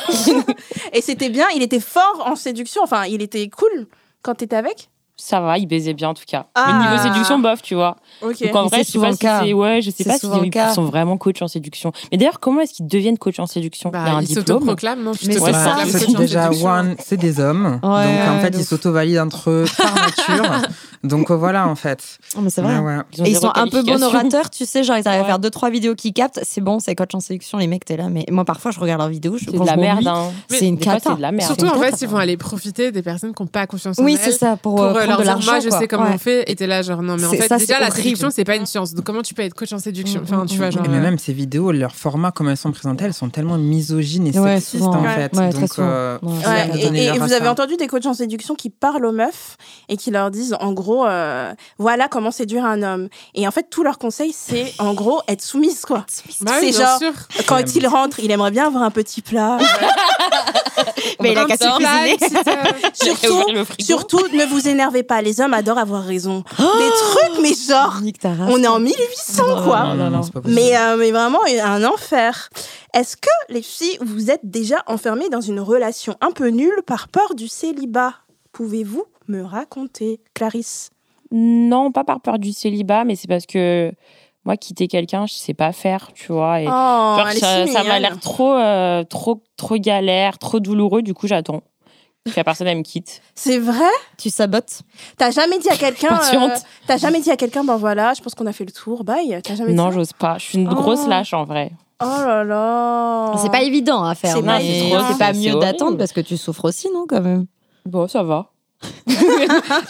Et 0.92 1.02
c'était 1.02 1.28
bien, 1.28 1.46
il 1.56 1.62
était 1.62 1.80
fort 1.80 2.22
en 2.24 2.36
séduction, 2.36 2.82
enfin, 2.84 3.04
il 3.06 3.20
était 3.20 3.48
cool 3.48 3.88
quand 4.22 4.36
t'étais 4.36 4.54
avec 4.54 4.90
Ça 5.20 5.40
va, 5.40 5.58
il 5.58 5.66
baisait 5.66 5.94
bien 5.94 6.10
en 6.10 6.14
tout 6.14 6.22
cas. 6.26 6.46
Ah. 6.54 6.78
Mais 6.80 6.88
niveau 6.90 7.02
séduction, 7.02 7.40
bof, 7.40 7.60
tu 7.60 7.74
vois. 7.74 7.96
Ok. 8.22 8.40
Donc 8.40 8.54
en 8.54 8.66
vrai, 8.66 8.78
c'est 8.78 8.78
je 8.78 8.84
sais 8.84 8.92
souvent 8.92 9.04
pas 9.06 9.10
le 9.10 9.16
si 9.16 9.20
cas. 9.20 9.40
c'est. 9.42 9.52
Ouais, 9.52 9.82
je 9.82 9.90
sais 9.90 10.04
pas 10.04 10.16
s'ils 10.18 10.50
cas. 10.50 10.72
sont 10.72 10.84
vraiment 10.84 11.16
coach 11.16 11.42
en 11.42 11.48
séduction. 11.48 11.92
Mais 12.12 12.18
d'ailleurs, 12.18 12.38
comment 12.38 12.60
est-ce 12.60 12.74
qu'ils 12.74 12.86
deviennent 12.86 13.18
coach 13.18 13.38
en 13.40 13.46
séduction? 13.46 13.90
Bah, 13.90 14.04
Il 14.06 14.08
y 14.08 14.10
a 14.10 14.16
un 14.16 14.20
il 14.22 14.26
diplôme. 14.28 14.46
s'autoproclame, 14.46 15.02
non? 15.02 15.10
Mais 15.26 15.34
te 15.34 15.40
c'est 15.40 15.52
ça, 15.52 16.14
déjà 16.16 16.50
one, 16.50 16.94
c'est 17.04 17.16
des 17.16 17.40
hommes. 17.40 17.80
donc 17.82 17.92
Ouais, 17.92 18.28
en 18.28 18.38
fait, 18.40 18.50
de 18.50 18.58
ils 18.58 18.64
s'auto-valident 18.64 19.18
entre 19.18 19.50
eux 19.50 19.64
par 19.76 19.94
nature. 19.94 20.62
donc 21.02 21.30
euh, 21.30 21.34
voilà, 21.36 21.66
en 21.68 21.74
fait. 21.74 22.18
Oh, 22.36 22.40
mais 22.40 22.50
c'est 22.50 22.62
vrai. 22.62 22.78
Ouais, 22.78 22.84
ouais. 22.84 22.98
ont 23.20 23.24
Et 23.24 23.30
ils 23.30 23.34
zéro 23.34 23.46
sont 23.46 23.52
un 23.54 23.66
peu 23.68 23.82
bons 23.82 24.02
orateurs, 24.02 24.50
tu 24.50 24.66
sais, 24.66 24.84
genre 24.84 24.96
ils 24.98 25.08
arrivent 25.08 25.22
à 25.22 25.24
faire 25.24 25.38
deux 25.40 25.50
trois 25.50 25.70
vidéos 25.70 25.94
qui 25.96 26.12
captent, 26.12 26.40
c'est 26.44 26.60
bon, 26.60 26.78
c'est 26.78 26.94
coach 26.94 27.14
en 27.14 27.20
séduction, 27.20 27.58
les 27.58 27.66
mecs 27.66 27.84
t'es 27.84 27.96
là, 27.96 28.08
mais 28.08 28.24
moi 28.30 28.44
parfois 28.44 28.70
je 28.70 28.78
regarde 28.78 29.00
leurs 29.00 29.08
vidéos, 29.10 29.36
je 29.36 29.46
C'est 29.46 29.58
de 29.58 29.64
la 29.66 29.76
merde. 29.76 30.06
Hein. 30.06 30.30
c'est 30.48 30.66
une 30.68 30.78
cata. 30.78 31.10
c'est 31.10 31.16
de 31.16 31.22
la 31.22 31.32
merde. 31.32 31.46
Surtout 31.46 31.66
C'est 31.66 31.76
en 31.76 31.80
fait, 31.80 32.00
ils 32.02 32.08
vont 32.08 32.18
aller 32.18 32.36
profiter 32.36 32.92
des 32.92 33.02
personnes 33.02 33.34
qui 33.34 33.42
n'ont 33.42 33.46
pas 33.48 33.66
confiance 33.66 33.98
en 33.98 34.04
Oui, 34.04 34.16
c'est 34.20 34.32
ça 34.32 34.56
pour, 34.56 34.80
Pour 35.08 35.24
prendre 35.24 35.26
leur 35.26 35.38
de 35.38 35.46
l'argent. 35.46 35.50
moi, 35.52 35.60
je 35.60 35.68
quoi. 35.68 35.78
sais 35.78 35.88
comment 35.88 36.04
Ouais. 36.04 36.10
on 36.14 36.18
fait. 36.18 36.50
Et 36.50 36.56
t'es 36.56 36.66
là, 36.66 36.82
genre, 36.82 37.02
non, 37.02 37.16
mais 37.16 37.24
en 37.26 37.30
fait, 37.30 37.48
ça, 37.48 37.58
déjà, 37.58 37.80
la 37.80 37.90
séduction, 37.90 38.30
c'est 38.30 38.44
pas 38.44 38.56
une 38.56 38.66
science. 38.66 38.94
Donc, 38.94 39.04
comment 39.04 39.22
tu 39.22 39.34
peux 39.34 39.42
être 39.42 39.54
coach 39.54 39.72
en 39.72 39.78
séduction? 39.78 40.20
Enfin, 40.22 40.46
tu 40.46 40.56
vois, 40.56 40.70
genre. 40.70 40.84
Et 40.84 40.88
mais 40.88 40.98
euh, 40.98 41.00
même 41.00 41.18
ces 41.18 41.32
vidéos, 41.32 41.72
leur 41.72 41.94
format, 41.94 42.30
comme 42.30 42.48
elles 42.48 42.56
sont 42.56 42.72
présentées, 42.72 43.04
elles 43.04 43.14
sont 43.14 43.30
tellement 43.30 43.58
misogynes 43.58 44.26
et 44.28 44.38
Ouais, 44.38 44.54
sexistes 44.60 44.84
souvent. 44.84 44.96
en 44.98 45.02
Ouais. 45.02 45.14
fait. 45.14 45.78
Euh, 45.78 46.18
et, 46.94 47.18
vous 47.18 47.32
avez 47.32 47.48
entendu 47.48 47.76
des 47.76 47.86
coachs 47.86 48.06
en 48.06 48.14
séduction 48.14 48.54
qui 48.54 48.70
parlent 48.70 49.04
aux 49.06 49.12
meufs 49.12 49.56
et 49.88 49.96
qui 49.96 50.10
leur 50.10 50.30
disent 50.30 50.56
en 50.60 50.72
gros 50.72 51.06
euh, 51.06 51.52
voilà 51.78 52.08
comment 52.08 52.30
séduire 52.30 52.64
un 52.64 52.82
homme 52.82 53.08
et 53.34 53.46
en 53.46 53.50
fait 53.50 53.68
tout 53.70 53.82
leur 53.82 53.98
conseil 53.98 54.32
c'est 54.34 54.72
en 54.78 54.94
gros 54.94 55.20
être 55.28 55.42
soumise 55.42 55.82
quoi 55.82 56.04
Bah 56.40 56.52
oui, 56.60 56.72
c'est 56.72 56.82
genre 56.82 56.98
sûr. 56.98 57.12
quand 57.46 57.74
il 57.74 57.86
rentre 57.86 58.20
il 58.20 58.30
aimerait 58.30 58.50
bien 58.50 58.66
avoir 58.66 58.82
un 58.82 58.90
petit 58.90 59.22
plat 59.22 59.58
Mais 61.20 61.32
il 61.32 61.38
a 61.38 61.44
qu'à 61.44 61.56
se 61.56 61.76
cuisiner. 61.76 62.42
surtout 62.94 63.44
surtout 63.80 64.20
ne 64.36 64.44
vous 64.46 64.68
énervez 64.68 64.97
savez 64.98 65.06
pas, 65.06 65.22
les 65.22 65.40
hommes 65.40 65.54
adorent 65.54 65.78
avoir 65.78 66.02
raison. 66.02 66.42
Des 66.58 66.64
trucs, 66.64 67.40
mais 67.42 67.52
genre, 67.54 68.00
on 68.48 68.62
est 68.62 68.66
en 68.66 68.80
1800, 68.80 69.64
quoi. 69.64 69.82
Non, 69.84 69.94
non, 69.94 70.10
non. 70.10 70.22
c'est 70.22 70.32
pas 70.32 70.40
possible. 70.40 70.60
Mais, 70.60 70.76
euh, 70.76 70.96
mais 70.96 71.10
vraiment 71.10 71.40
un 71.62 71.84
enfer. 71.84 72.48
Est-ce 72.94 73.16
que 73.16 73.28
les 73.48 73.62
filles, 73.62 73.98
vous 74.00 74.30
êtes 74.30 74.40
déjà 74.44 74.82
enfermées 74.86 75.28
dans 75.28 75.40
une 75.40 75.60
relation 75.60 76.16
un 76.20 76.30
peu 76.30 76.48
nulle 76.48 76.82
par 76.86 77.08
peur 77.08 77.34
du 77.34 77.48
célibat? 77.48 78.14
Pouvez-vous 78.52 79.04
me 79.28 79.42
raconter, 79.44 80.20
Clarisse? 80.34 80.90
Non, 81.30 81.92
pas 81.92 82.04
par 82.04 82.20
peur 82.20 82.38
du 82.38 82.52
célibat, 82.52 83.04
mais 83.04 83.14
c'est 83.14 83.28
parce 83.28 83.46
que 83.46 83.92
moi, 84.44 84.56
quitter 84.56 84.88
quelqu'un, 84.88 85.26
je 85.26 85.34
sais 85.34 85.52
pas 85.52 85.72
faire, 85.72 86.10
tu 86.14 86.32
vois. 86.32 86.62
Et 86.62 86.66
Oh, 86.66 86.70
genre, 86.70 87.68
ça 87.68 87.84
m'a 87.84 87.98
l'air 88.00 88.18
trop, 88.18 88.54
euh, 88.54 89.04
trop, 89.04 89.42
trop 89.56 89.76
galère, 89.76 90.38
trop 90.38 90.58
douloureux. 90.58 91.02
Du 91.02 91.12
coup, 91.12 91.26
j'attends 91.26 91.62
que 92.30 92.36
la 92.40 92.44
personne 92.44 92.66
elle 92.66 92.78
me 92.78 92.82
quitte. 92.82 93.20
C'est 93.34 93.58
vrai? 93.58 93.84
Tu 94.16 94.30
sabotes 94.30 94.82
T'as 95.16 95.30
jamais 95.30 95.58
dit 95.58 95.68
à 95.68 95.76
quelqu'un 95.76 96.08
Patiente. 96.16 96.50
euh, 96.50 96.58
T'as 96.86 96.96
jamais 96.98 97.20
dit 97.20 97.30
à 97.30 97.36
quelqu'un 97.36 97.64
ben 97.64 97.76
voilà, 97.76 98.14
je 98.14 98.20
pense 98.22 98.34
qu'on 98.34 98.46
a 98.46 98.52
fait 98.52 98.64
le 98.64 98.72
tour, 98.72 99.04
bye. 99.04 99.40
T'as 99.42 99.54
jamais 99.54 99.72
Non, 99.72 99.88
dit? 99.88 99.94
j'ose 99.94 100.12
pas. 100.12 100.38
Je 100.38 100.44
suis 100.44 100.58
une 100.58 100.68
Oh. 100.70 100.74
grosse 100.74 101.06
lâche 101.06 101.32
en 101.34 101.44
vrai. 101.44 101.72
Oh 102.00 102.06
là 102.06 102.44
là. 102.44 103.32
C'est 103.42 103.50
pas 103.50 103.62
évident 103.62 104.04
à 104.04 104.14
faire. 104.14 104.34
C'est 104.36 104.42
mais 104.42 104.46
pas 104.46 104.60
évident. 104.62 105.04
C'est 105.10 105.18
pas 105.18 105.32
C'est 105.34 105.40
mieux 105.40 105.52
horrible. 105.54 105.60
d'attendre 105.60 105.96
parce 105.98 106.12
que 106.12 106.20
tu 106.20 106.36
souffres 106.36 106.66
aussi, 106.66 106.88
non, 106.94 107.06
quand 107.08 107.20
même? 107.20 107.46
Bon, 107.86 108.06
ça 108.06 108.22
va. 108.22 108.50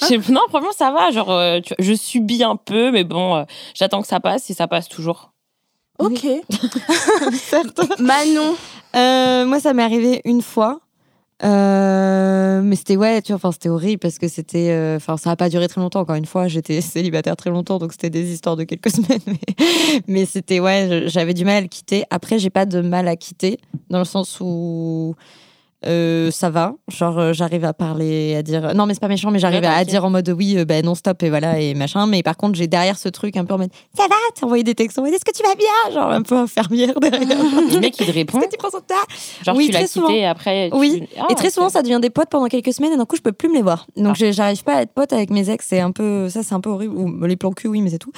J'ai- 0.08 0.16
non, 0.30 0.40
franchement, 0.48 0.72
ça 0.76 0.90
va. 0.90 1.10
Genre, 1.10 1.30
euh, 1.30 1.60
tu 1.60 1.74
je 1.78 1.92
subis 1.92 2.42
un 2.42 2.56
peu, 2.56 2.90
mais 2.90 3.04
bon, 3.04 3.36
euh, 3.36 3.44
j'attends 3.74 4.00
que 4.00 4.06
ça 4.08 4.20
passe 4.20 4.48
et 4.48 4.54
ça 4.54 4.66
passe 4.66 4.88
toujours. 4.88 5.32
Ok. 5.98 6.24
Manon. 7.98 8.54
Euh, 8.96 9.44
moi, 9.44 9.60
ça 9.60 9.74
m'est 9.74 9.82
arrivé 9.82 10.20
une 10.24 10.42
fois. 10.42 10.80
Euh, 11.44 12.62
mais 12.62 12.74
c'était 12.74 12.96
ouais, 12.96 13.22
tu 13.22 13.32
vois, 13.32 13.36
enfin 13.36 13.52
c'était 13.52 13.68
horrible 13.68 14.00
parce 14.00 14.18
que 14.18 14.26
c'était, 14.26 14.70
euh, 14.70 14.96
enfin 14.96 15.16
ça 15.16 15.30
a 15.30 15.36
pas 15.36 15.48
duré 15.48 15.68
très 15.68 15.80
longtemps. 15.80 16.00
Encore 16.00 16.16
une 16.16 16.26
fois, 16.26 16.48
j'étais 16.48 16.80
célibataire 16.82 17.36
très 17.36 17.50
longtemps, 17.50 17.78
donc 17.78 17.92
c'était 17.92 18.10
des 18.10 18.32
histoires 18.32 18.56
de 18.56 18.64
quelques 18.64 18.90
semaines. 18.94 19.20
Mais, 19.26 19.38
mais 20.06 20.26
c'était 20.26 20.60
ouais, 20.60 21.04
j'avais 21.06 21.34
du 21.34 21.44
mal 21.44 21.56
à 21.56 21.60
le 21.60 21.68
quitter. 21.68 22.04
Après, 22.10 22.38
j'ai 22.38 22.50
pas 22.50 22.66
de 22.66 22.80
mal 22.80 23.06
à 23.06 23.16
quitter 23.16 23.58
dans 23.90 23.98
le 23.98 24.04
sens 24.04 24.38
où 24.40 25.14
euh, 25.86 26.30
ça 26.32 26.50
va, 26.50 26.74
genre 26.88 27.18
euh, 27.18 27.32
j'arrive 27.32 27.64
à 27.64 27.72
parler, 27.72 28.34
à 28.34 28.42
dire 28.42 28.74
non 28.74 28.86
mais 28.86 28.94
c'est 28.94 29.00
pas 29.00 29.08
méchant, 29.08 29.30
mais 29.30 29.38
j'arrive 29.38 29.60
Ouais, 29.60 29.66
à, 29.68 29.84
dire 29.84 30.04
en 30.04 30.10
mode 30.10 30.28
oui, 30.30 30.56
euh, 30.58 30.64
ben 30.64 30.84
non 30.84 30.94
stop 30.94 31.22
et 31.22 31.28
voilà 31.30 31.60
et 31.60 31.74
machin. 31.74 32.06
Mais 32.06 32.22
par 32.24 32.36
contre, 32.36 32.56
j'ai 32.56 32.66
derrière 32.66 32.98
ce 32.98 33.08
truc 33.08 33.36
un 33.36 33.44
peu 33.44 33.54
en 33.54 33.58
mode 33.58 33.70
ça 33.96 34.04
va, 34.08 34.16
t'as 34.34 34.44
envoyé 34.46 34.64
des 34.64 34.74
textos, 34.74 35.06
est-ce 35.08 35.24
que 35.24 35.30
tu 35.30 35.42
vas 35.42 35.54
bien, 35.54 35.94
genre 35.94 36.10
un 36.10 36.22
peu 36.22 36.36
infirmière 36.36 36.98
derrière. 37.00 37.28
Le 37.28 37.80
mec, 37.80 37.94
il 38.00 38.04
te 38.06 38.10
Est-ce 38.10 38.12
répond. 38.12 38.40
que 38.40 38.48
tu 38.48 38.56
prends 38.56 38.68
de 38.68 38.84
toi 38.86 38.96
Genre, 39.44 39.56
Oui, 39.56 39.66
tu 39.66 39.72
l'as 39.72 39.78
très 39.86 40.00
quitté 40.00 40.26
après. 40.26 40.70
tu- 40.70 40.76
Oui. 40.76 41.08
Ah, 41.18 41.26
et 41.30 41.34
très 41.34 41.50
souvent, 41.50 41.68
ça 41.68 41.82
devient 41.82 41.98
des 42.02 42.10
potes 42.10 42.28
pendant 42.30 42.46
quelques 42.46 42.72
semaines 42.72 42.92
et 42.92 42.96
d'un 42.96 43.04
coup, 43.04 43.16
je 43.16 43.22
peux 43.22 43.32
plus 43.32 43.48
me 43.48 43.54
les 43.54 43.62
voir. 43.62 43.86
Donc, 43.96 44.16
Ah. 44.20 44.30
j'arrive 44.32 44.64
pas 44.64 44.74
à 44.76 44.82
être 44.82 44.92
pote 44.92 45.12
avec 45.12 45.30
mes 45.30 45.48
ex. 45.50 45.64
C'est 45.68 45.80
un 45.80 45.90
peu, 45.92 46.28
ça, 46.28 46.42
c'est 46.42 46.54
un 46.54 46.60
peu 46.60 46.70
horrible. 46.70 46.96
Ou 46.96 47.24
les 47.24 47.36
plans 47.36 47.52
cul, 47.52 47.68
oui, 47.68 47.80
mais 47.82 47.90
c'est 47.90 47.98
tout. 47.98 48.12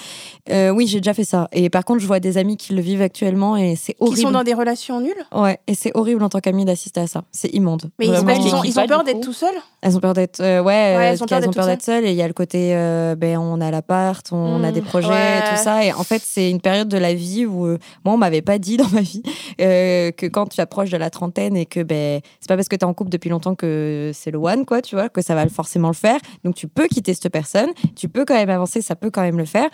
Euh, 0.51 0.71
oui, 0.71 0.87
j'ai 0.87 1.01
déjà 1.01 1.15
fait 1.15 1.25
ça. 1.25 1.49
Et 1.53 1.69
par 1.71 1.85
contre, 1.85 2.01
je 2.01 2.07
vois 2.07 2.21
des 2.21 2.39
amis 2.39 2.57
qui 2.57 2.73
le 2.75 2.81
vivent 2.81 3.03
actuellement 3.03 3.57
et 3.57 3.77
c'est 3.77 3.97
horrible. 4.01 4.17
Qui 4.17 4.23
sont 4.23 4.31
dans 4.31 4.45
des 4.45 4.55
relations 4.55 5.01
nulles? 5.01 5.27
Ouais, 5.35 5.59
et 5.67 5.75
c'est 5.75 5.91
horrible 5.95 6.23
en 6.23 6.29
tant 6.29 6.41
qu'ami 6.41 6.65
d'assister 6.65 7.01
à 7.01 7.07
ça. 7.07 7.23
C'est 7.33 7.50
immonde. 7.55 7.91
Mais 7.99 8.07
ils, 8.07 8.13
Vraiment. 8.13 8.59
ont, 8.61 8.65
ils 8.65 8.79
ont 8.79 8.87
peur 8.87 9.05
d'être 9.05 9.21
tout 9.21 9.33
seuls 9.33 9.55
Elles 9.83 9.97
ont 9.97 10.01
peur 10.01 10.15
d'être, 10.15 10.41
euh, 10.41 10.59
ouais, 10.61 10.65
Ouais, 10.97 11.05
elles 11.13 11.23
ont 11.23 11.27
peur 11.27 11.41
d'être 11.41 11.83
seules. 11.83 12.05
Et 12.05 12.11
il 12.11 12.17
y 12.17 12.23
a 12.23 12.27
le 12.29 12.33
côté, 12.35 12.75
euh, 12.75 13.15
ben, 13.15 13.39
on 13.39 13.61
a 13.61 13.71
l'appart, 13.71 14.27
on 14.33 14.63
a 14.65 14.71
Mm, 14.71 14.73
des 14.73 14.81
projets, 14.83 15.09
ouais. 15.09 15.41
tout 15.51 15.63
ça. 15.63 15.85
Et 15.85 15.93
en 15.93 16.03
fait, 16.05 16.23
c'est 16.25 16.51
une 16.51 16.61
période 16.61 16.89
de 16.89 16.99
la 16.99 17.15
vie 17.15 17.47
où, 17.47 17.67
euh, 17.67 17.79
moi, 18.05 18.15
on 18.15 18.17
m'avait 18.19 18.43
pas 18.43 18.59
dit 18.59 18.77
dans 18.77 18.89
ma 18.89 19.01
vie 19.01 19.23
euh, 19.61 20.11
que 20.13 20.27
quand 20.27 20.47
tu 20.49 20.61
approches 20.61 20.91
de 20.91 20.97
la 20.97 21.11
trentaine 21.11 21.57
et 21.57 21.67
que, 21.67 21.83
ben, 21.83 22.21
c'est 22.41 22.49
pas 22.49 22.57
parce 22.57 22.69
que 22.69 22.77
tu 22.77 22.81
es 22.81 22.85
en 22.85 22.95
couple 22.95 23.11
depuis 23.11 23.31
longtemps 23.31 23.55
que 23.55 24.11
c'est 24.15 24.31
le 24.31 24.39
one, 24.39 24.65
quoi, 24.67 24.83
tu 24.83 24.95
vois, 24.97 25.09
que 25.09 25.23
ça 25.23 25.35
va 25.35 25.49
forcément 25.49 25.89
le 25.89 25.95
faire. 25.95 26.19
Donc, 26.45 26.55
tu 26.55 26.69
peux 26.69 26.87
quitter 26.89 27.15
cette 27.15 27.31
personne, 27.33 27.71
tu 27.97 28.09
peux 28.09 28.25
quand 28.25 28.35
même 28.35 28.51
avancer, 28.51 28.83
ça 28.83 28.97
peut 28.97 29.11
quand 29.11 29.23
même 29.23 29.39
le 29.39 29.45
faire. 29.45 29.69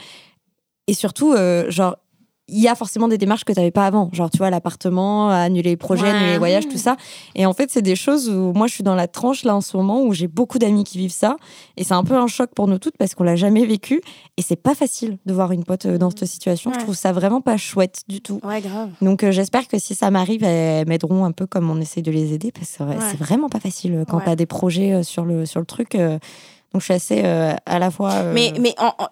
Et 0.88 0.94
surtout, 0.94 1.32
euh, 1.32 1.68
genre, 1.70 1.96
il 2.48 2.60
y 2.60 2.68
a 2.68 2.74
forcément 2.76 3.08
des 3.08 3.18
démarches 3.18 3.44
que 3.44 3.52
tu 3.52 3.58
n'avais 3.58 3.72
pas 3.72 3.86
avant. 3.86 4.08
Genre, 4.12 4.30
tu 4.30 4.38
vois, 4.38 4.50
l'appartement, 4.50 5.30
annuler 5.30 5.70
les 5.70 5.76
projets, 5.76 6.04
Ouais. 6.04 6.10
annuler 6.10 6.32
les 6.32 6.38
voyages, 6.38 6.68
tout 6.68 6.78
ça. 6.78 6.96
Et 7.34 7.44
en 7.44 7.52
fait, 7.52 7.70
c'est 7.72 7.82
des 7.82 7.96
choses 7.96 8.28
où 8.28 8.52
moi, 8.52 8.68
je 8.68 8.74
suis 8.74 8.84
dans 8.84 8.94
la 8.94 9.08
tranche 9.08 9.42
là 9.44 9.56
en 9.56 9.60
ce 9.60 9.76
moment 9.76 10.02
où 10.02 10.12
j'ai 10.12 10.28
beaucoup 10.28 10.58
d'amis 10.60 10.84
qui 10.84 10.98
vivent 10.98 11.10
ça. 11.12 11.36
Et 11.76 11.82
c'est 11.84 11.94
un 11.94 12.04
peu 12.04 12.14
un 12.14 12.28
choc 12.28 12.50
pour 12.54 12.68
nous 12.68 12.78
toutes 12.78 12.96
parce 12.96 13.14
qu'on 13.16 13.24
l'a 13.24 13.34
jamais 13.36 13.66
vécu. 13.66 14.00
Et 14.36 14.42
c'est 14.42 14.54
pas 14.56 14.74
facile 14.76 15.18
de 15.26 15.32
voir 15.34 15.50
une 15.52 15.64
pote 15.64 15.86
euh, 15.86 15.98
dans 15.98 16.10
cette 16.10 16.26
situation. 16.26 16.70
Ouais. 16.70 16.76
Je 16.78 16.84
trouve 16.84 16.94
ça 16.94 17.12
vraiment 17.12 17.40
pas 17.40 17.56
chouette 17.56 18.02
du 18.08 18.20
tout. 18.20 18.38
Ouais, 18.44 18.60
grave. 18.60 18.90
Donc, 19.02 19.24
euh, 19.24 19.32
j'espère 19.32 19.66
que 19.66 19.78
si 19.80 19.94
ça 19.96 20.10
m'arrive, 20.12 20.44
elles 20.44 20.86
m'aideront 20.86 21.24
un 21.24 21.32
peu 21.32 21.46
comme 21.46 21.68
on 21.68 21.80
essaye 21.80 22.02
de 22.04 22.12
les 22.12 22.32
aider 22.32 22.52
parce 22.52 22.76
que 22.76 22.84
Ouais. 22.84 22.96
c'est 23.10 23.18
vraiment 23.18 23.48
pas 23.48 23.60
facile 23.60 23.94
euh, 23.94 24.04
quand 24.04 24.20
tu 24.20 24.28
as 24.28 24.36
des 24.36 24.46
projets 24.46 25.02
sur 25.02 25.24
le, 25.24 25.46
sur 25.46 25.58
le 25.58 25.66
truc. 25.66 25.96
euh. 25.96 26.18
donc, 26.72 26.80
je 26.80 26.84
suis 26.84 26.94
assez 26.94 27.22
euh, 27.24 27.54
à 27.66 27.78
la 27.80 27.90
fois. 27.90 28.22
Mais, 28.34 28.52
mais 28.60 28.74
en- 28.78 28.92
en- 28.98 29.08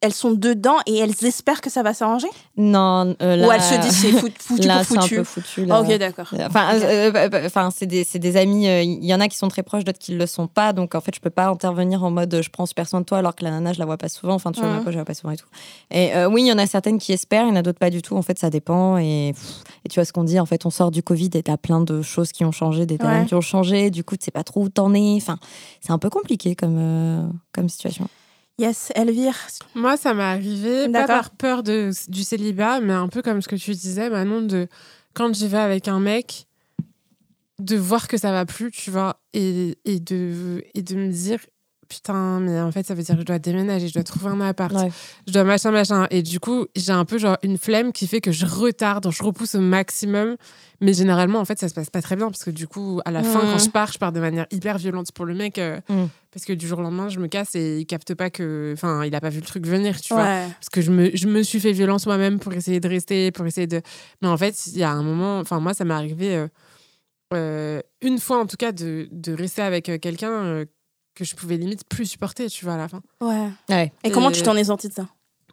elles 0.00 0.12
sont 0.14 0.30
dedans 0.30 0.76
et 0.86 0.96
elles 0.98 1.24
espèrent 1.24 1.60
que 1.60 1.70
ça 1.70 1.82
va 1.82 1.92
s'arranger? 1.92 2.28
Non, 2.56 3.16
euh, 3.20 3.36
là, 3.36 3.48
Ou 3.48 3.52
elles 3.52 3.60
se 3.62 3.74
disent 3.80 3.96
c'est 4.00 4.12
fou- 4.12 4.28
foutu 4.38 4.62
là, 4.68 4.84
pour 4.84 4.86
c'est 4.86 4.98
un 4.98 5.00
foutu 5.02 5.14
peu 5.16 5.24
foutu. 5.24 5.64
Là. 5.64 5.80
Ok, 5.80 5.88
d'accord. 5.98 6.26
Enfin, 6.46 6.74
euh, 6.74 7.10
euh, 7.14 7.28
euh, 7.32 7.46
enfin, 7.46 7.70
c'est 7.74 7.86
des, 7.86 8.36
amis. 8.36 8.68
euh, 8.68 8.82
Il 8.82 9.04
y 9.04 9.12
en 9.12 9.20
a 9.20 9.26
qui 9.28 9.36
sont 9.36 9.48
très 9.48 9.62
proches, 9.62 9.82
d'autres 9.84 9.98
qui 9.98 10.14
le 10.14 10.26
sont 10.26 10.46
pas. 10.46 10.72
Donc, 10.72 10.94
en 10.94 11.00
fait, 11.00 11.14
je 11.14 11.20
peux 11.20 11.30
pas 11.30 11.48
intervenir 11.48 12.04
en 12.04 12.10
mode 12.10 12.32
euh, 12.32 12.42
je 12.42 12.50
prends 12.50 12.66
super 12.66 12.88
soin 12.88 13.00
de 13.00 13.06
toi, 13.06 13.18
alors 13.18 13.34
que 13.34 13.42
la 13.44 13.50
nana, 13.50 13.72
je 13.72 13.78
la 13.80 13.86
vois 13.86 13.96
pas 13.96 14.08
souvent. 14.08 14.34
Enfin, 14.34 14.52
tu 14.52 14.60
vois, 14.60 14.68
Mhm. 14.68 14.76
ma 14.76 14.82
pote, 14.82 14.92
je 14.92 14.98
la 14.98 15.02
vois 15.02 15.06
pas 15.06 15.14
souvent 15.14 15.32
et 15.32 15.36
tout. 15.36 15.48
Et 15.90 16.14
euh, 16.14 16.28
oui, 16.28 16.42
il 16.42 16.46
y 16.46 16.52
en 16.52 16.58
a 16.58 16.66
certaines 16.66 16.98
qui 16.98 17.12
espèrent, 17.12 17.44
il 17.46 17.48
y 17.48 17.52
en 17.52 17.56
a 17.56 17.62
d'autres 17.62 17.78
pas 17.80 17.90
du 17.90 18.00
tout. 18.02 18.16
En 18.16 18.22
fait, 18.22 18.38
ça 18.38 18.50
dépend. 18.50 18.98
Et, 18.98 19.32
pff, 19.34 19.62
et 19.84 19.88
tu 19.88 19.96
vois 19.96 20.04
ce 20.04 20.12
qu'on 20.12 20.24
dit. 20.24 20.38
En 20.38 20.46
fait, 20.46 20.64
on 20.64 20.70
sort 20.70 20.90
du 20.92 21.02
Covid 21.02 21.30
et 21.34 21.42
t'as 21.42 21.56
plein 21.56 21.80
de 21.80 22.02
choses 22.02 22.30
qui 22.32 22.44
ont 22.44 22.52
changé, 22.52 22.86
des 22.86 22.98
talents 22.98 23.20
Ouais. 23.22 23.26
qui 23.26 23.34
ont 23.34 23.40
changé. 23.40 23.90
Du 23.90 24.04
coup, 24.04 24.16
tu 24.16 24.24
sais 24.26 24.30
pas 24.30 24.44
trop 24.44 24.62
où 24.62 24.68
t'en 24.68 24.94
es. 24.94 25.14
Enfin, 25.16 25.38
c'est 25.80 25.90
un 25.92 25.98
peu 25.98 26.08
compliqué 26.10 26.54
comme 26.54 26.76
euh, 26.78 27.26
comme 27.52 27.68
situation. 27.68 28.06
Yes, 28.58 28.90
Elvire. 28.96 29.36
Moi, 29.74 29.96
ça 29.96 30.14
m'est 30.14 30.22
arrivé, 30.22 30.88
pas 30.88 31.06
par 31.06 31.30
peur 31.30 31.62
de, 31.62 31.90
du 32.08 32.24
célibat, 32.24 32.80
mais 32.80 32.92
un 32.92 33.08
peu 33.08 33.22
comme 33.22 33.40
ce 33.40 33.46
que 33.48 33.54
tu 33.54 33.70
disais, 33.70 34.10
Manon, 34.10 34.42
de 34.42 34.66
quand 35.14 35.32
j'y 35.32 35.46
vais 35.46 35.58
avec 35.58 35.86
un 35.86 36.00
mec, 36.00 36.46
de 37.60 37.76
voir 37.76 38.08
que 38.08 38.16
ça 38.16 38.32
va 38.32 38.46
plus, 38.46 38.70
tu 38.72 38.90
vois, 38.90 39.20
et, 39.32 39.78
et, 39.84 40.00
de, 40.00 40.64
et 40.74 40.82
de 40.82 40.96
me 40.96 41.08
dire, 41.08 41.38
putain, 41.88 42.40
mais 42.40 42.60
en 42.60 42.70
fait, 42.70 42.86
ça 42.86 42.94
veut 42.94 43.02
dire 43.02 43.14
que 43.14 43.20
je 43.22 43.26
dois 43.26 43.38
déménager, 43.38 43.88
je 43.88 43.94
dois 43.94 44.02
trouver 44.02 44.28
un 44.28 44.40
appart, 44.40 44.72
Ouais. 44.74 44.90
je 45.26 45.32
dois 45.32 45.44
machin, 45.44 45.70
machin. 45.70 46.06
Et 46.10 46.22
du 46.22 46.38
coup, 46.40 46.66
j'ai 46.76 46.92
un 46.92 47.04
peu 47.04 47.18
genre 47.18 47.36
une 47.42 47.58
flemme 47.58 47.92
qui 47.92 48.06
fait 48.06 48.20
que 48.20 48.30
je 48.32 48.46
retarde, 48.46 49.10
je 49.10 49.22
repousse 49.22 49.54
au 49.54 49.60
maximum. 49.60 50.36
Mais 50.80 50.92
généralement, 50.92 51.40
en 51.40 51.44
fait, 51.44 51.58
ça 51.58 51.68
se 51.68 51.74
passe 51.74 51.90
pas 51.90 52.00
très 52.02 52.14
bien 52.14 52.26
parce 52.30 52.44
que 52.44 52.50
du 52.50 52.68
coup, 52.68 53.00
à 53.04 53.10
la 53.10 53.24
fin, 53.24 53.40
quand 53.40 53.58
je 53.58 53.68
pars, 53.68 53.90
je 53.92 53.98
pars 53.98 54.12
de 54.12 54.20
manière 54.20 54.46
hyper 54.52 54.78
violente 54.78 55.10
pour 55.12 55.24
le 55.24 55.34
mec. 55.34 55.58
euh, 55.58 55.80
Mhm. 55.88 56.08
Parce 56.30 56.44
que 56.44 56.52
du 56.52 56.68
jour 56.68 56.78
au 56.78 56.82
lendemain, 56.82 57.08
je 57.08 57.18
me 57.18 57.26
casse 57.26 57.54
et 57.56 57.78
il 57.78 57.86
capte 57.86 58.14
pas 58.14 58.28
que. 58.30 58.70
Enfin, 58.74 59.04
il 59.04 59.12
a 59.14 59.20
pas 59.20 59.30
vu 59.30 59.40
le 59.40 59.46
truc 59.46 59.66
venir, 59.66 60.00
tu 60.00 60.12
vois. 60.14 60.22
Parce 60.24 60.68
que 60.70 60.80
je 60.82 60.92
me, 60.92 61.10
je 61.14 61.26
me 61.26 61.42
suis 61.42 61.58
fait 61.58 61.72
violence 61.72 62.06
moi-même 62.06 62.38
pour 62.38 62.52
essayer 62.52 62.78
de 62.80 62.88
rester, 62.88 63.32
pour 63.32 63.44
essayer 63.46 63.66
de. 63.66 63.80
Mais 64.22 64.28
en 64.28 64.36
fait, 64.36 64.66
il 64.68 64.76
y 64.78 64.82
a 64.84 64.90
un 64.92 65.02
moment. 65.02 65.40
Enfin, 65.40 65.58
moi, 65.58 65.74
ça 65.74 65.84
m'est 65.84 65.94
arrivé 65.94 66.36
euh, 66.36 66.46
euh, 67.34 67.80
une 68.02 68.18
fois, 68.18 68.38
en 68.38 68.46
tout 68.46 68.56
cas, 68.56 68.72
de, 68.72 69.08
de 69.10 69.32
rester 69.32 69.62
avec 69.62 69.90
quelqu'un 70.00 70.64
que 71.18 71.24
je 71.24 71.34
pouvais 71.34 71.56
limite 71.56 71.84
plus 71.88 72.06
supporter, 72.06 72.48
tu 72.48 72.64
vois, 72.64 72.74
à 72.74 72.76
la 72.78 72.88
fin. 72.88 73.00
Ouais. 73.20 73.48
Ouais. 73.68 73.92
Et 74.04 74.10
comment 74.10 74.30
tu 74.30 74.42
t'en 74.42 74.56
es 74.56 74.64
sortie 74.64 74.88
de 74.88 74.94
ça? 74.94 75.08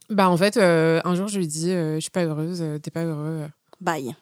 Bah, 0.10 0.30
en 0.30 0.38
fait, 0.38 0.58
euh, 0.58 1.02
un 1.04 1.16
jour, 1.16 1.28
je 1.28 1.40
lui 1.40 1.48
dis 1.48 1.72
euh, 1.72 1.96
Je 1.96 2.02
suis 2.02 2.12
pas 2.12 2.24
heureuse, 2.24 2.62
euh, 2.62 2.78
t'es 2.78 2.92
pas 2.92 3.04
heureux. 3.04 3.48
Bye. 3.82 4.16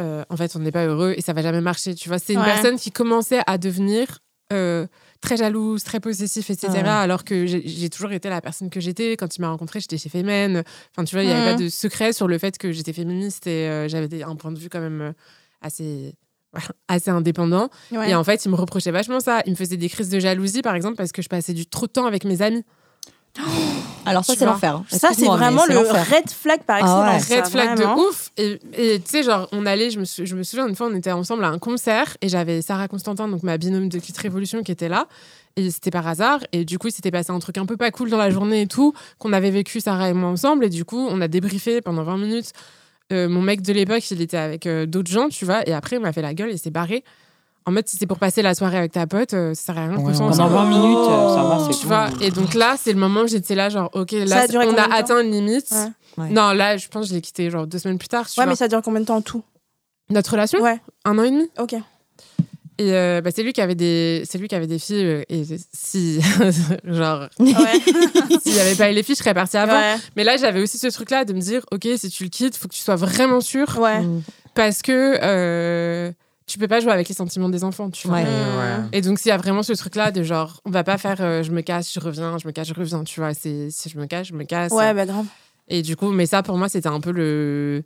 euh, 0.00 0.24
en 0.28 0.36
fait, 0.36 0.56
on 0.56 0.58
n'est 0.58 0.72
pas 0.72 0.84
heureux 0.86 1.14
et 1.16 1.20
ça 1.20 1.32
va 1.32 1.40
jamais 1.42 1.60
marcher. 1.60 1.94
Tu 1.94 2.08
vois, 2.08 2.18
c'est 2.18 2.32
une 2.34 2.40
Ouais. 2.40 2.46
personne 2.46 2.76
qui 2.78 2.90
commençait 2.90 3.42
à 3.46 3.58
devenir 3.58 4.18
euh, 4.52 4.86
très 5.20 5.36
jalouse, 5.36 5.84
très 5.84 6.00
possessif, 6.00 6.50
etc. 6.50 6.68
Ouais. 6.72 6.80
Alors 6.88 7.22
que 7.24 7.46
j'ai 7.46 7.88
toujours 7.90 8.10
été 8.12 8.28
la 8.28 8.40
personne 8.40 8.68
que 8.70 8.80
j'étais. 8.80 9.16
Quand 9.16 9.36
il 9.36 9.40
m'a 9.40 9.48
rencontrée, 9.50 9.78
j'étais 9.80 9.96
chez 9.96 10.08
Femen. 10.08 10.64
Enfin, 10.90 11.04
tu 11.04 11.14
vois, 11.14 11.22
il 11.22 11.28
n'y 11.28 11.32
avait 11.32 11.52
Mhm. 11.52 11.56
pas 11.56 11.62
de 11.62 11.68
secret 11.68 12.12
sur 12.12 12.26
le 12.28 12.36
fait 12.38 12.58
que 12.58 12.72
j'étais 12.72 12.92
féministe 12.92 13.46
et 13.46 13.68
euh, 13.68 13.88
j'avais 13.88 14.22
un 14.24 14.34
point 14.36 14.50
de 14.52 14.58
vue 14.58 14.68
quand 14.68 14.80
même 14.80 15.14
assez 15.62 16.14
assez 16.88 17.10
indépendant 17.10 17.68
Ouais. 17.92 18.10
et 18.10 18.14
en 18.14 18.24
fait 18.24 18.44
il 18.44 18.50
me 18.50 18.56
reprochait 18.56 18.90
vachement 18.90 19.20
ça 19.20 19.42
il 19.46 19.50
me 19.52 19.56
faisait 19.56 19.76
des 19.76 19.88
crises 19.88 20.08
de 20.10 20.18
jalousie 20.18 20.62
par 20.62 20.74
exemple 20.74 20.96
parce 20.96 21.12
que 21.12 21.22
je 21.22 21.28
passais 21.28 21.52
du 21.54 21.66
trop 21.66 21.86
de 21.86 21.92
temps 21.92 22.06
avec 22.06 22.24
mes 22.24 22.42
amis 22.42 22.64
Alors 24.06 24.24
ça, 24.24 24.34
c'est 24.36 24.44
l'enfer. 24.44 24.76
hein. 24.76 24.84
Ça, 24.90 25.08
c'est 25.14 25.24
vraiment 25.26 25.64
le 25.66 25.78
red 25.78 26.30
flag 26.30 26.62
par 26.62 26.78
Ah 26.82 27.10
ouais. 27.10 27.16
excellence. 27.16 27.44
red 27.44 27.44
ça, 27.46 27.50
flag 27.50 27.78
de 27.78 27.84
ouf. 28.00 28.30
Et 28.36 28.60
et 28.76 29.00
tu 29.00 29.08
sais, 29.10 29.22
genre, 29.22 29.48
on 29.50 29.64
allait, 29.66 29.90
je 29.90 29.98
me, 29.98 30.04
sou- 30.04 30.24
je 30.26 30.36
me 30.36 30.42
souviens 30.42 30.68
une 30.68 30.76
fois, 30.76 30.88
on 30.88 30.94
était 30.94 31.10
ensemble 31.10 31.42
à 31.44 31.48
un 31.48 31.58
concert 31.58 32.16
et 32.20 32.28
j'avais 32.28 32.60
Sarah 32.62 32.86
Constantin, 32.86 33.26
donc 33.28 33.42
ma 33.42 33.56
binôme 33.56 33.88
de 33.88 33.98
Kit 33.98 34.12
Révolution, 34.16 34.62
qui 34.62 34.70
était 34.72 34.88
là. 34.90 35.08
Et 35.56 35.70
c'était 35.70 35.90
par 35.90 36.06
hasard. 36.06 36.40
Et 36.52 36.64
du 36.64 36.78
coup, 36.78 36.88
il 36.88 36.92
s'était 36.92 37.10
passé 37.10 37.30
un 37.32 37.38
truc 37.38 37.56
un 37.58 37.66
peu 37.66 37.76
pas 37.76 37.90
cool 37.90 38.10
dans 38.10 38.18
la 38.18 38.30
journée 38.30 38.60
et 38.62 38.66
tout, 38.66 38.92
qu'on 39.18 39.32
avait 39.32 39.50
vécu 39.50 39.80
Sarah 39.80 40.10
et 40.10 40.12
moi 40.12 40.28
ensemble. 40.28 40.66
Et 40.66 40.68
du 40.70 40.84
coup, 40.84 41.04
on 41.10 41.20
a 41.20 41.26
débriefé 41.26 41.80
pendant 41.80 42.02
20 42.04 42.18
minutes. 42.18 42.52
Euh, 43.12 43.28
mon 43.28 43.42
mec 43.42 43.60
de 43.62 43.72
l'époque, 43.72 44.10
il 44.10 44.20
était 44.22 44.36
avec 44.36 44.66
euh, 44.66 44.86
d'autres 44.86 45.10
gens, 45.10 45.28
tu 45.28 45.44
vois. 45.44 45.66
Et 45.68 45.72
après, 45.74 45.96
il 45.96 46.02
m'a 46.02 46.12
fait 46.12 46.22
la 46.22 46.34
gueule 46.34 46.50
et 46.50 46.56
s'est 46.56 46.70
barré. 46.70 47.04
En 47.66 47.72
mode, 47.72 47.86
si 47.88 47.96
c'est 47.96 48.06
pour 48.06 48.18
passer 48.18 48.42
la 48.42 48.54
soirée 48.54 48.76
avec 48.78 48.92
ta 48.92 49.06
pote, 49.06 49.32
euh, 49.34 49.54
ça 49.54 49.72
sert 49.72 49.78
à 49.78 49.86
rien 49.88 49.96
Ouais. 49.98 50.12
Pendant 50.12 50.48
20 50.48 50.68
minutes, 50.68 50.98
euh, 50.98 51.34
ça 51.34 51.42
va, 51.44 51.58
c'est 51.70 51.78
Tu 51.78 51.86
vois, 51.86 52.08
et 52.20 52.30
donc 52.30 52.54
là, 52.54 52.76
c'est 52.78 52.92
le 52.92 52.98
moment 52.98 53.22
où 53.22 53.26
j'étais 53.26 53.54
là, 53.54 53.68
genre, 53.70 53.88
ok, 53.94 54.12
a 54.12 54.24
là, 54.26 54.46
on 54.66 54.76
a 54.76 54.94
atteint 54.94 55.20
une 55.22 55.30
limite. 55.30 55.70
Ouais. 55.70 56.24
Ouais. 56.24 56.30
Non, 56.30 56.52
là, 56.52 56.76
je 56.76 56.88
pense 56.88 57.04
que 57.06 57.08
je 57.10 57.14
l'ai 57.14 57.20
quitté 57.22 57.50
genre 57.50 57.66
deux 57.66 57.78
semaines 57.78 57.98
plus 57.98 58.08
tard. 58.08 58.26
Tu 58.28 58.38
Ouais, 58.38 58.44
vois. 58.44 58.52
mais 58.52 58.56
ça 58.56 58.68
dure 58.68 58.82
combien 58.82 59.00
de 59.00 59.06
temps 59.06 59.16
en 59.16 59.22
tout? 59.22 59.42
Notre 60.10 60.32
relation? 60.32 60.60
Ouais. 60.60 60.78
Un 61.06 61.18
an 61.18 61.22
et 61.24 61.30
demi. 61.30 61.48
Ok. 61.58 61.74
Et 62.78 62.92
euh, 62.92 63.20
bah, 63.20 63.30
c'est 63.34 63.42
lui 63.44 63.52
qui 63.52 63.60
avait 63.60 63.74
des, 63.76 64.22
c'est 64.28 64.36
lui 64.38 64.48
qui 64.48 64.54
avait 64.54 64.66
des 64.66 64.78
filles. 64.80 65.04
euh, 65.04 65.22
et 65.28 65.44
si, 65.72 66.20
genre, 66.84 67.28
Ouais. 67.38 67.54
s'il 68.42 68.52
n'y 68.52 68.58
avait 68.60 68.74
pas 68.74 68.90
eu 68.90 68.94
les 68.94 69.02
filles, 69.02 69.14
je 69.14 69.20
serais 69.22 69.34
partie 69.34 69.56
avant. 69.56 69.74
Ouais. 69.78 69.94
Mais 70.16 70.24
là, 70.24 70.36
j'avais 70.36 70.60
aussi 70.60 70.78
ce 70.78 70.88
truc-là 70.88 71.24
de 71.24 71.32
me 71.32 71.40
dire, 71.40 71.64
ok, 71.70 71.86
si 71.96 72.10
tu 72.10 72.24
le 72.24 72.30
quittes, 72.30 72.56
faut 72.56 72.66
que 72.68 72.74
tu 72.74 72.80
sois 72.80 72.96
vraiment 72.96 73.40
sûr, 73.40 73.78
Ouais. 73.78 74.00
Mm. 74.00 74.22
parce 74.54 74.82
que 74.82 75.18
euh, 75.22 76.10
tu 76.46 76.58
peux 76.58 76.66
pas 76.68 76.80
jouer 76.80 76.92
avec 76.92 77.08
les 77.08 77.14
sentiments 77.14 77.48
des 77.48 77.62
enfants, 77.64 77.90
tu 77.90 78.08
vois. 78.08 78.18
Ouais. 78.18 78.24
Mmh. 78.24 78.88
Et 78.92 79.00
donc, 79.02 79.18
s'il 79.18 79.28
y 79.28 79.32
a 79.32 79.36
vraiment 79.38 79.62
ce 79.62 79.72
truc-là 79.72 80.10
de 80.10 80.22
genre, 80.24 80.60
on 80.64 80.70
va 80.70 80.82
pas 80.84 80.98
faire, 80.98 81.16
euh, 81.20 81.42
je 81.42 81.52
me 81.52 81.60
casse, 81.62 81.92
je 81.94 82.00
reviens, 82.00 82.38
je 82.38 82.46
me 82.46 82.52
casse, 82.52 82.68
je 82.68 82.74
reviens, 82.74 83.04
tu 83.04 83.20
vois. 83.20 83.34
C'est 83.34 83.68
si 83.70 83.88
je 83.88 83.96
me 83.98 84.06
casse, 84.06 84.26
je 84.28 84.34
me 84.34 84.44
casse. 84.44 84.72
Ouais, 84.72 84.92
bah 84.94 85.06
grave. 85.06 85.26
Et 85.68 85.80
du 85.82 85.96
coup, 85.96 86.10
mais 86.10 86.26
ça, 86.26 86.42
pour 86.42 86.58
moi, 86.58 86.68
c'était 86.68 86.88
un 86.88 87.00
peu 87.00 87.12
le, 87.12 87.82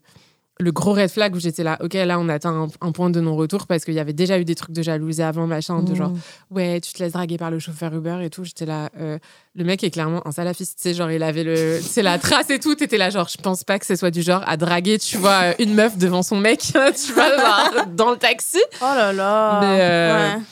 le 0.61 0.73
gros 0.73 0.93
red 0.93 1.09
flag 1.11 1.35
où 1.37 1.39
j'étais 1.41 1.63
là, 1.63 1.79
ok, 1.83 1.95
là, 1.95 2.19
on 2.19 2.29
atteint 2.29 2.51
un, 2.51 2.87
un 2.87 2.93
point 2.93 3.11
de 3.11 3.21
non-retour 3.21 3.67
parce 3.67 3.85
qu'il 3.85 3.95
y 3.95 4.01
avait 4.01 4.13
déjà 4.13 4.39
eu 4.39 4.45
des 4.45 4.55
trucs 4.55 4.73
de 4.73 4.83
jalousie 4.83 5.23
avant, 5.23 5.47
machin, 5.47 5.83
de 5.83 5.95
genre, 5.95 6.11
Mm. 6.11 6.19
ouais, 6.57 6.81
tu 6.81 6.93
te 6.93 7.03
laisses 7.03 7.13
draguer 7.13 7.39
par 7.39 7.51
le 7.51 7.59
chauffeur 7.59 7.95
Uber 7.95 8.19
et 8.23 8.31
tout. 8.31 8.45
J'étais 8.45 8.67
là, 8.67 8.89
euh, 9.01 9.19
le 9.55 9.65
mec 9.65 9.83
est 9.85 9.91
clairement 9.91 10.27
un 10.27 10.33
salafiste, 10.33 10.77
tu 10.81 10.89
sais, 10.89 10.95
genre, 10.95 11.11
il 11.11 11.23
avait 11.23 11.45
le, 11.45 11.81
c'est 11.83 12.03
la 12.03 12.19
trace 12.19 12.51
et 12.51 12.59
tout. 12.59 12.75
T'étais 12.75 12.99
là, 12.99 13.11
genre, 13.11 13.29
je 13.29 13.37
pense 13.41 13.63
pas 13.65 13.79
que 13.79 13.87
ce 13.87 13.95
soit 13.97 14.11
du 14.11 14.23
genre 14.23 14.43
à 14.47 14.57
draguer, 14.57 14.99
tu 14.99 15.17
vois, 15.19 15.61
une 15.61 15.75
meuf 15.75 15.97
devant 15.97 16.23
son 16.23 16.37
mec, 16.37 16.61
tu 17.07 17.13
vois, 17.13 17.37
genre, 17.37 17.87
dans 17.95 18.11
le 18.11 18.17
taxi. 18.17 18.59
Oh 18.81 18.85
là 18.85 19.13
là. 19.13 19.61
Mais, 19.61 19.79
euh, 19.81 20.09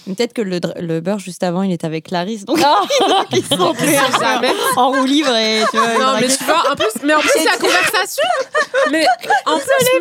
Ouais. 0.06 0.14
Peut-être 0.14 0.32
que 0.32 0.42
le, 0.42 0.60
le 0.80 1.00
beurre 1.00 1.18
juste 1.18 1.42
avant, 1.42 1.62
il 1.62 1.72
était 1.72 1.86
avec 1.86 2.06
Clarisse. 2.06 2.44
Donc, 2.44 2.58
ils 3.32 3.44
sont 3.44 3.74
jamais. 4.20 4.52
en 4.76 4.90
roue 4.92 5.04
libre 5.04 5.34
et 5.36 5.62
tu 5.70 5.76
vois. 5.76 5.98
Non, 5.98 6.20
mais 6.20 6.28
tu 6.28 6.44
vois, 6.44 6.70
en 6.72 6.76
plus, 6.76 7.02
mais 7.04 7.14
en 7.14 7.20
plus, 7.20 7.44
la 7.44 7.56
conversation, 7.60 8.22
mais 8.90 9.04
en 9.46 9.56
plus, 9.58 9.95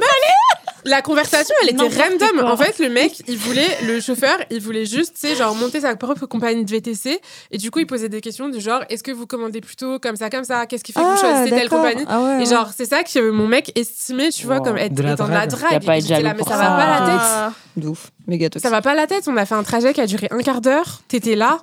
la 0.87 1.01
conversation, 1.01 1.55
elle 1.63 1.69
était 1.69 1.81
random. 2.03 2.41
quoi. 2.41 2.51
En 2.51 2.57
fait, 2.57 2.77
le 2.79 2.89
mec, 2.89 3.23
il 3.27 3.37
voulait, 3.37 3.67
le 3.87 3.99
chauffeur, 3.99 4.37
il 4.51 4.61
voulait 4.61 4.85
juste, 4.85 5.15
tu 5.19 5.27
sais, 5.27 5.35
genre, 5.35 5.55
monter 5.55 5.81
sa 5.81 5.95
propre 5.95 6.27
compagnie 6.27 6.63
de 6.63 6.69
VTC. 6.69 7.19
Et 7.51 7.57
du 7.57 7.71
coup, 7.71 7.79
il 7.79 7.87
posait 7.87 8.07
des 8.09 8.21
questions 8.21 8.49
du 8.49 8.59
genre, 8.61 8.81
est-ce 8.89 9.01
que 9.01 9.11
vous 9.11 9.25
commandez 9.25 9.61
plutôt 9.61 9.97
comme 9.97 10.15
ça, 10.15 10.29
comme 10.29 10.43
ça? 10.43 10.67
Qu'est-ce 10.67 10.83
qui 10.83 10.91
fait 10.93 10.99
que 10.99 11.05
vous 11.05 11.11
Ah, 11.15 11.19
choisissez 11.19 11.49
telle 11.55 11.69
compagnie? 11.69 12.05
Ah 12.07 12.21
ouais, 12.21 12.35
Et 12.35 12.37
ouais. 12.39 12.45
genre, 12.45 12.69
c'est 12.75 12.85
ça 12.85 13.03
que 13.03 13.29
mon 13.31 13.47
mec 13.47 13.71
estimait, 13.75 14.29
tu 14.29 14.45
vois, 14.45 14.57
Wow. 14.57 14.63
comme 14.63 14.77
être, 14.77 14.93
De 14.93 15.01
la 15.01 15.15
de 15.15 15.21
la 15.23 15.47
drague. 15.47 15.83
pas 15.83 15.93
à 15.93 15.97
Et 15.97 16.01
là, 16.01 16.33
mais 16.35 16.43
ça 16.43 16.49
ça. 16.51 16.57
va 16.57 16.69
pas 16.77 16.99
la 16.99 17.05
tête. 17.07 17.21
Ah. 17.21 17.51
De 17.77 17.87
ouf. 17.87 18.11
Méga 18.27 18.49
toxique. 18.49 18.67
Ça 18.67 18.69
va 18.75 18.81
pas 18.81 18.93
la 18.93 19.07
tête. 19.07 19.27
On 19.27 19.35
a 19.37 19.45
fait 19.45 19.55
un 19.55 19.63
trajet 19.63 19.91
qui 19.93 20.01
a 20.01 20.05
duré 20.07 20.27
un 20.31 20.37
quart 20.39 20.61
d'heure. 20.61 21.01
T'étais 21.07 21.35
là. 21.35 21.59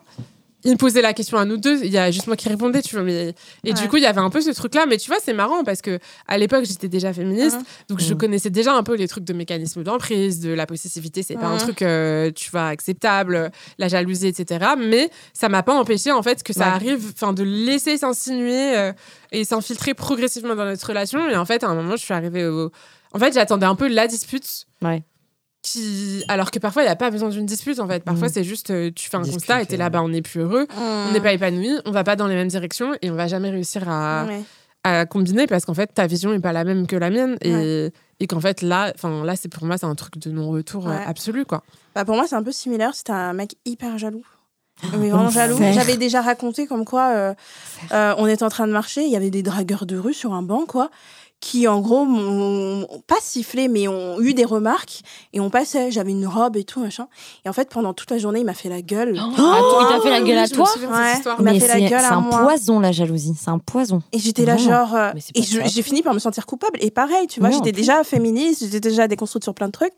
Il 0.64 0.72
me 0.72 0.76
posait 0.76 1.02
la 1.02 1.12
question 1.12 1.38
à 1.38 1.44
nous 1.44 1.56
deux. 1.56 1.84
Il 1.84 1.90
y 1.90 1.98
a 1.98 2.10
juste 2.10 2.26
moi 2.28 2.36
qui 2.36 2.48
répondais, 2.48 2.82
tu 2.82 2.94
vois. 2.94 3.04
Mais... 3.04 3.34
Et 3.64 3.72
du 3.72 3.88
coup, 3.88 3.96
il 3.96 4.02
y 4.02 4.06
avait 4.06 4.20
un 4.20 4.30
peu 4.30 4.40
ce 4.40 4.50
truc-là. 4.50 4.86
Mais 4.86 4.96
tu 4.96 5.08
vois, 5.10 5.18
c'est 5.22 5.32
marrant 5.32 5.64
parce 5.64 5.82
que 5.82 5.98
à 6.28 6.38
l'époque, 6.38 6.64
j'étais 6.64 6.88
déjà 6.88 7.12
féministe. 7.12 7.56
Mhm. 7.56 7.64
Donc, 7.88 8.00
je 8.00 8.12
Mhm. 8.12 8.18
connaissais 8.18 8.50
déjà 8.50 8.72
un 8.74 8.82
peu 8.82 8.94
les 8.94 9.08
trucs 9.08 9.24
de 9.24 9.32
mécanisme 9.32 9.82
d'emprise, 9.82 10.40
de 10.40 10.52
la 10.52 10.66
possessivité. 10.66 11.22
C'est 11.22 11.34
pas 11.34 11.46
un 11.46 11.54
Mhm. 11.54 11.58
truc, 11.60 11.82
euh, 11.82 12.30
tu 12.30 12.50
vois, 12.50 12.66
acceptable, 12.68 13.50
la 13.78 13.88
jalousie, 13.88 14.28
etc. 14.28 14.64
Mais 14.78 15.10
ça 15.32 15.48
m'a 15.48 15.62
pas 15.62 15.74
empêché, 15.74 16.12
en 16.12 16.22
fait, 16.22 16.42
que 16.42 16.52
ça 16.52 16.60
Ouais. 16.60 16.66
arrive, 16.74 17.12
enfin, 17.14 17.32
de 17.32 17.42
laisser 17.42 17.96
s'insinuer 17.96 18.76
euh, 18.76 18.92
et 19.32 19.44
s'infiltrer 19.44 19.94
progressivement 19.94 20.54
dans 20.54 20.64
notre 20.64 20.86
relation. 20.86 21.28
Et 21.28 21.36
en 21.36 21.44
fait, 21.44 21.64
à 21.64 21.68
un 21.68 21.74
moment, 21.74 21.96
je 21.96 22.04
suis 22.04 22.14
arrivée 22.14 22.46
au. 22.46 22.70
En 23.14 23.18
fait, 23.18 23.34
j'attendais 23.34 23.66
un 23.66 23.74
peu 23.74 23.88
la 23.88 24.06
dispute. 24.06 24.66
Ouais. 24.80 25.02
Qui... 25.62 26.24
Alors 26.28 26.50
que 26.50 26.58
parfois, 26.58 26.82
il 26.82 26.86
n'y 26.86 26.90
a 26.92 26.96
pas 26.96 27.10
besoin 27.10 27.28
d'une 27.28 27.46
dispute, 27.46 27.78
en 27.78 27.86
fait. 27.86 28.02
Parfois, 28.02 28.26
Mhm. 28.28 28.32
c'est 28.34 28.44
juste, 28.44 28.70
euh, 28.70 28.90
tu 28.94 29.08
fais 29.08 29.16
un 29.16 29.20
Discuter. 29.20 29.38
constat 29.38 29.62
et 29.62 29.66
t'es 29.66 29.76
là, 29.76 29.90
bah, 29.90 30.02
on 30.02 30.08
n'est 30.08 30.22
plus 30.22 30.40
heureux, 30.40 30.66
on 30.76 31.08
Mmh. 31.08 31.12
n'est 31.12 31.20
pas 31.20 31.32
épanoui, 31.32 31.70
on 31.84 31.92
va 31.92 32.02
pas 32.02 32.16
dans 32.16 32.26
les 32.26 32.34
mêmes 32.34 32.48
directions 32.48 32.92
et 33.00 33.10
on 33.10 33.14
va 33.14 33.28
jamais 33.28 33.50
réussir 33.50 33.88
à, 33.88 34.24
Ouais. 34.26 34.42
à 34.82 35.06
combiner 35.06 35.46
parce 35.46 35.64
qu'en 35.64 35.74
fait, 35.74 35.86
ta 35.94 36.06
vision 36.08 36.30
n'est 36.32 36.40
pas 36.40 36.52
la 36.52 36.64
même 36.64 36.88
que 36.88 36.96
la 36.96 37.10
mienne. 37.10 37.36
Et, 37.42 37.90
et 38.18 38.26
qu'en 38.26 38.40
fait, 38.40 38.60
là, 38.62 38.92
enfin, 38.96 39.24
là 39.24 39.36
c'est 39.36 39.48
pour 39.48 39.64
moi, 39.64 39.78
c'est 39.78 39.86
un 39.86 39.94
truc 39.94 40.18
de 40.18 40.30
non-retour 40.32 40.88
euh, 40.88 40.90
Ouais. 40.90 41.04
absolu, 41.06 41.44
quoi. 41.44 41.62
Bah, 41.94 42.04
pour 42.04 42.16
moi, 42.16 42.26
c'est 42.28 42.34
un 42.36 42.42
peu 42.42 42.52
similaire. 42.52 42.94
C'était 42.96 43.12
un 43.12 43.32
mec 43.32 43.54
hyper 43.64 43.98
jaloux. 43.98 44.24
Mais 44.98 45.10
vraiment 45.10 45.26
Enfer. 45.26 45.46
jaloux. 45.46 45.58
J'avais 45.72 45.96
déjà 45.96 46.22
raconté 46.22 46.66
comme 46.66 46.84
quoi 46.84 47.10
euh, 47.14 47.34
euh, 47.92 48.14
on 48.18 48.26
était 48.26 48.42
en 48.42 48.48
train 48.48 48.66
de 48.66 48.72
marcher, 48.72 49.02
il 49.04 49.10
y 49.12 49.16
avait 49.16 49.30
des 49.30 49.42
dragueurs 49.44 49.86
de 49.86 49.96
rue 49.96 50.14
sur 50.14 50.32
un 50.32 50.42
banc, 50.42 50.64
quoi, 50.66 50.90
qui 51.42 51.66
en 51.66 51.80
gros 51.80 52.04
m'ont 52.04 52.86
pas 53.08 53.16
sifflé, 53.20 53.66
mais 53.66 53.88
ont 53.88 54.20
eu 54.20 54.32
des 54.32 54.44
remarques 54.44 55.00
et 55.32 55.40
on 55.40 55.50
passait. 55.50 55.90
J'avais 55.90 56.12
une 56.12 56.26
robe 56.26 56.56
et 56.56 56.62
tout, 56.62 56.78
machin. 56.78 57.08
Et 57.44 57.48
en 57.48 57.52
fait, 57.52 57.68
pendant 57.68 57.92
toute 57.92 58.10
la 58.12 58.18
journée, 58.18 58.38
il 58.40 58.46
m'a 58.46 58.54
fait 58.54 58.68
la 58.68 58.80
gueule. 58.80 59.20
Oh, 59.20 59.78
il 59.82 59.88
t'a 59.88 60.00
fait 60.00 60.10
la 60.10 60.20
oui, 60.22 60.28
gueule 60.28 60.38
à 60.38 60.48
toi 60.48 60.68
Ouais. 60.78 61.12
Il 61.38 61.44
m'a 61.44 61.52
Mais 61.52 61.58
fait 61.58 61.66
la 61.66 61.74
c'est 61.74 61.80
gueule 61.80 62.00
c'est 62.00 62.12
un 62.12 62.20
moi. 62.20 62.42
poison, 62.44 62.78
la 62.78 62.92
jalousie. 62.92 63.34
C'est 63.36 63.50
un 63.50 63.58
poison. 63.58 64.02
Et 64.12 64.20
j'étais 64.20 64.44
là, 64.44 64.56
genre. 64.56 64.94
euh, 64.94 65.10
et 65.34 65.42
j'ai 65.42 65.82
fini 65.82 66.02
par 66.02 66.14
me 66.14 66.20
sentir 66.20 66.46
coupable. 66.46 66.78
Et 66.80 66.92
pareil, 66.92 67.26
tu 67.26 67.40
vois, 67.40 67.50
j'étais 67.50 67.72
déjà 67.72 68.04
féministe, 68.04 68.60
j'étais 68.62 68.78
déjà 68.80 69.08
déconstruite 69.08 69.42
sur 69.42 69.52
plein 69.54 69.66
de 69.66 69.72
trucs. 69.72 69.94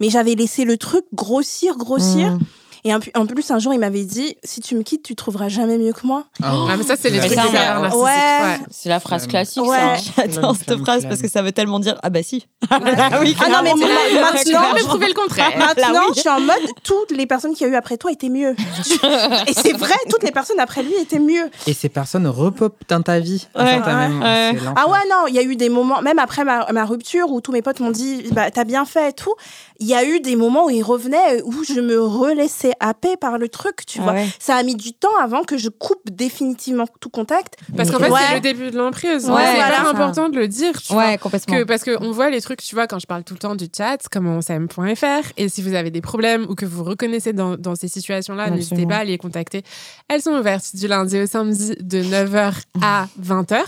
Mais 0.00 0.08
j'avais 0.08 0.34
laissé 0.34 0.64
le 0.64 0.78
truc 0.78 1.04
grossir, 1.12 1.76
grossir. 1.76 2.32
Mm. 2.32 2.38
Et 2.86 2.94
en 2.94 3.26
plus, 3.26 3.50
un 3.50 3.58
jour, 3.58 3.74
il 3.74 3.80
m'avait 3.80 4.04
dit 4.04 4.36
si 4.44 4.60
tu 4.60 4.76
me 4.76 4.84
quittes, 4.84 5.02
tu 5.02 5.16
trouveras 5.16 5.48
jamais 5.48 5.76
mieux 5.76 5.92
que 5.92 6.06
moi. 6.06 6.22
Ah, 6.40 6.66
mais 6.78 6.84
ça, 6.84 6.94
c'est 6.96 7.10
les 7.10 7.18
trucs 7.18 7.32
ouais. 7.36 8.58
C'est 8.70 8.88
la 8.88 9.00
phrase 9.00 9.26
classique, 9.26 9.64
Ouais. 9.64 9.76
ça. 10.16 10.22
J'adore 10.22 10.54
cette 10.54 10.76
phrase 10.78 11.04
parce 11.04 11.20
que 11.20 11.28
ça 11.28 11.42
veut 11.42 11.50
tellement 11.50 11.80
dire 11.80 11.98
Ah 12.04 12.10
bah 12.10 12.22
si. 12.22 12.46
ah 12.70 12.78
oui, 13.20 13.36
Ah 13.44 13.48
non, 13.48 13.58
mais 13.64 13.74
maintenant, 13.74 14.72
me 14.72 14.84
prouver 14.86 15.08
le 15.08 15.14
contraire. 15.14 15.50
Maintenant, 15.58 16.12
je 16.14 16.20
suis 16.20 16.28
en 16.28 16.40
mode 16.40 16.54
toutes 16.84 17.10
les 17.10 17.26
personnes 17.26 17.54
qu'il 17.54 17.66
y 17.66 17.70
a 17.70 17.72
eu 17.72 17.76
après 17.76 17.96
toi 17.96 18.12
étaient 18.12 18.28
mieux. 18.28 18.50
et 19.48 19.52
c'est 19.52 19.72
vrai, 19.72 19.94
toutes 20.08 20.22
les 20.22 20.30
personnes 20.30 20.60
après 20.60 20.84
lui 20.84 20.94
étaient 20.94 21.18
mieux. 21.18 21.50
Et 21.66 21.72
ces 21.72 21.88
personnes 21.88 22.28
repopent 22.28 22.84
dans 22.88 23.02
ta 23.02 23.18
vie. 23.18 23.48
Ah 23.56 23.64
ouais, 23.64 24.98
non, 25.10 25.26
il 25.26 25.34
y 25.34 25.40
a 25.40 25.42
eu 25.42 25.56
des 25.56 25.70
moments, 25.70 26.02
même 26.02 26.20
après 26.20 26.44
ma, 26.44 26.70
ma 26.70 26.84
rupture, 26.84 27.32
où 27.32 27.40
tous 27.40 27.50
mes 27.50 27.62
potes 27.62 27.80
m'ont 27.80 27.90
dit 27.90 28.28
bah, 28.30 28.52
T'as 28.52 28.64
bien 28.64 28.84
fait 28.84 29.10
et 29.10 29.12
tout. 29.12 29.34
Il 29.80 29.86
y 29.86 29.94
a 29.94 30.04
eu 30.04 30.20
des 30.20 30.36
moments 30.36 30.66
où 30.66 30.70
ils 30.70 30.82
revenaient, 30.82 31.42
où 31.42 31.64
je 31.64 31.80
me 31.80 32.00
relaissais 32.00 32.72
happer 32.80 33.16
par 33.16 33.38
le 33.38 33.48
truc, 33.48 33.84
tu 33.86 33.98
Ah 34.00 34.04
vois. 34.04 34.12
ouais. 34.14 34.26
Ça 34.38 34.56
a 34.56 34.62
mis 34.62 34.74
du 34.74 34.92
temps 34.92 35.14
avant 35.20 35.42
que 35.44 35.56
je 35.58 35.68
coupe 35.68 36.00
définitivement 36.10 36.86
tout 37.00 37.10
contact. 37.10 37.54
Parce 37.76 37.90
qu'en 37.90 37.98
fait, 37.98 38.10
Ouais. 38.10 38.20
c'est 38.28 38.34
le 38.34 38.40
début 38.40 38.70
de 38.70 38.76
l'emprise. 38.78 39.06
Ouais, 39.28 39.42
c'est 39.44 39.54
voilà. 39.54 39.68
hyper 39.68 39.88
important 39.88 40.28
de 40.28 40.36
le 40.38 40.48
dire. 40.48 40.80
tu 40.80 40.92
vois. 40.92 41.04
Ouais, 41.06 41.18
complètement. 41.18 41.56
Que, 41.58 41.62
parce 41.64 41.84
qu'on 41.84 42.10
voit 42.12 42.30
les 42.30 42.40
trucs, 42.40 42.62
tu 42.62 42.74
vois, 42.74 42.86
quand 42.86 42.98
je 42.98 43.06
parle 43.06 43.24
tout 43.24 43.34
le 43.34 43.38
temps 43.40 43.54
du 43.54 43.66
chat, 43.76 43.98
comme 44.10 44.26
on 44.26 44.40
s'aime.fr, 44.40 45.32
et 45.36 45.48
si 45.48 45.62
vous 45.62 45.74
avez 45.74 45.90
des 45.90 46.00
problèmes 46.00 46.46
ou 46.48 46.54
que 46.54 46.66
vous 46.66 46.84
reconnaissez 46.84 47.32
dans, 47.32 47.56
dans 47.56 47.74
ces 47.74 47.88
situations-là, 47.88 48.50
n'hésitez 48.50 48.86
pas 48.86 48.96
à 48.98 49.04
les 49.04 49.18
contacter. 49.18 49.62
Elles 50.08 50.22
sont 50.22 50.32
ouvertes 50.38 50.74
du 50.74 50.86
lundi 50.88 51.18
au 51.20 51.26
samedi 51.26 51.74
de 51.80 52.02
9h 52.02 52.52
à 52.82 53.06
20h. 53.22 53.58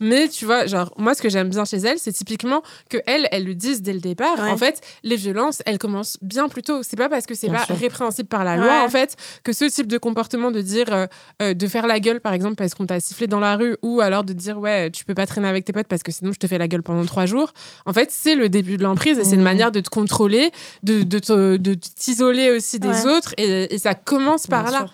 Mais 0.00 0.28
tu 0.28 0.46
vois, 0.46 0.66
genre, 0.66 0.92
moi, 0.98 1.14
ce 1.14 1.22
que 1.22 1.28
j'aime 1.28 1.48
bien 1.48 1.64
chez 1.64 1.76
elles, 1.76 1.98
c'est 1.98 2.12
typiquement 2.12 2.62
que 2.88 2.98
elles, 3.06 3.28
elles 3.30 3.44
le 3.44 3.54
disent 3.54 3.82
dès 3.82 3.92
le 3.92 4.00
départ. 4.00 4.36
Ouais. 4.40 4.50
En 4.50 4.56
fait, 4.56 4.80
les 5.04 5.14
violences, 5.14 5.32
elles 5.66 5.78
commencent 5.78 6.16
bien 6.22 6.48
plus 6.48 6.62
tôt. 6.62 6.82
C'est 6.82 6.96
pas 6.96 7.08
parce 7.08 7.26
que 7.26 7.34
c'est 7.34 7.48
pas 7.50 7.64
sûr. 7.64 7.76
répréhensible 7.76 8.28
par 8.28 8.44
la 8.44 8.56
loi, 8.56 8.82
en 8.84 8.88
fait, 8.88 9.16
que 9.44 9.52
ce 9.52 9.64
type 9.64 9.86
de 9.86 9.98
comportement 9.98 10.50
de 10.50 10.60
dire, 10.60 10.86
euh, 10.92 11.06
euh, 11.42 11.54
de 11.54 11.66
faire 11.66 11.86
la 11.86 12.00
gueule, 12.00 12.20
par 12.20 12.32
exemple, 12.32 12.54
parce 12.56 12.74
qu'on 12.74 12.86
t'a 12.86 13.00
sifflé 13.00 13.26
dans 13.26 13.40
la 13.40 13.56
rue, 13.56 13.76
ou 13.82 14.00
alors 14.00 14.24
de 14.24 14.32
dire, 14.32 14.58
ouais, 14.58 14.90
tu 14.90 15.04
peux 15.04 15.14
pas 15.14 15.26
traîner 15.26 15.48
avec 15.48 15.64
tes 15.64 15.72
potes 15.72 15.88
parce 15.88 16.02
que 16.02 16.12
sinon 16.12 16.32
je 16.32 16.38
te 16.38 16.46
fais 16.46 16.58
la 16.58 16.68
gueule 16.68 16.82
pendant 16.82 17.04
trois 17.04 17.26
jours. 17.26 17.52
En 17.86 17.92
fait, 17.92 18.10
c'est 18.10 18.34
le 18.34 18.48
début 18.48 18.76
de 18.76 18.82
l'emprise 18.82 19.18
et 19.18 19.24
c'est 19.24 19.34
une 19.34 19.42
manière 19.42 19.72
de 19.72 19.80
te 19.80 19.88
contrôler, 19.90 20.50
de, 20.82 21.02
de, 21.02 21.18
te- 21.18 21.56
de 21.56 21.74
t'isoler 21.74 22.50
aussi 22.50 22.78
des 22.78 22.88
Ouais. 22.88 23.06
autres, 23.16 23.34
et, 23.38 23.74
et 23.74 23.78
ça 23.78 23.94
commence 23.94 24.46
par 24.46 24.64
Bien 24.64 24.72
là. 24.72 24.78
sûr. 24.78 24.92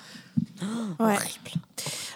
Ouais. 1.06 1.14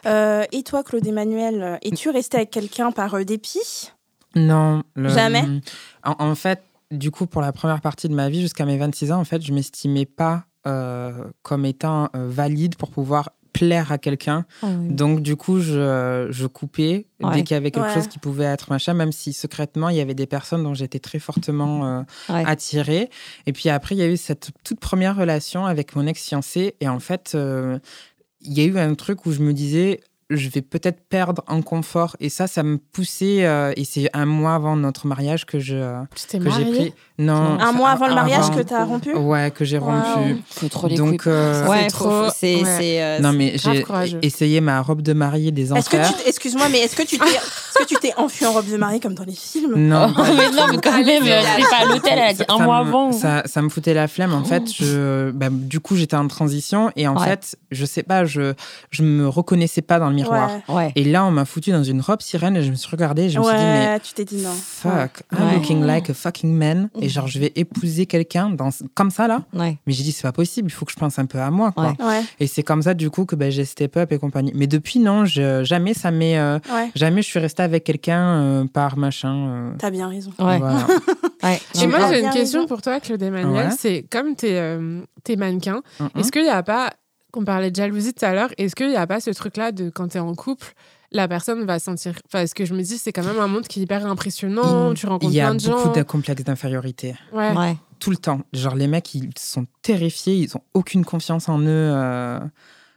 Euh, 0.07 0.45
et 0.53 0.63
toi, 0.63 0.83
Claude 0.83 1.07
Emmanuel, 1.07 1.79
es-tu 1.83 2.11
resté 2.11 2.37
avec 2.39 2.51
quelqu'un 2.51 2.91
par 2.93 3.25
dépit? 3.25 3.91
Non. 4.35 4.83
le- 4.95 5.09
Jamais? 5.09 5.45
en, 6.05 6.15
en 6.19 6.35
fait, 6.35 6.63
du 6.93 7.11
coup, 7.11 7.27
pour 7.27 7.43
la 7.43 7.53
première 7.53 7.81
partie 7.81 8.09
de 8.09 8.15
ma 8.15 8.29
vie, 8.29 8.41
jusqu'à 8.41 8.65
mes 8.67 8.77
26 8.79 9.11
ans, 9.13 9.19
en 9.21 9.25
fait, 9.25 9.43
je 9.43 9.53
m'estimais 9.53 10.07
pas 10.07 10.45
euh, 10.67 11.25
comme 11.43 11.65
étant 11.65 12.09
euh, 12.15 12.29
valide 12.29 12.77
pour 12.77 12.91
pouvoir 12.91 13.31
plaire 13.53 13.93
à 13.93 13.99
quelqu'un. 13.99 14.47
Ah 14.63 14.69
oui. 14.69 14.95
Donc, 14.95 15.21
du 15.21 15.37
coup, 15.37 15.61
je, 15.61 16.29
je 16.31 16.47
coupais 16.47 17.07
Ouais. 17.21 17.35
dès 17.35 17.43
qu'il 17.43 17.55
y 17.55 17.59
avait 17.59 17.71
quelque 17.71 17.87
Ouais. 17.89 17.95
chose 17.95 18.07
qui 18.09 18.19
pouvait 18.19 18.45
être 18.45 18.71
machin, 18.71 18.95
même 18.95 19.13
si 19.13 19.33
secrètement, 19.33 19.89
il 19.91 19.97
y 19.97 20.01
avait 20.01 20.15
des 20.15 20.27
personnes 20.27 20.63
dont 20.63 20.73
j'étais 20.75 21.01
très 21.01 21.19
fortement 21.19 21.85
euh, 21.87 22.03
Ouais. 22.31 22.45
attirée. 22.47 23.11
Et 23.47 23.53
puis 23.53 23.69
après, 23.69 23.95
il 23.95 23.99
y 23.99 24.03
a 24.03 24.09
eu 24.09 24.17
cette 24.17 24.51
toute 24.65 24.81
première 24.81 25.17
relation 25.17 25.67
avec 25.67 25.95
mon 25.97 26.07
ex-fiancé. 26.07 26.77
Et 26.81 26.89
en 26.89 27.01
fait, 27.01 27.37
il 28.45 28.53
y 28.53 28.61
a 28.61 28.65
eu 28.65 28.79
un 28.79 28.95
truc 28.95 29.27
où 29.27 29.33
je 29.33 29.41
me 29.41 29.53
disais, 29.53 30.01
je 30.35 30.49
vais 30.49 30.63
peut-être 30.63 31.01
perdre 31.09 31.43
en 31.49 31.63
confort. 31.63 32.17
Et 32.21 32.29
ça, 32.29 32.47
ça 32.47 32.63
me 32.63 32.79
poussait. 32.79 33.45
euh, 33.45 33.73
et 33.77 33.85
c'est 33.85 34.09
un 34.13 34.27
mois 34.27 34.55
avant 34.55 34.77
notre 34.77 35.07
mariage 35.07 35.47
que 35.47 35.59
je 35.59 35.75
Tu 36.31 36.39
que 36.39 36.51
j'ai 36.51 36.65
pris. 36.65 36.95
Non. 37.19 37.59
Un 37.61 37.73
mois 37.73 37.91
avant 37.91 38.09
le 38.09 38.15
mariage 38.15 38.47
avant- 38.47 38.57
que 38.57 38.63
t'as 38.63 38.85
rompu? 38.85 39.15
Ouais, 39.15 39.51
que 39.51 39.65
j'ai 39.65 39.79
Wow. 39.79 39.87
rompu. 39.87 40.37
Faut 40.51 40.69
trop 40.69 40.89
les 40.89 40.97
Donc, 40.97 41.27
euh, 41.27 41.67
Ouais, 41.69 41.83
c'est 41.83 41.87
trop- 41.89 42.29
c'est. 42.35 42.57
ouais. 42.57 42.65
c'est, 42.65 43.03
euh, 43.03 43.19
non, 43.21 43.33
mais 43.33 43.57
j'ai 43.59 43.85
essayé 44.23 44.61
ma 44.61 44.81
robe 44.81 45.03
de 45.03 45.13
mariée 45.13 45.53
des 45.53 45.73
Est-ce 45.73 45.89
que 45.91 45.97
enfers. 45.97 46.17
tu, 46.23 46.29
excuse-moi, 46.29 46.69
mais 46.71 46.79
est-ce 46.81 46.97
que 46.97 47.03
tu 47.03 47.19
t'es, 47.19 47.25
est-ce 47.27 47.79
que 47.79 47.85
tu 47.87 47.95
t'es 47.97 48.13
enfui 48.17 48.45
en 48.47 48.53
robe 48.53 48.69
de 48.71 48.77
mariée 48.77 48.99
comme 49.01 49.15
dans 49.15 49.25
les 49.25 49.35
films? 49.35 49.75
Non. 49.77 50.13
Oh, 50.17 50.23
mais 50.37 50.51
non, 50.51 50.67
mais 50.71 50.79
quand 50.83 50.93
même, 51.05 51.09
elle 51.09 51.45
serait 51.45 51.71
pas 51.71 51.83
à 51.83 51.85
l'hôtel, 51.87 52.13
elle 52.15 52.29
a 52.31 52.33
dit 52.33 52.43
un 52.49 52.59
mois 52.59 52.79
avant. 52.79 53.13
Ça, 53.13 53.43
ça 53.47 53.63
me 53.63 53.69
foutait 53.69 53.95
la 53.95 54.09
flemme. 54.09 54.33
En 54.35 54.45
fait, 54.45 54.65
je, 54.73 55.31
bah, 55.31 55.49
du 55.51 55.81
coup, 55.81 55.95
j'étais 55.97 56.17
en 56.17 56.27
transition 56.29 56.91
et 56.97 57.07
en 57.09 57.17
Ouais. 57.17 57.27
fait, 57.27 57.57
je 57.71 57.85
sais 57.85 58.03
pas, 58.03 58.25
je, 58.25 58.55
je 58.91 59.03
me 59.03 59.29
reconnaissais 59.29 59.83
pas 59.83 59.99
dans 59.99 60.09
le 60.09 60.15
miroir. 60.23 60.51
Ouais. 60.69 60.75
Ouais. 60.75 60.93
Et 60.97 61.05
là, 61.05 61.25
on 61.25 61.31
m'a 61.31 61.45
foutu 61.45 61.71
dans 61.71 61.83
une 61.85 62.01
robe 62.01 62.21
sirène 62.23 62.57
et 62.57 62.63
je 62.63 62.71
me 62.71 62.77
suis 62.77 62.89
regardée 62.91 63.25
et 63.25 63.31
je 63.31 63.39
me 63.39 63.45
suis 63.45 63.53
dit, 63.55 63.63
mais 63.63 63.87
Ouais, 63.89 64.01
tu 64.01 64.15
t'es 64.15 64.25
dit 64.25 64.43
non. 64.43 64.51
fuck, 64.53 65.23
I'm 65.33 65.47
Ouais. 65.47 65.55
looking 65.57 65.83
like 65.85 66.11
a 66.11 66.15
fucking 66.15 66.53
man. 66.55 66.89
Et 67.01 67.09
genre, 67.09 67.27
je 67.27 67.39
vais 67.39 67.53
épouser 67.57 68.07
quelqu'un 68.07 68.51
dans... 68.51 68.71
comme 68.95 69.11
ça, 69.11 69.27
là. 69.29 69.43
Ouais. 69.53 69.79
Mais 69.87 69.93
j'ai 69.93 70.03
dit, 70.03 70.13
c'est 70.13 70.23
pas 70.23 70.33
possible, 70.33 70.69
il 70.69 70.73
faut 70.73 70.85
que 70.85 70.93
je 70.93 70.97
pense 70.97 71.19
un 71.19 71.27
peu 71.27 71.39
à 71.39 71.51
moi, 71.51 71.73
quoi. 71.73 71.95
Ouais. 71.99 72.05
Ouais, 72.07 72.23
Et 72.41 72.47
c'est 72.47 72.63
comme 72.63 72.83
ça, 72.83 72.95
du 72.95 73.11
coup, 73.11 73.25
que 73.27 73.37
ben, 73.37 73.51
j'ai 73.51 73.65
step 73.65 73.97
up 73.97 74.13
et 74.13 74.19
compagnie. 74.19 74.53
Mais 74.55 74.67
depuis, 74.67 74.99
non, 74.99 75.25
je, 75.25 75.65
jamais 75.65 75.95
ça 75.95 76.11
m'est. 76.11 76.39
euh, 76.39 76.59
ouais. 76.73 76.91
jamais 76.95 77.23
je 77.23 77.27
suis 77.29 77.39
restée 77.39 77.63
avec 77.63 77.85
quelqu'un 77.85 78.23
euh, 78.23 78.65
par 78.67 78.97
machin. 78.97 79.35
euh, 79.49 79.73
T'as 79.79 79.91
bien 79.91 80.09
raison. 80.09 80.31
Ouais. 80.39 80.59
voilà. 80.59 80.87
Ouais. 81.43 81.61
Et 81.83 81.89
moi, 81.89 81.99
j'ai 82.09 82.21
une 82.21 82.31
question 82.31 82.61
raison. 82.61 82.69
pour 82.69 82.83
toi, 82.83 83.01
Claude 83.01 83.21
Emmanuel. 83.21 83.67
Ouais. 83.67 83.75
C'est 83.77 84.07
comme 84.09 84.37
t'es 84.37 84.53
euh, 84.59 85.01
mannequin, 85.37 85.83
est-ce 86.17 86.31
qu'il 86.31 86.45
n'y 86.45 86.49
a 86.49 86.63
pas, 86.63 86.91
qu'on 87.33 87.45
parlait 87.45 87.71
de 87.71 87.77
jalousie 87.77 88.15
tout 88.15 88.25
à 88.25 88.33
l'heure, 88.35 88.51
est-ce 88.59 88.77
qu'il 88.77 88.89
n'y 88.91 88.97
a 88.97 89.07
pas 89.07 89.21
ce 89.21 89.31
truc-là 89.31 89.73
de 89.73 89.91
quand 89.91 90.09
t'es 90.09 90.19
en 90.21 90.35
couple, 90.35 90.75
la 91.11 91.27
personne 91.29 91.65
va 91.65 91.79
sentir. 91.79 92.15
Enfin, 92.27 92.47
ce 92.47 92.55
que 92.55 92.65
je 92.65 92.75
me 92.75 92.83
dis, 92.83 92.97
c'est 92.99 93.13
quand 93.13 93.25
même 93.25 93.39
un 93.41 93.49
monde 93.49 93.67
qui 93.67 93.81
est 93.81 93.83
hyper 93.83 94.07
impressionnant, 94.07 94.91
Il- 94.93 94.95
tu 94.97 95.07
rencontres 95.07 95.33
Il 95.33 95.37
y 95.37 95.41
a 95.41 95.47
plein 95.47 95.55
de 95.57 95.63
beaucoup 95.67 95.87
gens. 95.87 95.93
de 95.93 96.03
complexes 96.03 96.45
d'infériorité. 96.45 97.15
Ouais. 97.33 97.53
Ouais. 97.57 97.77
Tout 97.99 98.11
le 98.11 98.17
temps. 98.17 98.41
Genre, 98.53 98.75
les 98.75 98.87
mecs, 98.87 99.15
ils 99.15 99.31
sont 99.39 99.67
terrifiés, 99.83 100.35
ils 100.37 100.57
ont 100.57 100.63
aucune 100.75 101.05
confiance 101.05 101.49
en 101.49 101.59
eux. 101.61 101.65
euh, 101.69 102.39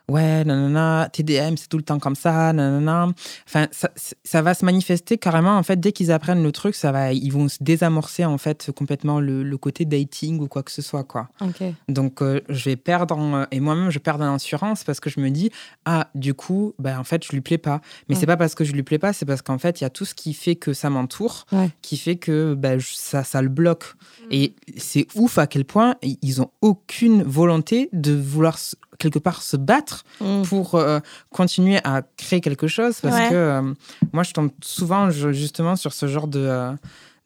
Ouais, 0.07 0.43
nanana, 0.45 1.09
TDM, 1.11 1.55
c'est 1.57 1.67
tout 1.67 1.77
le 1.77 1.83
temps 1.83 1.97
comme 1.99 2.15
ça, 2.15 2.53
nanana. 2.53 3.07
Enfin, 3.47 3.67
ça, 3.71 3.89
ça 4.23 4.41
va 4.43 4.53
se 4.53 4.63
manifester 4.63 5.17
carrément, 5.17 5.57
en 5.57 5.63
fait, 5.63 5.79
dès 5.79 5.91
qu'ils 5.91 6.11
apprennent 6.11 6.43
le 6.43 6.51
truc, 6.51 6.75
ça 6.75 6.91
va, 6.91 7.11
ils 7.11 7.31
vont 7.31 7.47
se 7.49 7.57
désamorcer, 7.61 8.23
en 8.23 8.37
fait, 8.37 8.69
complètement 8.75 9.19
le, 9.19 9.41
le 9.43 9.57
côté 9.57 9.83
dating 9.85 10.39
ou 10.41 10.47
quoi 10.47 10.61
que 10.61 10.71
ce 10.71 10.83
soit, 10.83 11.03
quoi. 11.03 11.29
Ok. 11.41 11.63
Donc, 11.89 12.21
euh, 12.21 12.39
je 12.49 12.65
vais 12.65 12.75
perdre, 12.75 13.17
en- 13.17 13.45
et 13.49 13.59
moi-même, 13.59 13.89
je 13.89 13.97
perds 13.99 14.21
en 14.21 14.35
assurance 14.35 14.83
parce 14.83 14.99
que 14.99 15.09
je 15.09 15.19
me 15.19 15.29
dis, 15.31 15.49
ah, 15.85 16.09
du 16.13 16.33
coup, 16.35 16.73
ben, 16.77 16.99
en 16.99 17.03
fait, 17.03 17.25
je 17.25 17.31
lui 17.31 17.41
plais 17.41 17.57
pas. 17.57 17.81
Mais 18.07 18.13
Ouais. 18.15 18.19
c'est 18.19 18.27
pas 18.27 18.37
parce 18.37 18.53
que 18.53 18.63
je 18.63 18.73
lui 18.73 18.83
plais 18.83 18.99
pas, 18.99 19.11
c'est 19.11 19.25
parce 19.25 19.41
qu'en 19.41 19.57
fait, 19.57 19.81
il 19.81 19.85
y 19.85 19.87
a 19.87 19.89
tout 19.89 20.05
ce 20.05 20.13
qui 20.13 20.33
fait 20.35 20.55
que 20.55 20.73
ça 20.73 20.89
m'entoure, 20.91 21.45
Ouais. 21.51 21.69
qui 21.81 21.97
fait 21.97 22.15
que 22.17 22.53
ben, 22.53 22.79
ça, 22.79 23.23
ça 23.23 23.41
le 23.41 23.49
bloque. 23.49 23.85
Mm. 24.25 24.27
Et 24.31 24.55
c'est 24.77 25.07
ouf 25.15 25.39
à 25.39 25.47
quel 25.47 25.65
point 25.65 25.95
ils 26.21 26.41
ont 26.41 26.51
aucune 26.61 27.23
volonté 27.23 27.89
de 27.91 28.13
vouloir 28.13 28.59
quelque 28.99 29.19
part 29.19 29.41
se 29.41 29.57
battre 29.57 30.03
Mm. 30.21 30.43
pour 30.43 30.75
euh, 30.75 30.99
continuer 31.31 31.79
à 31.83 32.01
créer 32.17 32.41
quelque 32.41 32.67
chose 32.67 32.99
parce 33.01 33.15
Ouais. 33.15 33.29
que 33.29 33.35
euh, 33.35 33.73
moi 34.13 34.23
je 34.23 34.31
tombe 34.31 34.51
souvent 34.63 35.09
je- 35.09 35.31
justement 35.33 35.75
sur 35.75 35.93
ce 35.93 36.07
genre 36.07 36.27
de 36.27 36.39
euh, 36.39 36.71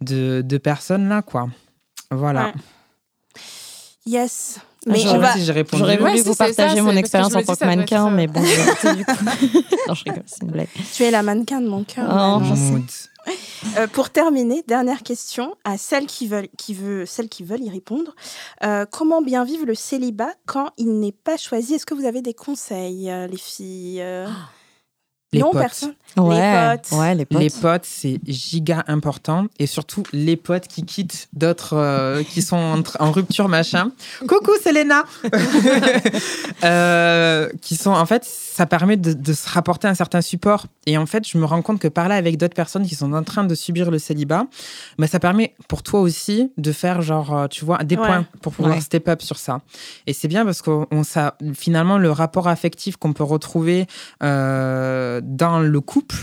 de, 0.02 0.42
de 0.46 0.58
personnes 0.58 1.08
là 1.10 1.22
quoi 1.22 1.50
voilà 2.12 2.46
Ouais. 2.48 2.54
Yes. 4.06 4.60
Ah, 4.88 4.92
Mais 4.92 5.00
si 5.00 5.44
j'ai 5.46 5.52
répondu 5.52 5.82
J'aurais 5.84 5.98
Ouais, 6.00 6.10
voulu 6.12 6.18
si, 6.24 6.24
vous 6.28 6.34
ça, 6.34 6.46
partager 6.48 6.82
mon 6.82 6.96
expérience 6.96 7.36
en 7.36 7.44
tant 7.44 7.56
que 7.56 7.66
mannequin, 7.66 8.10
mais 8.10 8.28
bon, 8.28 8.42
du 8.96 9.06
coup. 9.06 9.12
non, 9.88 9.94
je 9.94 10.04
rigole, 10.06 10.24
c'est 10.26 10.42
une 10.44 10.52
blague. 10.52 10.70
Tu 10.96 11.04
es 11.04 11.12
la 11.12 11.22
mannequin 11.22 11.60
de 11.62 11.68
mon 11.68 11.84
cœur. 11.84 12.08
Oh, 12.10 12.42
Euh, 13.78 13.88
pour 13.88 14.10
terminer, 14.10 14.64
dernière 14.68 15.04
question 15.04 15.56
à 15.64 15.78
celles 15.78 16.06
qui 16.06 16.28
veulent, 16.28 16.48
qui 16.58 16.74
veut, 16.74 17.06
celles 17.06 17.30
qui 17.30 17.44
veulent 17.44 17.64
y 17.64 17.70
répondre. 17.70 18.16
Euh, 18.64 18.86
comment 18.90 19.22
bien 19.22 19.44
vivre 19.44 19.66
le 19.66 19.76
célibat 19.76 20.34
quand 20.46 20.72
il 20.78 21.00
n'est 21.00 21.12
pas 21.12 21.38
choisi? 21.38 21.76
Est-ce 21.76 21.86
que 21.86 21.94
vous 21.94 22.06
avez 22.06 22.22
des 22.22 22.34
conseils, 22.34 23.10
euh, 23.10 23.28
les 23.28 23.38
filles 23.38 24.02
euh? 24.02 24.28
Les 25.32 25.40
Non, 25.40 25.52
potes 25.52 25.62
personne. 25.62 25.94
Ouais, 26.18 26.76
potes. 26.78 26.98
ouais, 27.00 27.14
les 27.14 27.26
potes. 27.26 27.40
les 27.40 27.50
potes 27.52 27.86
c'est 27.86 28.20
giga 28.26 28.84
important 28.88 29.46
et 29.60 29.68
surtout 29.68 30.02
les 30.12 30.36
potes 30.36 30.68
qui 30.68 30.84
quittent 30.84 31.28
d'autres 31.34 31.74
euh, 31.78 32.24
qui 32.24 32.42
sont 32.42 32.82
en, 33.00 33.12
rupture 33.12 33.48
machin 33.48 33.92
coucou 34.28 34.52
Selena 34.64 35.04
Euh, 36.64 37.48
qui 37.62 37.76
sont 37.78 37.92
en 37.92 38.06
fait 38.06 38.26
ça 38.26 38.66
permet 38.66 38.98
de, 38.98 39.14
de 39.14 39.34
se 39.34 39.48
rapporter 39.50 39.88
un 39.88 39.94
certain 39.94 40.22
support 40.22 40.66
et 40.86 40.98
en 40.98 41.06
fait 41.06 41.26
je 41.26 41.38
me 41.38 41.46
rends 41.46 41.62
compte 41.62 41.80
que 41.80 41.88
parler 41.88 42.16
avec 42.16 42.36
d'autres 42.38 42.54
personnes 42.56 42.86
qui 42.86 42.96
sont 42.96 43.14
en 43.14 43.24
train 43.24 43.46
de 43.46 43.56
subir 43.56 43.92
le 43.92 43.98
célibat 44.00 44.46
bah, 44.98 45.08
ça 45.08 45.20
permet 45.20 45.56
pour 45.70 45.84
toi 45.84 46.02
aussi 46.02 46.52
de 46.58 46.72
faire 46.74 47.02
genre 47.02 47.38
euh, 47.38 47.48
tu 47.48 47.64
vois 47.64 47.78
des 47.84 47.96
Ouais. 47.96 48.06
points 48.06 48.26
pour 48.42 48.54
pouvoir 48.54 48.76
Ouais. 48.76 48.82
step 48.82 49.08
up 49.08 49.22
sur 49.22 49.38
ça 49.38 49.62
et 50.08 50.12
c'est 50.14 50.28
bien 50.28 50.44
parce 50.46 50.62
que 50.62 50.86
on, 50.92 51.04
ça, 51.04 51.36
finalement 51.54 51.98
le 51.98 52.12
rapport 52.12 52.48
affectif 52.50 52.98
qu'on 52.98 53.14
peut 53.14 53.24
retrouver 53.24 53.88
euh, 54.24 55.19
dans 55.24 55.60
le 55.60 55.82
couple 55.82 56.16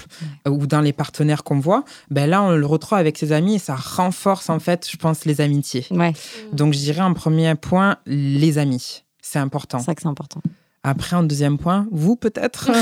ou 0.49 0.67
dans 0.67 0.81
les 0.81 0.93
partenaires 0.93 1.45
qu'on 1.45 1.59
voit, 1.61 1.85
ben 2.11 2.29
là, 2.29 2.43
on 2.43 2.51
le 2.57 2.67
retrouve 2.67 2.99
avec 2.99 3.17
ses 3.19 3.33
amis 3.33 3.57
et 3.57 3.59
ça 3.59 3.75
renforce, 3.77 4.51
en 4.51 4.59
fait, 4.59 4.89
je 4.91 4.97
pense, 4.97 5.25
les 5.25 5.41
amitiés. 5.41 5.87
Ouais, 5.91 6.13
Donc, 6.53 6.73
je 6.75 6.79
dirais 6.79 7.03
en 7.03 7.15
premier 7.15 7.55
point, 7.55 7.97
les 8.07 8.59
amis. 8.59 9.05
C'est 9.23 9.39
important. 9.39 9.79
c'est 9.79 9.87
vrai 9.87 9.95
que 9.97 10.03
c'est 10.03 10.09
important. 10.09 10.41
Après, 10.85 11.17
en 11.17 11.23
deuxième 11.25 11.59
point, 11.59 11.87
vous, 11.91 12.17
peut-être? 12.17 12.71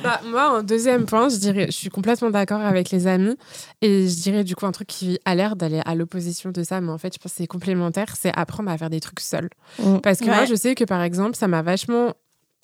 Bah, 0.03 0.19
moi, 0.25 0.59
en 0.59 0.63
deuxième 0.63 1.05
point, 1.05 1.29
je 1.29 1.37
dirais, 1.37 1.67
je 1.67 1.71
suis 1.71 1.87
complètement 1.89 2.29
d'accord 2.29 2.59
avec 2.59 2.91
les 2.91 3.07
amis. 3.07 3.37
Et 3.81 4.09
je 4.09 4.15
dirais, 4.21 4.43
du 4.43 4.53
coup, 4.53 4.65
un 4.65 4.73
truc 4.73 4.87
qui 4.89 5.17
a 5.23 5.33
l'air 5.33 5.55
d'aller 5.55 5.81
à 5.85 5.95
l'opposition 5.95 6.51
de 6.51 6.61
ça, 6.61 6.81
mais 6.81 6.91
en 6.91 6.97
fait, 6.97 7.13
je 7.13 7.19
pense 7.19 7.31
que 7.31 7.37
c'est 7.37 7.47
complémentaire, 7.47 8.07
c'est 8.19 8.37
apprendre 8.37 8.69
à 8.69 8.77
faire 8.77 8.89
des 8.89 8.99
trucs 8.99 9.21
seuls. 9.21 9.49
Mm. 9.79 9.99
Parce 9.99 10.19
que 10.19 10.25
Ouais. 10.25 10.35
moi, 10.35 10.43
je 10.45 10.55
sais 10.55 10.75
que, 10.75 10.83
par 10.83 11.01
exemple, 11.03 11.37
ça 11.37 11.47
m'a 11.47 11.61
vachement 11.61 12.13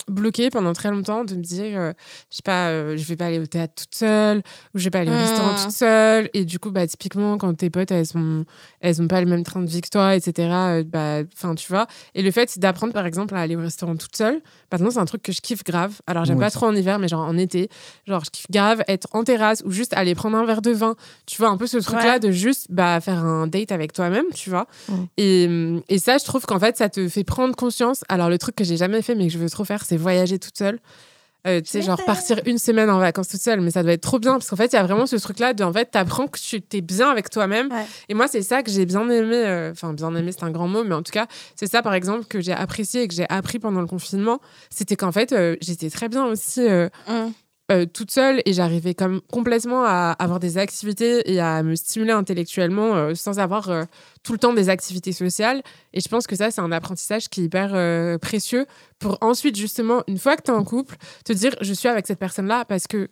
bloqué 0.08 0.50
pendant 0.50 0.72
très 0.72 0.90
longtemps 0.90 1.24
de 1.24 1.34
me 1.34 1.42
dire 1.42 1.78
euh, 1.78 1.92
je 2.30 2.36
sais 2.36 2.42
pas 2.44 2.68
euh, 2.68 2.96
je 2.96 3.04
vais 3.04 3.16
pas 3.16 3.26
aller 3.26 3.38
au 3.38 3.46
théâtre 3.46 3.74
toute 3.76 3.94
seule 3.94 4.38
ou 4.74 4.78
je 4.78 4.84
vais 4.84 4.90
pas 4.90 5.00
aller 5.00 5.10
au 5.10 5.14
restaurant 5.14 5.54
toute 5.62 5.72
seule. 5.72 6.30
Et 6.34 6.44
du 6.44 6.58
coup 6.58 6.70
bah 6.70 6.86
typiquement 6.86 7.38
quand 7.38 7.54
tes 7.54 7.70
potes 7.70 7.90
elles 7.90 8.06
sont 8.06 8.44
elles 8.80 9.00
ont 9.02 9.08
pas 9.08 9.20
le 9.20 9.26
même 9.26 9.42
train 9.44 9.60
de 9.60 9.68
vie 9.68 9.80
que 9.80 9.88
toi 9.88 10.14
etc 10.16 10.48
euh, 10.52 10.84
bah 10.84 11.18
enfin 11.34 11.54
tu 11.54 11.68
vois. 11.68 11.86
Et 12.14 12.22
le 12.22 12.30
fait 12.30 12.58
d'apprendre 12.58 12.92
par 12.92 13.06
exemple 13.06 13.34
à 13.34 13.40
aller 13.40 13.56
au 13.56 13.60
restaurant 13.60 13.96
toute 13.96 14.16
seule 14.16 14.40
maintenant 14.72 14.90
c'est 14.90 14.98
un 14.98 15.04
truc 15.04 15.22
que 15.22 15.32
je 15.32 15.40
kiffe 15.40 15.64
grave. 15.64 16.00
Alors 16.06 16.24
j'aime 16.24 16.36
Moi 16.36 16.46
pas 16.46 16.50
trop 16.50 16.66
en 16.66 16.74
hiver 16.74 16.98
mais 16.98 17.08
genre 17.08 17.26
en 17.26 17.36
été. 17.36 17.68
Genre 18.06 18.24
je 18.24 18.30
kiffe 18.30 18.50
grave 18.50 18.82
être 18.88 19.08
en 19.12 19.24
terrasse 19.24 19.62
ou 19.64 19.70
juste 19.70 19.92
aller 19.94 20.14
prendre 20.14 20.36
un 20.36 20.44
verre 20.44 20.62
de 20.62 20.70
vin. 20.70 20.94
Tu 21.26 21.36
vois 21.38 21.48
un 21.48 21.56
peu 21.56 21.66
ce 21.66 21.76
truc 21.78 21.96
là 22.02 22.14
Ouais. 22.14 22.20
de 22.20 22.30
juste 22.30 22.66
bah 22.70 23.00
faire 23.00 23.24
un 23.24 23.46
date 23.46 23.72
avec 23.72 23.92
toi-même 23.92 24.24
tu 24.34 24.50
vois. 24.50 24.66
Et, 25.16 25.48
et 25.88 25.98
ça 25.98 26.18
je 26.18 26.24
trouve 26.24 26.44
qu'en 26.46 26.58
fait 26.58 26.76
ça 26.76 26.88
te 26.88 27.08
fait 27.08 27.24
prendre 27.24 27.54
conscience. 27.54 28.04
Alors 28.08 28.28
le 28.30 28.38
truc 28.38 28.56
que 28.56 28.64
j'ai 28.64 28.76
jamais 28.76 29.02
fait 29.02 29.14
mais 29.14 29.26
que 29.26 29.32
je 29.32 29.38
veux 29.38 29.48
trop 29.50 29.64
faire 29.64 29.84
c'est 29.90 29.96
voyager 29.96 30.38
toute 30.38 30.56
seule 30.56 30.78
euh, 31.46 31.62
tu 31.62 31.70
sais, 31.70 31.80
genre 31.80 31.98
partir 32.04 32.38
une 32.44 32.58
semaine 32.58 32.90
en 32.90 32.98
vacances 32.98 33.28
toute 33.28 33.40
seule, 33.40 33.62
mais 33.62 33.70
ça 33.70 33.82
doit 33.82 33.92
être 33.92 34.02
trop 34.02 34.18
bien 34.18 34.32
parce 34.32 34.50
qu'en 34.50 34.56
fait, 34.56 34.74
il 34.74 34.76
y 34.76 34.78
a 34.78 34.82
vraiment 34.82 35.06
ce 35.06 35.16
truc-là 35.16 35.54
de, 35.54 35.64
en 35.64 35.72
fait, 35.72 35.86
t'apprends 35.86 36.26
que 36.26 36.38
tu 36.38 36.60
t'es 36.60 36.82
bien 36.82 37.08
avec 37.10 37.30
toi-même. 37.30 37.68
Ouais. 37.72 37.86
Et 38.10 38.14
moi, 38.14 38.28
c'est 38.28 38.42
ça 38.42 38.62
que 38.62 38.70
j'ai 38.70 38.84
bien 38.84 39.08
aimé. 39.08 39.36
euh, 39.36 39.70
Enfin, 39.72 39.94
bien 39.94 40.14
aimé, 40.14 40.32
c'est 40.32 40.44
un 40.44 40.50
grand 40.50 40.68
mot, 40.68 40.84
mais 40.84 40.94
en 40.94 41.02
tout 41.02 41.12
cas, 41.12 41.26
c'est 41.56 41.66
ça, 41.66 41.80
par 41.80 41.94
exemple, 41.94 42.26
que 42.26 42.42
j'ai 42.42 42.52
apprécié 42.52 43.04
et 43.04 43.08
que 43.08 43.14
j'ai 43.14 43.24
appris 43.30 43.58
pendant 43.58 43.80
le 43.80 43.86
confinement. 43.86 44.38
C'était 44.68 44.96
qu'en 44.96 45.12
fait, 45.12 45.32
euh, 45.32 45.56
j'étais 45.62 45.88
très 45.88 46.10
bien 46.10 46.26
aussi 46.26 46.60
Hum. 47.08 47.32
Euh, 47.70 47.86
toute 47.86 48.10
seule 48.10 48.42
et 48.46 48.52
j'arrivais 48.52 48.94
comme 48.94 49.20
complètement 49.30 49.84
à 49.84 50.16
avoir 50.18 50.40
des 50.40 50.58
activités 50.58 51.30
et 51.32 51.40
à 51.40 51.62
me 51.62 51.76
stimuler 51.76 52.12
intellectuellement 52.12 52.96
euh, 52.96 53.14
sans 53.14 53.38
avoir 53.38 53.70
euh, 53.70 53.84
tout 54.24 54.32
le 54.32 54.38
temps 54.38 54.52
des 54.52 54.68
activités 54.68 55.12
sociales. 55.12 55.62
Et 55.92 56.00
je 56.00 56.08
pense 56.08 56.26
que 56.26 56.34
ça, 56.34 56.50
c'est 56.50 56.60
un 56.60 56.72
apprentissage 56.72 57.28
qui 57.28 57.42
est 57.42 57.44
hyper 57.44 58.18
précieux 58.18 58.66
pour 58.98 59.18
ensuite, 59.20 59.56
justement, 59.56 60.02
une 60.08 60.18
fois 60.18 60.36
que 60.36 60.42
tu 60.42 60.50
es 60.50 60.54
en 60.54 60.64
couple, 60.64 60.96
te 61.24 61.32
dire 61.32 61.54
je 61.60 61.72
suis 61.72 61.88
avec 61.88 62.06
cette 62.06 62.18
personne-là 62.18 62.64
parce 62.64 62.86
que 62.86 63.08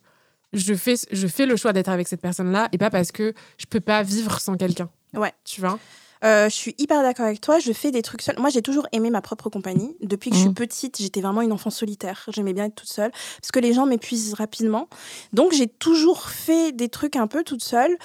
je 0.53 0.75
fais, 0.75 0.95
je 1.13 1.27
fais 1.27 1.47
le 1.47 1.57
choix 1.57 1.73
d'être 1.73 1.89
avec 1.89 2.09
cette 2.09 2.21
personne-là 2.21 2.69
et 2.73 2.79
pas 2.79 2.91
parce 2.91 3.13
que 3.13 3.35
je 3.59 3.67
peux 3.67 3.81
pas 3.81 4.03
vivre 4.03 4.41
sans 4.41 4.57
quelqu'un. 4.57 4.89
Ouais. 5.15 5.33
Tu 5.45 5.61
vois? 5.61 5.79
Euh, 6.25 6.49
je 6.49 6.55
suis 6.55 6.75
hyper 6.79 7.03
d'accord 7.03 7.27
avec 7.27 7.41
toi. 7.41 7.59
Je 7.59 7.73
fais 7.73 7.91
des 7.91 8.03
trucs 8.03 8.23
seuls. 8.23 8.39
Moi, 8.39 8.51
j'ai 8.51 8.63
toujours 8.63 8.87
aimé 8.93 9.11
ma 9.11 9.21
propre 9.21 9.51
compagnie. 9.51 9.97
Depuis 10.01 10.31
que 10.31 10.37
je 10.37 10.41
suis 10.41 10.49
Mhm. 10.49 10.55
petite, 10.55 10.97
j'étais 11.01 11.21
vraiment 11.21 11.43
une 11.43 11.53
enfant 11.53 11.71
solitaire. 11.71 12.25
J'aimais 12.29 12.53
bien 12.53 12.65
être 12.65 12.75
toute 12.75 12.89
seule 12.89 13.11
parce 13.11 13.51
que 13.53 13.61
les 13.61 13.73
gens 13.73 13.87
m'épuisent 13.87 14.35
rapidement. 14.35 14.89
Donc, 15.33 15.53
j'ai 15.53 15.69
toujours 15.69 16.29
fait 16.29 16.73
des 16.73 16.89
trucs 16.89 17.17
un 17.17 17.27
peu 17.27 17.45
toute 17.45 17.63
seule. 17.63 17.97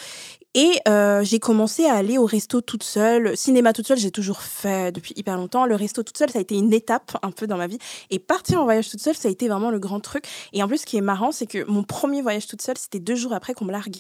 Et 0.55 0.74
euh, 0.88 1.24
j'ai 1.24 1.39
commencé 1.39 1.86
à 1.86 1.95
aller 1.95 2.20
au 2.20 2.26
resto 2.28 2.61
toute 2.61 2.84
seule. 2.84 3.36
Cinéma 3.36 3.74
toute 3.74 3.88
seule, 3.88 3.97
j'ai 3.97 4.11
toujours 4.11 4.41
fait 4.43 4.91
depuis 4.91 5.14
hyper 5.18 5.36
longtemps. 5.36 5.66
Le 5.66 5.74
resto 5.74 6.03
toute 6.03 6.16
seule, 6.16 6.30
ça 6.30 6.38
a 6.38 6.41
été 6.43 6.55
une 6.55 6.72
étape 6.72 7.18
un 7.24 7.32
peu 7.32 7.47
dans 7.47 7.57
ma 7.57 7.66
vie. 7.66 7.80
Et 8.11 8.20
partir 8.20 8.61
en 8.61 8.66
voyage 8.66 8.88
toute 8.88 9.01
seule, 9.01 9.16
ça 9.16 9.30
a 9.30 9.32
été 9.32 9.47
vraiment 9.47 9.72
le 9.72 9.80
grand 9.80 9.99
truc. 9.99 10.26
Et 10.53 10.61
en 10.61 10.68
plus, 10.68 10.78
ce 10.78 10.86
qui 10.86 10.95
est 10.97 11.01
marrant, 11.01 11.32
c'est 11.32 11.47
que 11.47 11.64
mon 11.66 11.82
premier 11.82 12.22
voyage 12.22 12.45
toute 12.45 12.61
seule, 12.61 12.78
c'était 12.78 12.99
deux 12.99 13.16
jours 13.16 13.34
après 13.34 13.55
qu'on 13.55 13.66
me 13.66 13.72
largue. 13.72 13.97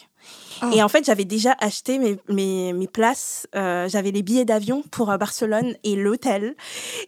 Ah. 0.61 0.69
Et 0.73 0.81
en 0.81 0.87
fait, 0.87 1.03
j'avais 1.05 1.25
déjà 1.25 1.55
acheté 1.59 1.97
mes, 1.97 2.17
mes, 2.29 2.73
mes 2.73 2.87
places. 2.87 3.47
euh, 3.55 3.89
j'avais 3.89 4.11
les 4.11 4.21
billets 4.21 4.45
d'avion 4.45 4.83
pour 4.91 5.11
euh, 5.11 5.17
Barcelone 5.17 5.75
et 5.83 5.95
l'hôtel. 5.95 6.55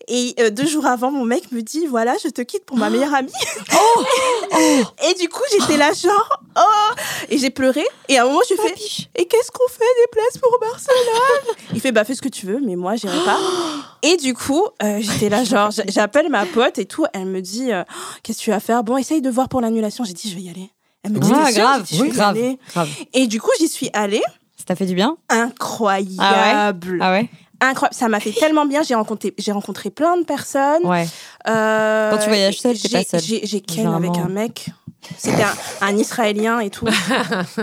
Et 0.08 0.36
euh, 0.40 0.50
deux 0.50 0.66
jours 0.66 0.86
avant, 0.86 1.12
mon 1.12 1.26
mec 1.26 1.52
me 1.52 1.62
dit 1.62 1.86
Voilà, 1.88 2.16
je 2.22 2.30
te 2.30 2.42
quitte 2.42 2.66
pour 2.66 2.78
ma 2.78 2.90
meilleure 2.90 3.14
amie. 3.14 3.32
et 5.10 5.14
du 5.14 5.30
coup, 5.30 5.44
j'étais 5.52 5.78
là, 5.78 5.94
genre, 5.94 6.42
oh 6.58 6.94
Et 7.30 7.38
j'ai 7.38 7.50
pleuré. 7.50 7.86
Et 8.10 8.18
à 8.18 8.24
un 8.24 8.26
moment, 8.26 8.42
je 8.50 8.56
fais 8.56 8.74
Et 9.16 9.26
qu'est-ce 9.26 9.52
qu'on 9.52 9.68
fait 9.70 9.80
des 9.80 10.12
places 10.12 10.38
pour 10.42 10.58
Barcelone? 10.60 11.56
Il 11.74 11.80
fait 11.82 11.92
Bah, 11.92 12.04
fais 12.04 12.16
ce 12.16 12.22
que 12.22 12.30
tu 12.30 12.46
veux, 12.46 12.60
mais 12.66 12.76
moi, 12.76 12.96
j'irai 12.96 13.24
pas. 13.24 13.38
Et 14.02 14.18
du 14.18 14.34
coup, 14.34 14.66
j'étais 15.00 15.30
là, 15.30 15.44
genre, 15.44 15.70
j'appelle 15.88 16.30
ma 16.30 16.46
pote 16.46 16.78
et 16.78 16.86
tout. 16.86 17.06
Elle 17.14 17.26
me 17.26 17.42
dit 17.42 17.72
euh, 17.72 17.84
Qu'est-ce 18.22 18.40
que 18.40 18.44
tu 18.44 18.50
vas 18.52 18.60
faire? 18.60 18.84
Bon, 18.84 18.98
essaye 18.98 19.22
de 19.22 19.30
voir 19.30 19.50
pour 19.50 19.62
l'annulation. 19.62 20.04
J'ai 20.04 20.14
dit 20.14 20.30
Je 20.30 20.36
vais 20.36 20.42
y 20.42 20.50
aller. 20.50 20.70
Elle 21.06 21.12
me 21.12 21.20
dit 21.20 21.32
Ah, 21.34 21.52
grave, 21.52 21.86
vais 21.92 22.08
y 22.08 22.10
grave, 22.10 22.38
grave. 22.74 22.90
Et 23.14 23.28
du 23.28 23.40
coup, 23.40 23.52
j'y 23.60 23.68
suis 23.68 23.90
allée. 23.94 24.24
Ça 24.58 24.64
t'a 24.66 24.76
fait 24.76 24.88
du 24.88 24.96
bien? 24.96 25.18
Incroyable. 25.30 27.00
Ah 27.02 27.12
ouais? 27.12 27.30
Incroyable. 27.62 27.96
Ça 27.96 28.08
m'a 28.10 28.20
fait 28.20 28.32
tellement 28.32 28.66
bien. 28.66 28.82
J'ai 28.84 28.96
rencontré, 28.96 29.34
j'ai 29.38 29.52
rencontré 29.52 29.90
plein 29.92 30.18
de 30.18 30.24
personnes. 30.24 30.84
Ouais. 30.86 31.08
Euh, 31.48 32.12
Quand 32.12 32.18
tu 32.18 32.28
voyages 32.30 32.60
seule, 32.60 32.78
t'es 32.78 32.90
pas 32.90 33.04
seule. 33.04 33.22
J'ai 33.22 33.62
ken 33.62 33.88
avec 33.88 34.18
un 34.18 34.28
mec. 34.30 34.70
C'était 35.18 35.44
un, 35.44 35.54
un 35.82 35.98
Israélien 35.98 36.60
et 36.60 36.70
tout. 36.70 36.86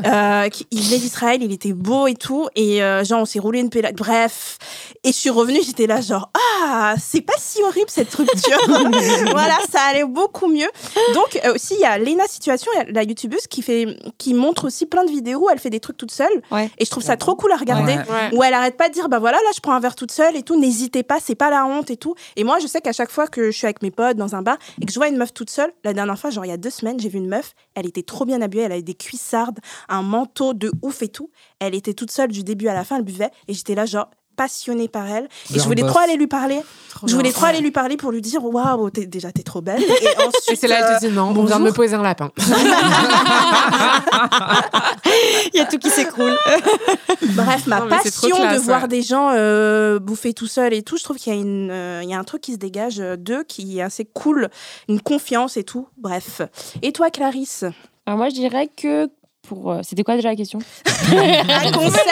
Euh, 0.05 0.49
qui- 0.49 0.67
il 0.71 0.83
venait 0.83 0.99
d'Israël, 0.99 1.43
il 1.43 1.53
était 1.53 1.73
beau 1.73 2.07
et 2.07 2.15
tout. 2.15 2.49
Et 2.57 2.83
euh, 2.83 3.05
genre, 3.05 3.21
on 3.21 3.25
s'est 3.25 3.39
roulé 3.39 3.61
une 3.61 3.71
pelade. 3.71 3.95
Bref. 3.97 4.59
Et 5.05 5.09
je 5.13 5.17
suis 5.17 5.31
revenue, 5.31 5.61
j'étais 5.65 5.87
là, 5.87 6.01
genre, 6.01 6.31
ah, 6.63 6.95
c'est 7.01 7.21
pas 7.21 7.33
si 7.39 7.63
horrible 7.63 7.89
cette 7.91 8.13
rupture. 8.15 8.59
voilà, 9.31 9.57
ça 9.71 9.81
allait 9.91 10.05
beaucoup 10.05 10.49
mieux. 10.49 10.69
Donc, 11.15 11.39
euh, 11.45 11.55
aussi, 11.55 11.75
il 11.75 11.81
y 11.81 11.85
a 11.85 11.99
Lena 11.99 12.25
Situation, 12.29 12.71
la 12.89 13.03
youtubeuse, 13.03 13.47
qui, 13.49 13.63
fait, 13.63 13.87
qui 14.19 14.35
montre 14.35 14.67
aussi 14.67 14.87
plein 14.87 15.05
de 15.05 15.11
vidéos. 15.11 15.47
où 15.47 15.51
Elle 15.51 15.59
fait 15.59 15.71
des 15.71 15.81
trucs 15.81 15.97
toute 15.97 16.13
seule. 16.13 16.43
Ouais. 16.51 16.71
Et 16.79 16.85
je 16.85 16.91
trouve 16.91 17.03
ça 17.03 17.17
trop 17.17 17.35
cool 17.35 17.53
à 17.53 17.57
regarder. 17.57 17.95
Ouais. 17.95 18.31
Où 18.33 18.43
elle 18.43 18.55
arrête 18.55 18.77
pas 18.77 18.89
de 18.89 18.95
dire, 18.95 19.09
bah 19.09 19.19
voilà, 19.19 19.39
là, 19.39 19.51
je 19.55 19.61
prends 19.61 19.73
un 19.75 19.81
verre 19.81 19.97
toute 19.97 20.13
seule 20.13 20.37
et 20.37 20.43
tout. 20.43 20.59
N'hésitez 20.59 21.03
pas, 21.03 21.19
c'est 21.25 21.35
pas 21.35 21.51
la 21.51 21.65
honte 21.67 21.91
et 21.91 21.97
tout. 21.97 22.15
Et 22.37 22.45
moi, 22.45 22.59
je 22.61 22.67
sais 22.67 22.81
qu'à 22.81 22.93
chaque 22.93 23.11
fois 23.11 23.27
que 23.27 23.51
je 23.51 23.57
suis 23.57 23.67
avec 23.67 23.83
mes 23.83 23.91
potes 23.91 24.17
dans 24.17 24.35
un 24.35 24.43
bar 24.43 24.57
et 24.81 24.87
que 24.87 24.93
je 24.93 24.99
vois 24.99 25.09
une 25.09 25.17
meuf 25.17 25.33
toute 25.35 25.51
seule, 25.51 25.73
la 25.85 25.93
dernière 25.93 26.19
fois, 26.19 26.31
genre 26.31 26.45
il 26.45 26.49
y 26.49 26.53
a 26.53 26.57
deux 26.57 26.71
semaines, 26.71 26.99
j'ai 27.01 27.09
vu 27.09 27.19
une 27.19 27.29
elle 27.75 27.87
était 27.87 28.03
trop 28.03 28.25
bien 28.25 28.41
habillée, 28.43 28.65
elle 28.65 28.73
avait 28.73 28.83
des 28.83 28.95
cuissardes, 28.95 29.59
un 29.89 30.03
manteau 30.03 30.55
de 30.55 30.71
ouf 30.83 31.03
et 31.03 31.09
tout. 31.09 31.31
Elle 31.59 31.75
était 31.75 31.95
toute 31.95 32.11
seule 32.11 32.31
du 32.31 32.45
début 32.45 32.69
à 32.69 32.75
la 32.75 32.85
fin, 32.85 32.97
elle 32.97 33.05
buvait 33.05 33.31
et 33.49 33.55
j'étais 33.55 33.75
là, 33.75 33.87
genre 33.87 34.11
passionnée 34.37 34.89
par 34.89 35.07
elle. 35.09 35.29
Et 35.55 35.59
je 35.59 35.65
voulais 35.65 35.83
trop 35.83 35.99
aller 36.01 36.17
lui 36.17 36.27
parler. 36.27 36.61
Trop 36.91 37.07
Je 37.09 37.15
voulais 37.15 37.31
bien. 37.31 37.33
trop 37.39 37.47
aller 37.47 37.61
lui 37.61 37.71
parler 37.71 37.97
pour 37.97 38.11
lui 38.13 38.21
dire, 38.21 38.45
waouh, 38.45 38.91
t'es- 38.91 39.07
déjà, 39.07 39.33
t'es 39.33 39.43
trop 39.43 39.61
belle. 39.61 39.83
Et 39.83 39.87
Et 40.05 40.17
ensuite. 40.19 40.59
c'est 40.61 40.69
là 40.69 40.85
euh, 40.85 40.89
que 40.99 41.05
je 41.05 41.09
dis 41.09 41.15
non, 41.15 41.33
on 41.37 41.45
vient 41.45 41.59
de 41.59 41.65
me 41.65 41.73
poser 41.73 41.95
un 41.95 42.03
lapin. 42.03 42.31
Il 45.55 45.59
y 45.59 45.61
a 45.61 45.67
tout 45.67 45.79
qui 45.79 45.91
s'écroule. 45.91 46.37
Bref, 47.35 47.67
ma 47.67 47.81
Non, 47.81 47.89
passion 47.89 48.29
de 48.37 48.59
voir 48.59 48.83
ouais. 48.83 48.89
des 48.89 49.03
gens 49.03 49.31
euh, 49.35 49.99
bouffer 49.99 50.33
tout 50.35 50.47
seul 50.47 50.73
et 50.75 50.83
tout, 50.83 50.97
je 50.97 51.05
trouve 51.05 51.17
qu'il 51.17 51.33
y 51.35 51.37
a 51.37 51.41
une, 51.41 51.71
euh, 51.71 52.01
il 52.03 52.09
y 52.09 52.15
a 52.15 52.19
un 52.19 52.25
truc 52.25 52.43
qui 52.43 52.53
se 52.53 52.59
dégage 52.59 53.01
euh, 53.01 53.17
d'eux 53.17 53.45
qui 53.45 53.79
est 53.79 53.83
assez 53.83 54.05
cool, 54.05 54.49
une 54.89 55.01
confiance 55.01 55.57
et 55.57 55.65
tout. 55.65 55.89
Bref. 55.99 56.41
Et 56.83 56.93
toi, 56.93 57.11
Clarisse? 57.11 57.65
Alors 58.07 58.19
moi, 58.19 58.29
je 58.29 58.35
dirais 58.35 58.69
que 58.75 59.09
pour. 59.55 59.73
euh, 59.73 59.81
C'était 59.83 60.03
quoi 60.03 60.17
déjà 60.17 60.31
la 60.31 60.37
question? 60.37 60.59
Un 60.87 61.73
conseil 61.73 62.03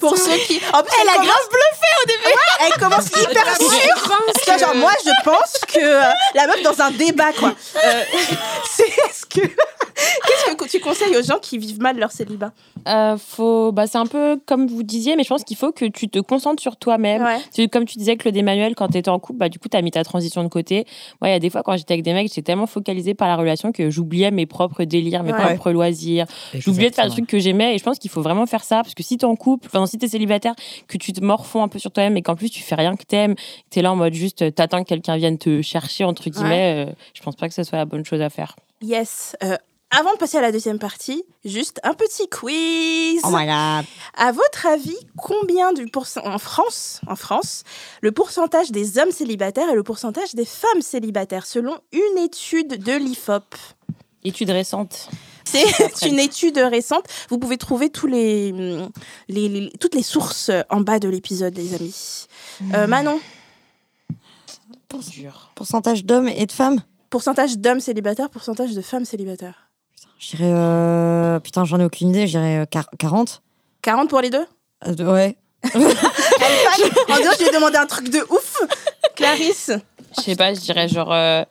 pour 0.00 0.16
ceux 0.16 0.36
qui. 0.46 0.60
En 0.72 0.82
plus, 0.82 0.92
elle, 1.02 1.08
a 1.08 1.14
grave 1.14 1.48
bluffé 1.50 1.90
au 2.02 2.06
début. 2.06 2.24
Ouais, 2.26 2.66
elle 2.66 2.80
commence 2.80 3.06
hyper 3.06 3.56
sûre. 3.56 4.58
Genre 4.58 4.74
moi, 4.74 4.90
je 5.04 5.10
pense 5.24 5.60
que 5.72 5.78
euh, 5.78 6.10
la 6.34 6.46
meuf 6.46 6.62
dans 6.62 6.80
un 6.80 6.90
débat 6.90 7.32
quoi. 7.32 7.54
Euh, 7.84 8.02
c'est 8.70 8.88
est-ce 8.88 9.26
que 9.26 9.46
qu'est-ce 9.46 10.54
que 10.54 10.64
tu 10.64 10.80
conseilles 10.80 11.16
aux 11.16 11.22
gens 11.22 11.38
qui 11.38 11.58
vivent 11.58 11.80
mal 11.80 11.98
leur 11.98 12.10
célibat? 12.10 12.50
Euh, 12.88 13.16
faut, 13.18 13.72
bah, 13.72 13.86
c'est 13.86 13.98
un 13.98 14.06
peu 14.06 14.40
comme 14.46 14.66
vous 14.66 14.82
disiez, 14.82 15.14
mais 15.16 15.22
je 15.24 15.28
pense 15.28 15.44
qu'il 15.44 15.56
faut 15.56 15.72
que 15.72 15.84
tu 15.84 16.08
te 16.08 16.18
concentres 16.18 16.62
sur 16.62 16.76
toi-même. 16.76 17.22
Ouais. 17.22 17.68
Comme 17.68 17.84
tu 17.84 17.98
disais, 17.98 18.16
Claude 18.16 18.36
Emmanuel, 18.36 18.74
quand 18.74 18.88
tu 18.88 18.98
étais 18.98 19.10
en 19.10 19.18
couple, 19.18 19.38
bah, 19.38 19.48
du 19.48 19.58
coup, 19.58 19.68
tu 19.68 19.76
as 19.76 19.82
mis 19.82 19.90
ta 19.90 20.04
transition 20.04 20.42
de 20.42 20.48
côté. 20.48 20.86
Moi, 21.20 21.28
il 21.28 21.32
y 21.32 21.36
a 21.36 21.38
des 21.38 21.50
fois, 21.50 21.62
quand 21.62 21.76
j'étais 21.76 21.94
avec 21.94 22.04
des 22.04 22.12
mecs, 22.12 22.28
j'étais 22.28 22.42
tellement 22.42 22.66
focalisée 22.66 23.14
par 23.14 23.28
la 23.28 23.36
relation 23.36 23.72
que 23.72 23.90
j'oubliais 23.90 24.30
mes 24.30 24.46
propres 24.46 24.84
délires, 24.84 25.22
mes 25.22 25.32
Ouais. 25.32 25.44
propres 25.44 25.70
loisirs. 25.72 26.26
J'oubliais 26.54 26.90
de 26.90 26.94
faire 26.94 27.04
des 27.06 27.10
trucs 27.12 27.26
que 27.26 27.38
j'aimais 27.38 27.74
et 27.74 27.78
je 27.78 27.84
pense 27.84 27.98
qu'il 27.98 28.10
faut 28.10 28.22
vraiment 28.22 28.46
faire 28.46 28.64
ça 28.64 28.76
parce 28.82 28.94
que 28.94 29.02
si 29.02 29.16
t'es 29.18 29.24
en 29.26 29.36
couple, 29.36 29.66
enfin, 29.66 29.84
si 29.86 29.98
t'es 29.98 30.08
célibataire, 30.08 30.54
que 30.86 30.96
tu 30.98 31.12
te 31.12 31.22
morfonds 31.22 31.62
un 31.62 31.68
peu 31.68 31.78
sur 31.78 31.90
toi-même 31.92 32.16
et 32.16 32.22
qu'en 32.22 32.34
plus 32.36 32.50
tu 32.50 32.62
fais 32.62 32.74
rien 32.74 32.96
que 32.96 33.04
t'aimes, 33.04 33.34
que 33.34 33.40
t'es 33.70 33.82
là 33.82 33.92
en 33.92 33.96
mode 33.96 34.14
juste 34.14 34.54
t'attends 34.54 34.82
que 34.82 34.88
quelqu'un 34.88 35.16
vienne 35.16 35.38
te 35.38 35.62
chercher, 35.62 36.04
entre 36.04 36.28
guillemets, 36.30 36.86
euh, 36.88 36.92
je 37.14 37.22
pense 37.22 37.36
pas 37.36 37.48
que 37.48 37.54
ce 37.54 37.62
soit 37.62 37.78
la 37.78 37.84
bonne 37.84 38.04
chose 38.04 38.20
à 38.22 38.30
faire. 38.30 38.56
Yes. 38.80 39.36
Euh, 39.42 39.56
avant 39.90 40.12
de 40.12 40.18
passer 40.18 40.36
à 40.36 40.42
la 40.42 40.52
deuxième 40.52 40.78
partie, 40.78 41.24
juste 41.44 41.80
un 41.82 41.94
petit 41.94 42.28
quiz. 42.28 43.20
Oh 43.24 43.28
my 43.32 43.46
god. 43.46 43.86
À 44.16 44.32
votre 44.32 44.66
avis, 44.66 44.96
combien 45.16 45.72
du 45.72 45.86
pourcent 45.86 46.20
en 46.24 46.38
France, 46.38 47.00
en 47.06 47.16
France, 47.16 47.64
le 48.02 48.12
pourcentage 48.12 48.70
des 48.70 48.98
hommes 48.98 49.10
célibataires 49.12 49.70
et 49.70 49.74
le 49.74 49.82
pourcentage 49.82 50.34
des 50.34 50.44
femmes 50.44 50.82
célibataires 50.82 51.46
selon 51.46 51.78
une 51.92 52.18
étude 52.22 52.82
de 52.82 52.92
l'IFOP 52.92 53.54
Étude 54.24 54.50
récente. 54.50 55.08
C'est 55.44 55.64
une 56.06 56.18
étude 56.18 56.58
récente. 56.58 57.04
Vous 57.30 57.38
pouvez 57.38 57.56
trouver 57.56 57.88
tous 57.88 58.06
les, 58.06 58.52
les- 59.28 59.48
les- 59.48 59.70
toutes 59.80 59.94
les 59.94 60.02
sources 60.02 60.50
en 60.68 60.80
bas 60.82 60.98
de 60.98 61.08
l'épisode, 61.08 61.56
les 61.56 61.74
amis. 61.74 62.26
Euh, 62.74 62.86
Manon, 62.86 63.20
Dur. 65.12 65.50
Pourcentage 65.54 66.04
d'hommes 66.04 66.28
et 66.28 66.44
de 66.46 66.52
femmes? 66.52 66.82
Pourcentage 67.10 67.56
d'hommes 67.58 67.80
célibataires, 67.80 68.28
pourcentage 68.30 68.74
de 68.74 68.82
femmes 68.82 69.04
célibataires. 69.04 69.67
Je 70.18 70.36
dirais. 70.36 70.50
euh, 70.52 71.38
Putain, 71.40 71.64
j'en 71.64 71.78
ai 71.80 71.84
aucune 71.84 72.10
idée. 72.10 72.26
Je 72.26 72.32
dirais 72.38 72.58
euh, 72.58 72.64
quar- 72.64 72.88
40 72.98 73.42
40 73.82 74.08
pour 74.10 74.20
les 74.20 74.30
deux? 74.30 74.46
Euh, 74.86 75.12
Ouais. 75.12 75.36
En 75.74 75.78
disant, 75.78 77.30
je 77.36 77.42
lui 77.42 77.48
ai 77.48 77.52
demandé 77.52 77.76
un 77.76 77.86
truc 77.86 78.10
de 78.10 78.20
ouf. 78.30 78.60
Clarisse 79.16 79.72
Je 80.16 80.22
sais 80.22 80.36
pas, 80.36 80.54
je 80.54 80.60
dirais 80.60 80.88
genre 80.88 81.12
euh, 81.12 81.42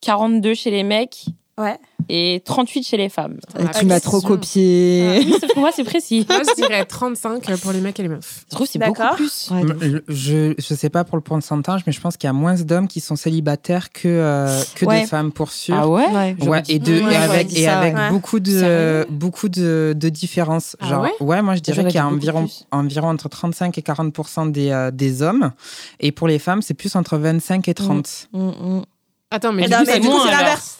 42 0.00 0.54
chez 0.54 0.70
les 0.70 0.82
mecs 0.82 1.24
Ouais. 1.58 1.78
et 2.10 2.42
38 2.44 2.82
chez 2.86 2.96
les 2.98 3.08
femmes. 3.08 3.38
Tu 3.78 3.86
m'as 3.86 3.98
trop 4.00 4.20
copié. 4.20 5.20
Oui, 5.24 5.34
c'est- 5.40 5.46
pour 5.48 5.60
moi, 5.60 5.70
c'est 5.74 5.84
précis. 5.84 6.26
Moi, 6.28 6.42
je 6.46 6.54
dirais 6.54 6.84
35 6.84 7.50
pour 7.60 7.72
les 7.72 7.80
mecs 7.80 7.98
et 7.98 8.02
les 8.02 8.08
meufs. 8.10 8.44
Je 8.50 8.54
trouve 8.54 8.66
que 8.66 8.72
c'est 8.74 8.78
beaucoup 8.78 9.02
plus. 9.16 9.50
Ouais. 9.50 9.62
Je, 10.08 10.54
je 10.58 10.74
sais 10.74 10.90
pas 10.90 11.04
pour 11.04 11.16
le 11.16 11.22
pourcentage, 11.22 11.82
mais 11.86 11.92
je 11.92 12.00
pense 12.00 12.16
qu'il 12.18 12.28
y 12.28 12.30
a 12.30 12.34
moins 12.34 12.54
d'hommes 12.54 12.88
qui 12.88 13.00
sont 13.00 13.16
célibataires 13.16 13.90
que, 13.90 14.06
euh, 14.06 14.62
que 14.74 14.84
Ouais. 14.84 15.02
de 15.02 15.06
femmes 15.06 15.32
pour 15.32 15.50
sûr. 15.50 15.74
Ah 15.78 15.88
ouais 15.88 16.06
Ouais, 16.46 16.62
et, 16.68 16.78
de, 16.78 16.92
Ouais, 16.92 16.98
et 16.98 17.00
j'aurais 17.00 17.16
avec, 17.16 17.56
et 17.56 17.64
ça, 17.64 17.78
avec 17.78 17.96
ouais. 17.96 18.10
beaucoup 18.10 18.38
de 18.40 19.06
beaucoup 19.10 19.48
de, 19.48 19.94
de 19.96 20.08
différences. 20.10 20.76
Ah 20.80 20.88
Genre, 20.88 21.06
ouais 21.20 21.42
moi 21.42 21.54
je 21.54 21.60
dirais 21.60 21.84
qu'il 21.84 21.94
y 21.94 21.98
a 21.98 22.06
environ 22.06 22.42
plus. 22.44 22.66
environ 22.70 23.08
entre 23.08 23.28
35 23.28 23.76
et 23.78 23.82
40 23.82 24.50
des, 24.52 24.70
euh, 24.70 24.90
des 24.90 25.22
hommes, 25.22 25.52
et 26.00 26.12
pour 26.12 26.28
les 26.28 26.38
femmes 26.38 26.60
c'est 26.62 26.74
plus 26.74 26.94
entre 26.96 27.16
25 27.16 27.66
et 27.68 27.74
30. 27.74 28.28
Mm, 28.32 28.38
mm. 28.48 28.82
Attends, 29.30 29.52
mais 29.52 29.64
du 29.64 29.70
non, 29.70 29.78
mais 29.84 29.92
c'est 29.92 29.98
du 30.00 30.06
coup, 30.06 30.12
moins, 30.14 30.22
c'est 30.22 30.28
alors. 30.28 30.40
l'inverse. 30.42 30.72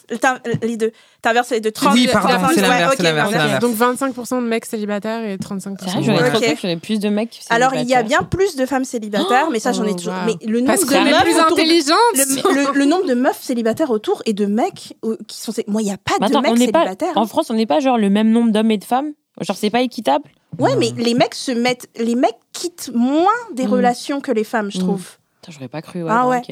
Les 0.63 0.77
deux. 0.77 0.93
T'inverses 1.21 1.51
les 1.51 1.61
deux. 1.61 1.73
30, 1.73 1.95
Oui, 1.95 2.09
pardon, 2.13 2.29
c'est 2.55 2.61
ouais, 2.61 2.63
l'inverse, 2.63 2.93
ok, 2.93 2.97
c'est 2.99 3.03
l'inverse, 3.03 3.29
voilà. 3.33 3.45
c'est 3.45 3.61
l'inverse. 3.61 3.99
Donc 3.99 4.15
25% 4.37 4.43
de 4.43 4.47
mecs 4.47 4.67
célibataires 4.67 5.25
et 5.25 5.37
35% 5.37 5.79
Sérieux, 5.85 6.03
j'aurais 6.05 6.23
Ouais. 6.23 6.29
trop 6.31 6.39
Ok. 6.39 6.45
cru 6.45 6.55
qu'il 6.55 6.71
y 6.71 6.73
aurait 6.73 6.81
plus 6.81 7.01
de 7.01 7.09
mecs. 7.09 7.41
Alors, 7.51 7.75
il 7.75 7.89
y 7.89 7.95
a 7.97 8.05
bien 8.05 8.23
plus 8.23 8.55
de 8.55 8.65
femmes 8.65 8.85
célibataires, 8.85 9.51
mais 9.51 9.59
ça, 9.59 9.73
j'en 9.73 9.85
ai 9.85 9.91
Oh, 9.91 9.95
toujours. 9.97 10.13
wow. 10.13 10.21
Mais 10.27 10.47
le 10.47 10.65
Parce 10.65 10.83
nombre 10.83 10.93
qu'on 10.93 11.05
de 11.05 11.11
meufs 11.11 11.23
plus 11.25 11.41
autour 11.41 11.57
de- 11.57 11.63
le, 11.63 12.73
le- 12.73 12.79
le 12.79 12.85
nombre 12.85 13.07
de 13.07 13.15
meufs 13.15 13.43
célibataires 13.43 13.91
autour 13.91 14.23
et 14.27 14.33
de 14.33 14.47
mecs 14.47 14.95
euh, 15.05 15.17
qui 15.27 15.41
sont. 15.41 15.53
Moi, 15.67 15.83
il 15.83 15.87
n'y 15.87 15.93
a 15.93 15.97
pas 15.99 16.13
Mais 16.21 16.29
de 16.29 16.33
attends, 16.37 16.39
on 16.39 16.43
mecs 16.55 16.73
pas, 16.73 16.81
célibataires. 16.83 17.17
en 17.17 17.27
France, 17.27 17.51
on 17.51 17.55
n'est 17.55 17.67
pas 17.67 17.81
genre 17.81 17.99
le 17.99 18.11
même 18.11 18.31
nombre 18.31 18.53
d'hommes 18.53 18.71
et 18.71 18.79
de 18.79 18.85
femmes? 18.85 19.13
Genre, 19.41 19.57
c'est 19.57 19.71
pas 19.71 19.81
équitable? 19.81 20.25
Ouais, 20.61 20.77
mais 20.77 20.93
les 20.97 21.15
mecs 21.15 21.35
se 21.35 21.51
mettent. 21.51 21.89
Les 21.99 22.15
mecs 22.15 22.39
quittent 22.53 22.91
moins 22.95 23.27
des 23.53 23.67
Mm. 23.67 23.71
relations 23.73 24.21
que 24.21 24.31
les 24.31 24.45
femmes, 24.45 24.71
je 24.71 24.79
Mm. 24.79 24.83
trouve. 24.83 25.07
J'aurais 25.51 25.69
pas 25.69 25.83
cru. 25.83 26.03
Ouais, 26.03 26.11
Ah 26.11 26.23
bon, 26.25 26.31
ouais. 26.31 26.43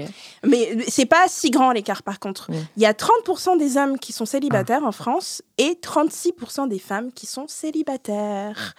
Mais 0.45 0.77
c'est 0.89 1.07
pas 1.07 1.27
si 1.29 1.51
grand 1.51 1.73
l'écart, 1.73 2.03
par 2.03 2.19
contre. 2.21 2.51
Ouais. 2.51 2.63
Il 2.77 2.83
y 2.83 2.87
a 2.87 2.93
30% 2.93 3.59
des 3.59 3.77
hommes 3.77 3.99
qui 3.99 4.13
sont 4.13 4.27
célibataires 4.27 4.85
en 4.85 4.93
France 4.93 5.43
et 5.59 5.79
36% 5.83 6.69
des 6.69 6.79
femmes 6.79 7.13
qui 7.13 7.27
sont 7.27 7.47
célibataires. 7.49 8.75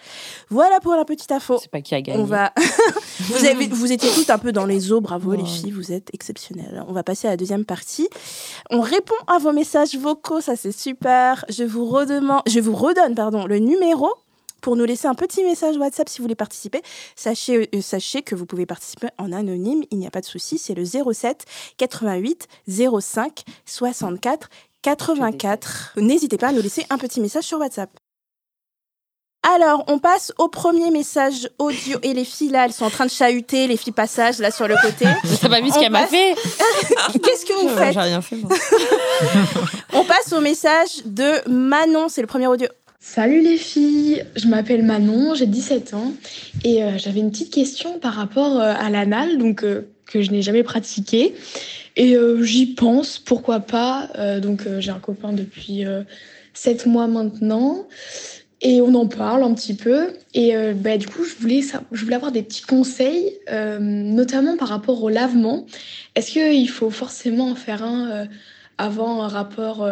Voilà 0.50 0.80
pour 0.80 0.94
la 0.94 1.04
petite 1.04 1.32
info. 1.32 1.58
C'est 1.60 1.70
pas 1.70 1.80
qui 1.80 1.94
a 1.94 2.00
gagné. 2.00 2.18
On 2.18 2.24
va. 2.24 2.52
vous, 3.20 3.44
avez... 3.44 3.66
vous 3.68 3.92
étiez 3.92 4.10
toutes 4.10 4.30
un 4.30 4.38
peu 4.38 4.52
dans 4.52 4.66
les 4.66 4.92
eaux, 4.92 5.00
bravo 5.00 5.34
les 5.34 5.44
filles, 5.44 5.70
vous 5.70 5.92
êtes 5.92 6.12
exceptionnelles. 6.12 6.84
On 6.88 6.92
va 6.92 7.02
passer 7.02 7.28
à 7.28 7.30
la 7.30 7.36
deuxième 7.36 7.64
partie. 7.64 8.08
On 8.70 8.80
répond 8.80 9.14
à 9.26 9.38
vos 9.38 9.52
messages 9.52 9.96
vocaux, 9.96 10.40
ça 10.40 10.56
c'est 10.56 10.72
super. 10.72 11.44
Je 11.48 11.64
vous 11.64 11.86
redemande, 11.86 12.42
je 12.46 12.60
vous 12.60 12.74
redonne 12.74 13.14
pardon 13.14 13.46
le 13.46 13.58
numéro 13.58 14.08
pour 14.60 14.76
nous 14.76 14.84
laisser 14.84 15.06
un 15.06 15.14
petit 15.14 15.44
message 15.44 15.76
WhatsApp 15.76 16.08
si 16.08 16.18
vous 16.18 16.24
voulez 16.24 16.34
participer. 16.34 16.82
Sachez, 17.14 17.68
euh, 17.74 17.80
sachez 17.80 18.22
que 18.22 18.34
vous 18.34 18.46
pouvez 18.46 18.66
participer 18.66 19.08
en 19.18 19.32
anonyme, 19.32 19.82
il 19.90 19.98
n'y 19.98 20.06
a 20.06 20.10
pas 20.10 20.20
de 20.20 20.26
souci. 20.26 20.58
C'est 20.58 20.74
le 20.74 20.84
07 20.84 21.44
88 21.76 22.48
05 23.00 23.44
64 23.64 24.48
84. 24.82 25.94
N'hésitez 25.96 26.38
pas 26.38 26.48
à 26.48 26.52
nous 26.52 26.62
laisser 26.62 26.86
un 26.90 26.98
petit 26.98 27.20
message 27.20 27.44
sur 27.44 27.58
WhatsApp. 27.58 27.90
Alors, 29.54 29.84
on 29.86 30.00
passe 30.00 30.32
au 30.38 30.48
premier 30.48 30.90
message 30.90 31.48
audio. 31.58 31.98
Et 32.02 32.14
les 32.14 32.24
filles, 32.24 32.48
là, 32.48 32.64
elles 32.64 32.72
sont 32.72 32.84
en 32.84 32.90
train 32.90 33.06
de 33.06 33.10
chahuter, 33.10 33.68
les 33.68 33.76
filles 33.76 33.92
passage, 33.92 34.38
là, 34.38 34.50
sur 34.50 34.66
le 34.66 34.74
côté. 34.82 35.06
T'as 35.40 35.48
pas 35.48 35.60
vu 35.60 35.70
ce 35.70 35.76
On 35.76 35.80
qu'elle 35.80 35.92
m'a 35.92 36.06
fait 36.06 36.34
Qu'est-ce 37.22 37.46
que 37.46 37.52
vous 37.52 37.68
faites 37.68 37.92
J'ai 37.92 38.00
rien 38.00 38.20
fait, 38.20 38.36
moi. 38.36 38.50
On 39.92 40.04
passe 40.04 40.32
au 40.32 40.40
message 40.40 41.02
de 41.04 41.48
Manon, 41.48 42.08
c'est 42.08 42.22
le 42.22 42.26
premier 42.26 42.48
audio. 42.48 42.66
Salut 43.08 43.40
les 43.40 43.56
filles, 43.56 44.24
je 44.34 44.48
m'appelle 44.48 44.82
Manon, 44.82 45.36
j'ai 45.36 45.46
17 45.46 45.94
ans 45.94 46.12
et 46.64 46.82
euh, 46.82 46.98
j'avais 46.98 47.20
une 47.20 47.30
petite 47.30 47.54
question 47.54 48.00
par 48.00 48.14
rapport 48.14 48.60
euh, 48.60 48.74
à 48.76 48.90
l'anal, 48.90 49.38
donc 49.38 49.62
euh, 49.62 49.82
que 50.06 50.22
je 50.22 50.32
n'ai 50.32 50.42
jamais 50.42 50.64
pratiqué. 50.64 51.32
Et 51.94 52.16
j'y 52.42 52.66
pense, 52.74 53.20
pourquoi 53.20 53.60
pas. 53.60 54.10
Donc 54.42 54.64
j'ai 54.80 54.90
un 54.90 54.98
copain 54.98 55.32
depuis 55.32 55.84
7 56.52 56.84
mois 56.84 57.06
maintenant 57.06 57.86
et 58.60 58.82
on 58.82 58.92
en 58.94 59.06
parle 59.06 59.44
un 59.44 59.54
petit 59.54 59.72
peu. 59.74 60.08
Et 60.34 60.52
bah, 60.74 60.98
du 60.98 61.06
coup, 61.06 61.24
je 61.24 61.34
voulais, 61.36 61.62
sa- 61.62 61.82
je 61.92 62.04
voulais 62.04 62.16
avoir 62.16 62.32
des 62.32 62.42
petits 62.42 62.60
conseils, 62.60 63.38
notamment 63.80 64.58
par 64.58 64.68
rapport 64.68 65.02
au 65.02 65.08
lavement. 65.08 65.64
Est-ce 66.16 66.32
qu'il 66.32 66.68
faut 66.68 66.90
forcément 66.90 67.50
en 67.52 67.54
faire 67.54 67.82
un 67.82 68.28
avant 68.76 69.22
un 69.22 69.28
rapport 69.28 69.88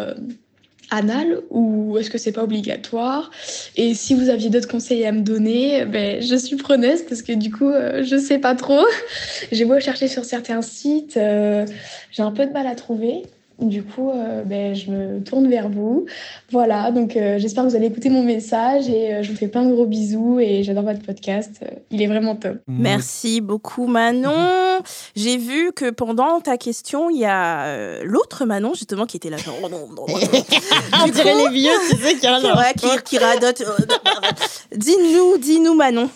anal 0.90 1.40
ou 1.50 1.98
est-ce 1.98 2.10
que 2.10 2.18
c'est 2.18 2.32
pas 2.32 2.42
obligatoire? 2.42 3.30
Et 3.76 3.94
si 3.94 4.14
vous 4.14 4.28
aviez 4.28 4.50
d'autres 4.50 4.68
conseils 4.68 5.04
à 5.04 5.12
me 5.12 5.22
donner, 5.22 5.84
ben, 5.84 6.20
je 6.22 6.36
suis 6.36 6.56
preneuse 6.56 7.02
parce 7.02 7.22
que 7.22 7.32
du 7.32 7.50
coup, 7.50 7.68
euh, 7.68 8.02
je 8.04 8.16
sais 8.16 8.38
pas 8.38 8.54
trop. 8.54 8.84
J'ai 9.52 9.64
beau 9.64 9.78
chercher 9.80 10.08
sur 10.08 10.24
certains 10.24 10.62
sites, 10.62 11.16
euh, 11.16 11.66
j'ai 12.10 12.22
un 12.22 12.32
peu 12.32 12.46
de 12.46 12.52
mal 12.52 12.66
à 12.66 12.74
trouver. 12.74 13.22
Du 13.60 13.84
coup, 13.84 14.10
euh, 14.10 14.42
ben, 14.42 14.74
je 14.74 14.90
me 14.90 15.22
tourne 15.22 15.48
vers 15.48 15.68
vous. 15.68 16.06
Voilà, 16.50 16.90
donc 16.90 17.16
euh, 17.16 17.38
j'espère 17.38 17.64
que 17.64 17.68
vous 17.68 17.76
allez 17.76 17.86
écouter 17.86 18.10
mon 18.10 18.24
message 18.24 18.88
et 18.88 19.14
euh, 19.14 19.22
je 19.22 19.30
vous 19.30 19.36
fais 19.36 19.46
plein 19.46 19.64
de 19.64 19.72
gros 19.72 19.86
bisous 19.86 20.40
et 20.40 20.64
j'adore 20.64 20.82
votre 20.82 21.02
podcast. 21.02 21.60
Il 21.90 22.02
est 22.02 22.06
vraiment 22.08 22.34
top. 22.34 22.56
Merci 22.66 23.40
beaucoup 23.40 23.86
Manon. 23.86 24.80
J'ai 25.14 25.36
vu 25.36 25.72
que 25.72 25.90
pendant 25.90 26.40
ta 26.40 26.56
question, 26.56 27.10
il 27.10 27.20
y 27.20 27.24
a 27.24 27.66
euh, 27.66 28.02
l'autre 28.04 28.44
Manon 28.44 28.74
justement 28.74 29.06
qui 29.06 29.18
était 29.18 29.30
là. 29.30 29.36
genre, 29.36 29.54
oh 29.62 29.68
non, 29.68 29.88
non, 29.88 29.88
non. 29.94 30.04
On 31.04 31.08
dirait 31.08 31.32
coup, 31.32 31.38
les 31.46 31.50
vieux, 31.50 31.70
tu 31.90 31.96
sais, 31.96 32.14
qui 32.14 32.26
qui, 32.78 33.02
qui 33.04 33.18
radote. 33.18 33.62
dis-nous, 34.74 35.38
dis-nous 35.38 35.74
Manon. 35.74 36.10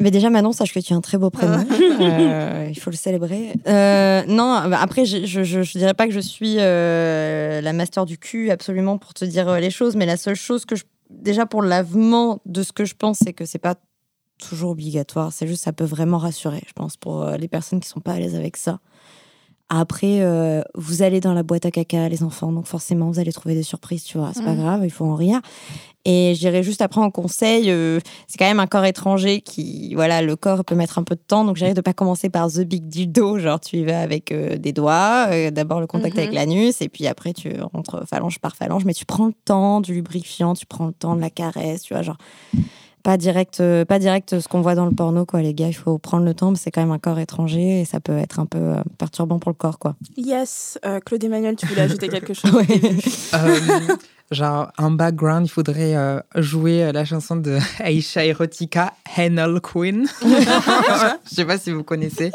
Mais 0.00 0.12
déjà, 0.12 0.30
Manon, 0.30 0.52
sache 0.52 0.72
que 0.72 0.78
tu 0.78 0.92
as 0.92 0.96
un 0.96 1.00
très 1.00 1.18
beau 1.18 1.30
prénom. 1.30 1.64
Euh, 2.00 2.68
il 2.70 2.78
faut 2.78 2.90
le 2.90 2.96
célébrer. 2.96 3.54
Euh, 3.66 4.22
non, 4.28 4.68
bah, 4.68 4.78
après, 4.80 5.04
je, 5.04 5.24
je, 5.24 5.78
dirais 5.78 5.94
pas 5.94 6.06
que 6.06 6.12
je 6.12 6.20
suis 6.20 6.56
euh, 6.58 7.60
la 7.60 7.72
master 7.72 8.06
du 8.06 8.18
cul, 8.18 8.50
absolument, 8.50 8.98
pour 8.98 9.14
te 9.14 9.24
dire 9.24 9.52
les 9.58 9.70
choses. 9.70 9.96
Mais 9.96 10.06
la 10.06 10.16
seule 10.16 10.36
chose 10.36 10.64
que 10.64 10.76
je. 10.76 10.84
Déjà, 11.10 11.44
pour 11.44 11.62
lavement, 11.62 12.40
de 12.46 12.62
ce 12.62 12.72
que 12.72 12.84
je 12.84 12.94
pense, 12.94 13.18
c'est 13.24 13.32
que 13.32 13.46
c'est 13.46 13.58
pas 13.58 13.74
toujours 14.38 14.70
obligatoire. 14.70 15.32
C'est 15.32 15.48
juste, 15.48 15.64
ça 15.64 15.72
peut 15.72 15.84
vraiment 15.84 16.18
rassurer, 16.18 16.62
je 16.68 16.72
pense, 16.72 16.96
pour 16.96 17.24
les 17.30 17.48
personnes 17.48 17.80
qui 17.80 17.88
sont 17.88 18.00
pas 18.00 18.12
à 18.12 18.18
l'aise 18.18 18.36
avec 18.36 18.56
ça. 18.56 18.78
Après, 19.70 20.20
euh, 20.22 20.62
vous 20.74 21.02
allez 21.02 21.20
dans 21.20 21.34
la 21.34 21.42
boîte 21.42 21.66
à 21.66 21.70
caca, 21.70 22.08
les 22.08 22.22
enfants, 22.22 22.52
donc 22.52 22.66
forcément, 22.66 23.10
vous 23.10 23.18
allez 23.18 23.32
trouver 23.32 23.54
des 23.54 23.62
surprises, 23.62 24.02
tu 24.04 24.16
vois. 24.16 24.30
C'est 24.34 24.42
pas 24.42 24.54
Mhm. 24.54 24.60
grave, 24.62 24.80
il 24.84 24.90
faut 24.90 25.04
en 25.04 25.14
rire. 25.14 25.40
Et 26.06 26.32
je 26.34 26.38
dirais 26.40 26.62
juste 26.62 26.80
après 26.80 27.02
en 27.02 27.10
conseil, 27.10 27.70
euh, 27.70 28.00
c'est 28.28 28.38
quand 28.38 28.46
même 28.46 28.60
un 28.60 28.66
corps 28.66 28.86
étranger 28.86 29.42
qui, 29.42 29.94
voilà, 29.94 30.22
le 30.22 30.36
corps 30.36 30.64
peut 30.64 30.74
mettre 30.74 30.98
un 30.98 31.02
peu 31.02 31.16
de 31.16 31.20
temps. 31.20 31.44
Donc, 31.44 31.56
j'arrive 31.56 31.74
de 31.74 31.82
pas 31.82 31.92
commencer 31.92 32.30
par 32.30 32.48
the 32.50 32.60
big 32.60 32.86
dildo, 32.88 33.38
genre 33.38 33.60
tu 33.60 33.76
y 33.76 33.84
vas 33.84 34.00
avec 34.00 34.32
euh, 34.32 34.56
des 34.56 34.72
doigts, 34.72 35.26
euh, 35.32 35.50
d'abord 35.50 35.80
le 35.80 35.86
contact 35.86 36.16
Mhm. 36.16 36.22
avec 36.22 36.32
l'anus, 36.34 36.80
et 36.80 36.88
puis 36.88 37.06
après 37.06 37.34
tu 37.34 37.52
rentres 37.74 38.06
phalange 38.08 38.38
par 38.38 38.56
phalange, 38.56 38.86
mais 38.86 38.94
tu 38.94 39.04
prends 39.04 39.26
le 39.26 39.34
temps 39.44 39.82
du 39.82 39.92
lubrifiant, 39.92 40.54
tu 40.54 40.64
prends 40.64 40.86
le 40.86 40.92
temps 40.94 41.14
de 41.14 41.20
la 41.20 41.30
caresse, 41.30 41.82
tu 41.82 41.92
vois, 41.92 42.02
genre 42.02 42.16
pas 43.02 43.16
direct, 43.16 43.60
euh, 43.60 43.84
pas 43.84 43.98
direct 43.98 44.40
ce 44.40 44.48
qu'on 44.48 44.60
voit 44.60 44.74
dans 44.74 44.86
le 44.86 44.94
porno, 44.94 45.24
quoi, 45.24 45.42
les 45.42 45.54
gars. 45.54 45.68
Il 45.68 45.74
faut 45.74 45.98
prendre 45.98 46.24
le 46.24 46.34
temps, 46.34 46.50
mais 46.50 46.56
c'est 46.56 46.70
quand 46.70 46.80
même 46.80 46.90
un 46.90 46.98
corps 46.98 47.18
étranger 47.18 47.80
et 47.80 47.84
ça 47.84 48.00
peut 48.00 48.16
être 48.16 48.40
un 48.40 48.46
peu 48.46 48.58
euh, 48.58 48.82
perturbant 48.98 49.38
pour 49.38 49.50
le 49.50 49.56
corps, 49.56 49.78
quoi. 49.78 49.94
Yes, 50.16 50.78
euh, 50.84 51.00
Claude 51.00 51.22
Emmanuel, 51.24 51.56
tu 51.56 51.66
voulais 51.66 51.82
ajouter 51.82 52.08
quelque 52.08 52.34
chose 52.34 52.52
Ouais. 52.52 52.66
Euh, 53.34 53.58
genre, 54.30 54.70
en 54.78 54.90
background, 54.90 55.46
il 55.46 55.50
faudrait 55.50 55.96
euh, 55.96 56.20
jouer 56.36 56.84
euh, 56.84 56.92
la 56.92 57.04
chanson 57.04 57.36
de 57.36 57.58
Aisha 57.80 58.24
Erotica, 58.24 58.94
Hennel 59.16 59.60
Queen. 59.60 60.06
je 60.22 61.34
sais 61.34 61.44
pas 61.44 61.58
si 61.58 61.70
vous 61.70 61.84
connaissez. 61.84 62.32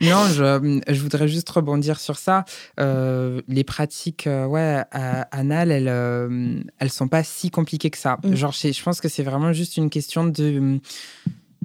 Non, 0.00 0.26
je, 0.28 0.80
je 0.88 1.00
voudrais 1.00 1.28
juste 1.28 1.48
rebondir 1.50 1.98
sur 2.00 2.16
ça. 2.18 2.44
Euh, 2.80 3.40
les 3.48 3.64
pratiques 3.64 4.26
euh, 4.26 4.46
ouais, 4.46 4.82
anales, 5.30 5.70
elles, 5.70 5.88
euh, 5.88 6.60
elles 6.78 6.90
sont 6.90 7.08
pas 7.08 7.22
si 7.22 7.50
compliquées 7.50 7.90
que 7.90 7.98
ça. 7.98 8.18
Mm. 8.24 8.34
Genre, 8.34 8.52
je 8.52 8.72
je 8.72 8.82
pense 8.82 9.00
que 9.00 9.08
c'est 9.08 9.22
vraiment 9.22 9.52
juste 9.52 9.76
une 9.76 9.90
question 9.90 10.24
de 10.24 10.44
euh, 10.60 10.78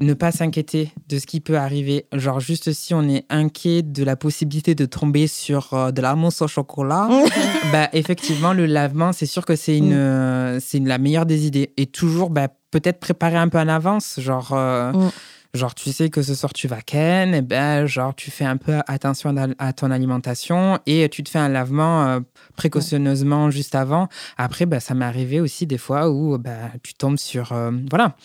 ne 0.01 0.13
pas 0.13 0.31
s'inquiéter 0.31 0.93
de 1.09 1.19
ce 1.19 1.25
qui 1.25 1.41
peut 1.41 1.57
arriver. 1.57 2.05
Genre, 2.13 2.39
juste 2.39 2.71
si 2.71 2.93
on 2.93 3.01
est 3.09 3.25
inquiet 3.29 3.81
de 3.81 4.03
la 4.05 4.15
possibilité 4.15 4.73
de 4.75 4.85
tomber 4.85 5.27
sur 5.27 5.73
euh, 5.73 5.91
de 5.91 6.01
la 6.01 6.15
mousse 6.15 6.41
au 6.41 6.47
chocolat, 6.47 7.09
bah, 7.73 7.89
effectivement, 7.93 8.53
le 8.53 8.65
lavement, 8.65 9.11
c'est 9.11 9.25
sûr 9.25 9.43
que 9.45 9.55
c'est 9.57 9.77
une, 9.77 9.89
Mm. 9.89 9.97
euh, 9.97 10.59
c'est 10.61 10.79
la 10.79 10.97
meilleure 10.99 11.25
des 11.25 11.45
idées. 11.47 11.73
Et 11.75 11.87
toujours, 11.87 12.29
bah, 12.29 12.47
peut-être 12.71 12.99
préparer 12.99 13.35
un 13.37 13.49
peu 13.49 13.57
en 13.59 13.67
avance. 13.67 14.19
Genre, 14.21 14.51
euh, 14.53 14.93
Mm. 14.93 15.09
Genre, 15.53 15.73
tu 15.73 15.91
sais 15.91 16.09
que 16.09 16.21
ce 16.21 16.35
soir 16.35 16.53
tu 16.53 16.67
vas 16.67 16.81
ken, 16.81 17.33
et 17.33 17.41
ben, 17.41 17.85
genre, 17.85 18.13
tu 18.15 18.31
fais 18.31 18.45
un 18.45 18.57
peu 18.57 18.79
attention 18.87 19.33
à, 19.57 19.73
ton 19.73 19.91
alimentation 19.91 20.79
et 20.85 21.09
tu 21.09 21.23
te 21.23 21.29
fais 21.29 21.39
un 21.39 21.49
lavement 21.49 22.05
euh, 22.05 22.19
précautionneusement 22.55 23.49
juste 23.51 23.75
avant. 23.75 24.07
Après, 24.37 24.65
bah, 24.65 24.79
ça 24.79 24.93
m'est 24.93 25.05
arrivé 25.05 25.39
aussi 25.39 25.65
des 25.65 25.77
fois 25.77 26.09
où 26.09 26.37
bah, 26.37 26.51
tu 26.83 26.93
tombes 26.93 27.17
sur. 27.17 27.51
euh, 27.51 27.71
voilà. 27.89 28.15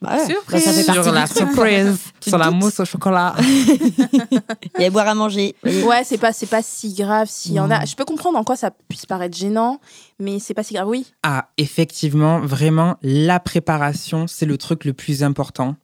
Bah 0.00 0.16
ouais. 0.16 0.26
Surprise. 0.26 0.64
Bah, 0.64 0.72
ça 0.72 0.78
fait 0.80 0.84
partie 0.84 1.02
Sur 1.04 1.12
la 1.12 1.26
surprise, 1.28 1.98
Tu 2.20 2.30
sur 2.30 2.38
la 2.38 2.46
doutes. 2.46 2.54
mousse 2.56 2.80
au 2.80 2.84
chocolat. 2.84 3.36
Il 3.40 4.82
y 4.82 4.84
a 4.84 4.90
boire 4.90 5.06
à 5.06 5.14
manger. 5.14 5.54
Ouais, 5.64 6.02
c'est 6.04 6.18
pas, 6.18 6.32
c'est 6.32 6.46
pas 6.48 6.60
si 6.62 6.92
grave 6.94 7.28
s'il 7.30 7.52
y 7.52 7.60
en 7.60 7.70
a. 7.70 7.84
Je 7.84 7.94
peux 7.94 8.04
comprendre 8.04 8.36
en 8.36 8.42
quoi 8.42 8.56
ça 8.56 8.72
puisse 8.88 9.06
paraître 9.06 9.36
gênant, 9.36 9.78
mais 10.22 10.38
c'est 10.38 10.54
pas 10.54 10.62
si 10.62 10.74
grave. 10.74 10.88
Oui. 10.88 11.12
Ah, 11.22 11.48
effectivement, 11.58 12.40
vraiment, 12.40 12.96
la 13.02 13.40
préparation, 13.40 14.26
c'est 14.26 14.46
le 14.46 14.56
truc 14.56 14.84
le 14.84 14.92
plus 14.92 15.22
important. 15.22 15.76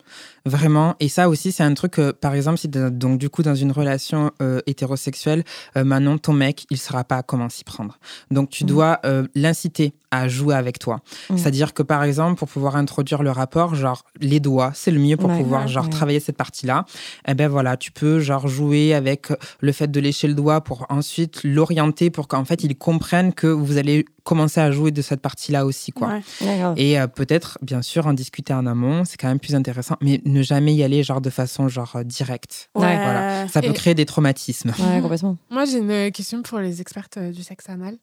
Vraiment. 0.46 0.94
Et 1.00 1.08
ça 1.10 1.28
aussi, 1.28 1.52
c'est 1.52 1.62
un 1.62 1.74
truc, 1.74 1.92
que, 1.92 2.12
par 2.12 2.34
exemple, 2.34 2.56
si 2.58 2.68
donc 2.68 3.18
du 3.18 3.28
coup, 3.28 3.42
dans 3.42 3.54
une 3.54 3.72
relation 3.72 4.30
euh, 4.40 4.60
hétérosexuelle, 4.66 5.44
euh, 5.76 5.84
Manon, 5.84 6.16
ton 6.16 6.32
mec, 6.32 6.64
il 6.70 6.78
saura 6.78 7.04
pas 7.04 7.22
comment 7.22 7.48
s'y 7.50 7.64
prendre. 7.64 7.98
Donc, 8.30 8.48
tu 8.48 8.64
Mhm. 8.64 8.68
dois 8.70 9.00
euh, 9.04 9.26
l'inciter 9.34 9.92
à 10.10 10.26
jouer 10.26 10.54
avec 10.54 10.78
toi. 10.78 11.00
Mhm. 11.28 11.36
C'est-à-dire 11.36 11.74
que, 11.74 11.82
par 11.82 12.02
exemple, 12.02 12.38
pour 12.38 12.48
pouvoir 12.48 12.76
introduire 12.76 13.22
le 13.22 13.30
rapport, 13.30 13.74
genre, 13.74 14.04
les 14.20 14.40
doigts, 14.40 14.70
c'est 14.74 14.90
le 14.90 15.00
mieux 15.00 15.18
pour 15.18 15.28
Ouais. 15.28 15.36
pouvoir, 15.38 15.62
Ouais. 15.62 15.68
genre, 15.68 15.84
Ouais. 15.84 15.90
travailler 15.90 16.20
cette 16.20 16.38
partie-là. 16.38 16.86
Eh 17.26 17.34
ben 17.34 17.48
voilà, 17.48 17.76
tu 17.76 17.92
peux, 17.92 18.18
genre, 18.20 18.48
jouer 18.48 18.94
avec 18.94 19.26
le 19.60 19.72
fait 19.72 19.88
de 19.90 20.00
lécher 20.00 20.28
le 20.28 20.34
doigt 20.34 20.62
pour 20.62 20.86
ensuite 20.88 21.40
l'orienter 21.44 22.08
pour 22.08 22.26
qu'en 22.26 22.44
fait, 22.46 22.64
il 22.64 22.76
comprenne 22.78 23.34
que 23.34 23.48
vous 23.48 23.76
allez 23.76 24.06
commencer 24.28 24.60
à 24.60 24.70
jouer 24.70 24.90
de 24.90 25.00
cette 25.00 25.20
partie-là 25.22 25.64
aussi, 25.64 25.90
quoi. 25.90 26.08
Ouais. 26.42 26.72
Et 26.76 27.00
euh, 27.00 27.06
peut-être, 27.06 27.58
bien 27.62 27.80
sûr, 27.82 28.06
en 28.06 28.12
discuter 28.12 28.52
en 28.52 28.66
amont, 28.66 29.04
c'est 29.06 29.16
quand 29.16 29.28
même 29.28 29.40
plus 29.40 29.54
intéressant, 29.54 29.96
mais 30.02 30.20
ne 30.26 30.42
jamais 30.42 30.74
y 30.74 30.82
aller 30.84 31.02
genre 31.02 31.20
de 31.22 31.30
façon 31.30 31.68
genre 31.68 31.96
euh, 31.96 32.04
directe. 32.04 32.68
Ouais, 32.74 32.82
Voilà. 32.96 33.48
Ça 33.48 33.62
peut 33.62 33.68
Et- 33.70 33.72
créer 33.72 33.94
des 33.94 34.04
traumatismes. 34.06 34.72
Ouais, 34.78 35.00
complètement. 35.00 35.36
Moi, 35.50 35.64
j'ai 35.64 35.78
une 35.78 36.12
question 36.12 36.42
pour 36.42 36.58
les 36.58 36.80
expertes 36.82 37.16
euh, 37.16 37.32
du 37.32 37.42
sexe 37.42 37.68
anal. 37.68 37.96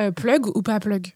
Euh, 0.00 0.10
plug 0.12 0.46
ou 0.56 0.62
pas 0.62 0.78
plug? 0.80 1.08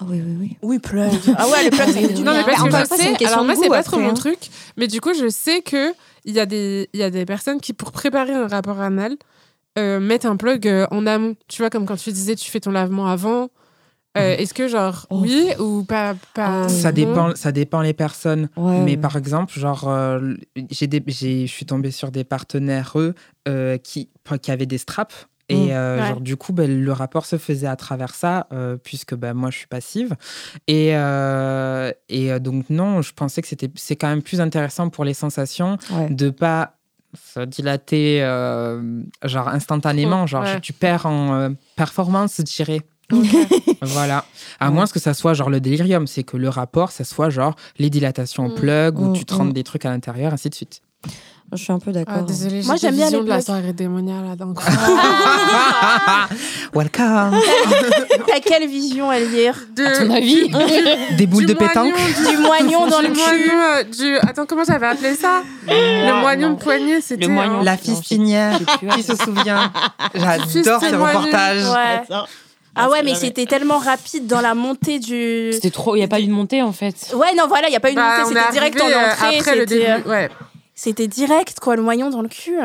Ah 0.00 0.04
oui, 0.08 0.22
oui, 0.24 0.36
oui. 0.40 0.56
Oui, 0.62 0.78
plug. 0.78 1.10
Ah 1.36 1.48
ouais, 1.48 1.64
le 1.64 1.70
plug, 1.70 2.14
du 2.14 2.22
Non, 2.22 2.32
mais 2.32 2.44
parce 2.44 2.62
que 2.62 2.66
une 2.66 2.72
je 2.72 2.76
fois, 2.86 2.96
c'est 2.96 3.18
sais, 3.18 3.26
alors 3.26 3.44
moi, 3.44 3.54
c'est 3.60 3.68
pas 3.68 3.82
trop 3.82 3.96
après, 3.96 4.06
mon 4.06 4.12
hein. 4.12 4.14
truc, 4.14 4.38
mais 4.76 4.86
du 4.86 5.00
coup, 5.00 5.12
je 5.12 5.28
sais 5.28 5.60
que 5.62 5.92
il 6.24 6.32
y, 6.34 6.40
a 6.40 6.46
des- 6.46 6.88
il 6.94 7.00
y 7.00 7.02
a 7.02 7.10
des 7.10 7.26
personnes 7.26 7.60
qui, 7.60 7.72
pour 7.72 7.90
préparer 7.92 8.32
un 8.32 8.46
rapport 8.46 8.80
anal, 8.80 9.16
euh, 9.78 10.00
mettent 10.00 10.24
un 10.26 10.36
plug 10.36 10.66
euh, 10.68 10.86
en 10.92 11.06
amont. 11.06 11.34
Tu 11.48 11.60
vois, 11.62 11.68
comme 11.70 11.84
quand 11.86 11.96
tu 11.96 12.12
disais, 12.12 12.36
tu 12.36 12.50
fais 12.50 12.60
ton 12.60 12.70
lavement 12.70 13.06
avant. 13.08 13.48
Euh, 14.18 14.36
Est-ce 14.36 14.52
que, 14.52 14.68
genre, 14.68 15.06
Oh. 15.10 15.20
oui 15.22 15.48
ou 15.58 15.84
pas, 15.84 16.14
pas 16.34 16.64
Ah, 16.64 16.68
Ça 16.68 16.92
dépend, 16.92 17.34
ça 17.34 17.50
dépend 17.50 17.80
les 17.80 17.94
personnes. 17.94 18.48
Ouais, 18.56 18.80
mais 18.80 18.96
par 18.98 19.16
exemple, 19.16 19.58
genre, 19.58 19.88
euh, 19.88 20.34
j'ai 20.70 20.88
je 21.06 21.46
suis 21.46 21.64
tombée 21.66 21.90
sur 21.90 22.10
des 22.10 22.24
partenaires 22.24 22.92
eux 22.96 23.14
euh, 23.48 23.78
qui, 23.78 24.10
qui 24.42 24.50
avaient 24.50 24.66
des 24.66 24.78
straps. 24.78 25.28
Et 25.48 25.74
euh, 25.74 26.00
Ouais. 26.00 26.08
genre, 26.08 26.20
du 26.20 26.36
coup, 26.36 26.52
ben, 26.52 26.82
le 26.84 26.92
rapport 26.92 27.26
se 27.26 27.36
faisait 27.36 27.66
à 27.66 27.76
travers 27.76 28.14
ça, 28.14 28.46
euh, 28.52 28.76
puisque 28.76 29.14
ben, 29.14 29.34
moi, 29.34 29.50
je 29.50 29.58
suis 29.58 29.66
passive. 29.66 30.14
Et, 30.66 30.90
euh, 30.94 31.90
et 32.08 32.38
donc, 32.38 32.68
non, 32.70 33.02
je 33.02 33.12
pensais 33.12 33.40
que 33.42 33.48
c'était, 33.48 33.70
c'est 33.76 33.96
quand 33.96 34.08
même 34.08 34.22
plus 34.22 34.40
intéressant 34.40 34.88
pour 34.90 35.04
les 35.04 35.14
sensations 35.14 35.78
Ouais. 35.90 36.08
de 36.10 36.30
pas 36.30 36.76
se 37.34 37.40
dilater 37.40 38.22
euh, 38.22 39.02
genre 39.24 39.48
instantanément. 39.48 40.26
Genre, 40.26 40.44
ouais. 40.44 40.60
tu 40.60 40.72
perds 40.72 41.04
en 41.06 41.34
euh, 41.34 41.48
performance, 41.76 42.36
je 42.38 42.42
dirais. 42.42 42.80
Voilà. 43.82 44.24
À 44.60 44.68
Ouais. 44.68 44.74
moins 44.74 44.86
que 44.86 45.00
ça 45.00 45.12
soit 45.14 45.34
genre 45.34 45.50
le 45.50 45.60
délirium, 45.60 46.06
c'est 46.06 46.22
que 46.22 46.36
le 46.36 46.48
rapport, 46.48 46.90
ça 46.92 47.04
soit 47.04 47.30
genre 47.30 47.54
les 47.78 47.90
dilatations 47.90 48.46
au 48.46 48.50
Mm. 48.50 48.54
plug 48.54 48.98
où 49.00 49.04
Mm, 49.10 49.12
tu 49.14 49.24
te 49.24 49.34
rends 49.34 49.44
mm. 49.44 49.52
des 49.52 49.64
trucs 49.64 49.84
à 49.84 49.90
l'intérieur, 49.90 50.32
ainsi 50.32 50.48
de 50.50 50.54
suite. 50.54 50.80
Je 51.54 51.62
suis 51.62 51.72
un 51.72 51.78
peu 51.78 51.92
d'accord. 51.92 52.14
Ah, 52.20 52.22
désolée, 52.22 52.62
Moi, 52.62 52.76
j'ai 52.76 52.86
j'aime 52.86 52.94
bien 52.96 53.10
les 53.10 53.20
de 53.20 53.28
la 53.28 53.42
soirée 53.42 53.74
démoniale 53.74 54.24
là 54.24 54.36
d'un 54.36 54.54
coup. 54.54 54.62
Welcome. 56.72 57.38
T'as 58.26 58.40
quelle 58.40 58.66
vision, 58.68 59.12
Elvire? 59.12 59.56
À 59.78 59.90
ton 59.98 60.10
avis 60.10 60.50
Des 61.18 61.26
boules 61.26 61.44
de 61.44 61.52
pétanque. 61.52 61.92
moignon, 61.92 62.30
Du 62.30 62.36
moignon 62.38 62.86
dans 62.86 63.00
le 63.02 63.08
cul. 63.08 63.14
moignon, 63.18 63.62
euh, 63.76 63.82
du... 63.84 64.16
Attends, 64.26 64.46
comment 64.46 64.64
j'avais 64.64 64.86
appelé 64.86 65.14
ça? 65.14 65.42
Le 65.66 66.20
moignon 66.22 66.48
non. 66.50 66.54
de 66.54 66.60
poignet, 66.62 67.00
c'était... 67.02 67.26
Le 67.26 67.32
moignon. 67.32 67.60
euh, 67.60 67.64
La 67.64 67.76
fistinière. 67.76 68.58
Qui 68.94 69.02
se 69.02 69.16
souvient 69.16 69.70
J'adore 70.14 70.80
ce 70.80 70.94
reportage. 70.94 71.64
Ouais. 71.64 72.16
Ah 72.74 72.88
ouais, 72.88 73.02
mais 73.02 73.14
c'était 73.14 73.46
tellement 73.46 73.78
rapide 73.78 74.26
dans 74.26 74.40
la 74.40 74.54
montée 74.54 74.98
du. 74.98 75.52
C'était 75.52 75.70
trop. 75.70 75.94
Il 75.94 75.98
n'y 75.98 76.04
a 76.04 76.08
pas 76.08 76.20
eu 76.20 76.26
de 76.26 76.32
montée 76.32 76.62
en 76.62 76.72
fait. 76.72 77.12
Ouais, 77.14 77.34
non, 77.36 77.46
voilà, 77.46 77.68
il 77.68 77.70
n'y 77.70 77.76
a 77.76 77.80
pas 77.80 77.90
eu 77.90 77.94
de 77.94 77.96
bah, 77.96 78.18
montée, 78.18 78.34
c'était 78.34 78.52
direct 78.52 78.80
en 78.80 78.86
euh, 78.86 79.10
entrée. 79.10 79.38
Après 79.38 79.56
le 79.56 79.66
c'était, 79.68 79.90
euh, 79.90 79.96
début, 79.98 80.08
ouais. 80.08 80.30
C'était 80.84 81.06
direct, 81.06 81.60
quoi, 81.60 81.76
le 81.76 81.82
moignon 81.82 82.10
dans 82.10 82.22
le 82.22 82.28
cul. 82.28 82.58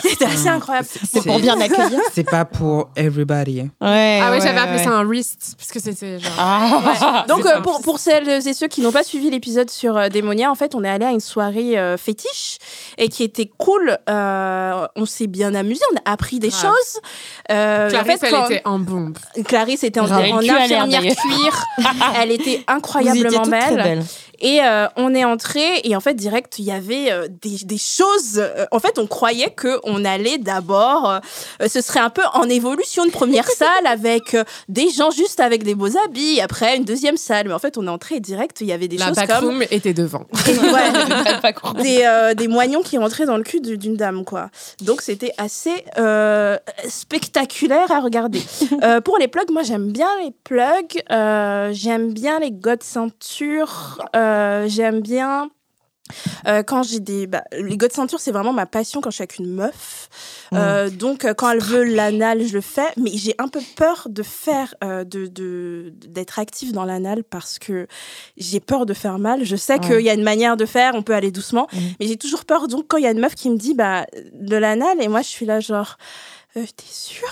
C'était 0.00 0.26
assez 0.26 0.46
incroyable. 0.46 0.86
C'est 1.10 1.24
pour 1.26 1.40
bien 1.40 1.56
l'accueillir. 1.56 1.98
C'est 2.14 2.22
pas 2.22 2.44
pour 2.44 2.90
everybody. 2.94 3.62
Ouais, 3.80 4.20
Ah 4.22 4.30
ouais, 4.30 4.40
j'avais 4.40 4.60
appelé 4.60 4.78
ça 4.78 4.90
un 4.90 5.02
wrist, 5.04 5.54
puisque 5.56 5.80
c'était 5.80 6.20
genre. 6.20 6.32
Ah. 6.38 7.24
Donc 7.28 7.44
euh, 7.44 7.60
pour, 7.62 7.80
pour 7.82 7.98
celles 7.98 8.28
et 8.46 8.54
ceux 8.54 8.68
qui 8.68 8.82
n'ont 8.82 8.92
pas 8.92 9.02
suivi 9.02 9.30
l'épisode 9.30 9.68
sur 9.68 9.96
euh, 9.96 10.08
Démonia, 10.08 10.48
en 10.48 10.54
fait, 10.54 10.76
on 10.76 10.84
est 10.84 10.88
allé 10.88 11.06
à 11.06 11.10
une 11.10 11.18
soirée 11.18 11.76
euh, 11.76 11.96
fétiche 11.96 12.58
et 12.98 13.08
qui 13.08 13.24
était 13.24 13.50
cool. 13.58 13.98
Euh, 14.08 14.86
on 14.94 15.04
s'est 15.04 15.26
bien 15.26 15.52
amusé, 15.56 15.80
on 15.92 15.96
a 16.08 16.12
appris 16.12 16.38
des 16.38 16.52
choses. 16.52 17.00
Euh, 17.50 17.90
Clarisse, 17.90 18.14
en 18.14 18.18
fait, 18.18 18.26
elle 18.26 18.32
quand- 18.32 18.46
était 18.46 18.62
en 18.64 18.78
bombe. 18.78 19.18
Clarisse 19.44 19.82
était 19.82 19.98
en, 19.98 20.04
en 20.08 20.38
infirmière 20.38 21.02
cuir. 21.02 21.64
Elle 22.22 22.30
était 22.30 22.44
Vous 22.46 22.52
étiez 22.52 22.64
incroyablement 22.68 23.42
très 23.42 23.76
belle. 23.76 24.04
Et 24.40 24.60
euh, 24.62 24.86
on 24.96 25.14
est 25.14 25.24
entré 25.24 25.80
et 25.84 25.96
en 25.96 26.00
fait 26.00 26.14
direct 26.14 26.58
il 26.58 26.64
y 26.66 26.72
avait 26.72 27.10
euh, 27.10 27.28
des, 27.42 27.58
des 27.64 27.78
choses. 27.78 28.38
euh, 28.38 28.66
en 28.70 28.78
fait 28.78 28.98
on 28.98 29.06
croyait 29.06 29.50
que 29.50 29.78
on 29.84 30.04
allait 30.04 30.38
d'abord, 30.38 31.20
ce 31.66 31.80
serait 31.80 32.00
un 32.00 32.10
peu 32.10 32.22
en 32.34 32.48
évolution 32.48 33.06
de 33.06 33.10
première 33.10 33.48
salle 33.50 33.86
avec 33.86 34.36
des 34.68 34.90
gens 34.90 35.10
juste 35.10 35.40
avec 35.40 35.62
des 35.64 35.74
beaux 35.74 35.96
habits. 36.04 36.40
Après 36.40 36.76
une 36.76 36.84
deuxième 36.84 37.16
salle, 37.16 37.48
mais 37.48 37.54
en 37.54 37.58
fait 37.58 37.78
on 37.78 37.86
est 37.86 37.90
entré 37.90 38.16
et 38.16 38.20
direct 38.20 38.60
il 38.60 38.66
y 38.66 38.72
avait 38.72 38.88
des 38.88 38.98
La 38.98 39.06
choses 39.08 39.16
comme 39.16 39.26
backroom 39.26 39.62
était 39.70 39.94
devant. 39.94 40.24
Ouais, 40.46 41.82
des, 41.82 42.34
des 42.34 42.48
moignons 42.48 42.82
qui 42.82 42.98
rentraient 42.98 43.26
dans 43.26 43.36
le 43.36 43.42
cul 43.42 43.60
du- 43.60 43.78
d'une 43.78 43.96
dame, 43.96 44.24
quoi. 44.24 44.50
Donc 44.82 45.00
c'était 45.02 45.32
assez 45.38 45.84
spectaculaire 46.88 47.90
à 47.92 48.00
regarder. 48.00 48.40
Pour 49.04 49.18
les 49.18 49.28
plugs, 49.28 49.50
moi 49.50 49.62
j'aime 49.62 49.90
bien 49.92 50.08
les 50.24 50.32
plugs, 50.44 51.02
j'aime 51.72 52.12
bien 52.12 52.38
les 52.40 52.50
god 52.52 52.82
ceintures, 52.82 53.98
euh, 54.14 54.25
j'aime 54.68 55.00
bien. 55.00 55.50
euh, 56.46 56.62
quand 56.62 56.84
j'ai 56.84 57.00
des 57.00 57.26
bah, 57.26 57.42
les 57.52 57.76
god 57.76 57.90
ceintures 57.90 58.20
c'est 58.20 58.30
vraiment 58.30 58.52
ma 58.52 58.66
passion 58.66 59.00
quand 59.00 59.10
je 59.10 59.16
suis 59.16 59.22
avec 59.22 59.38
une 59.40 59.50
meuf. 59.52 60.08
Euh, 60.52 60.88
donc 60.88 61.24
euh, 61.24 61.34
quand 61.34 61.50
elle 61.50 61.60
veut 61.60 61.82
l'anal 61.82 62.46
je 62.46 62.52
le 62.54 62.60
fais. 62.60 62.86
Mais 62.96 63.10
j'ai 63.14 63.34
un 63.38 63.48
peu 63.48 63.58
peur 63.74 64.06
de 64.08 64.22
faire 64.22 64.72
euh, 64.84 65.02
de 65.02 65.26
de- 65.26 65.92
d'être 66.06 66.38
active 66.38 66.70
dans 66.72 66.84
l'anal 66.84 67.24
parce 67.24 67.58
que 67.58 67.88
j'ai 68.36 68.60
peur 68.60 68.86
de 68.86 68.94
faire 68.94 69.18
mal. 69.18 69.44
Je 69.44 69.56
sais 69.56 69.80
qu'il 69.80 70.00
y 70.02 70.08
a 70.08 70.14
une 70.14 70.22
manière 70.22 70.56
de 70.56 70.64
faire 70.66 70.94
on 70.94 71.02
peut 71.02 71.14
aller 71.14 71.32
doucement. 71.32 71.66
Mhm. 71.72 71.80
mais 71.98 72.06
j'ai 72.06 72.16
toujours 72.16 72.44
peur. 72.44 72.68
Donc 72.68 72.84
quand 72.86 72.98
il 72.98 73.02
y 73.02 73.08
a 73.08 73.10
une 73.10 73.18
meuf 73.20 73.34
qui 73.34 73.50
me 73.50 73.56
dit 73.56 73.74
bah 73.74 74.06
de 74.32 74.56
l'anal 74.56 74.96
et 75.02 75.08
moi 75.08 75.22
je 75.22 75.28
suis 75.28 75.44
là 75.46 75.58
genre 75.58 75.98
euh, 76.56 76.64
t'es 76.76 76.84
sûr? 76.90 77.28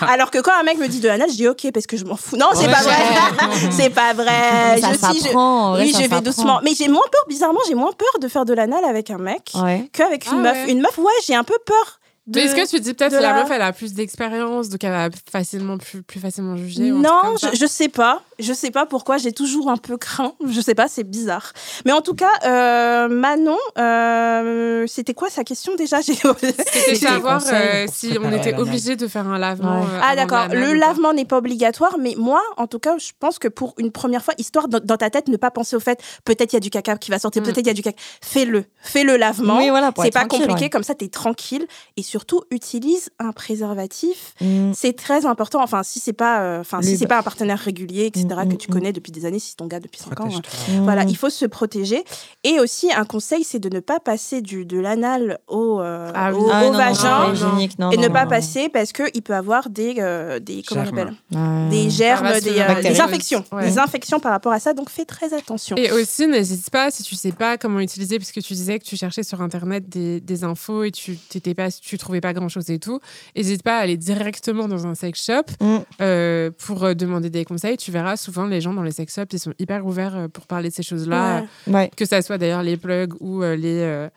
Alors 0.08 0.30
que 0.30 0.38
quand 0.38 0.52
un 0.58 0.62
mec 0.62 0.78
me 0.78 0.88
dit 0.88 1.00
de 1.00 1.08
l'anal, 1.08 1.28
je 1.30 1.36
dis 1.36 1.48
ok 1.48 1.70
parce 1.72 1.86
que 1.86 1.96
je 1.96 2.04
m'en 2.04 2.16
fous. 2.16 2.36
Non, 2.36 2.48
c'est 2.54 2.66
Ouais. 2.66 2.72
pas 2.72 2.82
vrai. 2.82 3.70
c'est 3.70 3.90
pas 3.90 4.12
vrai. 4.12 4.80
ça 4.80 4.88
je, 4.92 5.80
oui, 5.82 5.92
ça 5.92 6.02
je 6.02 6.08
vais 6.08 6.20
doucement. 6.20 6.60
Mais 6.62 6.72
j'ai 6.74 6.88
moins 6.88 7.02
peur, 7.10 7.24
bizarrement, 7.28 7.60
j'ai 7.68 7.74
moins 7.74 7.92
peur 7.92 8.20
de 8.20 8.28
faire 8.28 8.44
de 8.44 8.52
l'anal 8.54 8.84
avec 8.84 9.10
un 9.10 9.18
mec 9.18 9.52
Ouais. 9.54 9.88
qu'avec 9.92 10.26
une 10.26 10.32
Ah 10.32 10.52
meuf. 10.52 10.66
ouais. 10.66 10.72
Une 10.72 10.80
meuf, 10.80 10.98
ouais, 10.98 11.12
j'ai 11.26 11.34
un 11.34 11.44
peu 11.44 11.56
peur. 11.64 11.99
De... 12.30 12.38
Mais 12.38 12.46
est-ce 12.46 12.54
que 12.54 12.68
tu 12.76 12.80
dis 12.80 12.94
peut-être 12.94 13.10
que 13.10 13.16
la 13.22 13.32
la- 13.32 13.42
meuf 13.42 13.50
elle 13.50 13.60
a 13.62 13.72
plus 13.72 13.92
d'expérience, 13.92 14.68
donc 14.68 14.82
elle 14.84 14.92
va 14.92 15.08
facilement 15.30 15.76
plus, 15.78 16.02
plus 16.02 16.20
facilement 16.20 16.56
juger 16.56 16.90
Non, 16.90 17.34
je, 17.42 17.56
je 17.58 17.66
sais 17.66 17.88
pas. 17.88 18.22
Je 18.38 18.52
sais 18.54 18.70
pas 18.70 18.86
pourquoi. 18.86 19.18
J'ai 19.18 19.32
toujours 19.32 19.68
un 19.70 19.76
peu 19.76 19.98
craint. 19.98 20.32
Je 20.48 20.60
sais 20.62 20.74
pas, 20.74 20.88
c'est 20.88 21.04
bizarre. 21.04 21.52
Mais 21.84 21.92
en 21.92 22.00
tout 22.00 22.14
cas, 22.14 22.30
euh, 22.46 23.08
Manon, 23.08 23.58
euh, 23.78 24.84
c'était 24.86 25.14
quoi 25.14 25.28
sa 25.30 25.44
question 25.44 25.74
déjà? 25.76 26.00
J'ai- 26.06 26.14
C'était 26.14 26.94
savoir 26.94 27.42
euh, 27.52 27.86
si 27.92 28.16
on 28.22 28.32
était 28.32 28.56
obligé 28.56 28.96
de 28.96 29.06
faire 29.08 29.26
un 29.26 29.38
lavement. 29.38 29.80
Ouais. 29.80 29.86
euh, 29.86 30.00
Ah 30.02 30.16
d'accord, 30.16 30.48
le 30.52 30.72
lavement 30.74 31.12
n'est 31.12 31.24
pas 31.24 31.36
obligatoire, 31.38 31.96
mais 31.98 32.14
moi, 32.16 32.40
en 32.56 32.66
tout 32.66 32.78
cas, 32.78 32.96
je 32.98 33.10
pense 33.18 33.38
que 33.38 33.48
pour 33.48 33.74
une 33.78 33.90
première 33.90 34.22
fois, 34.24 34.34
histoire 34.38 34.68
dans, 34.68 34.80
dans 34.82 34.96
ta 34.96 35.10
tête, 35.10 35.28
ne 35.28 35.36
pas 35.36 35.50
penser 35.50 35.76
au 35.76 35.80
fait, 35.80 36.00
peut-être 36.24 36.52
il 36.52 36.56
y 36.56 36.58
a 36.58 36.60
du 36.60 36.70
caca 36.70 36.96
qui 36.96 37.10
va 37.10 37.18
sortir, 37.18 37.42
Mm. 37.42 37.44
peut-être 37.44 37.58
il 37.58 37.66
y 37.66 37.70
a 37.70 37.74
du 37.74 37.82
caca. 37.82 37.96
Fais-le, 38.22 38.64
fais 38.80 39.04
le 39.04 39.16
lavement. 39.16 39.58
Oui, 39.58 39.70
voilà, 39.70 39.92
c'est 40.02 40.10
pas 40.12 40.24
compliqué, 40.26 40.64
ouais. 40.64 40.70
comme 40.70 40.82
ça 40.82 40.94
t'es 40.94 41.08
tranquille. 41.08 41.66
Et 41.96 42.02
surtout, 42.20 42.42
utilise 42.50 43.08
un 43.18 43.32
préservatif. 43.32 44.34
Mm. 44.42 44.72
C'est 44.74 44.92
très 44.94 45.24
important. 45.24 45.62
Enfin, 45.62 45.82
si 45.82 46.00
c'est 46.00 46.12
pas, 46.12 46.42
euh, 46.42 46.60
enfin, 46.60 46.82
si 46.82 46.98
c'est 46.98 47.06
pas 47.06 47.18
un 47.18 47.22
partenaire 47.22 47.58
régulier, 47.58 48.06
etc., 48.06 48.26
Mm, 48.30 48.48
que 48.48 48.54
mm, 48.54 48.58
tu 48.58 48.68
connais 48.68 48.92
depuis 48.92 49.10
des 49.12 49.24
années, 49.24 49.38
si 49.38 49.50
c'est 49.50 49.56
ton 49.56 49.66
gars 49.66 49.80
depuis 49.80 50.00
5 50.00 50.20
ans. 50.20 50.28
hein. 50.34 50.40
Mm. 50.68 50.84
Voilà, 50.84 51.04
il 51.04 51.16
faut 51.16 51.30
se 51.30 51.46
protéger. 51.46 52.04
Et 52.44 52.60
aussi, 52.60 52.92
un 52.92 53.04
conseil, 53.04 53.42
c'est 53.44 53.58
de 53.58 53.68
ne 53.74 53.80
pas 53.80 54.00
passer 54.00 54.42
du, 54.42 54.66
de 54.66 54.78
l'anal 54.78 55.38
au, 55.48 55.80
euh, 55.80 56.10
Ah 56.14 56.32
au, 56.34 56.48
Ah, 56.50 56.60
au 56.62 56.66
non, 56.66 56.72
non, 56.72 56.78
vagin. 56.78 57.26
non, 57.28 57.32
hygiénique, 57.32 57.78
non, 57.78 57.90
et 57.90 57.96
non, 57.96 58.02
ne 58.02 58.08
non, 58.08 58.12
pas 58.12 58.24
non. 58.24 58.30
passer 58.30 58.68
parce 58.68 58.92
qu'il 58.92 59.22
peut 59.22 59.34
avoir 59.34 59.70
des, 59.70 59.94
euh, 59.98 60.38
des, 60.40 60.62
comment 60.62 60.82
on 60.82 60.84
Germes. 60.84 60.98
appelle? 60.98 61.70
Des 61.70 61.88
germes, 61.90 62.40
des, 62.40 62.58
euh, 62.58 63.02
infections. 63.02 63.44
Ouais. 63.52 63.64
Des 63.64 63.78
infections 63.78 64.20
par 64.20 64.32
rapport 64.32 64.52
à 64.52 64.60
ça, 64.60 64.74
donc 64.74 64.90
fais 64.90 65.04
très 65.06 65.32
attention. 65.32 65.76
Et 65.76 65.90
aussi, 65.92 66.26
n'hésite 66.26 66.68
pas, 66.70 66.90
si 66.90 67.02
tu 67.02 67.14
sais 67.14 67.32
pas 67.32 67.56
comment 67.56 67.80
utiliser, 67.80 68.18
puisque 68.18 68.42
tu 68.42 68.52
disais 68.54 68.78
que 68.78 68.84
tu 68.84 68.96
cherchais 68.96 69.22
sur 69.22 69.40
Internet 69.40 69.88
des, 69.88 70.20
des 70.20 70.44
infos 70.44 70.82
et 70.84 70.90
tu 70.90 71.16
t'étais 71.16 71.54
pas, 71.54 71.70
tu 71.70 71.96
trouvais 72.00 72.20
pas 72.20 72.32
grand-chose 72.32 72.68
et 72.70 72.78
tout, 72.78 72.98
n'hésite 73.36 73.62
pas 73.62 73.76
à 73.78 73.80
aller 73.82 73.96
directement 73.96 74.66
dans 74.68 74.86
un 74.86 74.94
sex 74.94 75.24
shop 75.24 75.42
Mm. 75.60 75.76
euh, 76.00 76.50
pour 76.58 76.84
euh, 76.84 76.94
demander 76.94 77.30
des 77.30 77.44
conseils. 77.44 77.76
Tu 77.76 77.90
verras 77.92 78.16
souvent 78.16 78.46
les 78.46 78.60
gens 78.60 78.72
dans 78.74 78.82
les 78.82 78.90
sex 78.92 79.14
shops, 79.14 79.32
ils 79.32 79.38
sont 79.38 79.54
hyper 79.58 79.86
ouverts 79.86 80.16
euh, 80.16 80.28
pour 80.28 80.46
parler 80.46 80.68
de 80.70 80.74
ces 80.74 80.82
choses-là, 80.82 81.44
Ouais. 81.66 81.72
Ouais. 81.74 81.90
que 81.96 82.04
ça 82.04 82.20
soit 82.22 82.38
d'ailleurs 82.38 82.62
les 82.62 82.76
plugs 82.76 83.14
ou 83.20 83.42
euh, 83.42 83.54
les, 83.56 83.80
euh, 83.80 84.08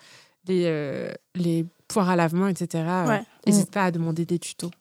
les, 0.48 0.64
euh, 0.66 1.12
les 1.36 1.66
poires 1.88 2.10
à 2.10 2.16
lavement, 2.16 2.48
etc. 2.48 2.84
Ouais. 3.08 3.22
N'hésite 3.46 3.70
pas 3.72 3.84
à 3.86 3.92
demander 3.92 4.26
des 4.26 4.40
tutos. 4.40 4.72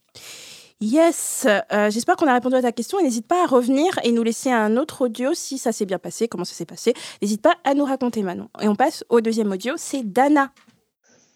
Yes, 0.80 1.46
euh, 1.46 1.90
j'espère 1.90 2.16
qu'on 2.16 2.26
a 2.26 2.32
répondu 2.32 2.56
à 2.56 2.62
ta 2.62 2.72
question. 2.72 2.98
Et 2.98 3.04
n'hésite 3.04 3.26
pas 3.28 3.44
à 3.44 3.46
revenir 3.46 4.00
et 4.02 4.10
nous 4.10 4.24
laisser 4.24 4.50
un 4.50 4.76
autre 4.76 5.02
audio 5.02 5.30
si 5.32 5.56
ça 5.56 5.70
s'est 5.70 5.86
bien 5.86 5.98
passé, 6.00 6.26
comment 6.26 6.44
ça 6.44 6.54
s'est 6.54 6.64
passé. 6.66 6.92
N'hésite 7.20 7.40
pas 7.40 7.54
à 7.62 7.74
nous 7.74 7.84
raconter 7.84 8.22
Manon. 8.22 8.48
Et 8.60 8.66
on 8.66 8.74
passe 8.74 9.04
au 9.08 9.20
deuxième 9.20 9.52
audio, 9.52 9.74
c'est 9.76 10.02
Dana. 10.02 10.50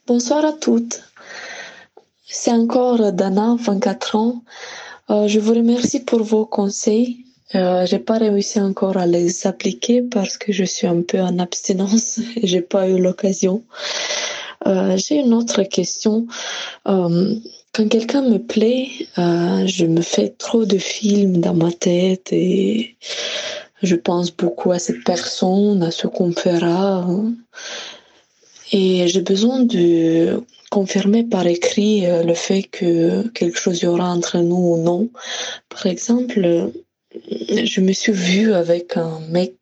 Bonsoir 0.09 0.45
à 0.45 0.53
toutes. 0.53 1.01
C'est 2.29 2.51
encore 2.51 3.13
Dana, 3.13 3.57
24 3.59 4.17
ans. 4.17 4.43
Euh, 5.11 5.29
je 5.29 5.39
vous 5.39 5.55
remercie 5.55 6.01
pour 6.01 6.25
vos 6.25 6.45
conseils. 6.45 7.25
Euh, 7.55 7.87
j'ai 7.87 8.01
pas 8.01 8.19
réussi 8.19 8.61
encore 8.61 8.97
à 8.97 9.07
les 9.07 9.47
appliquer 9.47 10.03
parce 10.03 10.37
que 10.37 10.53
je 10.53 10.65
suis 10.65 10.89
un 10.89 11.03
peu 11.03 11.21
en 11.21 11.39
abstinence 11.39 12.19
et 12.37 12.47
j'ai 12.47 12.63
pas 12.63 12.89
eu 12.89 12.99
l'occasion. 12.99 13.63
Euh, 14.67 14.97
j'ai 14.97 15.21
une 15.21 15.33
autre 15.33 15.63
question. 15.63 16.27
Euh, 16.89 17.37
quand 17.73 17.89
quelqu'un 17.89 18.23
me 18.23 18.39
plaît, 18.39 18.89
je 19.17 19.85
me 19.85 20.01
fais 20.01 20.31
trop 20.31 20.65
de 20.65 20.79
films 20.79 21.41
dans 21.41 21.55
ma 21.55 21.71
tête 21.71 22.33
et 22.33 22.97
je 23.83 23.95
pense 23.95 24.35
beaucoup 24.35 24.73
à 24.73 24.79
cette 24.79 25.05
personne, 25.05 25.83
à 25.83 25.91
ce 25.91 26.07
qu'on 26.07 26.33
fera. 26.33 27.07
Et 28.73 29.07
j'ai 29.09 29.21
besoin 29.21 29.61
de 29.61 30.43
confirmer 30.77 31.25
par 31.25 31.47
écrit 31.47 32.05
euh, 32.05 32.23
le 32.23 32.35
fait 32.35 32.65
que 32.65 33.27
quelque 33.29 33.59
chose 33.59 33.81
y 33.81 33.87
aura 33.87 34.11
entre 34.11 34.37
nous 34.41 34.75
ou 34.75 34.77
non. 34.77 35.09
Par 35.71 35.87
exemple, 35.87 36.45
euh, 36.45 36.69
je 37.65 37.81
me 37.81 37.95
suis 37.95 38.13
vue 38.13 38.53
avec 38.53 38.99
un 38.99 39.21
mec 39.31 39.55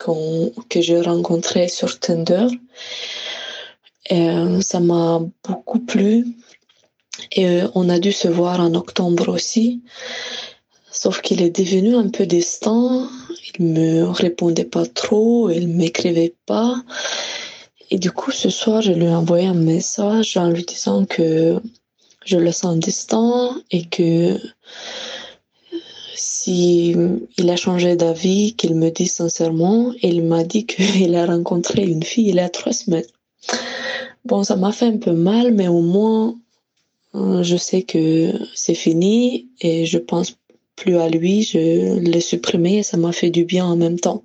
que 0.69 0.81
j'ai 0.81 1.01
rencontré 1.01 1.69
sur 1.69 2.01
Tinder. 2.01 2.49
Et 4.11 4.29
euh, 4.29 4.61
ça 4.61 4.81
m'a 4.81 5.21
beaucoup 5.47 5.79
plu. 5.79 6.27
Et 7.31 7.61
on 7.77 7.89
a 7.91 8.01
dû 8.01 8.11
se 8.11 8.27
voir 8.27 8.59
en 8.59 8.75
octobre 8.75 9.29
aussi. 9.29 9.83
Sauf 10.91 11.21
qu'il 11.21 11.43
est 11.43 11.57
devenu 11.57 11.95
un 11.95 12.09
peu 12.09 12.27
distant. 12.27 13.07
Il 13.57 13.67
me 13.67 14.03
répondait 14.03 14.65
pas 14.65 14.85
trop, 14.85 15.49
il 15.49 15.69
m'écrivait 15.69 16.35
pas. 16.45 16.75
Et 17.95 17.99
du 17.99 18.11
coup, 18.11 18.33
ce 18.33 18.51
soir, 18.51 18.83
je 18.83 18.91
lui 18.91 19.05
ai 19.05 19.15
envoyé 19.15 19.47
un 19.47 19.55
message 19.55 20.37
en 20.37 20.51
lui 20.51 20.65
disant 20.65 21.05
que 21.05 21.61
je 22.25 22.37
le 22.37 22.51
sens 22.51 22.77
distant 22.77 23.55
et 23.71 23.85
que 23.85 24.37
si 26.17 26.97
il 27.39 27.51
a 27.51 27.55
changé 27.55 27.95
d'avis, 27.95 28.55
qu'il 28.57 28.75
me 28.75 28.91
dise 28.91 29.13
sincèrement. 29.13 29.93
Il 30.03 30.25
m'a 30.25 30.43
dit 30.43 30.67
qu'il 30.67 31.15
a 31.23 31.25
rencontré 31.25 31.85
une 31.85 32.03
fille 32.03 32.31
il 32.31 32.35
y 32.35 32.41
a 32.41 32.49
trois 32.49 32.73
semaines. 32.73 33.07
Bon, 34.25 34.43
ça 34.43 34.57
m'a 34.57 34.73
fait 34.73 34.87
un 34.87 34.97
peu 34.97 35.13
mal, 35.13 35.55
mais 35.55 35.69
au 35.69 35.81
moins, 35.81 36.35
euh, 37.15 37.45
je 37.45 37.57
sais 37.57 37.83
que 37.83 38.33
c'est 38.57 38.75
fini 38.75 39.47
et 39.61 39.87
je 39.87 39.99
pense 39.99 40.37
plus 40.77 40.99
à 40.99 41.09
lui. 41.09 41.43
Je 41.43 41.99
l'ai 41.99 42.21
supprimé 42.21 42.79
et 42.79 42.83
ça 42.83 42.97
m'a 42.97 43.13
fait 43.13 43.31
du 43.31 43.45
bien 43.45 43.65
en 43.65 43.77
même 43.77 43.99
temps. 43.99 44.23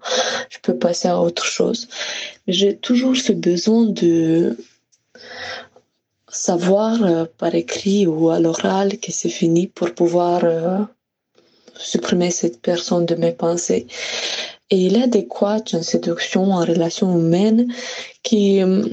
Je 0.49 0.57
peux 0.61 0.77
passer 0.77 1.07
à 1.07 1.21
autre 1.21 1.45
chose. 1.45 1.87
J'ai 2.47 2.75
toujours 2.77 3.15
ce 3.15 3.31
besoin 3.33 3.85
de 3.85 4.57
savoir 6.31 7.03
euh, 7.03 7.25
par 7.37 7.55
écrit 7.55 8.05
ou 8.05 8.29
à 8.29 8.39
l'oral 8.39 8.99
que 8.99 9.11
c'est 9.11 9.29
fini 9.29 9.67
pour 9.67 9.93
pouvoir 9.93 10.41
euh, 10.43 10.79
supprimer 11.75 12.31
cette 12.31 12.61
personne 12.61 13.05
de 13.05 13.15
mes 13.15 13.31
pensées. 13.31 13.87
Et 14.69 14.77
il 14.77 14.97
est 14.97 15.03
adéquat 15.03 15.63
en 15.73 15.81
séduction, 15.81 16.51
en 16.51 16.63
relation 16.63 17.17
humaine, 17.17 17.73
qui 18.21 18.61
euh, 18.61 18.85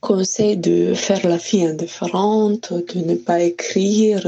conseille 0.00 0.58
de 0.58 0.92
faire 0.94 1.26
la 1.26 1.38
fille 1.38 1.64
indifférente, 1.64 2.72
de 2.72 3.00
ne 3.00 3.14
pas 3.14 3.40
écrire. 3.40 4.26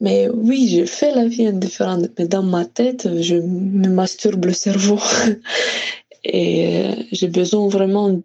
Mais 0.00 0.28
oui, 0.28 0.68
je 0.68 0.84
fais 0.84 1.14
la 1.14 1.26
vie 1.26 1.46
indifférente, 1.46 2.10
mais 2.18 2.26
dans 2.26 2.42
ma 2.42 2.64
tête, 2.64 3.08
je 3.20 3.36
me 3.36 3.88
masturbe 3.88 4.44
le 4.46 4.52
cerveau. 4.52 4.98
Et 6.24 6.84
euh, 6.86 6.94
j'ai 7.12 7.28
besoin 7.28 7.68
vraiment 7.68 8.20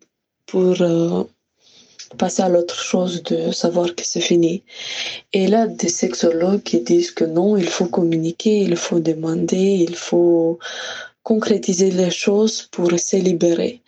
pour 0.46 0.82
euh, 0.82 1.24
passer 2.18 2.41
à 2.41 2.50
l'autre 2.50 2.82
chose, 2.82 3.24
de 3.24 3.52
savoir 3.52 3.94
que 3.96 4.06
c'est 4.06 4.22
fini. 4.22 4.64
Et 5.34 5.48
là, 5.48 5.68
des 5.68 5.90
sexologues 5.90 6.64
disent 6.86 7.12
que 7.12 7.26
non, 7.26 7.58
il 7.58 7.68
faut 7.68 7.88
communiquer, 7.88 8.62
il 8.62 8.76
faut 8.76 9.00
demander, 9.00 9.86
il 9.88 9.96
faut 9.96 10.60
concrétiser 11.24 11.91
les 11.91 12.10
choses 12.10 12.64
pour 12.72 12.90
se 12.98 13.18
libérer. 13.18 13.82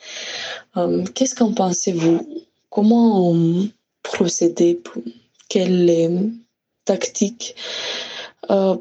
Euh, 0.78 1.04
Qu'est-ce 1.16 1.36
qu'en 1.36 1.54
pensez-vous? 1.54 2.46
Comment 2.70 3.34
procéder 4.04 4.80
Quelle 5.50 6.32
tactique 6.86 7.56
euh, 8.50 8.76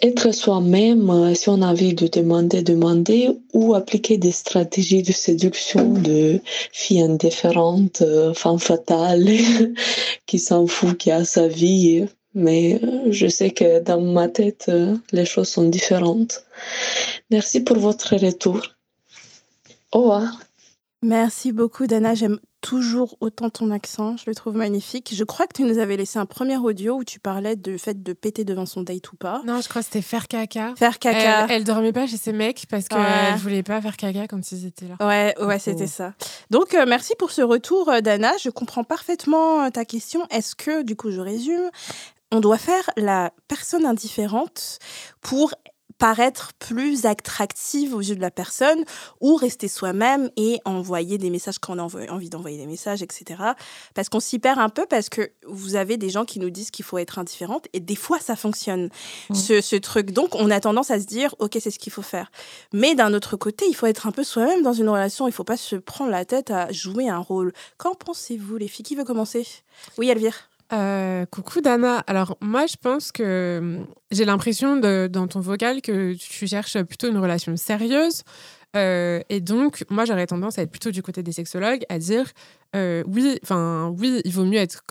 être 0.00 0.32
soi-même, 0.32 1.10
euh, 1.10 1.34
si 1.34 1.48
on 1.48 1.60
a 1.60 1.66
envie 1.66 1.92
de 1.92 2.06
demander, 2.06 2.62
demander, 2.62 3.30
ou 3.52 3.74
appliquer 3.74 4.16
des 4.16 4.30
stratégies 4.30 5.02
de 5.02 5.12
séduction 5.12 5.92
de 5.92 6.40
filles 6.72 7.02
indifférentes, 7.02 8.02
euh, 8.02 8.32
femme 8.32 8.60
fatale, 8.60 9.26
qui 10.26 10.38
s'en 10.38 10.66
fout, 10.68 10.96
qui 10.96 11.10
a 11.10 11.24
sa 11.24 11.48
vie. 11.48 12.06
Mais 12.34 12.80
je 13.10 13.26
sais 13.26 13.50
que 13.50 13.80
dans 13.80 14.00
ma 14.00 14.28
tête, 14.28 14.70
les 15.10 15.24
choses 15.24 15.48
sont 15.48 15.68
différentes. 15.68 16.44
Merci 17.30 17.60
pour 17.60 17.78
votre 17.78 18.14
retour. 18.14 18.60
Au 19.90 20.02
revoir. 20.02 20.38
Merci 21.02 21.50
beaucoup, 21.50 21.86
Dana. 21.86 22.14
J'aime 22.14 22.38
toujours 22.60 23.16
autant 23.20 23.50
ton 23.50 23.70
accent. 23.70 24.16
Je 24.16 24.24
le 24.26 24.34
trouve 24.34 24.56
magnifique. 24.56 25.12
Je 25.14 25.24
crois 25.24 25.46
que 25.46 25.54
tu 25.54 25.62
nous 25.62 25.78
avais 25.78 25.96
laissé 25.96 26.18
un 26.18 26.26
premier 26.26 26.56
audio 26.56 26.96
où 26.96 27.04
tu 27.04 27.20
parlais 27.20 27.56
du 27.56 27.78
fait 27.78 28.02
de 28.02 28.12
péter 28.12 28.44
devant 28.44 28.66
son 28.66 28.82
date 28.82 29.12
ou 29.12 29.16
pas. 29.16 29.42
Non, 29.46 29.60
je 29.60 29.68
crois 29.68 29.82
que 29.82 29.86
c'était 29.86 30.02
faire 30.02 30.26
caca. 30.28 30.74
Faire 30.76 30.98
caca. 30.98 31.44
Elle, 31.44 31.50
elle 31.52 31.64
dormait 31.64 31.92
pas 31.92 32.06
chez 32.06 32.16
ses 32.16 32.32
mecs 32.32 32.66
parce 32.68 32.88
qu'elle 32.88 32.98
Ouais. 32.98 33.32
ne 33.32 33.38
voulait 33.38 33.62
pas 33.62 33.80
faire 33.80 33.96
caca 33.96 34.26
quand 34.26 34.50
ils 34.52 34.66
étaient 34.66 34.86
là. 34.88 34.96
Ouais, 35.06 35.34
ouais, 35.40 35.58
c'était 35.58 35.86
ça. 35.86 36.14
Donc, 36.50 36.74
euh, 36.74 36.84
merci 36.86 37.14
pour 37.18 37.30
ce 37.30 37.42
retour, 37.42 37.88
euh, 37.90 38.00
Dana. 38.00 38.32
Je 38.42 38.50
comprends 38.50 38.84
parfaitement 38.84 39.62
euh, 39.64 39.70
ta 39.70 39.84
question. 39.84 40.26
Est-ce 40.30 40.54
que, 40.56 40.82
du 40.82 40.96
coup, 40.96 41.10
je 41.10 41.20
résume, 41.20 41.70
on 42.32 42.40
doit 42.40 42.58
faire 42.58 42.90
la 42.96 43.32
personne 43.46 43.86
indifférente 43.86 44.78
pour 45.22 45.54
paraître 45.98 46.52
plus 46.58 47.06
attractive 47.06 47.94
aux 47.94 48.00
yeux 48.00 48.16
de 48.16 48.20
la 48.20 48.30
personne 48.30 48.84
ou 49.20 49.36
rester 49.36 49.68
soi-même 49.68 50.30
et 50.36 50.60
envoyer 50.64 51.18
des 51.18 51.30
messages 51.30 51.58
quand 51.58 51.76
on 51.76 51.78
a 51.78 52.12
envie 52.12 52.30
d'envoyer 52.30 52.56
des 52.56 52.66
messages, 52.66 53.02
etc. 53.02 53.42
Parce 53.94 54.08
qu'on 54.08 54.20
s'y 54.20 54.38
perd 54.38 54.58
un 54.58 54.68
peu 54.68 54.86
parce 54.86 55.08
que 55.08 55.32
vous 55.46 55.76
avez 55.76 55.96
des 55.96 56.10
gens 56.10 56.24
qui 56.24 56.38
nous 56.38 56.50
disent 56.50 56.70
qu'il 56.70 56.84
faut 56.84 56.98
être 56.98 57.18
indifférente 57.18 57.66
et 57.72 57.80
des 57.80 57.96
fois 57.96 58.18
ça 58.18 58.36
fonctionne, 58.36 58.90
ce, 59.34 59.60
ce 59.60 59.76
truc. 59.76 60.12
Donc 60.12 60.34
on 60.34 60.50
a 60.50 60.60
tendance 60.60 60.90
à 60.90 61.00
se 61.00 61.06
dire, 61.06 61.34
ok, 61.38 61.58
c'est 61.60 61.70
ce 61.70 61.78
qu'il 61.78 61.92
faut 61.92 62.02
faire. 62.02 62.30
Mais 62.72 62.94
d'un 62.94 63.12
autre 63.14 63.36
côté, 63.36 63.66
il 63.68 63.74
faut 63.74 63.86
être 63.86 64.06
un 64.06 64.12
peu 64.12 64.24
soi-même 64.24 64.62
dans 64.62 64.72
une 64.72 64.88
relation. 64.88 65.26
Il 65.28 65.32
faut 65.32 65.44
pas 65.44 65.56
se 65.56 65.76
prendre 65.76 66.10
la 66.10 66.24
tête 66.24 66.50
à 66.50 66.72
jouer 66.72 67.08
un 67.08 67.18
rôle. 67.18 67.52
Qu'en 67.76 67.94
pensez-vous, 67.94 68.56
les 68.56 68.68
filles? 68.68 68.84
Qui 68.84 68.94
veut 68.94 69.04
commencer? 69.04 69.46
Oui, 69.98 70.08
Elvire. 70.08 70.47
Euh, 70.72 71.24
coucou 71.26 71.62
Dana. 71.62 72.04
Alors 72.06 72.36
moi 72.42 72.66
je 72.66 72.76
pense 72.76 73.10
que 73.10 73.58
hum, 73.58 73.86
j'ai 74.10 74.26
l'impression 74.26 74.76
dans 74.76 75.26
ton 75.26 75.40
vocal 75.40 75.80
que 75.80 76.12
tu 76.14 76.46
cherches 76.46 76.82
plutôt 76.82 77.08
une 77.08 77.18
relation 77.18 77.56
sérieuse. 77.56 78.22
Euh, 78.76 79.20
et 79.30 79.40
donc 79.40 79.86
moi 79.88 80.04
j'aurais 80.04 80.26
tendance 80.26 80.58
à 80.58 80.62
être 80.62 80.70
plutôt 80.70 80.90
du 80.90 81.00
côté 81.00 81.22
des 81.22 81.32
sexologues 81.32 81.86
à 81.88 81.98
dire 81.98 82.26
euh, 82.76 83.02
oui, 83.06 83.38
enfin 83.42 83.94
oui, 83.98 84.20
il 84.26 84.32
vaut 84.32 84.44
mieux 84.44 84.58
être 84.58 84.84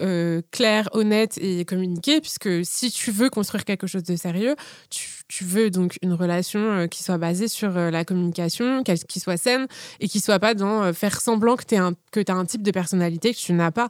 clair, 0.52 0.90
honnête 0.94 1.38
et 1.38 1.64
communiquer 1.64 2.22
puisque 2.22 2.50
si 2.66 2.90
tu 2.90 3.12
veux 3.12 3.30
construire 3.30 3.64
quelque 3.64 3.86
chose 3.86 4.02
de 4.02 4.16
sérieux, 4.16 4.56
tu, 4.90 5.44
veux 5.44 5.70
donc 5.70 6.00
une 6.02 6.14
relation 6.14 6.88
qui 6.88 7.04
soit 7.04 7.20
basée 7.20 7.48
sur 7.48 7.70
la 7.70 8.04
communication, 8.04 8.82
qui 8.84 9.20
soit 9.20 9.38
saine 9.38 9.68
et 10.00 10.08
qui 10.08 10.22
soit 10.22 10.40
pas 10.40 10.56
dans 10.56 10.92
faire 10.92 11.22
semblant 11.22 11.56
que 11.56 11.66
tu 11.66 11.76
as 11.76 12.36
un 12.36 12.46
type 12.46 12.64
de 12.64 12.72
personnalité 12.72 13.32
que 13.32 13.40
tu 13.40 13.54
n'as 13.54 13.70
pas. 13.70 13.90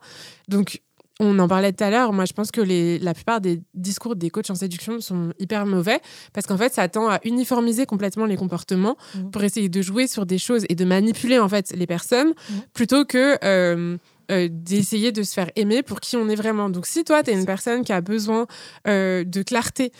Donc 0.49 0.81
on 1.19 1.39
en 1.39 1.47
parlait 1.47 1.73
tout 1.73 1.83
à 1.83 1.89
l'heure. 1.89 2.13
Moi, 2.13 2.25
je 2.25 2.33
pense 2.33 2.51
que 2.51 2.61
les, 2.61 2.99
la 2.99 3.13
plupart 3.13 3.41
des 3.41 3.59
discours 3.73 4.15
des 4.15 4.29
coachs 4.29 4.49
en 4.51 4.55
séduction 4.55 5.01
sont 5.01 5.33
hyper 5.39 5.65
mauvais 5.65 5.99
parce 6.33 6.45
qu'en 6.45 6.57
fait, 6.57 6.73
ça 6.73 6.87
tend 6.89 7.09
à 7.09 7.19
uniformiser 7.23 7.85
complètement 7.87 8.25
les 8.25 8.37
comportements 8.37 8.95
Mhm. 9.15 9.31
pour 9.31 9.43
essayer 9.43 9.69
de 9.69 9.81
jouer 9.81 10.07
sur 10.07 10.25
des 10.25 10.37
choses 10.37 10.65
et 10.69 10.75
de 10.75 10.85
manipuler 10.85 11.39
en 11.39 11.49
fait 11.49 11.71
les 11.75 11.87
personnes 11.87 12.33
plutôt 12.73 13.03
que 13.05 13.37
euh, 13.43 13.97
euh, 14.29 14.47
d'essayer 14.51 15.11
de 15.11 15.23
se 15.23 15.33
faire 15.33 15.49
aimer 15.55 15.81
pour 15.83 15.99
qui 16.01 16.17
on 16.17 16.27
est 16.29 16.35
vraiment. 16.35 16.69
Donc, 16.69 16.85
si 16.85 17.03
toi, 17.03 17.23
tu 17.23 17.31
es 17.31 17.33
une 17.33 17.45
personne 17.45 17.83
qui 17.83 17.93
a 17.93 18.01
besoin 18.01 18.45
euh, 18.87 19.23
de 19.23 19.41
clarté, 19.41 19.91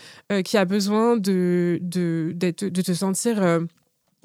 qui 0.44 0.58
a 0.58 0.66
besoin 0.66 1.16
de, 1.18 1.80
de, 1.82 2.34
de 2.36 2.82
te 2.82 2.94
sentir 2.94 3.42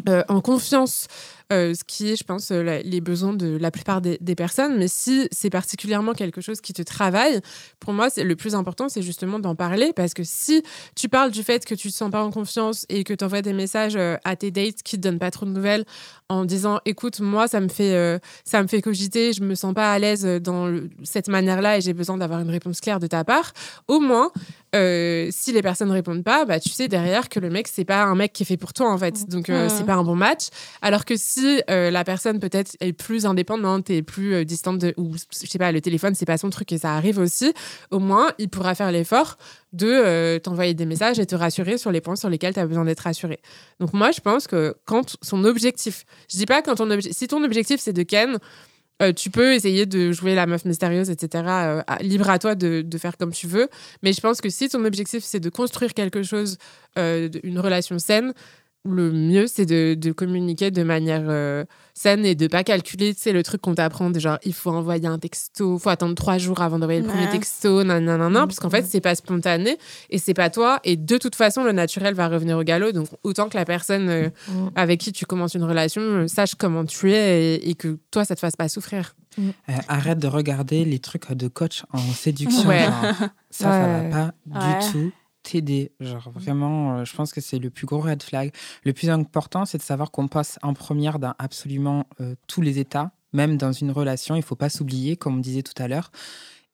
euh, 0.08 0.22
en 0.28 0.40
confiance, 0.40 1.06
euh, 1.52 1.74
ce 1.74 1.84
qui 1.84 2.10
est, 2.10 2.16
je 2.16 2.24
pense, 2.24 2.50
euh, 2.50 2.62
la- 2.62 2.82
les 2.82 3.00
besoins 3.00 3.32
de 3.34 3.56
la 3.56 3.70
plupart 3.70 4.00
des, 4.00 4.18
des 4.20 4.34
personnes. 4.34 4.76
Mais 4.78 4.88
si 4.88 5.28
c'est 5.30 5.50
particulièrement 5.50 6.12
quelque 6.14 6.40
chose 6.40 6.60
qui 6.60 6.72
te 6.72 6.82
travaille, 6.82 7.40
pour 7.80 7.92
moi, 7.92 8.10
c'est 8.10 8.24
le 8.24 8.34
plus 8.36 8.54
important, 8.54 8.88
c'est 8.88 9.02
justement 9.02 9.38
d'en 9.38 9.54
parler. 9.54 9.92
Parce 9.94 10.14
que 10.14 10.24
si 10.24 10.62
tu 10.96 11.08
parles 11.08 11.30
du 11.30 11.42
fait 11.42 11.64
que 11.64 11.74
tu 11.74 11.88
te 11.90 11.94
sens 11.94 12.10
pas 12.10 12.22
en 12.24 12.30
confiance 12.30 12.86
et 12.88 13.04
que 13.04 13.14
tu 13.14 13.24
envoies 13.24 13.42
des 13.42 13.52
messages 13.52 13.96
euh, 13.96 14.16
à 14.24 14.36
tes 14.36 14.50
dates 14.50 14.82
qui 14.82 14.96
te 14.96 15.00
donnent 15.02 15.18
pas 15.18 15.30
trop 15.30 15.46
de 15.46 15.50
nouvelles 15.50 15.84
en 16.28 16.44
disant 16.44 16.80
écoute, 16.86 17.20
moi, 17.20 17.46
ça 17.48 17.60
me 17.60 17.68
fait, 17.68 17.94
euh, 17.94 18.18
ça 18.44 18.62
me 18.62 18.66
fait 18.68 18.80
cogiter, 18.82 19.32
je 19.32 19.42
me 19.42 19.54
sens 19.54 19.74
pas 19.74 19.92
à 19.92 19.98
l'aise 19.98 20.24
dans 20.40 20.66
le- 20.66 20.88
cette 21.04 21.28
manière-là 21.28 21.76
et 21.76 21.80
j'ai 21.80 21.92
besoin 21.92 22.16
d'avoir 22.16 22.40
une 22.40 22.48
réponse 22.50 22.80
claire 22.80 23.00
de 23.00 23.06
ta 23.06 23.22
part, 23.24 23.52
au 23.88 24.00
moins, 24.00 24.30
euh, 24.74 25.28
si 25.30 25.52
les 25.52 25.60
personnes 25.62 25.90
répondent 25.90 26.24
pas, 26.24 26.44
bah, 26.46 26.58
tu 26.58 26.70
sais 26.70 26.88
derrière 26.88 27.28
que 27.28 27.38
le 27.40 27.50
mec, 27.50 27.68
c'est 27.68 27.84
pas 27.84 28.04
un 28.04 28.14
mec 28.14 28.32
qui 28.32 28.44
est 28.44 28.46
fait 28.46 28.56
pour 28.56 28.72
toi, 28.72 28.90
en 28.90 28.96
fait. 28.96 29.28
Donc, 29.28 29.50
euh, 29.50 29.64
Mhm. 29.64 29.68
c'est 29.76 29.84
pas 29.84 29.94
un 29.94 30.04
bon 30.04 30.16
match. 30.16 30.46
Alors 30.80 31.04
que 31.04 31.16
si 31.16 31.41
euh, 31.70 31.90
la 31.90 32.04
personne 32.04 32.40
peut-être 32.40 32.76
est 32.80 32.92
plus 32.92 33.26
indépendante 33.26 33.90
et 33.90 34.02
plus 34.02 34.34
euh, 34.34 34.44
distante 34.44 34.78
de, 34.78 34.94
ou 34.96 35.14
je 35.16 35.46
sais 35.46 35.58
pas, 35.58 35.72
le 35.72 35.80
téléphone, 35.80 36.14
c'est 36.14 36.26
pas 36.26 36.38
son 36.38 36.50
truc 36.50 36.72
et 36.72 36.78
ça 36.78 36.94
arrive 36.94 37.18
aussi, 37.18 37.52
au 37.90 37.98
moins, 37.98 38.32
il 38.38 38.48
pourra 38.48 38.74
faire 38.74 38.92
l'effort 38.92 39.38
de 39.72 39.86
euh, 39.86 40.38
t'envoyer 40.38 40.74
des 40.74 40.86
messages 40.86 41.18
et 41.18 41.26
te 41.26 41.34
rassurer 41.34 41.78
sur 41.78 41.92
les 41.92 42.00
points 42.00 42.16
sur 42.16 42.28
lesquels 42.28 42.54
tu 42.54 42.60
as 42.60 42.66
besoin 42.66 42.84
d'être 42.84 43.00
rassuré. 43.00 43.40
Donc, 43.80 43.92
moi, 43.92 44.10
je 44.10 44.20
pense 44.20 44.46
que 44.46 44.74
quand 44.84 45.16
son 45.22 45.44
objectif, 45.44 46.04
je 46.30 46.36
dis 46.36 46.46
pas 46.46 46.62
quand 46.62 46.76
ton 46.76 46.88
obje- 46.88 47.12
si 47.12 47.28
ton 47.28 47.42
objectif 47.44 47.80
c'est 47.80 47.92
de 47.92 48.02
ken, 48.02 48.38
tu 49.16 49.30
peux 49.30 49.52
essayer 49.52 49.84
de 49.84 50.12
jouer 50.12 50.36
la 50.36 50.46
meuf 50.46 50.64
mystérieuse, 50.64 51.10
etc. 51.10 51.82
libre 52.02 52.30
à 52.30 52.38
toi 52.38 52.54
de, 52.54 52.98
faire 52.98 53.16
comme 53.16 53.32
tu 53.32 53.48
veux. 53.48 53.68
Mais 54.04 54.12
je 54.12 54.20
pense 54.20 54.40
que 54.40 54.48
si 54.48 54.68
ton 54.68 54.84
objectif, 54.84 55.24
c'est 55.24 55.40
de 55.40 55.50
construire 55.50 55.92
quelque 55.92 56.22
chose, 56.22 56.56
une 56.96 57.58
relation 57.58 57.98
saine, 57.98 58.32
le 58.84 59.12
mieux, 59.12 59.46
c'est 59.46 59.64
de, 59.66 59.94
de 59.94 60.10
communiquer 60.10 60.72
de 60.72 60.82
manière 60.82 61.22
euh, 61.28 61.64
saine 61.94 62.26
et 62.26 62.34
de 62.34 62.48
pas 62.48 62.64
calculer, 62.64 63.14
tu 63.14 63.20
sais, 63.20 63.32
le 63.32 63.44
truc 63.44 63.60
qu'on 63.60 63.76
t'apprend, 63.76 64.10
de 64.10 64.18
genre, 64.18 64.38
il 64.44 64.52
faut 64.52 64.70
envoyer 64.70 65.06
un 65.06 65.18
texto, 65.20 65.78
faut 65.78 65.88
attendre 65.90 66.14
trois 66.16 66.36
jours 66.38 66.60
avant 66.60 66.80
d'envoyer 66.80 67.00
le 67.00 67.06
premier 67.06 67.28
texto, 67.28 67.84
nanana, 67.84 68.28
Mhm. 68.40 68.46
puisqu'en 68.48 68.70
fait, 68.70 68.84
c'est 68.84 69.00
pas 69.00 69.14
spontané 69.14 69.78
et 70.10 70.18
c'est 70.18 70.34
pas 70.34 70.50
toi. 70.50 70.80
Et 70.82 70.96
de 70.96 71.16
toute 71.16 71.36
façon, 71.36 71.62
le 71.62 71.70
naturel 71.70 72.14
va 72.14 72.26
revenir 72.28 72.58
au 72.58 72.64
galop. 72.64 72.90
Donc, 72.90 73.06
autant 73.22 73.48
que 73.48 73.56
la 73.56 73.64
personne 73.64 74.08
euh, 74.08 74.28
Mhm. 74.48 74.70
avec 74.74 74.98
qui 75.00 75.12
tu 75.12 75.26
commences 75.26 75.54
une 75.54 75.64
relation 75.64 76.02
euh, 76.02 76.26
sache 76.26 76.56
comment 76.56 76.84
tu 76.84 77.12
es 77.12 77.54
et, 77.54 77.70
et 77.70 77.74
que 77.74 77.98
toi, 78.10 78.24
ça 78.24 78.34
te 78.34 78.40
fasse 78.40 78.56
pas 78.56 78.68
souffrir. 78.68 79.14
Euh, 79.38 79.42
arrête 79.88 80.18
de 80.18 80.26
regarder 80.26 80.84
les 80.84 80.98
trucs 80.98 81.30
de 81.32 81.46
coach 81.48 81.84
en 81.92 81.98
séduction. 81.98 82.68
Ouais. 82.68 82.84
Ça, 83.50 83.64
ça 83.64 83.70
Ouais. 83.70 84.10
va 84.10 84.32
pas 84.50 84.66
Ouais. 84.68 84.78
du 84.86 84.92
tout 84.92 85.12
t'aider. 85.42 85.92
Genre, 86.00 86.30
vraiment, 86.34 86.98
euh, 86.98 87.04
je 87.04 87.14
pense 87.14 87.32
que 87.32 87.40
c'est 87.40 87.58
le 87.58 87.70
plus 87.70 87.86
gros 87.86 88.00
red 88.00 88.22
flag. 88.22 88.52
Le 88.84 88.92
plus 88.92 89.10
important, 89.10 89.64
c'est 89.64 89.78
de 89.78 89.82
savoir 89.82 90.10
qu'on 90.10 90.28
passe 90.28 90.58
en 90.62 90.74
première 90.74 91.18
dans 91.18 91.34
absolument 91.38 92.06
euh, 92.20 92.34
tous 92.46 92.60
les 92.60 92.78
états, 92.78 93.12
même 93.32 93.56
dans 93.56 93.72
une 93.72 93.90
relation. 93.90 94.36
Il 94.36 94.42
faut 94.42 94.56
pas 94.56 94.68
s'oublier, 94.68 95.16
comme 95.16 95.36
on 95.36 95.40
disait 95.40 95.62
tout 95.62 95.80
à 95.82 95.88
l'heure. 95.88 96.10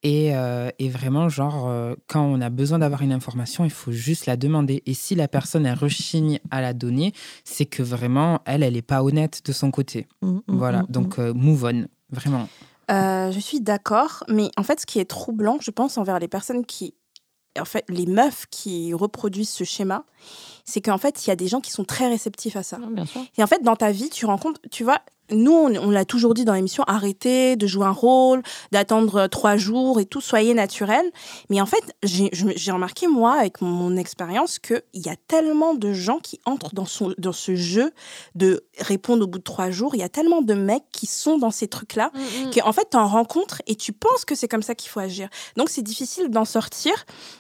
Et, 0.05 0.37
euh, 0.37 0.71
et 0.79 0.89
vraiment, 0.89 1.29
genre, 1.29 1.69
quand 2.07 2.23
on 2.23 2.41
a 2.41 2.51
besoin 2.51 2.79
d'avoir 2.79 3.03
une 3.03 3.13
information, 3.13 3.65
il 3.65 3.71
faut 3.71 3.91
juste 3.91 4.27
la 4.27 4.37
demander. 4.37 4.83
Et 4.87 4.95
si 4.95 5.17
la 5.17 5.27
personne, 5.27 5.67
elle 5.67 5.77
rechigne 5.77 6.39
à 6.53 6.61
la 6.61 6.73
donner, 6.73 7.13
c'est 7.43 7.67
que 7.67 7.83
vraiment, 7.83 8.41
elle, 8.45 8.63
elle 8.63 8.75
n'est 8.75 8.83
pas 8.83 9.03
honnête 9.03 9.43
de 9.45 9.53
son 9.53 9.73
côté. 9.73 10.07
Mhm, 10.23 10.43
Voilà, 10.47 10.83
mhm, 10.83 10.87
donc 10.89 11.19
move 11.19 11.65
on, 11.65 11.89
vraiment. 12.11 12.49
Je 12.89 13.39
suis 13.41 13.61
d'accord, 13.61 14.23
mais 14.29 14.51
en 14.57 14.63
fait, 14.63 14.81
ce 14.81 14.87
qui 14.87 15.01
est 15.01 15.05
troublant, 15.05 15.59
je 15.61 15.73
pense, 15.73 15.99
envers 15.99 16.21
les 16.21 16.29
personnes 16.29 16.65
qui. 16.65 16.95
En 17.61 17.65
fait, 17.65 17.85
les 17.89 18.07
meufs 18.07 18.47
qui 18.51 18.95
reproduisent 18.95 19.51
ce 19.51 19.65
schéma, 19.65 20.05
c'est 20.69 20.83
qu'en 20.83 20.99
fait, 20.99 21.27
il 21.27 21.31
y 21.31 21.33
a 21.33 21.37
des 21.37 21.49
gens 21.49 21.61
qui 21.61 21.71
sont 21.71 21.85
très 21.85 22.09
réceptifs 22.09 22.57
à 22.57 22.63
ça. 22.63 22.77
Non, 22.79 22.89
bien 22.89 23.07
sûr. 23.07 23.23
Et 23.37 23.43
en 23.43 23.47
fait, 23.47 23.63
dans 23.63 23.77
ta 23.77 23.91
vie, 23.91 24.11
tu 24.11 24.27
rencontres, 24.27 24.61
tu 24.71 24.85
vois, 24.85 24.99
nous, 25.31 25.53
on, 25.53 25.75
on 25.77 25.91
l'a 25.91 26.05
toujours 26.05 26.35
dit 26.35 26.45
dans 26.45 26.55
l'émission, 26.55 26.85
arrêtez 26.87 27.57
de 27.57 27.67
jouer 27.67 27.87
un 27.87 27.91
rôle, 27.93 28.43
d'attendre 28.73 29.17
euh, 29.17 29.29
trois 29.29 29.57
jours 29.57 30.01
et 30.01 30.07
tout, 30.07 30.21
soyez 30.21 30.55
naturel. 30.55 31.05
Mais 31.51 31.61
en 31.61 31.67
fait, 31.67 31.83
j'ai 32.03 32.73
remarqué, 32.73 33.07
moi, 33.07 33.35
avec 33.35 33.61
mon, 33.61 33.69
mon 33.69 33.97
expérience, 33.97 34.59
qu'il 34.59 34.83
y 34.95 35.09
a 35.09 35.17
tellement 35.27 35.75
de 35.75 35.93
gens 35.93 36.19
qui 36.19 36.41
entrent 36.45 36.75
dans, 36.75 36.87
son, 36.87 37.15
dans 37.19 37.33
ce 37.33 37.55
jeu 37.57 37.93
de 38.35 38.65
répondre 38.79 39.25
au 39.25 39.27
bout 39.27 39.39
de 39.39 39.45
trois 39.45 39.71
jours. 39.71 39.95
Il 39.95 39.99
y 39.99 40.05
a 40.05 40.09
tellement 40.09 40.43
de 40.43 40.55
mecs 40.55 40.91
qui 40.93 41.07
sont 41.07 41.39
dans 41.39 41.51
ces 41.51 41.69
trucs-là, 41.69 42.11
qu'en 42.55 42.73
fait, 42.73 42.89
tu 42.91 42.97
en 42.97 43.07
rencontres 43.07 43.61
et 43.67 43.75
tu 43.75 43.93
penses 43.93 44.25
que 44.25 44.35
c'est 44.35 44.49
comme 44.49 44.63
ça 44.63 44.75
qu'il 44.75 44.91
faut 44.91 45.01
agir. 45.01 45.29
Donc, 45.57 45.69
c'est 45.69 45.83
difficile 45.83 46.31
d'en 46.31 46.45
sortir. 46.45 46.93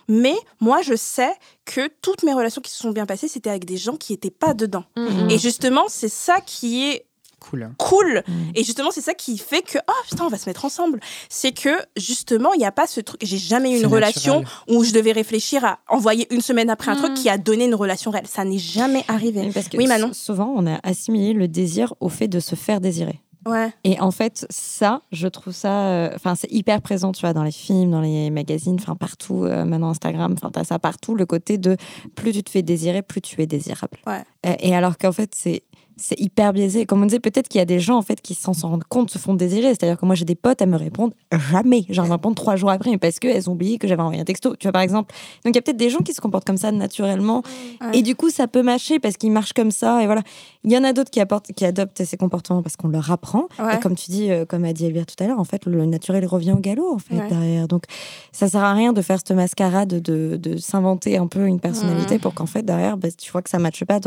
Mais 0.09 0.35
moi, 0.61 0.83
je 0.83 0.95
sais 0.95 1.33
que 1.69 1.90
toutes 2.03 2.23
mes 2.23 2.32
relations 2.32 2.62
qui 2.62 2.70
se 2.70 2.78
sont 2.78 2.90
bien 2.90 3.05
passées, 3.07 3.28
c'était 3.28 3.51
avec 3.51 3.65
des 3.66 3.77
gens 3.77 3.97
qui 3.97 4.12
n'étaient 4.15 4.31
pas 4.31 4.55
dedans. 4.55 4.85
Mhm. 4.97 5.31
Et 5.31 5.39
justement, 5.39 5.85
c'est 5.89 6.09
ça 6.09 6.40
qui 6.40 6.85
est 6.89 7.05
Cool. 7.40 7.70
cool. 7.78 8.24
Mm. 8.27 8.32
Et 8.57 8.65
justement, 8.65 8.90
c'est 8.90 9.01
ça 9.01 9.15
qui 9.15 9.39
fait 9.39 9.62
que, 9.62 9.78
oh 9.78 9.93
putain, 10.11 10.24
on 10.24 10.28
va 10.28 10.39
se 10.39 10.49
mettre 10.49 10.65
ensemble. 10.65 10.99
C'est 11.28 11.53
que, 11.53 11.70
justement, 11.97 12.53
il 12.53 12.59
n'y 12.59 12.65
a 12.66 12.73
pas 12.73 12.89
ce 12.89 13.01
truc. 13.01 13.20
J'ai 13.23 13.39
jamais 13.39 13.70
eu 13.77 13.81
une 13.81 13.86
relation 13.86 14.43
où 14.66 14.82
je 14.82 14.93
devais 14.93 15.12
réfléchir 15.12 15.65
à 15.65 15.78
envoyer 15.89 16.27
une 16.35 16.40
semaine 16.40 16.69
après 16.69 16.90
un 16.90 16.97
truc 16.97 17.15
qui 17.15 17.28
a 17.28 17.39
donné 17.39 17.66
une 17.66 17.77
relation 17.77 18.11
réelle. 18.11 18.27
Ça 18.27 18.45
n'est 18.45 18.59
jamais 18.59 19.05
arrivé. 19.07 19.40
Oui, 19.43 19.51
parce 19.55 19.69
que 19.69 19.77
Oui, 19.77 19.86
Manon. 19.86 20.12
souvent, 20.15 20.53
on 20.57 20.66
a 20.66 20.81
assimilé 20.82 21.32
le 21.32 21.47
désir 21.47 21.95
au 22.01 22.09
fait 22.09 22.27
de 22.27 22.40
se 22.40 22.57
faire 22.57 22.81
désirer. 22.81 23.20
Ouais. 23.47 23.73
Et 23.85 24.01
en 24.01 24.10
fait, 24.10 24.47
ça, 24.51 25.02
je 25.12 25.28
trouve 25.28 25.52
ça, 25.52 25.89
euh, 25.89 26.10
enfin, 26.15 26.35
c'est 26.35 26.51
hyper 26.52 26.81
présent, 26.82 27.12
tu 27.12 27.20
vois, 27.20 27.32
dans 27.32 27.44
les 27.44 27.52
films, 27.52 27.90
dans 27.90 28.01
les 28.01 28.31
magazines, 28.31 28.77
enfin 28.81 28.97
partout, 28.97 29.44
euh, 29.44 29.65
maintenant 29.65 29.90
Instagram, 29.90 30.35
enfin, 30.35 30.51
t'as 30.51 30.65
ça 30.65 30.78
partout, 30.78 31.15
le 31.15 31.27
côté 31.27 31.59
de 31.59 31.77
plus 32.15 32.32
tu 32.32 32.43
te 32.43 32.51
fais 32.51 32.62
désirer, 32.62 33.02
plus 33.02 33.20
tu 33.20 33.40
es 33.40 33.47
désirable. 33.47 33.98
Ouais. 34.06 34.23
Euh, 34.47 34.55
et 34.60 34.74
alors 34.74 34.98
qu'en 34.98 35.12
fait, 35.12 35.35
c'est 35.35 35.62
c'est 35.99 36.19
hyper 36.20 36.53
biaisé. 36.53 36.87
Comme 36.87 37.03
on 37.03 37.07
disait, 37.07 37.20
peut-être 37.20 37.49
qu'il 37.49 37.59
y 37.59 37.62
a 37.62 37.66
des 37.66 37.81
gens 37.81 37.97
en 37.99 38.03
fait 38.03 38.20
qui 38.20 38.35
sans 38.35 38.53
s'en 38.55 38.69
rendre 38.70 38.87
compte 38.89 39.11
se 39.11 39.19
font 39.19 39.35
désirer. 39.35 39.69
C'est-à-dire 39.69 39.99
que 39.99 40.07
moi 40.07 40.15
j'ai 40.15 40.25
des 40.25 40.35
potes, 40.35 40.62
elles 40.62 40.69
me 40.69 40.77
répondent 40.77 41.12
jamais. 41.51 41.85
Genre 41.91 42.05
elles 42.05 42.11
me 42.11 42.15
répondent 42.16 42.35
trois 42.37 42.57
jours 42.57 42.70
après, 42.70 42.91
mais 42.91 42.99
parce 42.99 43.19
qu'elles 43.19 43.49
ont 43.51 43.53
oublié 43.53 43.79
que 43.79 43.87
j'avais 43.89 44.03
envoyé 44.03 44.20
un 44.20 44.25
texto. 44.25 44.57
Tu 44.57 44.66
vois 44.66 44.73
par 44.73 44.83
exemple. 44.83 45.12
Donc 45.45 45.55
il 45.55 45.57
y 45.57 45.59
a 45.59 45.62
peut-être 45.62 45.77
des 45.77 45.91
gens 45.91 45.99
qui 45.99 46.15
se 46.15 46.20
comportent 46.20 46.47
comme 46.47 46.57
ça 46.57 46.73
naturellement, 46.73 47.43
Ouais. 47.81 47.99
et 47.99 48.03
du 48.03 48.15
coup 48.15 48.31
ça 48.31 48.47
peut 48.49 48.62
mâcher 48.62 48.99
parce 48.99 49.16
qu'ils 49.16 49.33
marchent 49.33 49.53
comme 49.53 49.70
ça. 49.70 50.03
Et 50.03 50.07
voilà. 50.07 50.23
Il 50.65 50.73
y 50.73 50.77
en 50.79 50.85
a 50.85 50.93
d'autres 50.93 51.11
qui, 51.11 51.20
apportent- 51.20 51.53
qui 51.53 51.65
adoptent 51.65 52.05
ces 52.05 52.16
comportements 52.16 52.62
parce 52.62 52.77
qu'on 52.77 52.89
leur 52.89 53.11
apprend. 53.11 53.47
Ouais. 53.59 53.77
Et 53.77 53.81
comme 53.81 53.95
tu 53.95 54.11
dis, 54.11 54.31
euh, 54.31 54.45
comme 54.45 54.65
a 54.65 54.73
dit 54.73 54.87
Elvire 54.87 55.07
tout 55.07 55.23
à 55.23 55.27
l'heure, 55.27 55.39
en 55.41 55.45
fait 55.45 55.66
le 55.66 55.85
naturel 55.87 56.25
revient 56.27 56.53
au 56.53 56.59
galop 56.61 56.93
en 56.95 56.99
fait 56.99 57.15
Ouais. 57.16 57.29
derrière. 57.29 57.69
Donc 57.69 57.85
ça 58.33 58.49
sert 58.49 58.62
à 58.62 58.73
rien 58.75 58.93
de 58.93 59.03
faire 59.03 59.19
cette 59.19 59.33
mascarade 59.33 59.89
de, 60.01 60.37
de 60.37 60.57
s'inventer 60.57 61.16
un 61.19 61.27
peu 61.27 61.47
une 61.47 61.61
personnalité 61.61 62.19
pour 62.19 62.35
qu'en 62.35 62.47
fait 62.47 62.62
derrière, 62.62 62.97
bah, 62.97 63.09
tu 63.16 63.31
vois 63.33 63.43
que 63.43 63.51
ça 63.51 63.59
matche 63.59 63.85
pas, 63.85 63.99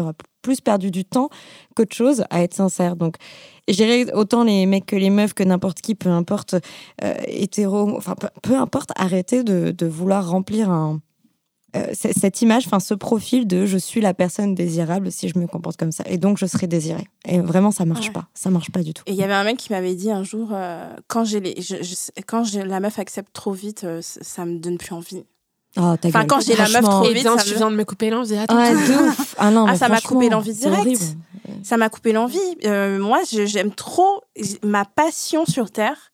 plus 0.42 0.62
perdu 0.62 0.92
du 0.92 1.06
temps 1.06 1.30
qu'autre 1.76 1.96
chose 1.96 2.24
à 2.30 2.42
être 2.44 2.54
sincère. 2.54 2.96
Donc, 2.96 3.16
je 3.68 3.76
dirais 3.76 4.12
autant 4.14 4.44
les 4.44 4.66
mecs 4.66 4.86
que 4.86 4.96
les 4.96 5.10
meufs, 5.10 5.34
que 5.34 5.44
n'importe 5.44 5.82
qui, 5.82 5.96
peu 5.96 6.10
importe, 6.10 6.56
euh, 7.04 7.14
hétéro, 7.28 7.96
enfin, 7.98 8.16
peu, 8.16 8.28
peu 8.42 8.56
importe, 8.56 8.92
arrêtez 8.96 9.44
de, 9.44 9.72
de 9.72 9.86
vouloir 9.86 10.30
remplir 10.30 10.70
un, 10.70 11.00
euh, 11.76 11.88
cette 11.94 12.42
image, 12.42 12.66
enfin, 12.68 12.82
ce 12.82 12.94
profil 12.94 13.48
de 13.48 13.66
je 13.66 13.78
suis 13.78 14.02
la 14.02 14.14
personne 14.14 14.56
désirable 14.56 15.10
si 15.12 15.30
je 15.30 15.40
me 15.40 15.48
comporte 15.48 15.78
comme 15.78 15.94
ça. 15.94 16.04
Et 16.08 16.18
donc, 16.18 16.38
je 16.38 16.46
serai 16.46 16.68
désirée. 16.68 17.06
Et 17.26 17.40
vraiment, 17.40 17.72
ça 17.72 17.86
marche 17.86 18.08
Ouais. 18.08 18.14
pas. 18.14 18.28
Ça 18.34 18.50
marche 18.50 18.72
pas 18.72 18.84
du 18.84 18.94
tout. 18.94 19.04
Et 19.06 19.12
il 19.12 19.18
y 19.18 19.24
avait 19.24 19.34
un 19.34 19.44
mec 19.46 19.58
qui 19.58 19.72
m'avait 19.72 19.96
dit 19.96 20.12
un 20.12 20.24
jour, 20.24 20.50
euh, 20.52 20.94
quand, 21.08 21.24
j'ai 21.24 21.40
les, 21.40 21.62
je- 21.62 21.82
je- 21.82 22.22
quand 22.28 22.44
j'ai- 22.44 22.66
la 22.66 22.80
meuf 22.82 23.00
accepte 23.00 23.32
trop 23.32 23.54
vite, 23.54 23.84
euh, 23.86 24.00
ça 24.02 24.44
me 24.46 24.58
donne 24.60 24.78
plus 24.78 24.94
envie. 24.94 25.24
Oh, 25.78 25.96
ta 26.00 26.10
Enfin, 26.10 26.20
gueule. 26.20 26.28
quand 26.28 26.40
j'ai 26.42 26.56
la 26.56 26.68
meuf 26.68 26.82
trop 26.82 27.04
vite, 27.10 27.24
ça 27.24 27.38
tu 27.38 27.56
viens 27.56 27.72
de 27.72 27.76
me 27.78 27.86
couper 27.86 28.10
l'envie. 28.10 28.38
Attends, 28.38 28.58
Ouais, 28.58 28.72
de 28.74 29.08
ouf. 29.10 29.36
Ah 29.38 29.52
non, 29.52 29.66
Ah, 29.68 29.72
mais 29.72 29.78
ça 29.78 29.88
m'a 29.88 30.02
coupé 30.02 30.30
l'envie 30.30 30.54
direct. 30.54 30.80
horrible. 30.80 31.04
Ça 31.64 31.78
m'a 31.78 31.90
coupé 31.90 32.12
l'envie. 32.12 32.40
Euh, 32.66 33.00
moi, 33.00 33.20
j'aime 33.32 33.72
trop. 33.72 34.22
Ma 34.64 34.84
passion 34.86 35.46
sur 35.46 35.72
Terre, 35.72 36.11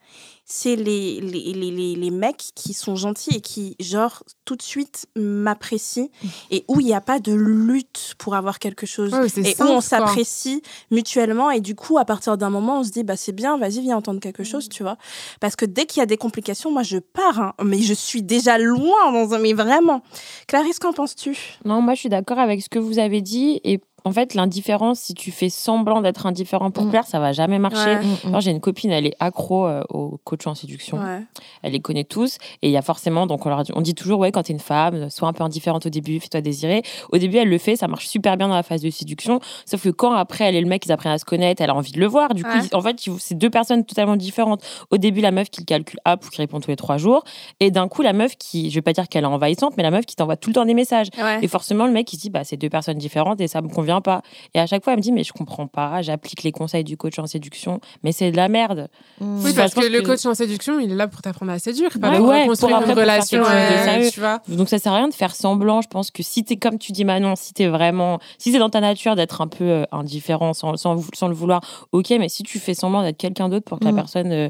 c'est 0.50 0.76
les, 0.76 1.20
les, 1.20 1.54
les, 1.54 1.72
les, 1.72 1.96
les 1.96 2.10
mecs 2.10 2.52
qui 2.56 2.74
sont 2.74 2.96
gentils 2.96 3.36
et 3.36 3.42
qui, 3.42 3.76
genre, 3.80 4.24
tout 4.46 4.56
de 4.56 4.62
suite 4.62 5.06
m'apprécient 5.16 6.08
et 6.50 6.64
où 6.68 6.80
il 6.80 6.86
n'y 6.86 6.94
a 6.94 7.02
pas 7.02 7.20
de 7.20 7.34
lutte 7.34 8.16
pour 8.18 8.34
avoir 8.34 8.58
quelque 8.58 8.86
chose. 8.86 9.14
Ouais, 9.14 9.26
et 9.26 9.54
simple, 9.54 9.70
où 9.70 9.74
on 9.74 9.82
s'apprécie 9.82 10.62
mutuellement 10.90 11.52
et 11.52 11.60
du 11.60 11.76
coup 11.76 11.98
à 11.98 12.06
partir 12.06 12.38
d'un 12.38 12.50
moment 12.50 12.80
on 12.80 12.84
se 12.84 12.92
dit 12.92 13.04
bah 13.04 13.18
c'est 13.18 13.34
bien 13.34 13.58
vas-y 13.58 13.82
viens 13.82 13.98
entendre 13.98 14.20
quelque 14.20 14.44
chose 14.44 14.70
tu 14.70 14.84
vois 14.84 14.98
parce 15.40 15.56
que 15.56 15.66
dès 15.66 15.86
qu'il 15.86 16.00
y 16.00 16.04
a 16.04 16.06
des 16.06 16.18
complications 16.18 16.72
moi 16.72 16.84
je 16.84 16.98
pars 16.98 17.40
hein. 17.40 17.54
mais 17.64 17.82
je 17.82 17.94
suis 17.94 18.24
déjà 18.24 18.58
loin 18.58 19.12
dans 19.12 19.34
un 19.34 19.40
mais 19.40 19.54
vraiment 19.54 20.02
Clarisse 20.48 20.80
qu'en 20.80 20.94
penses-tu? 20.94 21.38
Non, 21.66 21.82
moi 21.82 21.94
je 21.94 22.00
suis 22.02 22.10
d'accord 22.10 22.40
avec 22.40 22.62
ce 22.62 22.70
que 22.70 22.80
vous 22.80 23.00
avez 23.00 23.22
dit. 23.22 23.60
Et 23.64 23.80
en 24.06 24.12
fait, 24.12 24.36
l'indifférence, 24.36 25.00
si 25.00 25.14
tu 25.14 25.32
fais 25.32 25.50
semblant 25.50 26.02
d'être 26.02 26.26
indifférent 26.26 26.72
pour 26.72 26.86
Mm. 26.86 26.90
plaire, 26.92 27.06
ça 27.08 27.20
va 27.20 27.34
jamais 27.34 27.60
marcher. 27.60 27.96
Ouais. 27.98 28.04
Mm, 28.26 28.36
mm. 28.36 28.42
J'ai 28.42 28.52
une 28.52 28.62
copine, 28.62 28.92
elle 28.92 29.06
est 29.08 29.16
accro 29.20 29.68
euh, 29.68 29.84
au 29.90 30.18
coach 30.24 30.48
en 30.48 30.56
séduction. 30.56 30.98
ouais. 30.98 31.22
Elle 31.64 31.74
les 31.74 31.82
connaît 31.82 32.04
tous. 32.06 32.38
Et 32.62 32.70
il 32.70 32.72
y 32.72 32.78
a 32.78 32.82
forcément, 32.82 33.26
donc 33.28 33.46
on, 33.46 33.50
leur 33.50 33.64
dit, 33.64 33.72
on 33.76 33.82
dit 33.82 33.96
toujours, 33.96 34.20
ouais, 34.20 34.32
quand 34.32 34.44
t'es 34.44 34.54
une 34.54 34.60
femme, 34.60 35.10
sois 35.10 35.28
un 35.28 35.34
peu 35.34 35.44
indifférente 35.44 35.86
au 35.86 35.90
début, 35.90 36.20
fais-toi 36.20 36.40
désirer. 36.42 36.84
Au 37.12 37.18
début, 37.18 37.38
elle 37.38 37.50
le 37.50 37.58
fait, 37.58 37.76
ça 37.76 37.88
marche 37.88 38.08
super 38.08 38.38
bien 38.38 38.48
dans 38.48 38.56
la 38.56 38.64
phase 38.64 38.82
de 38.82 38.90
séduction. 38.90 39.40
Sauf 39.66 39.84
que 39.84 39.90
quand 39.90 40.14
après, 40.14 40.46
elle 40.46 40.56
et 40.56 40.62
le 40.62 40.68
mec, 40.68 40.86
ils 40.86 40.92
apprennent 40.92 41.12
à 41.12 41.18
se 41.18 41.26
connaître, 41.26 41.62
elle 41.62 41.70
a 41.70 41.76
envie 41.76 41.92
de 41.92 42.00
le 42.00 42.08
voir. 42.08 42.34
Du 42.34 42.44
coup, 42.44 42.50
Ouais. 42.50 42.64
ils- 42.72 42.76
en 42.76 42.82
fait, 42.82 42.98
c'est 43.20 43.36
deux 43.36 43.50
personnes 43.50 43.84
totalement 43.84 44.16
différentes. 44.16 44.62
Au 44.92 44.98
début, 44.98 45.20
la 45.22 45.32
meuf 45.32 45.50
qui 45.50 45.62
le 45.62 45.66
calcule 45.66 46.00
up 46.08 46.24
ou 46.26 46.30
qui 46.30 46.38
répond 46.38 46.60
tous 46.62 46.70
les 46.70 46.78
trois 46.78 46.98
jours. 46.98 47.24
Et 47.60 47.72
d'un 47.72 47.88
coup, 47.90 48.04
la 48.04 48.14
meuf 48.14 48.38
qui, 48.38 48.70
je 48.70 48.76
vais 48.76 48.82
pas 48.82 48.94
dire 48.94 49.10
qu'elle 49.10 49.24
est 49.24 49.28
envahissante, 49.28 49.74
mais 49.76 49.84
la 49.84 49.92
meuf 49.92 50.06
qui 50.06 50.16
t'envoie 50.16 50.38
tout 50.38 50.50
le 50.50 50.54
temps 50.56 50.66
des 50.66 50.74
messages. 50.76 51.08
Et 51.42 51.48
forcément, 51.50 51.86
le 51.88 51.92
mec, 51.92 52.14
il 52.14 52.18
se 52.18 52.22
dit, 52.22 52.30
bah, 52.30 52.44
c'est 52.44 52.58
deux 52.58 52.70
personnes 52.70 52.98
différentes 52.98 53.42
et 53.42 53.48
ça 53.48 53.62
me 53.62 53.68
convient 53.68 53.87
pas. 54.02 54.22
Et 54.54 54.60
à 54.60 54.68
chaque 54.68 54.84
fois, 54.84 54.94
elle 54.94 55.00
me 55.00 55.04
dit, 55.04 55.12
mais 55.12 55.24
je 55.24 55.34
comprends 55.34 55.68
pas, 55.68 56.02
j'applique 56.02 56.44
les 56.44 56.52
conseils 56.52 56.84
du 56.84 56.98
coach 56.98 57.18
en 57.20 57.26
séduction, 57.28 57.80
mais 58.04 58.12
c'est 58.12 58.32
de 58.32 58.38
la 58.38 58.48
merde. 58.50 58.90
Mm. 59.20 59.44
Oui, 59.44 59.54
parce 59.56 59.74
que 59.74 59.80
le 59.86 60.02
que- 60.02 60.06
coach 60.06 60.26
en 60.26 60.34
séduction, 60.34 60.80
il 60.80 60.92
est 60.92 60.96
là 60.96 61.08
pour 61.08 61.22
t'apprendre 61.22 61.52
à 61.52 61.60
séduire, 61.60 61.90
pas 62.00 62.12
Ouais, 62.12 62.18
pour 62.18 62.28
ouais, 62.28 62.46
construire 62.48 62.78
pour 62.78 62.78
après 62.84 62.92
une 62.92 62.96
pour 62.96 63.04
faire 63.06 63.14
relation, 63.14 63.42
de 63.42 64.06
euh, 64.06 64.10
tu 64.12 64.20
vois. 64.20 64.42
Donc 64.48 64.70
ça 64.70 64.78
sert 64.80 64.94
à 64.94 64.98
rien 64.98 65.08
de 65.08 65.14
faire 65.14 65.34
semblant. 65.36 65.82
Je 65.82 65.88
pense 65.88 66.12
que 66.12 66.24
si 66.24 66.44
t'es 66.44 66.58
comme 66.58 66.78
tu 66.78 66.92
dis 66.92 67.06
Manon, 67.06 67.36
si 67.36 67.54
t'es 67.54 67.68
vraiment, 67.68 68.20
si 68.38 68.52
c'est 68.52 68.60
dans 68.60 68.70
ta 68.70 68.82
nature 68.82 69.16
d'être 69.16 69.42
un 69.42 69.48
peu 69.48 69.64
euh, 69.64 69.84
indifférent 69.92 70.54
sans, 70.54 70.76
sans, 70.78 70.98
sans 71.14 71.28
le 71.28 71.34
vouloir, 71.36 71.62
ok. 71.92 72.10
Mais 72.20 72.30
si 72.30 72.44
tu 72.44 72.60
fais 72.60 72.74
semblant 72.74 73.02
d'être 73.04 73.18
quelqu'un 73.18 73.50
d'autre 73.50 73.66
pour 73.66 73.80
que 73.80 73.86
la 73.86 73.92
Mm. 73.92 73.96
personne 73.96 74.32
euh, 74.32 74.50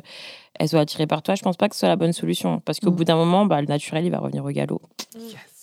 elle 0.59 0.67
soit 0.69 0.79
attirée 0.79 1.05
par 1.05 1.21
toi, 1.21 1.35
je 1.35 1.43
pense 1.43 1.55
pas 1.55 1.69
que 1.69 1.75
ce 1.75 1.81
soit 1.81 1.89
la 1.89 1.95
bonne 1.95 2.13
solution. 2.13 2.61
Parce 2.65 2.79
qu'au 2.79 2.89
Mm. 2.91 2.95
bout 2.95 3.03
d'un 3.03 3.15
moment, 3.15 3.45
bah, 3.45 3.61
le 3.61 3.67
naturel 3.67 4.05
il 4.05 4.11
va 4.11 4.17
revenir 4.19 4.43
au 4.43 4.49
galop. 4.49 4.81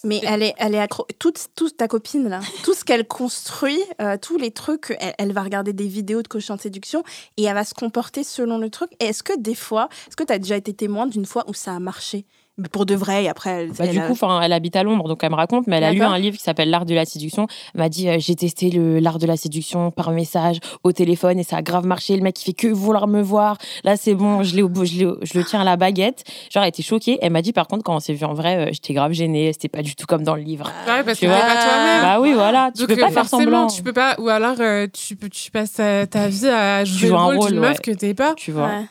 Mais 0.04 0.20
elle 0.24 0.42
est, 0.42 0.54
elle 0.58 0.74
est 0.74 0.80
accro. 0.80 1.06
Toute, 1.18 1.48
toute 1.56 1.76
ta 1.76 1.88
copine, 1.88 2.28
là, 2.28 2.40
tout 2.62 2.74
ce 2.74 2.84
qu'elle 2.84 3.06
construit, 3.06 3.80
euh, 4.00 4.16
tous 4.20 4.36
les 4.36 4.50
trucs, 4.50 4.94
elle, 5.00 5.14
elle 5.18 5.32
va 5.32 5.42
regarder 5.42 5.72
des 5.72 5.86
vidéos 5.86 6.22
de 6.22 6.28
coach 6.28 6.50
en 6.50 6.58
séduction 6.58 7.02
et 7.36 7.44
elle 7.44 7.54
va 7.54 7.64
se 7.64 7.74
comporter 7.74 8.24
selon 8.24 8.58
le 8.58 8.70
truc. 8.70 8.90
Et 9.00 9.06
est-ce 9.06 9.22
que 9.22 9.38
des 9.38 9.54
fois, 9.54 9.88
est-ce 10.06 10.16
que 10.16 10.24
tu 10.24 10.32
as 10.32 10.38
déjà 10.38 10.56
été 10.56 10.74
témoin 10.74 11.06
d'une 11.06 11.26
fois 11.26 11.44
où 11.48 11.54
ça 11.54 11.74
a 11.74 11.78
marché? 11.78 12.26
Pour 12.70 12.86
de 12.86 12.94
vrai, 12.94 13.24
et 13.24 13.28
après, 13.28 13.50
elle, 13.50 13.68
Bah, 13.70 13.74
elle 13.80 13.90
du 13.90 13.98
a- 13.98 14.06
coup, 14.06 14.12
enfin, 14.12 14.40
elle 14.40 14.52
habite 14.52 14.76
à 14.76 14.84
Londres, 14.84 15.08
donc 15.08 15.18
elle 15.24 15.30
me 15.30 15.34
raconte, 15.34 15.66
mais 15.66 15.78
elle 15.78 15.84
a 15.84 15.92
lu 15.92 16.02
un 16.02 16.16
livre 16.18 16.36
qui 16.36 16.42
s'appelle 16.44 16.70
L'art 16.70 16.84
de 16.84 16.94
la 16.94 17.04
séduction. 17.04 17.48
Elle 17.74 17.80
m'a 17.80 17.88
dit, 17.88 18.08
euh, 18.08 18.16
j'ai 18.20 18.36
testé 18.36 18.70
le 18.70 19.00
l'art 19.00 19.18
de 19.18 19.26
la 19.26 19.36
séduction 19.36 19.90
par 19.90 20.12
message 20.12 20.58
au 20.84 20.92
téléphone 20.92 21.38
et 21.40 21.42
ça 21.42 21.56
a 21.56 21.62
grave 21.62 21.84
marché. 21.84 22.14
Le 22.16 22.22
mec, 22.22 22.40
il 22.40 22.44
fait 22.44 22.52
que 22.52 22.68
vouloir 22.68 23.08
me 23.08 23.20
voir. 23.20 23.58
Là, 23.82 23.96
c'est 23.96 24.14
bon, 24.14 24.44
je 24.44 24.54
l'ai 24.54 24.62
au 24.62 24.68
bout, 24.68 24.84
je, 24.84 25.04
le 25.36 25.44
tiens 25.44 25.62
à 25.62 25.64
la 25.64 25.76
baguette. 25.76 26.22
Genre, 26.52 26.62
elle 26.62 26.68
était 26.68 26.84
choquée. 26.84 27.18
Elle 27.22 27.32
m'a 27.32 27.42
dit, 27.42 27.52
par 27.52 27.66
contre, 27.66 27.82
quand 27.82 27.96
on 27.96 28.00
s'est 28.00 28.14
vu 28.14 28.24
en 28.24 28.34
vrai, 28.34 28.68
euh, 28.68 28.70
j'étais 28.72 28.94
grave 28.94 29.10
gênée. 29.10 29.52
C'était 29.52 29.66
pas 29.68 29.82
du 29.82 29.96
tout 29.96 30.06
comme 30.06 30.22
dans 30.22 30.36
le 30.36 30.42
livre. 30.42 30.70
Ouais, 30.86 31.02
parce 31.02 31.18
Tu 31.18 31.26
que 31.26 31.30
pas 31.32 31.40
toi-même. 31.40 32.02
Bah 32.02 32.20
oui, 32.20 32.34
voilà. 32.34 32.70
Tu 32.72 32.82
Donc, 32.82 32.88
peux 32.90 32.96
pas 32.96 33.06
euh, 33.08 33.10
faire 33.10 33.26
forcément, 33.26 33.42
semblant. 33.42 33.66
Tu 33.66 33.82
peux 33.82 33.92
pas, 33.92 34.14
ou 34.20 34.28
alors 34.28 34.54
euh, 34.60 34.86
tu, 34.92 35.16
peux- 35.16 35.28
tu 35.28 35.50
passes 35.50 35.72
ta, 35.72 36.06
ta 36.06 36.28
vie 36.28 36.46
à 36.46 36.84
jouer 36.84 37.08
le 37.08 37.14
un 37.16 37.24
rôle 37.24 37.36
rôle, 37.38 37.50
d'une 37.50 37.58
ouais. 37.60 37.68
meuf 37.70 37.80
que 37.80 37.90
t'es 37.90 38.14
pas. 38.14 38.34
Tu 38.36 38.52
vois. 38.52 38.66
Ouais. 38.68 38.84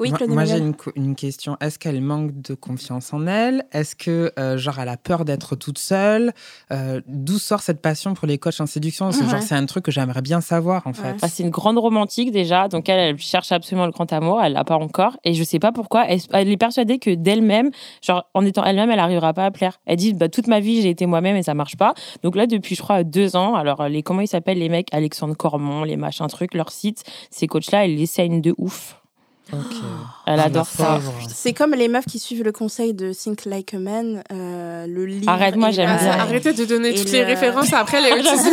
Oui, 0.00 0.08
moi, 0.08 0.18
Claude 0.18 0.30
moi, 0.30 0.44
j'ai 0.44 0.58
une, 0.96 1.14
question. 1.14 1.56
Est-ce 1.60 1.78
qu'elle 1.78 2.00
manque 2.00 2.40
de 2.40 2.54
confiance 2.54 3.12
en 3.12 3.26
elle? 3.26 3.66
Est-ce 3.72 3.94
que, 3.94 4.32
euh, 4.38 4.56
genre, 4.56 4.78
elle 4.78 4.88
a 4.88 4.96
peur 4.96 5.24
d'être 5.24 5.56
toute 5.56 5.78
seule? 5.78 6.32
Euh, 6.72 7.00
D'où 7.06 7.38
sort 7.38 7.60
cette 7.60 7.82
passion 7.82 8.14
pour 8.14 8.26
les 8.26 8.38
coachs 8.38 8.60
en 8.60 8.66
séduction? 8.66 9.10
Ouais. 9.10 9.40
c'est 9.40 9.54
un 9.54 9.66
truc 9.66 9.84
que 9.84 9.92
j'aimerais 9.92 10.22
bien 10.22 10.40
savoir, 10.40 10.86
en 10.86 10.92
fait. 10.92 11.02
Ouais. 11.02 11.16
Bah, 11.20 11.28
c'est 11.28 11.42
une 11.42 11.50
grande 11.50 11.78
romantique 11.78 12.30
déjà, 12.30 12.68
donc 12.68 12.88
elle, 12.88 12.98
elle 12.98 13.18
cherche 13.18 13.52
absolument 13.52 13.86
le 13.86 13.92
grand 13.92 14.10
amour, 14.12 14.40
elle 14.42 14.54
l'a 14.54 14.64
pas 14.64 14.76
encore, 14.76 15.16
et 15.24 15.34
je 15.34 15.44
sais 15.44 15.58
pas 15.58 15.72
pourquoi, 15.72 16.06
elle, 16.08 16.20
elle 16.32 16.48
est 16.48 16.56
persuadée 16.56 16.98
que 16.98 17.14
d'elle-même, 17.14 17.70
genre 18.02 18.24
en 18.34 18.44
étant 18.44 18.64
elle-même, 18.64 18.90
elle 18.90 18.98
arrivera 18.98 19.34
pas 19.34 19.44
à 19.44 19.50
plaire. 19.50 19.80
Elle 19.84 19.96
dit, 19.96 20.14
bah, 20.14 20.28
toute 20.28 20.46
ma 20.46 20.60
vie 20.60 20.82
j'ai 20.82 20.90
été 20.90 21.06
moi-même 21.06 21.36
et 21.36 21.42
ça 21.42 21.54
marche 21.54 21.76
pas. 21.76 21.94
Donc 22.22 22.36
là, 22.36 22.46
depuis 22.46 22.74
je 22.74 22.82
crois 22.82 23.04
deux 23.04 23.36
ans, 23.36 23.54
alors 23.54 23.88
les 23.88 24.02
comment 24.02 24.20
ils 24.20 24.28
s'appellent 24.28 24.58
les 24.58 24.68
mecs, 24.68 24.88
Alexandre 24.92 25.36
Cormon, 25.36 25.84
les 25.84 25.96
machins 25.96 26.26
trucs, 26.28 26.54
leur 26.54 26.70
site, 26.70 27.04
ces 27.30 27.46
coachs-là, 27.46 27.84
elle 27.84 27.96
les 27.96 28.06
saigne 28.06 28.40
de 28.40 28.54
ouf. 28.56 28.99
Ok. 29.52 29.76
Elle 30.26 30.38
Ah, 30.38 30.44
adore 30.44 30.66
ça. 30.66 31.00
C'est 31.34 31.52
comme 31.52 31.72
les 31.74 31.88
meufs 31.88 32.04
qui 32.04 32.18
suivent 32.20 32.44
le 32.44 32.52
conseil 32.52 32.94
de 32.94 33.12
Think 33.12 33.44
Like 33.46 33.74
a 33.74 33.78
Man, 33.78 34.22
euh, 34.32 34.86
le 34.86 35.04
livre. 35.06 35.28
Arrête, 35.28 35.56
moi, 35.56 35.70
et 35.70 35.72
j'aime 35.72 35.96
bien. 35.98 36.10
Arrêtez 36.12 36.52
de 36.52 36.64
donner 36.64 36.90
Et 36.90 36.94
toutes 36.94 37.06
le- 37.06 37.12
les 37.12 37.24
références 37.24 37.72
après 37.72 38.00
les 38.00 38.10
regarder. 38.20 38.48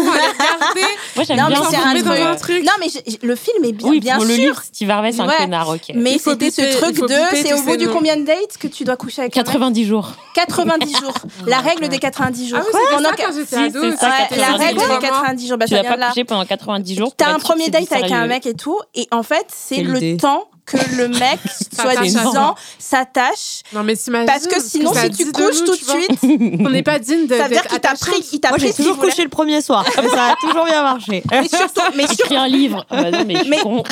Moi 1.15 1.26
j'aime 1.26 1.38
Non, 1.38 1.44
mais 1.49 1.56
bien 1.56 1.64
c'est 1.69 1.76
ça. 1.76 1.82
un 1.88 1.94
dans 1.94 2.02
truc. 2.02 2.19
un 2.19 2.36
truc. 2.36 2.64
Non, 2.64 2.72
mais 2.80 2.88
le 3.22 3.36
film 3.36 3.64
est 3.65 3.72
bien, 3.74 3.90
Oui, 3.90 3.99
bien 3.99 4.15
pour 4.15 4.26
le 4.26 4.34
sûr. 4.34 4.44
livre, 4.44 4.61
Steve 4.64 4.90
Harvey, 4.90 5.11
c'est 5.11 5.22
un 5.22 5.28
Ouais. 5.28 5.34
connard, 5.38 5.69
ok. 5.69 5.91
Mais 5.95 6.18
c'était 6.18 6.49
ce 6.52 6.78
truc 6.78 6.95
de, 6.99 7.07
c'est 7.36 7.53
au 7.53 7.61
bout 7.64 7.78
du 7.78 7.88
combien 7.90 8.18
de 8.18 8.24
dates 8.24 8.57
que 8.60 8.68
tu 8.68 8.84
dois 8.84 8.98
coucher 8.98 9.22
avec 9.24 9.38
un 9.38 9.40
mec 9.41 9.45
90 9.45 9.86
jours. 9.86 10.11
90 10.36 10.94
jours. 10.98 11.14
La 11.45 11.60
règle 11.60 11.88
des 11.90 11.99
90 11.99 12.49
jours. 12.49 12.60
Ah 12.64 12.78
Pendant 12.95 13.10
quand 13.18 13.34
j'étais 13.36 13.56
ado. 13.56 13.82
la 13.82 14.57
règle 14.57 14.80
des 14.80 14.86
ça. 14.88 14.98
90 14.99 15.48
jours, 15.48 15.57
bah, 15.57 15.65
Tu 15.65 15.74
vient 15.76 15.84
pas 15.84 16.07
couché 16.07 16.24
pendant 16.24 16.45
90 16.45 16.95
jours. 16.95 17.14
T'as 17.15 17.28
un 17.28 17.40
sûr 17.40 17.40
premier 17.40 17.69
date 17.69 17.91
avec 17.91 18.11
un 18.11 18.26
mec 18.28 18.45
et 18.45 18.53
tout, 18.56 18.80
et 18.95 19.07
en 19.11 19.24
fait, 19.24 19.45
c'est 19.49 19.82
le 19.84 20.18
temps 20.18 20.45
que 20.68 20.77
le 20.98 21.07
mec, 21.07 21.39
soi-disant, 21.80 22.56
s'attache. 22.77 23.61
Non, 23.73 23.84
mais 23.84 23.95
t'imagines 23.95 24.27
Parce 24.27 24.45
que 24.48 24.61
sinon, 24.61 24.94
si 24.94 25.10
tu 25.11 25.31
couches 25.31 25.61
nous, 25.61 25.65
tout 25.65 25.76
de 25.76 25.89
suite, 25.89 26.19
On 26.65 26.69
n'est 26.69 26.84
pas 26.84 26.99
digne 26.99 27.26
de. 27.26 27.35
ça 27.35 27.44
veut 27.48 27.49
dire 27.56 27.65
qu'il 27.68 27.80
t'a 27.80 27.95
pris, 27.95 28.23
il 28.34 28.39
t'a 28.39 28.49
pris 28.49 28.73
toujours 28.73 28.98
couché 28.98 29.23
le 29.23 29.30
premier 29.30 29.61
soir. 29.61 29.85
Ça 29.95 30.31
a 30.31 30.35
toujours 30.39 30.65
bien 30.65 30.84
marché. 30.84 31.23
Mais 31.31 31.48
surtout, 31.48 31.81
mais, 31.95 32.06
sur- 32.07 32.26
Écris 32.26 32.35
un 32.38 32.48
livre. 32.48 32.85
Ah 32.89 33.03
bah 33.03 33.11
non, 33.11 33.84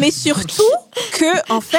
mais 0.00 0.10
surtout 0.10 0.62
que, 1.12 1.52
en 1.52 1.60
fait, 1.60 1.78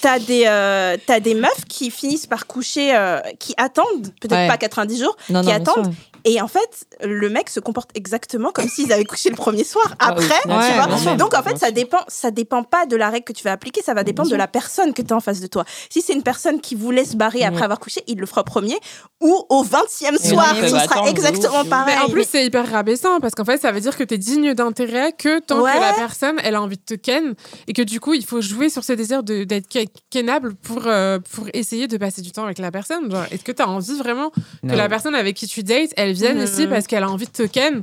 t'as 0.00 0.18
des, 0.18 0.44
euh, 0.46 0.96
t'as 1.06 1.20
des 1.20 1.34
meufs 1.34 1.64
qui 1.68 1.90
finissent 1.90 2.26
par 2.26 2.46
coucher, 2.46 2.94
euh, 2.94 3.20
qui 3.38 3.54
attendent, 3.56 4.12
peut-être 4.20 4.32
Ouais. 4.32 4.48
pas 4.48 4.56
90 4.58 4.98
jours, 5.00 5.16
Non, 5.30 5.40
qui 5.40 5.46
non, 5.48 5.54
attendent. 5.54 5.94
Et 6.24 6.40
en 6.40 6.48
fait, 6.48 6.86
le 7.02 7.28
mec 7.28 7.50
se 7.50 7.60
comporte 7.60 7.90
exactement 7.94 8.50
comme 8.50 8.68
s'ils 8.68 8.92
avaient 8.92 9.04
couché 9.04 9.28
le 9.30 9.36
premier 9.36 9.64
soir. 9.64 9.94
Ah 9.98 10.14
oui, 10.16 10.24
Après, 10.24 10.40
tu 10.42 10.48
ouais, 10.48 10.96
vois. 11.04 11.16
Donc 11.16 11.34
en 11.34 11.42
fait, 11.42 11.58
ça 11.58 11.70
dépend, 11.70 11.98
ça 12.08 12.30
dépend 12.30 12.62
pas 12.62 12.86
de 12.86 12.96
la 12.96 13.10
règle 13.10 13.24
que 13.24 13.32
tu 13.34 13.44
vas 13.44 13.52
appliquer, 13.52 13.82
ça 13.82 13.92
va 13.94 14.04
dépendre 14.04 14.30
de 14.30 14.36
la 14.36 14.48
personne 14.48 14.94
que 14.94 15.02
tu 15.02 15.12
as 15.12 15.16
en 15.16 15.20
face 15.20 15.40
de 15.40 15.46
toi. 15.46 15.64
Si 15.90 16.00
c'est 16.00 16.14
une 16.14 16.22
personne 16.22 16.60
qui 16.60 16.74
vous 16.74 16.90
laisse 16.90 17.14
barrer 17.14 17.44
après 17.44 17.62
avoir 17.62 17.78
couché, 17.78 18.02
il 18.06 18.18
le 18.18 18.26
fera 18.26 18.40
au 18.40 18.44
premier 18.44 18.78
ou 19.20 19.44
au 19.50 19.64
20e 19.64 20.14
Et 20.14 20.28
soir, 20.28 20.54
ce 20.56 20.72
bah, 20.72 20.84
sera 20.84 21.08
exactement 21.10 21.64
pareil. 21.66 21.94
Mais 21.96 22.02
en 22.02 22.08
plus, 22.08 22.26
c'est 22.28 22.44
hyper 22.46 22.70
rabaissant 22.70 23.20
parce 23.20 23.34
qu'en 23.34 23.44
fait, 23.44 23.58
ça 23.60 23.70
veut 23.72 23.80
dire 23.80 23.96
que 23.96 24.04
tu 24.04 24.14
es 24.14 24.18
digne 24.18 24.54
d'intérêt 24.54 25.12
que 25.12 25.40
tant 25.40 25.60
Ouais. 25.60 25.72
que 25.72 25.80
la 25.80 25.92
personne, 25.92 26.36
elle 26.42 26.54
a 26.54 26.62
envie 26.62 26.76
de 26.78 26.82
te 26.82 26.94
ken 26.94 27.34
et 27.68 27.72
que 27.74 27.82
du 27.82 28.00
coup, 28.00 28.14
il 28.14 28.24
faut 28.24 28.40
jouer 28.40 28.68
sur 28.70 28.82
ce 28.84 28.92
désir 28.94 29.22
de- 29.22 29.44
d'être 29.44 29.68
ke- 29.68 29.86
kenable 30.10 30.54
pour, 30.54 30.86
euh, 30.86 31.18
pour 31.34 31.46
essayer 31.52 31.86
de 31.86 31.96
passer 31.96 32.22
du 32.22 32.32
temps 32.32 32.44
avec 32.44 32.58
la 32.58 32.70
personne. 32.70 33.12
Est-ce 33.30 33.44
que 33.44 33.52
tu 33.52 33.62
as 33.62 33.68
envie 33.68 33.98
vraiment 33.98 34.30
que 34.30 34.40
Non. 34.64 34.74
la 34.76 34.88
personne 34.88 35.14
avec 35.14 35.36
qui 35.36 35.46
tu 35.46 35.62
dates, 35.62 35.90
elle 35.96 36.13
vienne 36.14 36.42
ici 36.42 36.66
parce 36.66 36.86
qu'elle 36.86 37.02
a 37.02 37.10
envie 37.10 37.26
de 37.26 37.32
te 37.32 37.46
ken 37.46 37.82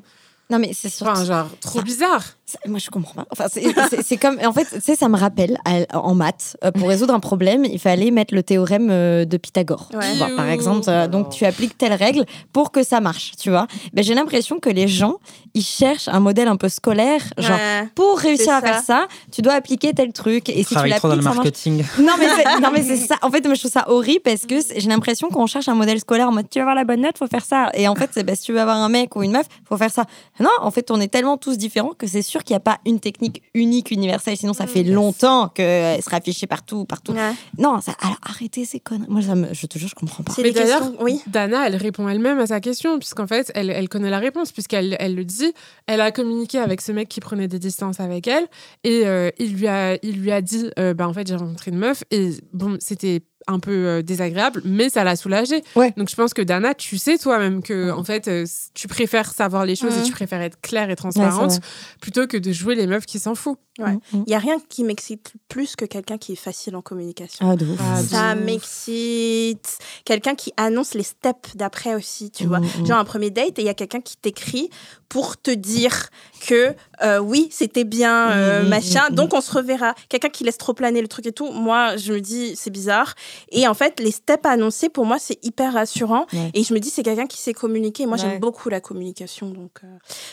Non, 0.52 0.60
mais 0.60 0.72
c'est. 0.74 0.90
Enfin, 1.02 1.24
genre, 1.26 1.48
trop 1.62 1.82
bizarre. 1.82 2.24
Ça, 2.46 2.60
Moi, 2.68 2.80
je 2.80 2.90
comprends 2.90 3.14
pas. 3.24 3.26
Enfin, 3.32 3.46
c'est- 3.50 4.18
comme. 4.18 4.38
En 4.46 4.52
fait, 4.52 4.66
tu 4.66 4.82
sais, 4.82 4.96
ça 4.98 5.08
me 5.08 5.18
rappelle 5.18 5.58
à- 5.64 5.98
en 5.98 6.14
maths, 6.14 6.58
euh, 6.66 6.72
pour 6.72 6.90
résoudre 6.90 7.14
un 7.14 7.22
problème, 7.22 7.64
il 7.64 7.80
fallait 7.80 8.12
mettre 8.12 8.36
le 8.36 8.44
théorème 8.44 8.90
euh, 8.92 9.24
de 9.24 9.38
Pythagore. 9.38 9.88
Ouais. 9.94 10.12
Tu 10.12 10.18
vois, 10.18 10.28
par 10.36 10.48
exemple, 10.50 10.90
euh, 10.90 11.08
donc 11.08 11.30
tu 11.30 11.46
appliques 11.46 11.78
telle 11.78 11.94
règle 11.94 12.26
pour 12.52 12.72
que 12.74 12.84
ça 12.84 13.00
marche, 13.00 13.32
tu 13.40 13.50
vois. 13.50 13.68
Ben, 13.94 14.04
J'ai 14.04 14.14
l'impression 14.14 14.60
que 14.60 14.70
les 14.70 14.90
gens, 14.90 15.16
ils 15.54 15.64
cherchent 15.64 16.10
un 16.10 16.20
modèle 16.20 16.50
un 16.50 16.58
peu 16.58 16.68
scolaire, 16.68 17.22
genre. 17.38 17.52
Ouais. 17.58 17.88
Pour 17.96 18.20
réussir 18.20 18.52
à 18.54 18.60
ça. 18.60 18.68
faire 18.68 18.82
ça, 18.84 19.08
tu 19.32 19.42
dois 19.42 19.54
appliquer 19.54 19.94
tel 19.94 20.12
truc. 20.12 20.50
Et 20.50 20.64
si 20.64 20.76
tu 20.76 20.90
trop 20.92 21.08
dans 21.08 21.16
le 21.16 21.22
l'appliques, 21.22 21.24
marketing. 21.24 21.86
Non 22.00 22.14
mais 22.20 22.28
c'est, 22.36 22.60
non 22.60 22.70
mais 22.74 22.84
c'est 22.84 22.98
ça. 23.08 23.16
En 23.22 23.32
fait, 23.32 23.46
moi 23.46 23.54
je 23.54 23.62
trouve 23.62 23.72
ça 23.72 23.86
horrible 23.90 24.22
parce 24.26 24.42
que 24.46 24.56
j'ai 24.76 24.90
l'impression 24.90 25.30
qu'on 25.30 25.48
cherche 25.48 25.70
un 25.70 25.76
modèle 25.76 26.00
scolaire 26.00 26.28
en 26.28 26.32
mode 26.34 26.50
tu 26.50 26.60
veux 26.60 26.64
avoir 26.64 26.76
la 26.76 26.84
bonne 26.84 27.00
note, 27.02 27.18
faut 27.18 27.28
faire 27.28 27.46
ça. 27.46 27.70
Et 27.76 27.88
en 27.88 27.96
fait, 27.96 28.10
bah, 28.26 28.36
si 28.36 28.44
tu 28.44 28.52
veux 28.54 28.60
avoir 28.60 28.76
un 28.78 28.90
mec 28.90 29.16
ou 29.16 29.24
une 29.24 29.32
meuf, 29.32 29.46
faut 29.70 29.78
faire 29.78 29.92
ça. 29.92 30.04
Non, 30.42 30.50
en 30.60 30.72
fait, 30.72 30.92
on 30.92 31.00
est 31.00 31.08
tellement 31.08 31.38
tous 31.38 31.58
différents 31.58 31.94
que 31.94 32.08
c'est 32.08 32.22
sûr 32.22 32.44
qu'il 32.44 32.54
n'y 32.54 32.58
a 32.58 32.62
pas 32.62 32.80
une 32.86 33.00
technique 33.00 33.44
unique, 33.54 33.92
universelle. 33.92 34.38
Sinon, 34.38 34.54
ça 34.54 34.68
fait 34.68 34.84
longtemps 34.84 35.50
qu'elle 35.50 36.02
sera 36.02 36.18
affichée 36.18 36.48
partout, 36.48 36.86
partout. 36.86 37.14
Ouais. 37.14 37.34
Non, 37.58 37.80
ça, 37.82 37.94
alors 38.02 38.18
arrêtez 38.24 38.66
ces 38.66 38.80
conneries. 38.80 39.10
Moi, 39.10 39.22
ça 39.22 39.36
me, 39.36 39.54
je 39.54 39.66
te 39.66 39.78
jure, 39.78 39.90
je 39.90 39.96
comprends 39.96 40.24
pas. 40.24 40.34
Mais 40.42 40.52
d'ailleurs. 40.52 40.92
Oui. 41.00 41.22
Dana, 41.28 41.68
elle 41.68 41.76
répond 41.76 42.08
elle-même 42.10 42.40
à 42.40 42.48
sa 42.48 42.60
question, 42.60 43.00
puisqu'en 43.00 43.28
fait, 43.28 43.52
elle, 43.56 43.70
elle 43.70 43.90
connaît 43.90 44.10
la 44.10 44.20
réponse, 44.20 44.52
puisqu'elle 44.52 44.96
elle 45.00 45.16
le 45.16 45.26
dit. 45.26 45.54
Elle 45.88 46.02
a 46.02 46.12
communiqué 46.12 46.58
avec 46.58 46.82
ce 46.82 46.92
mec 46.92 47.10
qui 47.10 47.20
prenait 47.20 47.48
des 47.48 47.60
distances 47.60 48.00
avec 48.00 48.28
elle, 48.28 48.48
et 48.84 49.06
euh, 49.06 49.30
il, 49.38 49.54
lui 49.54 49.68
a, 49.68 49.98
il 50.04 50.22
lui 50.22 50.32
a 50.32 50.42
dit 50.42 50.70
euh, 50.80 50.94
bah, 50.94 51.08
En 51.08 51.14
fait, 51.14 51.28
j'ai 51.28 51.36
rencontré 51.36 51.72
une 51.72 51.78
meuf, 51.78 52.04
et 52.12 52.32
bon, 52.54 52.78
c'était 52.80 53.22
un 53.48 53.60
peu 53.60 53.72
euh, 53.72 54.02
désagréable, 54.02 54.62
mais 54.66 54.90
ça 54.90 55.04
l'a 55.04 55.16
soulagée. 55.16 55.64
Ouais. 55.76 55.94
Donc, 55.98 56.10
je 56.10 56.16
pense 56.16 56.34
que 56.34 56.42
Dana, 56.42 56.74
tu 56.74 56.98
sais 56.98 57.18
toi-même 57.18 57.62
que, 57.62 57.92
en 57.92 58.04
fait, 58.04 58.28
euh, 58.28 58.46
tu 58.74 58.88
préfères 58.88 59.32
savoir 59.32 59.66
les 59.66 59.76
choses 59.76 59.98
et 59.98 60.04
tu 60.04 60.12
préfères 60.12 60.42
être 60.42 60.60
claire 60.62 60.90
et 60.90 60.96
transparente 60.96 61.60
plutôt 62.02 62.28
que 62.28 62.38
de 62.38 62.52
jouer 62.52 62.76
les 62.76 62.88
meufs 62.88 63.06
qui 63.06 63.20
s'en 63.20 63.36
foutent. 63.36 63.60
Ouais. 63.80 63.94
Mm, 64.12 64.24
Il 64.28 64.32
y 64.32 64.36
a 64.36 64.40
rien 64.40 64.58
qui 64.70 64.84
m'excite 64.84 65.34
plus 65.48 65.76
que 65.76 65.86
quelqu'un 65.86 66.18
qui 66.18 66.34
est 66.34 66.36
facile 66.38 66.76
en 66.76 66.82
communication. 66.82 67.50
Ah, 67.50 67.56
de 67.56 67.66
ouf. 67.66 67.80
Ah, 67.82 68.02
Ça 68.02 68.36
de 68.36 68.42
m'excite. 68.42 69.78
Quelqu'un 70.06 70.36
qui 70.36 70.54
annonce 70.58 70.94
les 70.94 71.04
steps 71.04 71.56
d'après 71.56 71.96
aussi, 71.96 72.32
tu 72.32 72.46
vois. 72.46 72.60
Mm, 72.60 72.66
mm. 72.82 72.86
Genre 72.88 73.00
un 73.00 73.06
premier 73.06 73.30
date 73.30 73.58
et 73.60 73.62
il 73.62 73.66
y 73.66 73.70
a 73.70 73.74
quelqu'un 73.74 74.02
qui 74.02 74.18
t'écrit 74.18 74.70
pour 75.12 75.36
te 75.36 75.52
dire 75.52 76.08
que 76.48 76.74
euh, 77.04 77.20
oui, 77.20 77.50
c'était 77.52 77.84
bien, 77.84 78.32
euh, 78.32 78.62
Mm, 78.62 78.66
mm, 78.66 78.70
machin, 78.70 79.04
mm, 79.10 79.12
mm. 79.12 79.16
donc 79.16 79.34
on 79.34 79.42
se 79.42 79.52
reverra. 79.52 79.94
Quelqu'un 80.08 80.30
qui 80.30 80.46
laisse 80.46 80.58
trop 80.58 80.74
planer 80.74 81.02
le 81.02 81.10
truc 81.10 81.26
et 81.26 81.34
tout, 81.34 81.52
moi 81.52 81.98
je 81.98 82.14
me 82.14 82.22
dis 82.22 82.56
c'est 82.56 82.70
bizarre. 82.70 83.14
Et 83.52 83.68
en 83.68 83.74
fait, 83.74 84.00
les 84.00 84.12
steps 84.12 84.46
annoncés 84.46 84.88
pour 84.88 85.06
moi 85.06 85.18
c'est 85.20 85.38
hyper 85.44 85.74
rassurant. 85.74 86.28
Ouais. 86.32 86.52
Et 86.54 86.64
je 86.64 86.74
me 86.74 86.80
dis 86.80 86.90
c'est 86.90 87.04
quelqu'un 87.04 87.28
qui 87.28 87.40
sait 87.40 87.54
communiquer. 87.54 88.06
Moi 88.06 88.16
Ouais. 88.18 88.24
j'aime 88.24 88.40
beaucoup 88.40 88.70
la 88.70 88.80
communication. 88.80 89.50
Donc, 89.50 89.72
euh. 89.84 89.88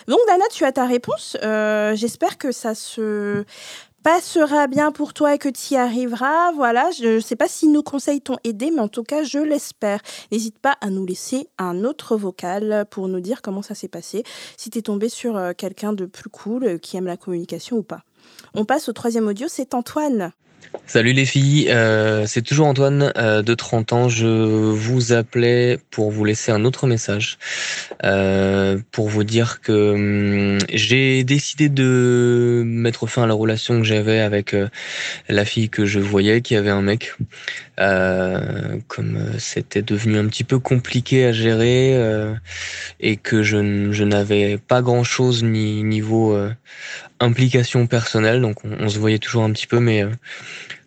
donc 0.07 0.21
Dana, 0.29 0.45
tu 0.53 0.65
as 0.65 0.71
ta 0.71 0.87
réponse. 0.87 1.37
J'espère 1.43 2.39
que 2.39 2.53
ça 2.53 2.77
se 2.77 3.45
passera 4.11 4.69
bien 4.69 4.91
pour 4.91 5.13
toi 5.13 5.35
et 5.35 5.39
que 5.39 5.51
tu 5.51 5.75
y 5.75 5.77
arriveras. 5.77 6.51
Voilà, 6.53 6.91
je 6.99 7.17
ne 7.17 7.21
sais 7.21 7.37
pas 7.37 7.47
si 7.47 7.69
nos 7.69 7.83
conseils 7.83 8.23
t'ont 8.23 8.39
aidé, 8.43 8.71
mais 8.71 8.81
en 8.81 8.89
tout 8.89 9.03
cas, 9.03 9.23
je 9.23 9.39
l'espère. 9.39 10.01
N'hésite 10.33 10.59
pas 10.59 10.79
à 10.81 10.89
nous 10.89 11.05
laisser 11.05 11.51
un 11.59 11.85
autre 11.85 12.17
vocal 12.17 12.87
pour 12.91 13.07
nous 13.09 13.21
dire 13.21 13.43
comment 13.43 13.61
ça 13.61 13.75
s'est 13.75 13.87
passé, 13.87 14.25
si 14.57 14.71
tu 14.71 14.79
es 14.79 14.83
tombé 14.83 15.11
sur 15.11 15.37
euh, 15.37 15.53
quelqu'un 15.55 15.93
de 15.93 16.07
plus 16.07 16.31
cool, 16.31 16.65
euh, 16.65 16.79
qui 16.79 16.97
aime 16.97 17.05
la 17.05 17.19
communication 17.19 17.77
ou 17.77 17.83
pas. 17.83 18.01
On 18.55 18.65
passe 18.65 18.89
au 18.89 18.95
troisième 18.95 19.29
audio, 19.29 19.47
c'est 19.47 19.75
Antoine. 19.75 20.33
Salut 20.89 21.13
les 21.13 21.27
filles, 21.27 21.69
euh, 21.69 22.25
c'est 22.27 22.41
toujours 22.41 22.67
Antoine 22.67 23.13
euh, 23.19 23.43
de 23.43 23.53
30 23.53 23.93
ans. 23.93 24.09
Je 24.09 24.27
vous 24.27 25.13
appelais 25.13 25.79
pour 25.91 26.11
vous 26.11 26.25
laisser 26.25 26.51
un 26.51 26.65
autre 26.65 26.87
message, 26.87 27.37
euh, 28.05 28.79
pour 28.91 29.11
vous 29.11 29.23
dire 29.23 29.61
que 29.61 29.93
hum, 29.93 30.59
j'ai 30.73 31.25
décidé 31.25 31.69
de 31.69 32.63
mettre 32.65 33.07
fin 33.07 33.25
à 33.25 33.27
la 33.27 33.35
relation 33.35 33.79
que 33.79 33.85
j'avais 33.85 34.21
avec 34.21 34.57
la 35.29 35.45
fille 35.45 35.69
que 35.69 35.85
je 35.85 36.01
voyais, 36.01 36.41
qui 36.41 36.57
avait 36.57 36.71
un 36.71 36.81
mec. 36.81 37.13
Comme 37.77 39.19
c'était 39.39 39.83
devenu 39.83 40.19
un 40.19 40.27
petit 40.27 40.43
peu 40.43 40.59
compliqué 40.59 41.27
à 41.27 41.33
gérer 41.33 41.97
et 42.99 43.17
que 43.17 43.43
je, 43.43 43.59
n'avais 44.05 44.57
pas 44.57 44.81
grand-chose 44.81 45.45
ni 45.45 45.85
niveau 45.85 46.37
implication 47.21 47.87
personnelle, 47.87 48.41
donc 48.41 48.65
on, 48.65 48.89
se 48.89 48.99
voyait 48.99 49.19
toujours 49.19 49.45
un 49.45 49.53
petit 49.53 49.67
peu, 49.67 49.81
mais 49.81 50.05
euh, 50.05 50.11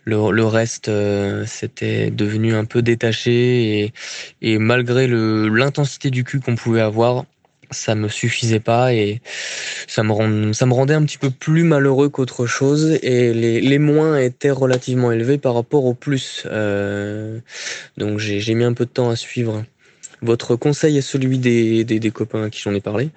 le, 0.06 0.32
le 0.32 0.46
reste, 0.46 0.90
euh, 0.90 1.46
c'était 1.46 2.12
devenu 2.12 2.54
un 2.56 2.66
peu 2.66 2.82
détaché 2.82 3.80
et, 3.80 3.94
et 4.42 4.58
malgré 4.58 5.08
l'intensité 5.08 6.10
du 6.10 6.24
cul 6.24 6.40
qu'on 6.40 6.56
pouvait 6.56 6.82
avoir, 6.82 7.26
ça 7.72 7.96
me 7.96 8.10
suffisait 8.10 8.60
pas 8.60 8.94
et 8.94 9.22
ça 9.88 10.04
me, 10.04 10.12
rend, 10.12 10.54
ça 10.54 10.66
me 10.66 10.74
rendait 10.74 10.94
un 10.94 11.04
petit 11.04 11.18
peu 11.18 11.30
plus 11.30 11.64
malheureux 11.64 12.10
qu'autre 12.10 12.46
chose 12.46 13.00
et 13.02 13.34
les, 13.34 13.62
les 13.62 13.80
moins 13.80 14.18
étaient 14.18 14.52
relativement 14.52 15.12
élevés 15.12 15.38
par 15.38 15.56
rapport 15.56 15.86
aux 15.86 15.94
plus. 15.94 16.44
Euh, 16.48 17.40
donc 17.98 18.20
j'ai 18.20 18.54
mis 18.54 18.64
un 18.64 18.74
peu 18.74 18.86
de 18.86 18.92
temps 18.92 19.10
à 19.10 19.16
suivre 19.16 19.64
votre 20.22 20.56
conseil 20.56 20.98
et 20.98 21.02
celui 21.02 21.40
des, 21.40 21.84
des, 21.84 22.12
copains 22.12 22.44
à 22.44 22.50
qui 22.50 22.62
j'en 22.62 22.74
ai 22.74 22.82
parlé. 22.82 23.10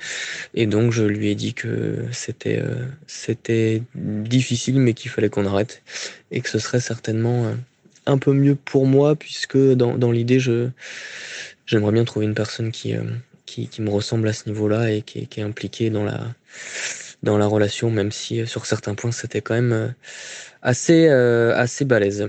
Et 0.54 0.66
donc 0.66 0.92
je 0.92 1.04
lui 1.04 1.30
ai 1.30 1.34
dit 1.34 1.54
que 1.54 2.04
c'était 2.12 2.58
euh, 2.58 2.86
c'était 3.06 3.82
difficile 3.94 4.78
mais 4.78 4.94
qu'il 4.94 5.10
fallait 5.10 5.28
qu'on 5.28 5.46
arrête 5.46 5.82
et 6.30 6.40
que 6.40 6.48
ce 6.48 6.58
serait 6.58 6.80
certainement 6.80 7.46
euh, 7.46 7.54
un 8.06 8.18
peu 8.18 8.32
mieux 8.32 8.54
pour 8.54 8.86
moi 8.86 9.16
puisque 9.16 9.58
dans, 9.58 9.96
dans 9.96 10.12
l'idée 10.12 10.40
je 10.40 10.68
j'aimerais 11.66 11.92
bien 11.92 12.04
trouver 12.04 12.26
une 12.26 12.34
personne 12.34 12.70
qui, 12.72 12.94
euh, 12.94 13.02
qui 13.46 13.68
qui 13.68 13.82
me 13.82 13.90
ressemble 13.90 14.28
à 14.28 14.32
ce 14.32 14.48
niveau-là 14.48 14.90
et 14.90 15.02
qui 15.02 15.18
est, 15.20 15.38
est 15.38 15.42
impliquée 15.42 15.90
dans 15.90 16.04
la 16.04 16.20
dans 17.22 17.38
la 17.38 17.46
relation 17.46 17.90
même 17.90 18.12
si 18.12 18.46
sur 18.46 18.66
certains 18.66 18.94
points 18.94 19.12
c'était 19.12 19.40
quand 19.40 19.54
même 19.54 19.94
assez 20.64 21.08
euh, 21.08 21.54
assez 21.54 21.84
balèze. 21.84 22.28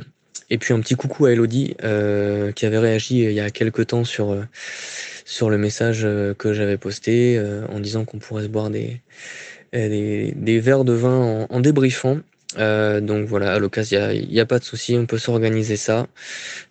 Et 0.49 0.57
puis 0.57 0.73
un 0.73 0.79
petit 0.79 0.95
coucou 0.95 1.25
à 1.25 1.31
Elodie 1.31 1.75
euh, 1.83 2.51
qui 2.51 2.65
avait 2.65 2.77
réagi 2.77 3.23
il 3.23 3.31
y 3.31 3.39
a 3.39 3.49
quelques 3.49 3.87
temps 3.87 4.03
sur 4.03 4.31
euh, 4.31 4.43
sur 5.25 5.49
le 5.49 5.57
message 5.57 6.01
euh, 6.03 6.33
que 6.33 6.53
j'avais 6.53 6.77
posté 6.77 7.37
euh, 7.37 7.65
en 7.67 7.79
disant 7.79 8.05
qu'on 8.05 8.19
pourrait 8.19 8.43
se 8.43 8.47
boire 8.47 8.69
des 8.69 9.01
euh, 9.75 9.89
des, 9.89 10.33
des 10.35 10.59
verres 10.59 10.85
de 10.85 10.93
vin 10.93 11.15
en, 11.15 11.47
en 11.49 11.59
débriefant. 11.59 12.19
Euh, 12.57 13.01
donc 13.01 13.27
voilà, 13.27 13.53
à 13.53 13.59
l'occasion, 13.59 14.11
il 14.11 14.29
n'y 14.29 14.39
a, 14.39 14.45
pas 14.45 14.59
de 14.59 14.63
souci, 14.63 14.95
on 14.95 15.05
peut 15.05 15.17
s'organiser 15.17 15.75
ça 15.77 16.07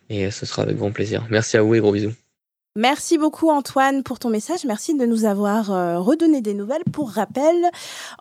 et 0.08 0.30
ce 0.30 0.46
sera 0.46 0.62
avec 0.62 0.76
grand 0.76 0.92
plaisir. 0.92 1.26
Merci 1.30 1.56
à 1.56 1.62
vous 1.62 1.74
et 1.74 1.80
gros 1.80 1.92
bisous. 1.92 2.14
Merci 2.76 3.18
beaucoup 3.18 3.50
Antoine 3.50 4.02
pour 4.02 4.18
ton 4.18 4.30
message. 4.30 4.64
Merci 4.64 4.94
de 4.96 5.06
nous 5.06 5.24
avoir 5.24 5.70
euh, 5.70 6.00
redonné 6.00 6.40
des 6.40 6.54
nouvelles. 6.54 6.82
Pour 6.92 7.10
rappel, 7.10 7.54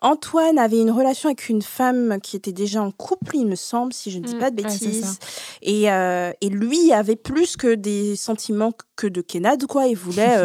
Antoine 0.03 0.59
avait 0.59 0.79
une 0.79 0.91
relation 0.91 1.29
avec 1.29 1.49
une 1.49 1.63
femme 1.63 2.19
qui 2.21 2.35
était 2.35 2.51
déjà 2.51 2.83
en 2.83 2.91
couple, 2.91 3.35
il 3.35 3.47
me 3.47 3.55
semble, 3.55 3.93
si 3.93 4.11
je 4.11 4.19
ne 4.19 4.23
dis 4.25 4.35
Mm, 4.35 4.39
pas 4.39 4.51
de 4.51 4.55
bêtises. 4.57 5.17
et, 5.63 5.91
euh, 5.91 6.31
et 6.41 6.49
lui 6.49 6.93
avait 6.93 7.15
plus 7.15 7.57
que 7.57 7.73
des 7.73 8.15
sentiments 8.15 8.73
que 8.95 9.07
de 9.07 9.21
Kenad, 9.21 9.65
quoi. 9.65 9.87
Il 9.87 9.97
voulait 9.97 10.37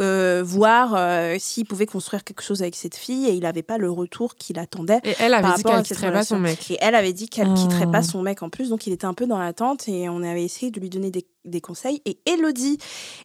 euh, 0.00 0.42
voir 0.46 0.96
s'il 1.38 1.66
pouvait 1.66 1.84
construire 1.86 2.24
quelque 2.24 2.42
chose 2.42 2.62
avec 2.62 2.74
cette 2.74 2.96
fille 2.96 3.26
et 3.26 3.32
il 3.32 3.40
n'avait 3.40 3.62
pas 3.62 3.76
le 3.76 3.90
retour 3.90 4.34
qu'il 4.36 4.58
attendait. 4.58 5.00
Et 5.04 5.14
elle 5.18 5.34
avait 5.34 5.42
par 5.42 5.56
dit 5.56 5.62
qu'elle 5.62 5.82
quitterait 5.82 6.12
pas 6.12 6.24
son 6.24 6.38
mec. 6.38 6.70
Et 6.70 6.78
elle 6.80 6.94
avait 6.94 7.12
dit 7.12 7.28
qu'elle 7.28 7.48
Oh. 7.50 7.54
quitterait 7.54 7.90
pas 7.90 8.02
son 8.02 8.22
mec 8.22 8.42
en 8.42 8.48
plus, 8.48 8.70
donc 8.70 8.86
il 8.86 8.94
était 8.94 9.04
un 9.04 9.12
peu 9.14 9.26
dans 9.26 9.38
l'attente 9.38 9.88
et 9.88 10.08
on 10.08 10.22
avait 10.22 10.42
essayé 10.44 10.70
de 10.72 10.80
lui 10.80 10.88
donner 10.88 11.10
des, 11.10 11.26
des 11.44 11.60
conseils. 11.60 12.00
Et 12.06 12.18
Elodie 12.26 12.78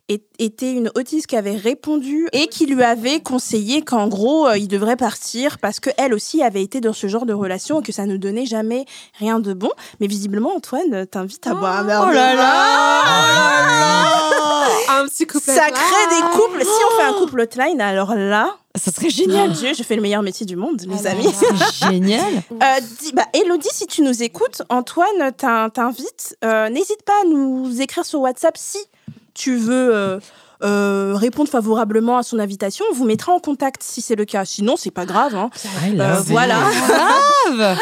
est- 0.09 0.23
était 0.39 0.73
une 0.73 0.91
autiste 0.95 1.27
qui 1.27 1.35
avait 1.35 1.55
répondu 1.55 2.27
et 2.33 2.47
qui 2.47 2.65
lui 2.65 2.83
avait 2.83 3.19
conseillé 3.19 3.81
qu'en 3.83 4.07
gros, 4.07 4.47
euh, 4.47 4.57
il 4.57 4.67
devrait 4.67 4.95
partir 4.95 5.59
parce 5.59 5.79
qu'elle 5.79 6.13
aussi 6.13 6.41
avait 6.41 6.63
été 6.63 6.81
dans 6.81 6.93
ce 6.93 7.07
genre 7.07 7.25
de 7.25 7.33
relation 7.33 7.79
et 7.81 7.83
que 7.83 7.91
ça 7.91 8.05
ne 8.05 8.17
donnait 8.17 8.45
jamais 8.45 8.85
rien 9.19 9.39
de 9.39 9.53
bon. 9.53 9.69
Mais 9.99 10.07
visiblement, 10.07 10.55
Antoine 10.55 11.05
t'invite 11.07 11.45
à 11.47 11.53
boire 11.53 11.79
un 11.79 11.83
verre 11.83 12.03
Oh 12.05 12.09
de 12.09 12.15
là 12.15 12.35
vin. 12.35 12.41
là 12.41 14.26
Un 14.89 15.05
petit 15.07 15.25
couple. 15.27 15.45
Ça 15.51 15.69
crée 15.69 16.07
des 16.09 16.37
couples. 16.37 16.61
Si 16.61 16.67
on 16.93 16.97
fait 16.97 17.03
un 17.07 17.13
couple 17.13 17.41
hotline, 17.41 17.81
alors 17.81 18.13
là, 18.15 18.55
Ça 18.75 18.91
serait 18.91 19.09
génial. 19.09 19.51
Dieu, 19.51 19.73
je 19.77 19.83
fais 19.83 19.95
le 19.95 20.01
meilleur 20.01 20.21
métier 20.21 20.45
du 20.45 20.55
monde, 20.55 20.81
les 20.87 21.07
Ah 21.07 21.11
amis. 21.11 21.33
C'est 21.33 21.87
génial. 21.89 22.21
Euh, 22.51 22.79
dis- 23.01 23.11
bah, 23.13 23.25
Elodie, 23.33 23.69
si 23.71 23.85
tu 23.87 24.01
nous 24.01 24.23
écoutes, 24.23 24.61
Antoine 24.69 25.31
t'in- 25.37 25.69
t'invite. 25.69 26.35
Euh, 26.43 26.69
N'hésite 26.69 27.03
pas 27.03 27.13
à 27.21 27.25
nous 27.25 27.81
écrire 27.81 28.05
sur 28.05 28.19
WhatsApp 28.21 28.57
si 28.57 28.79
tu 29.33 29.55
veux 29.57 29.93
euh, 29.95 30.19
euh, 30.63 31.13
répondre 31.15 31.49
favorablement 31.49 32.17
à 32.17 32.23
son 32.23 32.39
invitation, 32.39 32.85
on 32.91 32.93
vous 32.95 33.05
mettra 33.05 33.31
en 33.31 33.39
contact 33.39 33.81
si 33.83 34.01
c'est 34.01 34.15
le 34.15 34.25
cas. 34.25 34.45
Sinon, 34.45 34.75
c'est 34.77 34.91
pas 34.91 35.05
grave. 35.05 35.35
hein. 35.35 35.49
Euh, 35.99 36.21
voilà. 36.25 36.55
Grave 37.47 37.75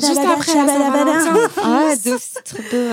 Juste 0.00 0.18
après. 0.18 0.52
Ah, 1.64 1.94
de. 2.04 2.90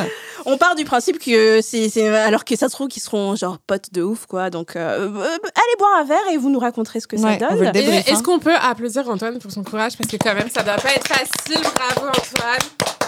On 0.47 0.57
part 0.57 0.75
du 0.75 0.85
principe 0.85 1.17
que 1.19 1.59
c'est, 1.61 1.89
c'est- 1.89 2.07
alors 2.07 2.45
que 2.45 2.55
ça 2.55 2.67
se 2.67 2.73
trouve 2.73 2.87
qu'ils 2.87 3.01
seront 3.01 3.35
genre 3.35 3.57
potes 3.65 3.91
de 3.93 4.03
ouf 4.03 4.25
quoi. 4.27 4.49
Donc 4.49 4.75
euh, 4.75 5.09
euh, 5.09 5.23
allez 5.23 5.75
boire 5.79 5.97
un 5.99 6.03
verre 6.03 6.27
et 6.31 6.37
vous 6.37 6.49
nous 6.49 6.59
raconterez 6.59 6.99
ce 6.99 7.07
que 7.07 7.15
Ouais, 7.15 7.39
ça 7.39 7.47
on 7.51 7.55
donne. 7.55 7.75
Est-ce 7.75 8.13
hein. 8.13 8.21
qu'on 8.23 8.39
peut 8.39 8.53
applaudir 8.55 9.09
Antoine 9.09 9.39
pour 9.39 9.51
son 9.51 9.63
courage? 9.63 9.97
Parce 9.97 10.09
que 10.09 10.17
quand 10.17 10.35
même, 10.35 10.49
ça 10.53 10.61
doit 10.63 10.75
pas 10.75 10.91
être 10.93 11.07
facile. 11.07 11.61
Bravo 11.63 12.09
Antoine. 12.09 13.04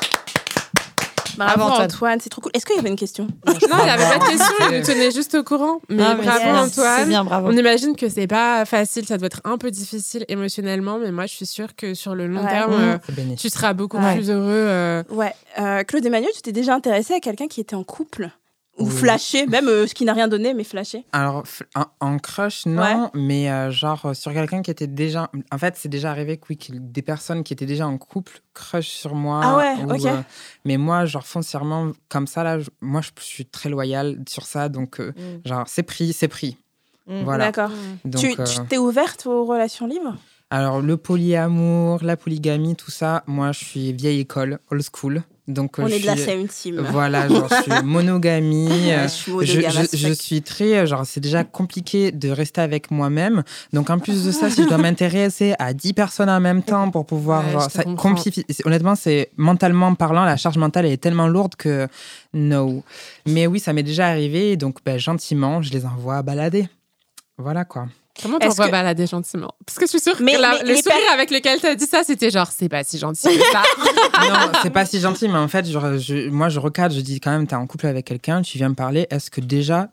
Bravo 1.38 1.62
Antoine, 1.64 1.82
Antoine. 1.86 2.20
c'est 2.22 2.30
trop 2.30 2.42
cool. 2.42 2.52
Est-ce 2.54 2.66
qu'il 2.66 2.76
y 2.76 2.80
avait 2.80 2.90
une 2.90 2.96
question? 2.96 3.28
Non, 3.46 3.54
il 3.62 3.84
n'y 3.84 3.90
avait 3.90 4.04
pas 4.04 4.18
de 4.26 4.30
question, 4.30 4.56
il 4.72 4.80
nous 4.80 4.86
tenait 4.86 5.12
juste 5.12 5.36
au 5.36 5.44
courant. 5.44 5.80
Mais 5.90 5.98
Non, 5.98 6.16
mais 6.18 6.26
bravo 6.26 6.40
C'est 6.70 6.82
Antoine. 6.82 7.08
bien, 7.10 7.24
bravo. 7.24 7.48
On 7.50 7.52
imagine 7.58 7.96
que 7.96 8.10
c'est 8.10 8.28
pas 8.28 8.66
facile, 8.66 9.06
ça 9.06 9.18
doit 9.18 9.28
être 9.28 9.42
un 9.44 9.58
peu 9.58 9.70
difficile 9.72 10.26
émotionnellement, 10.28 10.98
mais 11.00 11.12
moi 11.12 11.26
je 11.28 11.34
suis 11.34 11.46
sûre 11.46 11.76
que 11.76 11.94
sur 11.94 12.16
le 12.16 12.28
long 12.28 12.44
Ouais. 12.44 12.50
terme, 12.50 12.72
Mmh. 12.76 12.82
euh, 12.82 12.98
bénéfique. 13.10 13.40
tu 13.40 13.50
seras 13.50 13.74
beaucoup 13.74 13.98
Ouais. 13.98 14.16
plus 14.16 14.30
heureux. 14.30 14.44
euh, 14.50 15.04
Ouais. 15.10 15.34
Euh, 15.60 15.84
Claude 15.84 16.06
Emmanuel, 16.06 16.32
tu 16.36 16.42
t'es 16.42 16.52
déjà 16.52 16.74
intéressé 16.74 17.14
à 17.14 17.20
quelqu'un 17.20 17.48
qui 17.48 17.62
était 17.62 17.76
en 17.76 17.84
couple? 17.84 18.30
Ou 18.78 18.90
flashé, 18.90 19.46
même 19.48 19.68
euh, 19.68 19.88
ce 19.88 19.94
qui 19.94 20.06
n'a 20.06 20.14
rien 20.14 20.28
donné, 20.28 20.54
mais 20.54 20.64
flashé. 20.64 21.06
Alors, 21.12 21.44
en 22.00 22.18
crush, 22.20 22.66
non, 22.66 23.10
mais 23.14 23.50
euh, 23.52 23.72
genre 23.72 24.06
euh, 24.06 24.14
sur 24.14 24.34
quelqu'un 24.34 24.62
qui 24.62 24.72
était 24.72 24.88
déjà. 24.88 25.30
En 25.52 25.58
fait, 25.58 25.76
c'est 25.78 25.90
déjà 25.90 26.12
arrivé 26.12 26.38
que 26.38 26.46
oui, 26.50 26.58
des 26.72 27.02
personnes 27.02 27.44
qui 27.44 27.54
étaient 27.54 27.66
déjà 27.66 27.88
en 27.88 27.98
couple 27.98 28.42
crush 28.54 28.88
sur 28.88 29.16
moi. 29.16 29.42
Ah 29.44 29.58
ouais, 29.58 29.84
ou, 29.84 29.92
ok. 29.94 30.06
euh, 30.06 30.22
mais 30.66 30.78
moi, 30.78 31.06
genre 31.06 31.26
foncièrement, 31.26 31.92
comme 32.10 32.28
ça, 32.28 32.44
là, 32.44 32.58
moi, 32.82 33.02
je, 33.02 33.10
suis 33.24 33.46
très 33.46 33.70
loyale 33.70 34.20
sur 34.28 34.46
ça. 34.46 34.70
Donc, 34.70 35.00
Mm. 35.00 35.14
genre, 35.46 35.64
c'est 35.68 35.84
pris, 35.84 36.14
c'est 36.14 36.28
pris. 36.28 36.58
Mm. 37.08 37.24
Voilà. 37.24 37.46
D'accord. 37.46 37.72
Euh, 38.06 38.10
tu 38.18 38.36
t'es 38.70 38.78
ouverte 38.78 39.26
aux 39.26 39.46
relations 39.46 39.88
libres? 39.88 40.16
Alors, 40.50 40.82
le 40.82 40.96
polyamour, 40.98 42.00
la 42.04 42.16
polygamie, 42.16 42.76
tout 42.76 42.92
ça, 42.92 43.24
moi, 43.28 43.52
je 43.52 43.66
suis 43.66 43.94
vieille 43.94 44.22
école, 44.22 44.60
old 44.72 44.82
school. 44.94 45.24
Donc, 45.48 45.80
euh, 45.80 45.84
On 45.84 45.88
je 45.88 45.94
est 45.96 46.00
de 46.02 46.06
la 46.06 46.16
suis- 46.18 46.26
same 46.26 46.48
team. 46.48 46.86
Voilà, 46.92 47.30
genre, 47.30 47.48
je 47.50 47.62
suis 47.62 47.72
monogamie. 47.86 48.92
euh, 48.92 49.04
je 49.04 49.08
suis 49.08 49.32
je, 49.32 49.54
monogame 49.60 49.66
as 49.78 49.82
je- 49.94 49.98
je 49.98 50.08
fuck. 50.10 50.22
suis 50.22 50.42
très, 50.42 50.78
euh, 50.80 50.86
genre, 50.86 51.06
c'est 51.06 51.22
déjà 51.22 51.44
compliqué 51.46 52.12
de 52.12 52.30
rester 52.30 52.60
avec 52.60 52.92
moi-même. 52.92 53.44
Donc, 53.72 53.90
en 53.90 53.98
plus 54.00 54.26
de 54.26 54.32
ça, 54.32 54.50
si 54.50 54.64
je 54.64 54.68
dois 54.68 54.78
m'intéresser 54.78 55.56
à 55.58 55.74
10 55.74 55.94
personnes 55.94 56.30
en 56.30 56.42
même 56.42 56.64
temps 56.64 56.92
pour 56.92 57.06
pouvoir, 57.06 57.46
Ouais, 57.46 57.52
genre, 57.54 57.72
ça 57.72 57.84
Honnêtement, 58.66 58.96
c'est 58.96 59.32
mentalement 59.38 59.96
parlant, 59.96 60.26
la 60.26 60.36
charge 60.38 60.58
mentale 60.58 60.86
elle 60.86 60.92
est 60.92 60.98
tellement 60.98 61.28
lourde 61.28 61.56
que 61.56 61.88
no. 62.34 62.84
Mais 63.26 63.48
oui, 63.48 63.60
ça 63.62 63.72
m'est 63.74 63.84
déjà 63.84 64.08
arrivé. 64.08 64.58
Donc, 64.58 64.80
ben, 64.86 64.98
gentiment, 65.00 65.62
je 65.62 65.72
les 65.72 65.86
envoie 65.86 66.22
balader. 66.24 66.68
Voilà 67.38 67.64
quoi. 67.66 67.88
Comment 68.22 68.40
Est-ce 68.40 68.50
t'envoies 68.50 68.66
que- 68.68 68.72
balader 68.72 69.06
gentiment? 69.08 69.52
Parce 69.66 69.78
que 69.78 69.86
je 69.86 69.90
suis 69.92 70.00
sûre 70.00 70.16
Mais- 70.20 70.36
que 70.36 70.42
la- 70.42 70.64
mais 70.64 70.70
le 70.72 70.76
sourire 70.78 71.12
avec 71.14 71.30
lequel 71.32 71.60
t'as 71.62 71.76
dit 71.76 71.86
ça, 71.86 72.04
c'était 72.04 72.30
genre, 72.32 72.50
c'est 72.56 72.70
pas 72.70 72.84
si 72.84 72.98
gentil 72.98 73.28
que 73.38 73.44
ça. 73.52 73.64
non, 74.30 74.52
c'est 74.64 74.70
pas 74.72 74.86
si 74.86 75.00
gentil, 75.00 75.28
mais 75.28 75.38
en 75.38 75.48
fait, 75.48 75.66
je- 75.66 75.98
je- 76.00 76.30
moi, 76.30 76.50
je 76.50 76.60
recadre, 76.60 76.96
je 76.96 77.02
dis 77.02 77.20
quand 77.20 77.32
même, 77.32 77.46
t'es 77.48 77.56
en 77.56 77.68
couple 77.68 77.88
avec 77.88 78.06
quelqu'un, 78.06 78.42
tu 78.42 78.58
viens 78.58 78.70
me 78.70 78.76
parler, 78.76 79.08
est-ce 79.12 79.30
que 79.30 79.42
déjà, 79.42 79.90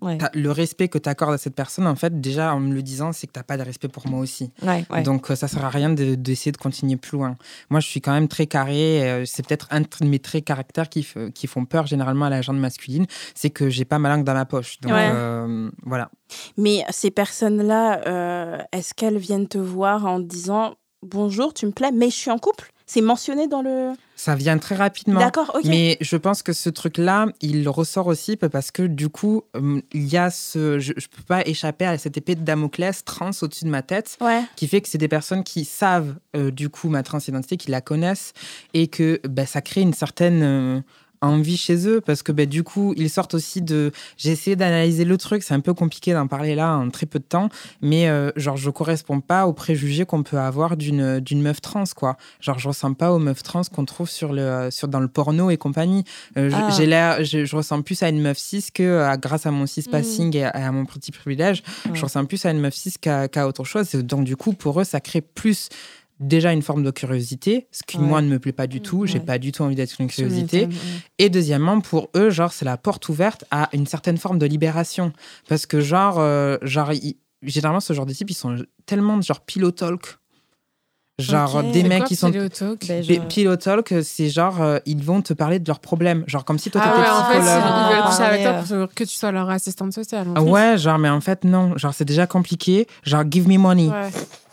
Ouais. 0.00 0.18
le 0.34 0.50
respect 0.50 0.88
que 0.88 0.98
tu 0.98 1.08
accordes 1.08 1.34
à 1.34 1.38
cette 1.38 1.54
personne, 1.54 1.86
en 1.86 1.96
fait, 1.96 2.20
déjà, 2.20 2.54
en 2.54 2.60
me 2.60 2.74
le 2.74 2.82
disant, 2.82 3.12
c'est 3.12 3.26
que 3.26 3.32
t'as 3.32 3.42
pas 3.42 3.56
de 3.56 3.62
respect 3.62 3.88
pour 3.88 4.06
moi 4.08 4.20
aussi. 4.20 4.50
Ouais, 4.62 4.84
ouais. 4.90 5.02
Donc, 5.02 5.30
euh, 5.30 5.34
ça 5.36 5.48
sert 5.48 5.64
à 5.64 5.68
rien 5.70 5.90
de- 5.90 6.14
d'essayer 6.14 6.52
de, 6.52 6.56
continuer 6.56 6.96
plus 6.96 7.16
loin. 7.18 7.36
Moi, 7.70 7.80
je 7.80 7.86
suis 7.88 8.00
quand 8.00 8.12
même 8.12 8.28
très 8.28 8.46
carré. 8.46 9.08
euh, 9.10 9.24
c'est 9.26 9.46
peut-être 9.46 9.66
un 9.70 9.80
de 9.82 9.86
mes 10.04 10.18
traits 10.18 10.44
caractères 10.44 10.88
qui, 10.88 11.00
f- 11.00 11.32
qui 11.32 11.46
font 11.46 11.64
peur 11.64 11.86
généralement 11.86 12.26
à 12.26 12.30
la 12.30 12.42
gente 12.42 12.56
masculine, 12.58 13.06
c'est 13.34 13.50
que 13.50 13.68
j'ai 13.70 13.84
pas 13.84 13.98
ma 13.98 14.08
langue 14.08 14.24
dans 14.24 14.34
ma 14.34 14.44
poche. 14.44 14.80
Donc, 14.80 14.92
Ouais. 14.92 15.08
euh, 15.12 15.70
voilà. 15.84 16.10
Mais 16.56 16.84
ces 16.90 17.10
personnes-là, 17.10 18.00
euh, 18.06 18.58
est-ce 18.72 18.94
qu'elles 18.94 19.18
viennent 19.18 19.48
te 19.48 19.58
voir 19.58 20.06
en 20.06 20.18
disant 20.20 20.74
bonjour, 21.02 21.54
tu 21.54 21.64
me 21.66 21.70
plais, 21.72 21.92
mais 21.92 22.10
je 22.10 22.16
suis 22.16 22.30
en 22.30 22.38
couple? 22.38 22.70
C'est 22.90 23.02
mentionné 23.02 23.46
dans 23.48 23.60
le. 23.60 23.92
Ça 24.16 24.34
vient 24.34 24.56
très 24.58 24.74
rapidement. 24.74 25.20
D'accord, 25.20 25.52
ok. 25.54 25.64
Mais 25.66 25.98
je 26.00 26.16
pense 26.16 26.42
que 26.42 26.52
ce 26.54 26.70
truc-là, 26.70 27.26
il 27.42 27.68
ressort 27.68 28.06
aussi 28.06 28.36
parce 28.36 28.70
que 28.70 28.82
du 28.82 29.10
coup, 29.10 29.42
euh, 29.54 29.80
il 29.92 30.06
y 30.08 30.16
a 30.16 30.30
ce. 30.30 30.78
Je 30.78 30.92
ne 30.92 30.94
peux 30.94 31.22
pas 31.26 31.46
échapper 31.46 31.84
à 31.84 31.98
cette 31.98 32.16
épée 32.16 32.34
de 32.34 32.40
Damoclès 32.40 33.04
trans 33.04 33.30
au-dessus 33.42 33.66
de 33.66 33.70
ma 33.70 33.82
tête 33.82 34.16
Ouais. 34.22 34.42
qui 34.56 34.66
fait 34.66 34.80
que 34.80 34.88
c'est 34.88 34.96
des 34.98 35.06
personnes 35.06 35.44
qui 35.44 35.66
savent 35.66 36.14
euh, 36.34 36.50
du 36.50 36.70
coup 36.70 36.88
ma 36.88 37.02
transidentité, 37.02 37.58
qui 37.58 37.70
la 37.70 37.82
connaissent 37.82 38.32
et 38.72 38.88
que 38.88 39.20
bah, 39.28 39.44
ça 39.46 39.60
crée 39.60 39.82
une 39.82 39.94
certaine. 39.94 40.42
euh, 40.42 40.80
envie 41.20 41.56
chez 41.56 41.88
eux 41.88 42.00
parce 42.00 42.22
que 42.22 42.30
bah, 42.32 42.46
du 42.46 42.62
coup 42.62 42.94
ils 42.96 43.10
sortent 43.10 43.34
aussi 43.34 43.60
de 43.60 43.90
j'ai 44.16 44.30
essayé 44.30 44.54
d'analyser 44.56 45.04
le 45.04 45.16
truc 45.18 45.42
c'est 45.42 45.54
un 45.54 45.60
peu 45.60 45.74
compliqué 45.74 46.12
d'en 46.12 46.26
parler 46.28 46.54
là 46.54 46.76
en 46.76 46.90
très 46.90 47.06
peu 47.06 47.18
de 47.18 47.24
temps 47.24 47.48
mais 47.82 48.08
euh, 48.08 48.30
genre 48.36 48.56
je 48.56 48.70
correspond 48.70 49.20
pas 49.20 49.46
aux 49.46 49.52
préjugés 49.52 50.04
qu'on 50.06 50.22
peut 50.22 50.38
avoir 50.38 50.76
d'une 50.76 51.18
d'une 51.20 51.42
meuf 51.42 51.60
trans 51.60 51.84
quoi 51.96 52.16
genre 52.40 52.58
je 52.58 52.68
ressemble 52.68 52.94
pas 52.96 53.12
aux 53.12 53.18
meufs 53.18 53.42
trans 53.42 53.62
qu'on 53.74 53.84
trouve 53.84 54.08
sur 54.08 54.32
le 54.32 54.68
sur 54.70 54.86
dans 54.88 55.00
le 55.00 55.08
porno 55.08 55.50
et 55.50 55.56
compagnie 55.56 56.04
Euh, 56.36 56.50
je- 56.50 56.54
Ah. 56.56 56.70
j'ai 56.76 56.86
l'air 56.86 57.24
je, 57.24 57.44
je 57.44 57.56
ressemble 57.56 57.82
plus 57.84 58.00
à 58.02 58.08
une 58.10 58.20
meuf 58.20 58.38
cis 58.38 58.66
que 58.72 59.00
à- 59.00 59.16
grâce 59.16 59.46
à 59.46 59.50
mon 59.50 59.66
cis 59.66 59.84
Mm. 59.88 59.90
passing 59.90 60.36
et, 60.36 60.44
à, 60.44 60.50
à 60.50 60.70
mon 60.72 60.84
petit 60.84 61.10
privilège 61.12 61.62
Ouais. 61.86 61.92
je 61.94 62.02
ressemble 62.02 62.28
plus 62.28 62.44
à 62.46 62.50
une 62.52 62.60
meuf 62.60 62.74
cis 62.74 62.94
qu'à 63.00 63.26
qu'à 63.28 63.46
autre 63.48 63.64
chose 63.64 63.90
donc 63.92 64.24
du 64.24 64.36
coup 64.36 64.52
pour 64.52 64.80
eux 64.80 64.84
ça 64.84 65.00
crée 65.00 65.20
plus 65.20 65.68
déjà 66.20 66.52
une 66.52 66.62
forme 66.62 66.82
de 66.82 66.90
curiosité, 66.90 67.68
ce 67.70 67.82
qui 67.86 67.96
Ouais. 67.98 68.04
moi 68.04 68.20
ne 68.22 68.28
me 68.28 68.38
plaît 68.38 68.52
pas 68.52 68.66
du 68.66 68.80
tout, 68.80 69.06
j'ai 69.06 69.18
Ouais. 69.18 69.24
pas 69.24 69.38
du 69.38 69.52
tout 69.52 69.62
envie 69.62 69.74
d'être 69.76 70.00
une 70.00 70.08
curiosité. 70.08 70.62
ouais. 70.66 70.72
Et 71.18 71.30
deuxièmement, 71.30 71.80
pour 71.80 72.08
eux, 72.16 72.30
genre, 72.30 72.52
c'est 72.52 72.64
la 72.64 72.76
porte 72.76 73.08
ouverte 73.08 73.44
à 73.50 73.68
une 73.72 73.86
certaine 73.86 74.16
forme 74.18 74.38
de 74.38 74.46
libération. 74.46 75.12
Parce 75.48 75.66
que, 75.66 75.80
genre, 75.80 76.16
euh, 76.18 76.56
genre 76.62 76.90
généralement, 77.42 77.80
ce 77.80 77.92
genre 77.92 78.06
de 78.06 78.12
types, 78.12 78.30
ils 78.30 78.34
sont 78.34 78.56
tellement 78.86 79.20
genre 79.20 79.40
pillow 79.40 79.70
talk. 79.70 80.18
Genre, 81.20 81.64
des 81.72 81.82
mecs 81.82 81.98
quoi, 81.98 82.06
qui 82.06 82.14
sont. 82.14 82.30
Pillow 82.30 82.48
Talk? 82.48 82.86
Ben, 82.86 83.02
je- 83.02 83.08
Pi- 83.14 83.20
Pillow 83.28 83.56
talk, 83.56 83.92
c'est 84.04 84.28
genre, 84.30 84.62
euh, 84.62 84.78
ils 84.86 85.02
vont 85.02 85.20
te 85.20 85.32
parler 85.32 85.58
de 85.58 85.66
leurs 85.66 85.80
problèmes. 85.80 86.22
Genre, 86.28 86.44
comme 86.44 86.60
si 86.60 86.70
toi, 86.70 86.80
Ah 86.84 86.90
t'étais 86.90 87.00
ouais, 87.02 87.08
en 87.10 87.24
fait, 87.24 87.40
psychologue. 87.40 87.64
ils 87.90 87.96
veulent 87.96 88.04
coucher 88.04 88.22
avec 88.22 88.42
toi 88.42 88.52
Ah, 88.54 88.84
pour 88.86 88.94
que 88.94 89.02
tu 89.04 89.14
sois 89.18 89.32
leur 89.32 89.50
assistante 89.50 89.92
sociale. 89.92 90.28
en 90.28 90.34
Ah 90.36 90.40
fait. 90.44 90.48
ouais, 90.48 90.78
genre, 90.78 90.98
mais 91.00 91.08
en 91.08 91.20
fait, 91.20 91.42
non. 91.42 91.76
Genre, 91.76 91.92
c'est 91.92 92.04
déjà 92.04 92.28
compliqué. 92.28 92.86
Genre, 93.02 93.24
give 93.28 93.48
me 93.48 93.58
money. 93.58 93.90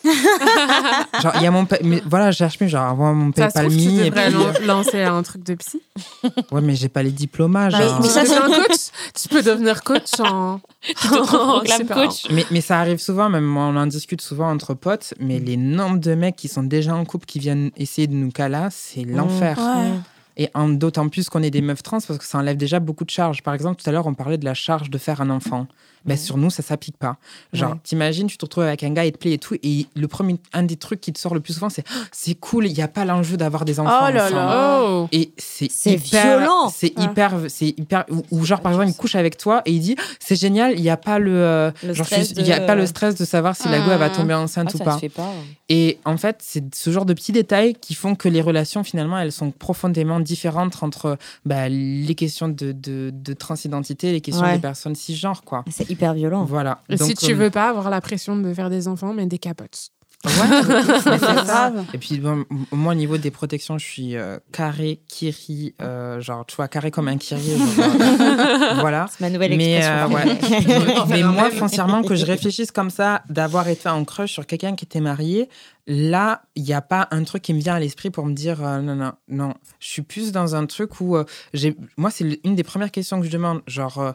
Genre, 1.21 1.33
il 1.35 1.41
y 1.43 1.45
a 1.47 1.51
mon. 1.51 1.65
pa- 1.65 1.77
Mais 1.83 2.01
voilà, 2.05 2.31
je 2.31 2.37
cherche 2.37 2.57
plus, 2.57 2.69
genre, 2.69 2.83
avoir 2.89 3.13
mon 3.13 3.31
tu 3.31 3.41
devrais 3.41 4.29
puis, 4.29 4.33
lan- 4.33 4.53
lancer 4.65 5.01
un 5.03 5.21
truc 5.23 5.43
de 5.43 5.55
psy. 5.55 5.81
Ouais, 6.51 6.61
mais 6.61 6.75
j'ai 6.75 6.89
pas 6.89 7.03
les 7.03 7.11
diplômes. 7.11 7.53
genre. 7.69 7.99
mais 8.01 8.07
tu 8.07 8.13
ça, 8.13 8.23
devenir 8.23 8.43
un 8.43 8.63
coach. 8.63 8.79
Tu 9.19 9.27
peux 9.29 9.41
devenir 9.41 9.83
coach 9.83 10.19
en. 10.19 10.59
Tu 10.81 10.93
te 10.93 11.93
coach. 11.93 12.27
Mais, 12.31 12.45
mais 12.51 12.61
ça 12.61 12.79
arrive 12.79 12.99
souvent, 12.99 13.29
même 13.29 13.45
moi, 13.45 13.63
on 13.65 13.75
en 13.77 13.87
discute 13.87 14.21
souvent 14.21 14.49
entre 14.51 14.73
potes, 14.73 15.13
mais 15.19 15.39
les 15.39 15.57
nombres 15.57 15.99
de 15.99 16.13
mecs 16.15 16.35
qui 16.35 16.47
sont 16.47 16.63
déjà 16.63 16.95
en 16.95 17.05
couple 17.05 17.25
qui 17.25 17.39
viennent 17.39 17.71
essayer 17.77 18.07
de 18.07 18.13
nous 18.13 18.31
caler, 18.31 18.67
c'est 18.71 19.03
l'enfer. 19.03 19.57
Ouais. 19.59 19.91
Et 20.37 20.49
en- 20.53 20.67
d'autant 20.67 21.07
plus 21.07 21.29
qu'on 21.29 21.41
est 21.43 21.49
des 21.51 21.61
meufs 21.61 21.81
trans 21.81 21.99
parce 22.05 22.19
que 22.19 22.25
ça 22.25 22.37
enlève 22.37 22.57
déjà 22.57 22.79
beaucoup 22.79 23.05
de 23.05 23.09
charges. 23.09 23.41
Par 23.41 23.53
exemple, 23.53 23.81
tout 23.81 23.89
à 23.89 23.93
l'heure, 23.93 24.05
on 24.07 24.13
parlait 24.13 24.37
de 24.37 24.43
la 24.45 24.53
charge 24.53 24.89
de 24.89 24.97
faire 24.97 25.21
un 25.21 25.29
enfant. 25.29 25.65
Ben, 26.05 26.17
sur 26.17 26.37
nous, 26.37 26.49
ça 26.49 26.61
s'applique 26.63 26.97
pas. 26.97 27.17
Genre, 27.53 27.75
t'imagines, 27.83 28.27
tu 28.27 28.37
te 28.37 28.45
retrouves 28.45 28.63
avec 28.65 28.83
un 28.83 28.91
gars, 28.91 29.05
il 29.05 29.11
te 29.11 29.17
plaît 29.17 29.33
et 29.33 29.37
tout, 29.37 29.55
et 29.63 29.87
le 29.95 30.07
premier, 30.07 30.37
un 30.53 30.63
des 30.63 30.75
trucs 30.75 31.01
qui 31.01 31.11
te 31.11 31.19
sort 31.19 31.33
le 31.33 31.39
plus 31.39 31.53
souvent, 31.53 31.69
c'est 31.69 31.83
Oh, 31.89 31.99
c'est 32.11 32.35
cool, 32.35 32.67
il 32.67 32.73
n'y 32.73 32.81
a 32.81 32.87
pas 32.87 33.05
l'enjeu 33.05 33.37
d'avoir 33.37 33.65
des 33.65 33.79
enfants. 33.79 34.07
Oh 34.07 34.11
là 34.13 34.25
ensemble. 34.25 34.35
là. 34.35 34.79
Oh 34.83 35.07
Et 35.11 35.31
c'est 35.37 35.65
hyper- 35.91 36.37
violent. 36.39 36.69
C'est 36.69 36.93
Ah. 36.95 37.03
hyper, 37.03 37.33
c'est 37.47 37.67
hyper. 37.77 38.05
Ou, 38.09 38.23
ou 38.31 38.45
genre 38.45 38.61
par 38.61 38.71
exemple, 38.71 38.89
il 38.89 38.95
couche 38.95 39.15
avec 39.15 39.37
toi 39.37 39.61
et 39.65 39.71
il 39.71 39.79
dit 39.79 39.95
c'est 40.19 40.35
génial, 40.35 40.73
il 40.75 40.81
n'y 40.81 40.89
a 40.89 40.97
pas 40.97 41.19
le, 41.19 41.31
euh, 41.35 41.71
Le 41.83 41.93
genre, 41.93 42.07
il 42.11 42.45
y 42.47 42.51
a 42.51 42.59
de- 42.59 42.65
pas 42.65 42.75
le 42.75 42.85
stress 42.85 43.15
de 43.15 43.25
savoir 43.25 43.55
si 43.55 43.67
la 43.69 43.79
go 43.79 43.87
va 43.97 44.05
Ah. 44.05 44.09
tomber 44.09 44.33
enceinte 44.33 44.69
Ah, 44.73 44.75
ou 44.75 45.09
pas. 45.09 45.31
Et 45.69 45.97
en 46.05 46.17
fait, 46.17 46.37
c'est 46.41 46.73
ce 46.75 46.91
genre 46.91 47.05
de 47.05 47.13
petits 47.13 47.31
détails 47.31 47.73
qui 47.75 47.95
font 47.95 48.15
que 48.15 48.29
les 48.29 48.41
relations 48.41 48.83
finalement 48.83 49.17
elles 49.17 49.31
sont 49.31 49.51
profondément 49.51 50.19
différentes 50.19 50.81
entre 50.83 51.17
bah, 51.45 51.69
les 51.69 52.15
questions 52.15 52.47
de, 52.47 52.71
de, 52.71 53.11
de 53.13 53.33
transidentité 53.33 54.09
et 54.09 54.11
les 54.11 54.21
questions 54.21 54.43
Ouais. 54.45 54.53
des 54.55 54.59
personnes 54.61 54.95
cisgenres 54.95 55.43
quoi. 55.43 55.63
C'est 55.71 55.89
hyper 55.95 56.13
violent. 56.13 56.43
Voilà. 56.45 56.79
Et 56.89 56.97
si 56.97 57.13
tu 57.15 57.31
euh, 57.33 57.35
veux 57.35 57.49
pas 57.49 57.69
avoir 57.69 57.89
la 57.89 58.01
pression 58.01 58.35
de 58.37 58.53
faire 58.53 58.69
des 58.69 58.87
enfants, 58.87 59.13
mais 59.13 59.25
des 59.25 59.37
capotes. 59.39 59.89
Ouais, 60.25 60.31
mais 60.49 60.83
c'est 61.03 61.19
ça. 61.19 61.33
grave. 61.43 61.85
Et 61.93 61.97
puis, 61.99 62.17
bon, 62.17 62.45
moi, 62.71 62.93
au 62.93 62.95
niveau 62.95 63.17
des 63.17 63.29
protections, 63.31 63.77
je 63.77 63.85
suis 63.85 64.15
euh, 64.15 64.39
carré, 64.51 65.01
kiri, 65.07 65.75
euh, 65.81 66.19
genre, 66.19 66.45
tu 66.47 66.55
vois, 66.55 66.67
carré 66.67 66.89
comme 66.89 67.07
un 67.07 67.17
kiri. 67.17 67.57
genre, 67.57 67.85
euh, 67.89 68.73
voilà. 68.79 69.05
C'est 69.11 69.21
ma 69.21 69.29
nouvelle 69.29 69.55
Mais, 69.55 69.75
expression. 69.75 70.15
euh, 70.17 71.05
ouais. 71.05 71.05
Mais 71.09 71.21
moi, 71.23 71.51
foncièrement, 71.51 72.01
que 72.01 72.15
je 72.15 72.25
réfléchisse 72.25 72.71
comme 72.71 72.89
ça, 72.89 73.21
d'avoir 73.29 73.67
été 73.67 73.87
en 73.87 74.03
crush 74.03 74.31
sur 74.31 74.47
quelqu'un 74.47 74.75
qui 74.75 74.85
était 74.85 75.01
marié, 75.01 75.47
là, 75.85 76.41
il 76.55 76.63
n'y 76.63 76.73
a 76.73 76.81
pas 76.81 77.07
un 77.11 77.23
truc 77.23 77.43
qui 77.43 77.53
me 77.53 77.59
vient 77.59 77.75
à 77.75 77.79
l'esprit 77.79 78.09
pour 78.09 78.25
me 78.25 78.33
dire 78.33 78.65
euh, 78.65 78.81
non, 78.81 78.95
non, 78.95 79.11
non. 79.27 79.53
Je 79.79 79.87
suis 79.89 80.01
plus 80.01 80.31
dans 80.31 80.55
un 80.55 80.65
truc 80.65 80.99
où 81.01 81.17
euh, 81.17 81.25
j'ai. 81.53 81.75
Moi, 81.97 82.09
c'est 82.09 82.39
une 82.43 82.55
des 82.55 82.63
premières 82.63 82.89
questions 82.91 83.19
que 83.19 83.27
je 83.27 83.31
demande. 83.31 83.61
Genre, 83.67 83.99
euh, 83.99 84.11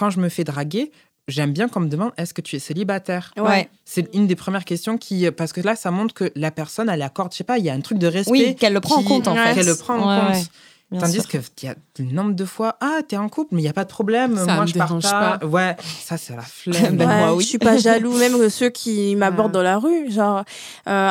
quand 0.00 0.08
je 0.10 0.18
me 0.18 0.28
fais 0.30 0.44
draguer, 0.44 0.90
j'aime 1.28 1.52
bien 1.52 1.68
qu'on 1.68 1.80
me 1.80 1.88
demande 1.88 2.12
est-ce 2.16 2.32
que 2.32 2.40
tu 2.40 2.56
es 2.56 2.58
célibataire? 2.58 3.32
Ouais. 3.36 3.68
C'est 3.84 4.08
une 4.14 4.26
des 4.26 4.34
premières 4.36 4.64
questions 4.64 4.96
qui. 4.96 5.30
Parce 5.30 5.52
que 5.52 5.60
là, 5.60 5.76
ça 5.76 5.90
montre 5.90 6.14
que 6.14 6.32
la 6.34 6.50
personne, 6.50 6.88
elle 6.88 7.02
accorde, 7.02 7.32
je 7.32 7.36
sais 7.36 7.44
pas, 7.44 7.58
il 7.58 7.64
y 7.66 7.70
a 7.70 7.74
un 7.74 7.80
truc 7.82 7.98
de 7.98 8.06
respect. 8.06 8.30
Oui, 8.32 8.56
qu'elle 8.56 8.72
le 8.72 8.80
prend 8.80 8.96
en 8.96 9.02
compte 9.02 9.28
en 9.28 9.34
fait. 9.36 9.54
Qu'elle 9.54 9.66
le 9.66 9.76
prend 9.76 9.96
en 9.98 10.20
compte. 10.20 10.34
ouais. 10.36 10.42
Bien 10.90 11.02
Tandis 11.02 11.20
sûr. 11.20 11.28
qu'il 11.54 11.68
y 11.68 11.70
a 11.70 11.76
le 12.00 12.04
nombre 12.06 12.32
de 12.32 12.44
fois, 12.44 12.76
ah, 12.80 12.98
t'es 13.06 13.16
en 13.16 13.28
couple, 13.28 13.54
mais 13.54 13.60
il 13.60 13.64
n'y 13.64 13.68
a 13.70 13.72
pas 13.72 13.84
de 13.84 13.90
problème. 13.90 14.36
Ça 14.36 14.44
moi, 14.46 14.62
me 14.62 14.66
je 14.66 14.72
dérange 14.72 15.04
partage. 15.04 15.38
pas. 15.38 15.46
Ouais, 15.46 15.76
ça, 16.04 16.16
c'est 16.16 16.34
la 16.34 16.42
flemme. 16.42 16.96
Ben, 16.96 17.06
Ouais, 17.08 17.18
moi, 17.20 17.34
oui. 17.36 17.44
Je 17.44 17.48
suis 17.48 17.58
pas 17.58 17.76
jaloux, 17.76 18.12
même 18.18 18.36
que 18.36 18.48
ceux 18.48 18.70
qui 18.70 19.14
m'abordent 19.14 19.52
dans 19.52 19.62
la 19.62 19.78
rue. 19.78 20.10
Genre, 20.10 20.38
euh, 20.40 20.42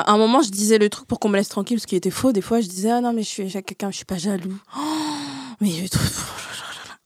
à 0.06 0.12
un 0.12 0.18
moment, 0.18 0.42
je 0.42 0.50
disais 0.50 0.80
le 0.80 0.90
truc 0.90 1.08
pour 1.08 1.18
qu'on 1.22 1.30
me 1.30 1.38
laisse 1.38 1.48
tranquille, 1.48 1.80
ce 1.80 1.88
qui 1.88 1.96
était 1.96 2.10
faux. 2.10 2.34
Des 2.34 2.42
fois, 2.42 2.60
je 2.60 2.68
disais, 2.68 2.92
ah 2.92 3.00
non, 3.00 3.14
mais 3.14 3.24
je 3.24 3.30
suis 3.30 3.44
avec 3.44 3.68
quelqu'un, 3.68 3.90
je 3.90 3.96
suis 3.96 4.06
pas 4.06 4.18
jaloux. 4.18 4.58
Oh, 4.78 4.82
mais 5.62 5.70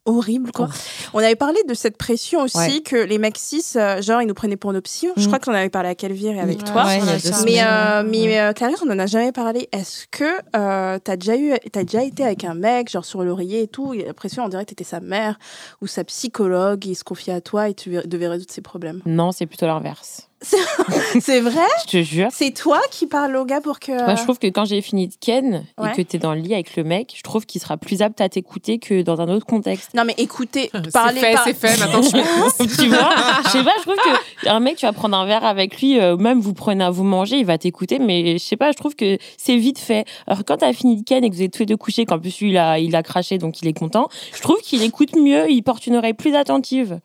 horrible, 0.06 0.52
quoi. 0.52 0.68
On 1.14 1.20
avait 1.20 1.36
parlé 1.36 1.60
de 1.68 1.74
cette 1.74 1.98
pression 1.98 2.42
aussi, 2.42 2.58
Ouais. 2.58 2.82
que 2.82 2.96
les 2.96 3.18
mecs 3.18 3.38
cis, 3.38 3.64
euh, 3.76 4.02
genre, 4.02 4.22
ils 4.22 4.28
nous 4.28 4.34
prenaient 4.34 4.58
pour 4.58 4.74
nos 4.74 4.82
psys. 4.82 5.10
Je 5.16 5.24
Mm. 5.24 5.28
crois 5.28 5.40
qu'on 5.40 5.54
avait 5.54 5.70
parlé 5.70 5.90
à 5.90 5.96
Calvire 5.96 6.34
et 6.34 6.40
avec 6.40 6.64
toi. 6.64 6.86
Ouais. 6.86 7.00
Mais, 7.46 7.62
euh, 7.64 8.04
mais 8.06 8.40
euh, 8.40 8.54
Clarisse, 8.54 8.82
on 8.86 8.90
en 8.92 9.00
a 9.00 9.06
jamais 9.06 9.32
parlé. 9.32 9.70
Est-ce 9.72 10.06
que 10.12 10.26
euh, 10.56 11.00
t'as 11.04 11.16
déjà 11.16 11.38
eu, 11.38 11.54
t'as 11.72 11.84
déjà 11.84 12.04
été 12.04 12.24
avec 12.24 12.44
un 12.44 12.54
mec, 12.54 12.90
genre 12.92 13.06
sur 13.06 13.24
l'oreiller 13.24 13.62
et 13.64 13.68
tout, 13.68 13.94
et 13.94 14.04
la 14.06 14.14
pression, 14.14 14.44
on 14.44 14.50
dirait 14.50 14.64
que 14.66 14.70
t'étais 14.70 14.84
sa 14.84 15.00
mère 15.00 15.40
ou 15.82 15.88
sa 15.88 16.04
psychologue, 16.04 16.86
il 16.86 16.96
se 16.96 17.04
confiait 17.04 17.34
à 17.34 17.42
toi 17.42 17.70
et 17.70 17.74
tu 17.74 17.92
devais 18.06 18.28
résoudre 18.28 18.52
ses 18.52 18.62
problèmes? 18.62 19.02
Non, 19.06 19.32
c'est 19.32 19.46
plutôt 19.46 19.68
l'inverse. 19.68 20.28
C'est 21.22 21.40
vrai? 21.41 21.61
Je 21.86 21.91
te 21.91 22.03
jure. 22.03 22.28
C'est 22.32 22.52
toi 22.52 22.80
qui 22.91 23.07
parles 23.07 23.36
au 23.36 23.45
gars 23.45 23.61
pour 23.61 23.80
que. 23.80 23.91
Moi, 23.91 24.15
je 24.15 24.24
trouve 24.24 24.40
que 24.40 24.48
quand 24.48 24.65
j'ai 24.65 24.82
fini 24.82 25.07
de 25.07 25.14
Ken 25.20 25.64
Ouais. 25.78 25.90
et 25.91 25.95
que 25.95 26.02
t'es 26.02 26.18
dans 26.20 26.34
le 26.34 26.40
lit 26.41 26.53
avec 26.53 26.76
le 26.76 26.84
mec, 26.84 27.14
je 27.18 27.22
trouve 27.24 27.45
qu'il 27.45 27.60
sera 27.61 27.78
plus 27.78 28.02
apte 28.02 28.22
à 28.22 28.30
t'écouter 28.30 28.80
que 28.80 29.02
dans 29.02 29.22
un 29.22 29.30
autre 29.30 29.45
contexte. 29.45 29.94
Non, 29.94 30.03
mais 30.06 30.14
écoutez, 30.18 30.70
C'est 30.74 30.91
parler. 30.91 31.20
fait, 31.20 31.34
par- 31.34 31.44
c'est 31.45 31.53
fait. 31.53 31.78
Maintenant, 31.80 32.02
je 32.02 32.10
tu 32.84 32.88
vois? 32.90 33.10
Je 33.45 33.49
sais 33.49 33.64
pas, 33.64 33.72
je 33.78 33.82
trouve 33.84 33.95
que 33.95 34.48
un 34.49 34.60
mec, 34.60 34.78
tu 34.78 34.86
vas 34.86 34.94
prendre 34.94 35.18
un 35.18 35.26
verre 35.26 35.45
avec 35.45 35.80
lui, 35.80 35.99
euh, 35.99 36.18
même 36.18 36.40
vous 36.40 36.53
prenez 36.53 36.84
à 36.84 36.90
vous 36.90 37.03
manger, 37.03 37.38
il 37.38 37.45
va 37.45 37.57
t'écouter, 37.57 37.99
mais 37.99 38.34
je 38.38 38.44
sais 38.44 38.57
pas, 38.57 38.72
je 38.72 38.78
trouve 38.78 38.95
que 38.95 39.18
c'est 39.38 39.56
vite 39.57 39.80
fait. 39.80 40.06
Alors 40.28 40.44
quand 40.45 40.57
t'as 40.57 40.74
fini 40.74 40.98
de 40.98 41.03
Ken 41.03 41.24
et 41.24 41.30
que 41.30 41.36
vous 41.36 41.41
êtes 41.41 41.53
tous 41.53 41.60
les 41.60 41.65
deux 41.68 41.78
couchés, 41.78 42.06
qu'en 42.06 42.20
plus 42.20 42.40
lui, 42.41 42.49
il 42.52 42.57
a, 42.57 42.80
il 42.80 42.95
a 42.95 43.03
craché, 43.03 43.38
donc 43.38 43.61
il 43.61 43.68
est 43.68 43.78
content, 43.78 44.10
je 44.36 44.41
trouve 44.41 44.57
qu'il 44.61 44.84
écoute 44.84 45.15
mieux, 45.15 45.49
il 45.49 45.61
porte 45.64 45.88
une 45.88 45.95
oreille 45.95 46.14
plus 46.14 46.36
attentive. 46.36 46.99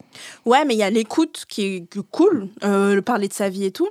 Ouais, 0.45 0.65
mais 0.65 0.75
il 0.75 0.79
y 0.79 0.83
a 0.83 0.91
l'écoute 0.91 1.45
qui 1.49 1.63
est 1.65 1.85
cool, 2.11 2.49
euh, 2.65 2.95
le 2.95 3.03
parler 3.29 3.31
de 3.31 3.35
sa 3.35 3.49
vie 3.49 3.65
et 3.65 3.73
tout. 3.73 3.89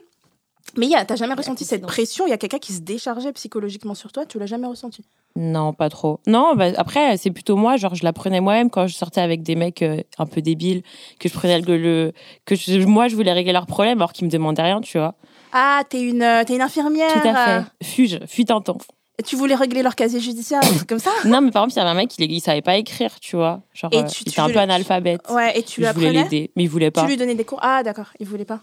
Mais 0.75 0.87
il 0.87 1.05
t'as 1.07 1.15
jamais 1.15 1.33
ressenti 1.33 1.63
cette 1.63 1.85
pression 1.85 2.27
Il 2.27 2.29
y 2.29 2.33
a 2.33 2.37
quelqu'un 2.37 2.59
qui 2.59 2.73
se 2.73 2.81
déchargeait 2.81 3.31
psychologiquement 3.31 3.95
sur 3.95 4.11
toi 4.11 4.25
Tu 4.25 4.37
l'as 4.37 4.47
jamais 4.47 4.67
ressenti? 4.67 5.05
Non, 5.37 5.71
pas 5.71 5.89
trop. 5.89 6.19
Non, 6.27 6.55
bah, 6.55 6.71
après, 6.77 7.15
c'est 7.15 7.31
plutôt 7.31 7.55
moi. 7.55 7.77
Genre, 7.77 7.95
je 7.95 8.03
la 8.03 8.11
prenais 8.11 8.41
moi-même 8.41 8.69
quand 8.69 8.87
je 8.87 8.95
sortais 8.95 9.21
avec 9.21 9.43
des 9.43 9.55
mecs 9.55 9.81
euh, 9.83 10.01
un 10.17 10.25
peu 10.25 10.41
débiles, 10.41 10.81
que 11.19 11.29
je 11.29 11.33
prenais 11.33 11.61
le. 11.61 11.77
le- 11.77 12.11
que 12.45 12.55
je- 12.55 12.79
moi, 12.85 13.07
je 13.07 13.15
voulais 13.15 13.31
régler 13.33 13.53
leurs 13.53 13.67
problèmes 13.67 13.99
alors 13.99 14.13
qu'ils 14.13 14.25
me 14.25 14.31
demandaient 14.31 14.63
rien, 14.63 14.81
tu 14.81 14.97
vois. 14.97 15.13
Ah, 15.53 15.83
t'es 15.89 16.01
une, 16.01 16.23
euh, 16.23 16.43
une 16.49 16.61
infirmière. 16.61 17.21
Tout 17.21 17.27
à 17.29 17.59
euh, 17.59 17.61
fait. 17.79 17.85
Fuge, 17.85 18.19
fuite 18.25 18.49
un 18.51 18.61
temps. 18.61 18.79
Tu 19.25 19.35
voulais 19.35 19.55
régler 19.55 19.83
leur 19.83 19.95
casier 19.95 20.19
judiciaire, 20.19 20.61
comme 20.87 20.99
ça? 20.99 21.11
Non, 21.25 21.41
mais 21.41 21.51
par 21.51 21.63
exemple, 21.63 21.73
il 21.73 21.77
y 21.77 21.81
avait 21.81 21.89
un 21.91 21.93
mec, 22.01 22.17
il, 22.17 22.31
il 22.31 22.41
savait 22.41 22.61
pas 22.61 22.77
écrire, 22.77 23.19
tu 23.19 23.35
vois. 23.35 23.61
Genre, 23.73 23.91
Et 23.93 23.99
euh, 23.99 24.03
tu- 24.07 24.21
il 24.21 24.25
tu 24.25 24.29
était 24.31 24.41
un 24.41 24.49
peu 24.49 24.59
analphabète. 24.59 25.21
Ouais, 25.29 25.57
et 25.57 25.63
tu 25.63 25.81
lui 25.81 25.87
je 25.87 25.93
voulais 25.93 26.07
apprenais? 26.07 26.23
l'aider, 26.23 26.51
mais 26.55 26.63
il 26.63 26.67
voulait 26.69 26.91
pas. 26.91 27.01
Tu 27.01 27.07
lui 27.07 27.17
donnais 27.17 27.35
des 27.35 27.45
cours? 27.45 27.59
Ah, 27.61 27.83
d'accord, 27.83 28.07
il 28.19 28.27
voulait 28.27 28.45
pas. 28.45 28.59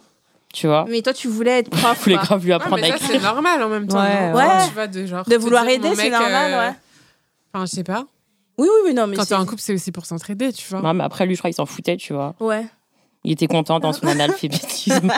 Tu 0.55 0.67
vois. 0.69 0.87
Mais 0.89 1.03
toi, 1.03 1.13
tu 1.13 1.29
voulais 1.29 1.59
être 1.59 1.71
prof. 1.71 1.99
Je 1.99 2.05
voulais 2.05 2.17
quoi. 2.17 2.25
grave 2.25 2.43
lui 2.45 2.51
Ouais, 2.51 2.55
apprendre 2.55 2.77
mais 2.81 2.91
à 2.93 2.97
ça, 2.97 2.99
c'est 3.07 3.15
écrire. 3.17 3.23
normal 3.35 3.63
en 3.63 3.69
même 3.69 3.89
temps. 3.89 4.01
Ouais, 4.01 4.31
non 4.31 4.37
ouais. 4.39 4.67
Tu 4.69 4.73
vois, 4.75 4.87
de 4.87 5.05
genre. 5.05 5.25
De 5.29 5.37
vouloir 5.37 5.65
dire, 5.65 5.73
aider, 5.75 5.95
c'est 5.97 6.11
normal, 6.11 6.53
euh, 6.53 6.59
ouais. 6.69 6.75
Enfin, 7.53 7.67
je 7.67 7.71
sais 7.73 7.85
pas. 7.85 8.07
Oui, 8.57 8.69
oui, 8.71 8.81
oui, 8.91 8.95
non, 8.95 9.09
mais 9.09 9.17
Quand 9.17 9.25
t'es 9.25 9.35
en 9.35 9.45
couple, 9.45 9.61
c'est 9.61 9.75
aussi 9.75 9.91
pour 9.91 10.07
s'entraider, 10.07 10.53
tu 10.53 10.69
vois. 10.71 10.81
Non, 10.81 10.95
mais 10.95 11.03
après, 11.03 11.27
lui, 11.27 11.35
je 11.35 11.41
crois 11.41 11.51
qu'il 11.51 11.57
s'en 11.57 11.67
foutait, 11.67 11.97
tu 11.97 12.13
vois. 12.13 12.35
Ouais. 12.39 12.65
Il 13.25 13.33
était 13.33 13.47
content 13.47 13.81
dans 13.81 13.93
son 13.93 14.07
analphabétisme. 14.09 15.11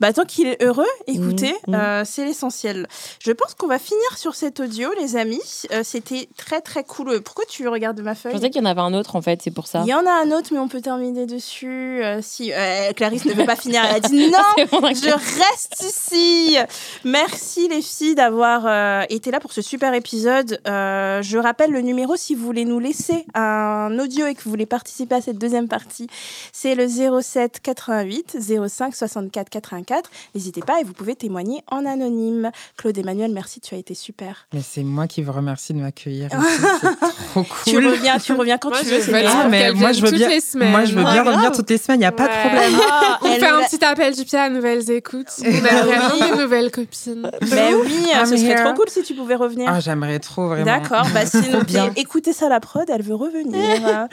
Bah, 0.00 0.12
tant 0.12 0.24
qu'il 0.24 0.46
est 0.46 0.62
heureux, 0.62 0.86
écoutez, 1.06 1.54
Mhm. 1.66 1.74
euh, 1.74 2.02
c'est 2.06 2.24
l'essentiel. 2.24 2.86
Je 3.18 3.32
pense 3.32 3.54
qu'on 3.54 3.66
va 3.66 3.78
finir 3.78 4.16
sur 4.16 4.34
cet 4.34 4.60
audio, 4.60 4.88
les 5.00 5.16
amis. 5.16 5.40
Euh, 5.72 5.82
C'était 5.84 6.28
très, 6.36 6.60
très 6.60 6.84
cool. 6.84 7.20
Pourquoi 7.22 7.44
tu 7.48 7.66
regardes 7.68 8.00
ma 8.00 8.14
Je 8.14 8.20
feuille 8.20 8.32
pensais 8.32 8.50
qu'il 8.50 8.62
y 8.62 8.64
en 8.64 8.70
avait 8.70 8.80
un 8.80 8.94
autre, 8.94 9.16
en 9.16 9.22
fait, 9.22 9.40
c'est 9.42 9.50
pour 9.50 9.66
ça. 9.66 9.82
Il 9.84 9.88
y 9.88 9.94
en 9.94 10.06
a 10.06 10.12
un 10.24 10.30
autre, 10.30 10.50
mais 10.52 10.58
on 10.58 10.68
peut 10.68 10.80
terminer 10.80 11.26
dessus. 11.26 12.00
Euh, 12.04 12.20
si 12.22 12.52
euh, 12.52 12.92
Clarisse 12.92 13.24
ne 13.24 13.32
veut 13.34 13.44
pas 13.46 13.56
finir, 13.56 13.82
elle 13.88 13.96
a 13.96 14.00
dit 14.00 14.30
non, 14.30 14.64
bon, 14.70 14.86
je 14.94 15.10
reste 15.10 15.82
ici. 15.82 16.56
Merci 17.04 17.68
les 17.68 17.82
filles 17.82 18.14
d'avoir 18.14 18.62
euh, 18.66 19.02
été 19.08 19.30
là 19.30 19.40
pour 19.40 19.52
ce 19.52 19.62
super 19.62 19.92
épisode. 19.94 20.60
Euh, 20.68 21.20
je 21.22 21.38
rappelle 21.38 21.70
le 21.72 21.80
numéro 21.80 22.14
si 22.16 22.34
vous 22.34 22.44
voulez 22.44 22.64
nous 22.64 22.78
laisser 22.78 23.24
un 23.34 23.98
audio 23.98 24.26
et 24.26 24.34
que 24.34 24.42
vous 24.44 24.50
voulez 24.50 24.66
participer 24.66 25.16
à 25.16 25.20
cette 25.20 25.38
deuxième 25.38 25.66
partie. 25.68 26.06
C'est 26.52 26.74
le 26.74 26.86
07 26.88 27.39
88 27.48 28.36
05 28.68 28.94
64 28.94 29.48
84. 29.50 30.10
N'hésitez 30.34 30.60
pas 30.60 30.80
et 30.80 30.84
vous 30.84 30.92
pouvez 30.92 31.14
témoigner 31.14 31.62
en 31.70 31.86
anonyme. 31.86 32.50
Claude 32.76 32.96
Emmanuel, 32.98 33.32
merci, 33.32 33.60
tu 33.60 33.74
as 33.74 33.78
été 33.78 33.94
super. 33.94 34.46
Mais 34.52 34.60
c'est 34.62 34.82
moi 34.82 35.06
qui 35.06 35.22
vous 35.22 35.32
remercie 35.32 35.72
de 35.72 35.78
m'accueillir. 35.78 36.28
trop 37.32 37.44
Tu 37.64 37.72
cool. 37.76 37.86
reviens, 37.86 38.18
tu 38.18 38.32
reviens 38.32 38.58
quand 38.58 38.70
Moi, 38.70 38.80
tu 38.80 38.86
je 38.88 38.94
veux. 39.10 39.14
Ah, 39.26 39.46
mais 39.48 39.72
moi, 39.72 39.92
je 39.92 40.02
veux 40.02 40.10
bien, 40.10 40.26
toutes 40.26 40.34
les 40.34 40.40
semaines. 40.40 40.70
moi, 40.70 40.84
je 40.84 40.94
veux 40.94 41.02
bien 41.02 41.22
revenir 41.22 41.52
toutes 41.52 41.70
les 41.70 41.78
semaines, 41.78 41.98
il 41.98 42.02
n'y 42.02 42.06
a 42.06 42.12
pas 42.12 42.28
de 42.28 42.32
problème. 42.48 42.72
Ah, 42.90 43.18
On 43.22 43.26
fait 43.34 43.46
un 43.46 43.62
petit 43.62 43.84
appel 43.84 44.14
du 44.14 44.24
pied 44.24 44.38
à 44.38 44.48
nouvelles 44.48 44.90
écoutes. 44.90 45.28
Vraiment 45.38 46.30
des 46.36 46.42
nouvelles 46.42 46.70
copines. 46.70 47.30
Mais 47.50 47.74
oui, 47.74 48.06
I'm 48.14 48.26
ce 48.26 48.36
serait 48.36 48.62
trop 48.64 48.74
cool 48.74 48.88
si 48.88 49.02
tu 49.02 49.14
pouvais 49.14 49.34
revenir. 49.36 49.70
Ah, 49.72 49.80
j'aimerais 49.80 50.18
trop, 50.18 50.48
vraiment. 50.48 50.64
D'accord, 50.64 51.06
bah 51.14 51.26
si 51.26 51.36
notez, 51.52 51.64
bien. 51.64 51.92
écoutez 51.96 52.32
ça 52.32 52.48
la 52.48 52.60
prod, 52.60 52.84
elle 52.88 53.02
veut 53.02 53.14
revenir. 53.14 54.08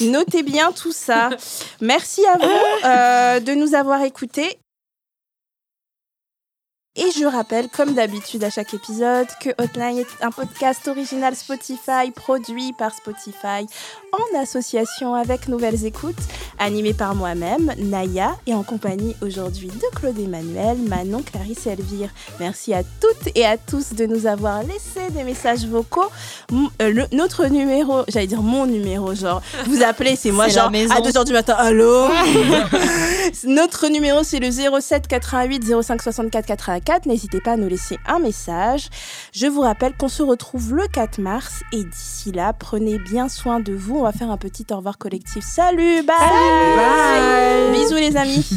notez 0.00 0.42
bien 0.42 0.72
tout 0.72 0.92
ça. 0.92 1.30
Merci 1.80 2.22
à 2.26 2.38
vous 2.38 2.44
euh, 2.84 3.40
de 3.40 3.54
nous 3.54 3.74
avoir 3.74 4.02
écoutés. 4.02 4.58
Et 6.94 7.10
je 7.10 7.24
rappelle, 7.24 7.68
comme 7.70 7.94
d'habitude 7.94 8.44
à 8.44 8.50
chaque 8.50 8.74
épisode, 8.74 9.26
que 9.40 9.48
Hotline 9.56 9.98
est 9.98 10.22
un 10.22 10.30
podcast 10.30 10.86
original 10.88 11.34
Spotify, 11.34 12.10
produit 12.14 12.74
par 12.74 12.94
Spotify, 12.94 13.66
en 14.12 14.38
association 14.42 15.14
avec 15.14 15.48
Nouvelles 15.48 15.86
Écoutes, 15.86 16.18
animé 16.58 16.92
par 16.92 17.14
moi-même, 17.14 17.72
Naya, 17.78 18.36
et 18.46 18.52
en 18.52 18.62
compagnie 18.62 19.16
aujourd'hui 19.22 19.68
de 19.68 19.96
Claude 19.98 20.18
Emmanuel, 20.18 20.76
Manon, 20.86 21.22
Clarisse 21.22 21.66
et 21.66 21.70
Elvire. 21.70 22.10
Merci 22.38 22.74
à 22.74 22.82
toutes 23.00 23.34
et 23.34 23.46
à 23.46 23.56
tous 23.56 23.94
de 23.94 24.04
nous 24.04 24.26
avoir 24.26 24.62
laissé 24.64 25.10
des 25.14 25.24
messages 25.24 25.64
vocaux. 25.66 26.04
M- 26.50 26.68
euh, 26.82 26.90
le- 26.92 27.06
notre 27.16 27.46
numéro, 27.46 28.02
j'allais 28.08 28.26
dire 28.26 28.42
mon 28.42 28.66
numéro, 28.66 29.14
genre, 29.14 29.40
vous 29.66 29.82
appelez, 29.82 30.14
c'est 30.14 30.30
moi, 30.30 30.48
genre, 30.48 30.70
à 30.94 31.00
2h 31.00 31.24
du 31.24 31.32
matin, 31.32 31.54
allô 31.56 32.06
Notre 33.46 33.88
numéro, 33.88 34.22
c'est 34.24 34.40
le 34.40 34.50
07 34.50 35.06
88 35.08 35.64
05 35.82 36.02
64 36.02 36.44
84. 36.46 37.06
N'hésitez 37.06 37.40
pas 37.40 37.52
à 37.52 37.56
nous 37.56 37.68
laisser 37.68 37.96
un 38.06 38.18
message. 38.18 38.90
Je 39.32 39.46
vous 39.46 39.62
rappelle 39.62 39.94
qu'on 39.96 40.08
se 40.08 40.22
retrouve 40.22 40.74
le 40.74 40.86
4 40.86 41.18
mars 41.18 41.62
et 41.72 41.82
d'ici 41.82 42.30
là, 42.30 42.52
prenez 42.52 42.98
bien 42.98 43.30
soin 43.30 43.58
de 43.60 43.72
vous. 43.72 44.01
On 44.02 44.06
va 44.06 44.10
faire 44.10 44.32
un 44.32 44.36
petit 44.36 44.66
au 44.72 44.78
revoir 44.78 44.98
collectif. 44.98 45.44
Salut, 45.44 46.02
bye, 46.02 46.16
bye. 46.76 47.70
Bisous 47.70 47.94
les 47.94 48.16
amis. 48.16 48.50